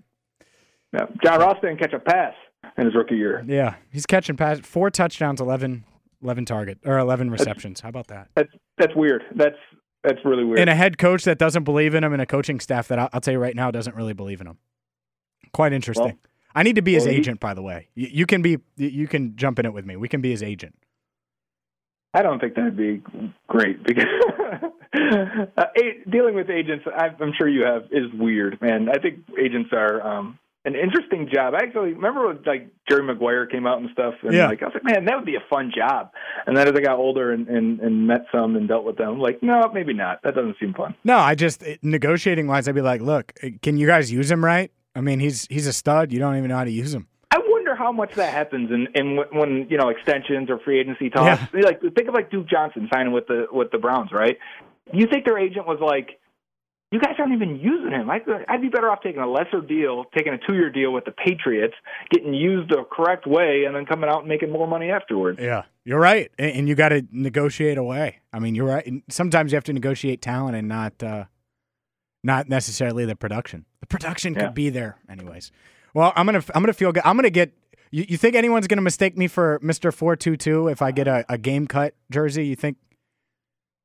Yeah. 0.94 1.08
John 1.24 1.40
Ross 1.40 1.58
didn't 1.62 1.80
catch 1.80 1.94
a 1.94 2.00
pass 2.00 2.34
in 2.78 2.86
his 2.86 2.96
rookie 2.96 3.18
year. 3.18 3.44
Yeah, 3.46 3.76
he's 3.92 4.06
catching 4.06 4.38
pass 4.38 4.60
four 4.60 4.90
touchdowns, 4.90 5.42
11, 5.42 5.84
11 6.24 6.46
target 6.46 6.80
or 6.86 6.98
eleven 6.98 7.30
receptions. 7.30 7.76
That's, 7.76 7.82
How 7.82 7.90
about 7.90 8.08
that? 8.08 8.30
That's 8.36 8.52
that's 8.78 8.96
weird. 8.96 9.24
That's 9.36 9.58
that's 10.04 10.24
really 10.24 10.44
weird. 10.44 10.60
And 10.60 10.70
a 10.70 10.76
head 10.76 10.98
coach 10.98 11.24
that 11.26 11.38
doesn't 11.38 11.64
believe 11.64 11.94
in 11.96 12.04
him, 12.04 12.14
and 12.14 12.22
a 12.22 12.26
coaching 12.26 12.60
staff 12.60 12.88
that 12.88 13.00
I'll, 13.00 13.10
I'll 13.14 13.22
tell 13.22 13.34
you 13.34 13.40
right 13.40 13.56
now 13.56 13.72
doesn't 13.72 13.96
really 13.96 14.14
believe 14.14 14.42
in 14.42 14.48
him. 14.48 14.58
Quite 15.52 15.74
interesting. 15.74 16.06
Well, 16.06 16.18
I 16.56 16.64
need 16.64 16.76
to 16.76 16.82
be 16.82 16.94
his 16.94 17.06
well, 17.06 17.14
agent, 17.14 17.36
he, 17.36 17.40
by 17.40 17.54
the 17.54 17.62
way. 17.62 17.90
You, 17.96 18.08
you, 18.12 18.26
can 18.26 18.42
be, 18.42 18.58
you 18.78 19.08
can 19.08 19.36
jump 19.36 19.60
in 19.60 19.66
it 19.66 19.74
with 19.74 19.86
me. 19.86 19.96
We 19.96 20.08
can 20.08 20.22
be 20.22 20.32
his 20.32 20.44
agent. 20.44 20.76
I 22.14 22.24
don't 22.24 22.40
think 22.40 22.56
that'd 22.56 22.76
be 22.76 23.04
great 23.48 23.84
because 23.84 24.06
uh, 25.58 25.64
dealing 26.10 26.34
with 26.34 26.50
agents, 26.50 26.86
I'm 26.96 27.34
sure 27.38 27.48
you 27.48 27.64
have, 27.64 27.84
is 27.92 28.12
weird, 28.14 28.60
man. 28.62 28.90
I 28.90 29.00
think 29.00 29.20
agents 29.40 29.70
are 29.74 30.02
um, 30.02 30.40
an 30.66 30.76
interesting 30.76 31.30
job. 31.34 31.54
I 31.54 31.64
actually 31.64 31.94
remember 31.94 32.28
when 32.28 32.40
like 32.46 32.70
Jerry 32.90 33.04
Maguire 33.04 33.46
came 33.46 33.66
out 33.66 33.80
and 33.80 33.90
stuff, 33.92 34.16
and 34.24 34.34
yeah. 34.34 34.48
like 34.48 34.62
I 34.62 34.66
was 34.66 34.74
like, 34.76 34.84
man, 34.84 35.06
that 35.06 35.16
would 35.16 35.26
be 35.26 35.36
a 35.36 35.44
fun 35.50 35.72
job. 35.76 36.12
And 36.46 36.56
then 36.56 36.68
as 36.68 36.74
I 36.76 36.82
got 36.82 36.98
older 36.98 37.32
and, 37.32 37.48
and, 37.48 37.80
and 37.80 38.08
met 38.08 38.26
some 38.32 38.56
and 38.56 38.68
dealt 38.68 38.84
with 38.84 38.98
them, 38.98 39.10
I'm 39.10 39.20
like, 39.20 39.42
no, 39.42 39.70
maybe 39.74 39.94
not. 39.94 40.22
That 40.24 40.36
doesn't 40.36 40.58
seem 40.60 40.74
fun. 40.74 40.96
No, 41.04 41.18
I 41.18 41.36
just 41.36 41.64
negotiating 41.82 42.48
wise, 42.48 42.68
I'd 42.68 42.76
be 42.76 42.82
like, 42.82 43.02
look, 43.02 43.34
eh, 43.42 43.52
can 43.62 43.78
you 43.78 43.88
guys 43.88 44.12
use 44.12 44.30
him 44.30 44.44
right? 44.44 44.72
I 44.96 45.02
mean, 45.02 45.20
he's 45.20 45.48
he's 45.48 45.68
a 45.68 45.74
stud. 45.74 46.12
You 46.12 46.20
don't 46.20 46.36
even 46.36 46.50
know 46.50 46.58
how 46.58 46.66
to 46.66 46.72
use 46.72 46.94
him. 46.94 47.08
I 47.32 47.40
wonder 47.48 47.76
how 47.76 47.92
much 47.92 48.16
that 48.16 48.34
happens 48.34 48.70
in, 48.72 48.88
in 48.96 49.18
when 49.32 49.68
you 49.70 49.78
know 49.78 49.90
extensions 49.90 50.50
or 50.50 50.60
free 50.60 50.80
agency 50.80 51.10
talks. 51.10 51.42
Yeah. 51.54 51.62
Like 51.62 51.82
think 51.82 52.10
of 52.10 52.14
like 52.14 52.32
Duke 52.32 52.50
Johnson 52.50 52.90
signing 52.92 53.14
with 53.14 53.28
the 53.28 53.46
with 53.52 53.72
the 53.72 53.78
Browns, 53.78 54.12
right? 54.12 54.38
You 54.92 55.06
think 55.06 55.26
their 55.26 55.38
agent 55.38 55.68
was 55.68 55.80
like, 55.80 56.20
you 56.92 57.00
guys 57.00 57.14
aren't 57.20 57.34
even 57.34 57.58
using 57.58 57.92
him. 57.92 58.10
I'd, 58.10 58.22
I'd 58.48 58.62
be 58.62 58.70
better 58.70 58.90
off 58.90 59.02
taking 59.04 59.22
a 59.22 59.30
lesser 59.30 59.62
deal, 59.62 60.06
taking 60.16 60.34
a 60.34 60.38
two-year 60.38 60.72
deal 60.72 60.92
with 60.92 61.06
the 61.06 61.12
Patriots, 61.12 61.76
getting 62.10 62.34
used 62.34 62.70
the 62.70 62.84
correct 62.92 63.28
way, 63.28 63.66
and 63.66 63.76
then 63.76 63.86
coming 63.86 64.10
out 64.10 64.22
and 64.22 64.28
making 64.28 64.52
more 64.52 64.68
money 64.68 64.90
afterwards. 64.90 65.40
Yeah, 65.40 65.64
you're 65.86 66.00
right, 66.00 66.32
and 66.40 66.68
you 66.68 66.76
got 66.76 66.90
to 66.90 67.06
negotiate 67.12 67.78
away. 67.78 68.20
I 68.34 68.40
mean, 68.40 68.56
you're 68.56 68.68
right. 68.68 68.92
Sometimes 69.10 69.52
you 69.52 69.56
have 69.56 69.64
to 69.66 69.74
negotiate 69.74 70.22
talent 70.22 70.56
and 70.56 70.68
not, 70.68 71.04
uh, 71.04 71.26
not 72.24 72.50
necessarily 72.50 73.06
the 73.06 73.16
production. 73.16 73.66
The 73.82 73.88
production 73.88 74.34
yeah. 74.34 74.46
could 74.46 74.56
be 74.56 74.70
there, 74.70 74.98
anyways. 75.10 75.52
Well, 75.94 76.12
I'm 76.16 76.26
gonna, 76.26 76.44
I'm 76.54 76.62
gonna 76.62 76.74
feel 76.74 76.92
good. 76.92 77.04
I'm 77.06 77.16
gonna 77.16 77.30
get. 77.30 77.54
You, 77.92 78.06
you 78.08 78.18
think 78.18 78.36
anyone's 78.36 78.68
gonna 78.68 78.84
mistake 78.84 79.18
me 79.18 79.28
for 79.28 79.58
Mister 79.64 79.92
Four 79.92 80.16
Two 80.16 80.38
Two 80.38 80.68
if 80.68 80.82
I 80.82 80.92
get 80.92 81.08
a, 81.08 81.26
a 81.28 81.38
game 81.38 81.66
cut 81.66 81.96
jersey? 82.12 82.46
You 82.46 82.56
think? 82.56 82.78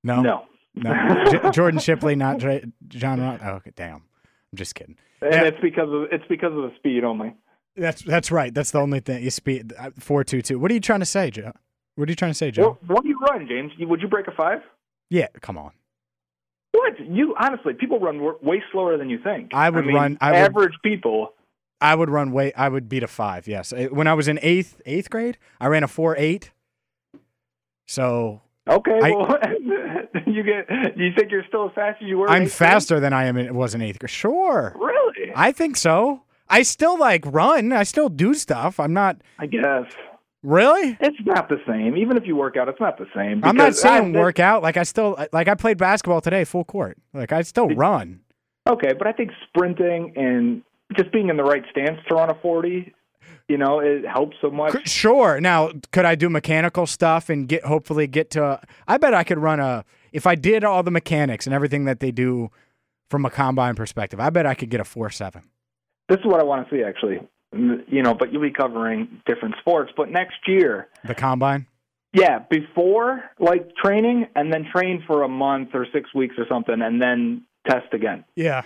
No. 0.02 0.20
No. 0.20 0.44
No, 0.74 1.24
J- 1.30 1.50
Jordan 1.50 1.80
Shipley, 1.80 2.16
not 2.16 2.38
John. 2.38 3.20
Ross. 3.20 3.40
Oh, 3.44 3.50
okay, 3.52 3.72
damn. 3.74 3.96
I'm 3.96 4.56
just 4.56 4.74
kidding. 4.74 4.96
And 5.20 5.32
yeah. 5.32 5.42
it's 5.44 5.60
because 5.60 5.88
of 5.88 6.08
it's 6.12 6.24
because 6.28 6.52
of 6.52 6.62
the 6.62 6.72
speed 6.76 7.04
only. 7.04 7.34
That's 7.76 8.02
that's 8.02 8.30
right. 8.30 8.52
That's 8.54 8.70
the 8.70 8.80
only 8.80 9.00
thing. 9.00 9.22
You 9.22 9.30
speed 9.30 9.72
uh, 9.78 9.90
four 9.98 10.24
two 10.24 10.42
two. 10.42 10.58
What 10.58 10.70
are 10.70 10.74
you 10.74 10.80
trying 10.80 11.00
to 11.00 11.06
say, 11.06 11.30
Joe? 11.30 11.52
What 11.96 12.08
are 12.08 12.12
you 12.12 12.16
trying 12.16 12.32
to 12.32 12.36
say, 12.36 12.50
Joe? 12.50 12.62
Well, 12.62 12.78
what 12.86 13.02
do 13.02 13.08
you 13.08 13.18
run, 13.18 13.46
James? 13.48 13.72
Would 13.78 14.00
you 14.00 14.08
break 14.08 14.26
a 14.26 14.32
five? 14.32 14.60
Yeah, 15.10 15.28
come 15.40 15.56
on. 15.56 15.72
What 16.72 16.98
you 17.00 17.34
honestly? 17.38 17.72
People 17.74 18.00
run 18.00 18.20
way 18.42 18.62
slower 18.72 18.96
than 18.96 19.08
you 19.10 19.18
think. 19.22 19.54
I 19.54 19.70
would 19.70 19.84
I 19.84 19.86
mean, 19.86 19.96
run. 19.96 20.18
I 20.20 20.36
average 20.36 20.72
would, 20.72 20.90
people. 20.90 21.34
I 21.80 21.94
would 21.94 22.10
run 22.10 22.32
way. 22.32 22.52
I 22.54 22.68
would 22.68 22.88
beat 22.88 23.02
a 23.02 23.08
five. 23.08 23.46
Yes, 23.46 23.72
when 23.90 24.06
I 24.06 24.14
was 24.14 24.28
in 24.28 24.38
eighth 24.42 24.80
eighth 24.86 25.10
grade, 25.10 25.38
I 25.60 25.68
ran 25.68 25.84
a 25.84 25.88
four 25.88 26.16
eight. 26.16 26.50
So 27.86 28.42
okay, 28.68 29.00
I, 29.02 29.10
well, 29.10 29.38
you 30.26 30.42
get. 30.42 30.68
You 30.96 31.12
think 31.16 31.30
you're 31.30 31.44
still 31.48 31.66
as 31.66 31.74
fast 31.74 32.02
as 32.02 32.08
you 32.08 32.18
were? 32.18 32.30
I'm 32.30 32.46
faster 32.46 32.94
grade? 32.94 33.04
than 33.04 33.12
I 33.12 33.24
am. 33.24 33.36
It 33.36 33.54
was 33.54 33.74
in 33.74 33.82
eighth 33.82 33.98
grade. 33.98 34.10
Sure. 34.10 34.74
Really? 34.76 35.32
I 35.34 35.52
think 35.52 35.76
so. 35.76 36.22
I 36.48 36.62
still 36.62 36.98
like 36.98 37.24
run. 37.26 37.72
I 37.72 37.82
still 37.82 38.08
do 38.08 38.34
stuff. 38.34 38.78
I'm 38.78 38.92
not. 38.92 39.16
I 39.38 39.46
guess. 39.46 39.86
Really? 40.42 40.98
It's 41.00 41.16
not 41.24 41.48
the 41.48 41.56
same. 41.66 41.96
Even 41.96 42.18
if 42.18 42.26
you 42.26 42.36
work 42.36 42.56
out, 42.56 42.68
it's 42.68 42.80
not 42.80 42.98
the 42.98 43.06
same. 43.16 43.42
I'm 43.44 43.56
not 43.56 43.74
saying 43.74 44.14
I, 44.14 44.18
work 44.18 44.38
out. 44.38 44.62
Like 44.62 44.76
I 44.76 44.82
still 44.82 45.16
like 45.32 45.48
I 45.48 45.54
played 45.54 45.78
basketball 45.78 46.20
today, 46.20 46.44
full 46.44 46.64
court. 46.64 46.98
Like 47.14 47.32
I 47.32 47.42
still 47.42 47.70
it, 47.70 47.76
run. 47.76 48.20
Okay, 48.68 48.92
but 48.92 49.06
I 49.06 49.12
think 49.12 49.30
sprinting 49.48 50.12
and 50.16 50.62
just 50.96 51.10
being 51.12 51.30
in 51.30 51.36
the 51.36 51.42
right 51.42 51.64
stance 51.70 51.98
to 52.08 52.14
run 52.14 52.30
a 52.30 52.34
40, 52.34 52.92
you 53.48 53.58
know, 53.58 53.80
it 53.80 54.06
helps 54.06 54.36
so 54.40 54.50
much. 54.50 54.88
Sure. 54.88 55.40
Now, 55.40 55.70
could 55.92 56.04
I 56.04 56.14
do 56.14 56.30
mechanical 56.30 56.86
stuff 56.86 57.28
and 57.28 57.48
get 57.48 57.64
hopefully 57.64 58.06
get 58.06 58.30
to? 58.32 58.60
I 58.86 58.98
bet 58.98 59.14
I 59.14 59.24
could 59.24 59.38
run 59.38 59.60
a. 59.60 59.84
If 60.14 60.26
I 60.26 60.36
did 60.36 60.62
all 60.62 60.82
the 60.84 60.92
mechanics 60.92 61.44
and 61.44 61.52
everything 61.52 61.84
that 61.86 61.98
they 61.98 62.12
do 62.12 62.50
from 63.10 63.26
a 63.26 63.30
combine 63.30 63.74
perspective, 63.74 64.20
I 64.20 64.30
bet 64.30 64.46
I 64.46 64.54
could 64.54 64.70
get 64.70 64.80
a 64.80 64.84
four 64.84 65.10
seven. 65.10 65.42
This 66.08 66.20
is 66.20 66.24
what 66.24 66.40
I 66.40 66.44
want 66.44 66.68
to 66.68 66.74
see, 66.74 66.82
actually. 66.82 67.18
You 67.52 68.02
know, 68.02 68.14
but 68.14 68.32
you'll 68.32 68.42
be 68.42 68.50
covering 68.50 69.20
different 69.26 69.56
sports. 69.60 69.92
But 69.96 70.10
next 70.10 70.36
year, 70.46 70.88
the 71.04 71.14
combine. 71.14 71.66
Yeah, 72.12 72.38
before 72.48 73.24
like 73.40 73.74
training, 73.74 74.28
and 74.36 74.52
then 74.52 74.66
train 74.72 75.02
for 75.04 75.24
a 75.24 75.28
month 75.28 75.70
or 75.74 75.86
six 75.92 76.14
weeks 76.14 76.36
or 76.38 76.46
something, 76.48 76.80
and 76.80 77.02
then 77.02 77.42
test 77.68 77.92
again. 77.92 78.24
Yeah, 78.36 78.62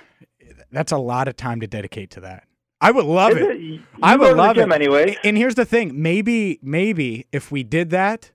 that's 0.70 0.92
a 0.92 0.98
lot 0.98 1.28
of 1.28 1.36
time 1.36 1.60
to 1.60 1.66
dedicate 1.66 2.10
to 2.10 2.20
that. 2.20 2.44
I 2.80 2.90
would 2.90 3.06
love 3.06 3.32
it. 3.32 3.42
it? 3.42 3.80
I 4.02 4.16
would 4.16 4.36
love 4.36 4.58
it 4.58 4.70
anyway. 4.70 5.16
And 5.24 5.36
here's 5.36 5.54
the 5.54 5.64
thing: 5.64 6.00
maybe, 6.00 6.58
maybe 6.62 7.26
if 7.32 7.50
we 7.50 7.62
did 7.62 7.90
that, 7.90 8.32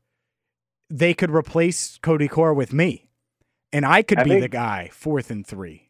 they 0.90 1.14
could 1.14 1.32
replace 1.32 1.98
Cody 2.02 2.28
Core 2.28 2.54
with 2.54 2.74
me, 2.74 3.10
and 3.72 3.86
I 3.86 4.02
could 4.02 4.20
I 4.20 4.24
be 4.24 4.40
the 4.40 4.48
guy 4.48 4.90
fourth 4.94 5.32
and 5.32 5.46
three. 5.46 5.90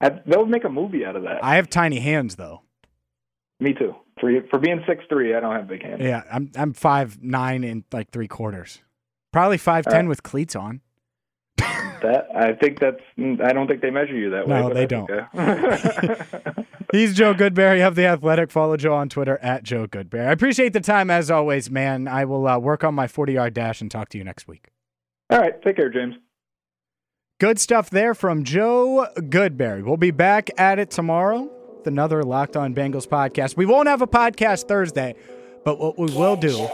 I, 0.00 0.10
they'll 0.26 0.46
make 0.46 0.64
a 0.64 0.68
movie 0.68 1.04
out 1.04 1.16
of 1.16 1.22
that. 1.24 1.42
I 1.42 1.56
have 1.56 1.68
tiny 1.68 1.98
hands 2.00 2.36
though. 2.36 2.62
Me 3.60 3.74
too. 3.74 3.94
For 4.20 4.30
for 4.50 4.58
being 4.58 4.82
six 4.86 5.04
three, 5.08 5.34
I 5.34 5.40
don't 5.40 5.54
have 5.54 5.68
big 5.68 5.82
hands. 5.82 6.00
Yeah, 6.02 6.22
I'm 6.30 6.50
I'm 6.56 6.72
five 6.72 7.22
nine 7.22 7.64
and 7.64 7.84
like 7.92 8.10
three 8.10 8.28
quarters, 8.28 8.80
probably 9.32 9.58
five 9.58 9.84
ten 9.84 10.06
right. 10.06 10.08
with 10.08 10.22
cleats 10.22 10.54
on. 10.56 10.80
that 12.02 12.28
I 12.34 12.52
think 12.52 12.78
that's 12.80 13.00
I 13.18 13.52
don't 13.52 13.66
think 13.66 13.82
they 13.82 13.90
measure 13.90 14.16
you 14.16 14.30
that 14.30 14.48
way. 14.48 14.60
No, 14.60 14.72
they 14.72 14.86
don't. 14.86 15.08
He's 16.92 17.14
Joe 17.14 17.34
Goodberry 17.34 17.86
of 17.86 17.94
the 17.94 18.06
Athletic. 18.06 18.50
Follow 18.50 18.76
Joe 18.76 18.94
on 18.94 19.08
Twitter 19.08 19.38
at 19.42 19.62
Joe 19.62 19.86
Goodberry. 19.86 20.28
I 20.28 20.32
appreciate 20.32 20.72
the 20.72 20.80
time 20.80 21.10
as 21.10 21.30
always, 21.30 21.70
man. 21.70 22.08
I 22.08 22.24
will 22.24 22.46
uh, 22.46 22.58
work 22.58 22.84
on 22.84 22.94
my 22.94 23.06
forty 23.06 23.34
yard 23.34 23.54
dash 23.54 23.80
and 23.80 23.90
talk 23.90 24.08
to 24.10 24.18
you 24.18 24.24
next 24.24 24.48
week. 24.48 24.68
All 25.30 25.38
right, 25.38 25.60
take 25.62 25.76
care, 25.76 25.90
James. 25.90 26.14
Good 27.40 27.58
stuff 27.58 27.90
there 27.90 28.14
from 28.14 28.42
Joe 28.42 29.06
Goodberry. 29.16 29.84
We'll 29.84 29.96
be 29.96 30.10
back 30.10 30.50
at 30.58 30.78
it 30.78 30.90
tomorrow 30.90 31.50
with 31.76 31.86
another 31.86 32.24
Locked 32.24 32.56
On 32.56 32.74
Bengals 32.74 33.06
podcast. 33.06 33.56
We 33.56 33.66
won't 33.66 33.86
have 33.86 34.02
a 34.02 34.08
podcast 34.08 34.66
Thursday, 34.66 35.14
but 35.64 35.78
what 35.78 35.98
we 35.98 36.06
will 36.14 36.36
do 36.36 36.68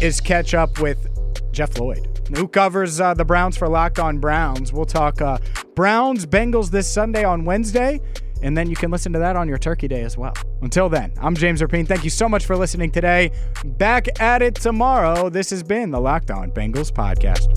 is 0.00 0.20
catch 0.20 0.54
up 0.54 0.80
with 0.80 1.08
Jeff 1.52 1.78
Lloyd, 1.78 2.28
who 2.36 2.48
covers 2.48 3.00
uh, 3.00 3.14
the 3.14 3.24
Browns 3.24 3.56
for 3.56 3.68
Locked 3.68 3.98
On 3.98 4.18
Browns. 4.18 4.72
We'll 4.72 4.84
talk 4.84 5.20
uh, 5.22 5.38
Browns 5.74 6.26
Bengals 6.26 6.70
this 6.70 6.86
Sunday 6.88 7.24
on 7.24 7.44
Wednesday, 7.44 8.00
and 8.42 8.56
then 8.56 8.68
you 8.68 8.76
can 8.76 8.90
listen 8.90 9.12
to 9.14 9.18
that 9.18 9.36
on 9.36 9.48
your 9.48 9.58
Turkey 9.58 9.88
Day 9.88 10.02
as 10.02 10.16
well. 10.18 10.34
Until 10.60 10.88
then, 10.88 11.12
I'm 11.20 11.34
James 11.34 11.62
Rapien. 11.62 11.86
Thank 11.88 12.04
you 12.04 12.10
so 12.10 12.28
much 12.28 12.44
for 12.44 12.56
listening 12.56 12.90
today. 12.90 13.30
Back 13.64 14.20
at 14.20 14.42
it 14.42 14.54
tomorrow. 14.54 15.30
This 15.30 15.50
has 15.50 15.62
been 15.62 15.90
the 15.90 16.00
Locked 16.00 16.30
On 16.30 16.50
Bengals 16.50 16.92
podcast. 16.92 17.52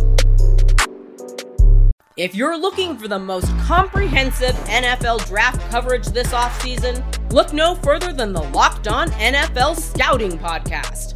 If 2.15 2.35
you're 2.35 2.57
looking 2.57 2.97
for 2.97 3.07
the 3.07 3.19
most 3.19 3.47
comprehensive 3.59 4.53
NFL 4.65 5.25
draft 5.27 5.61
coverage 5.71 6.07
this 6.07 6.33
offseason, 6.33 7.01
look 7.31 7.53
no 7.53 7.75
further 7.75 8.11
than 8.11 8.33
the 8.33 8.43
Locked 8.43 8.89
On 8.89 9.09
NFL 9.11 9.77
Scouting 9.77 10.37
Podcast. 10.37 11.15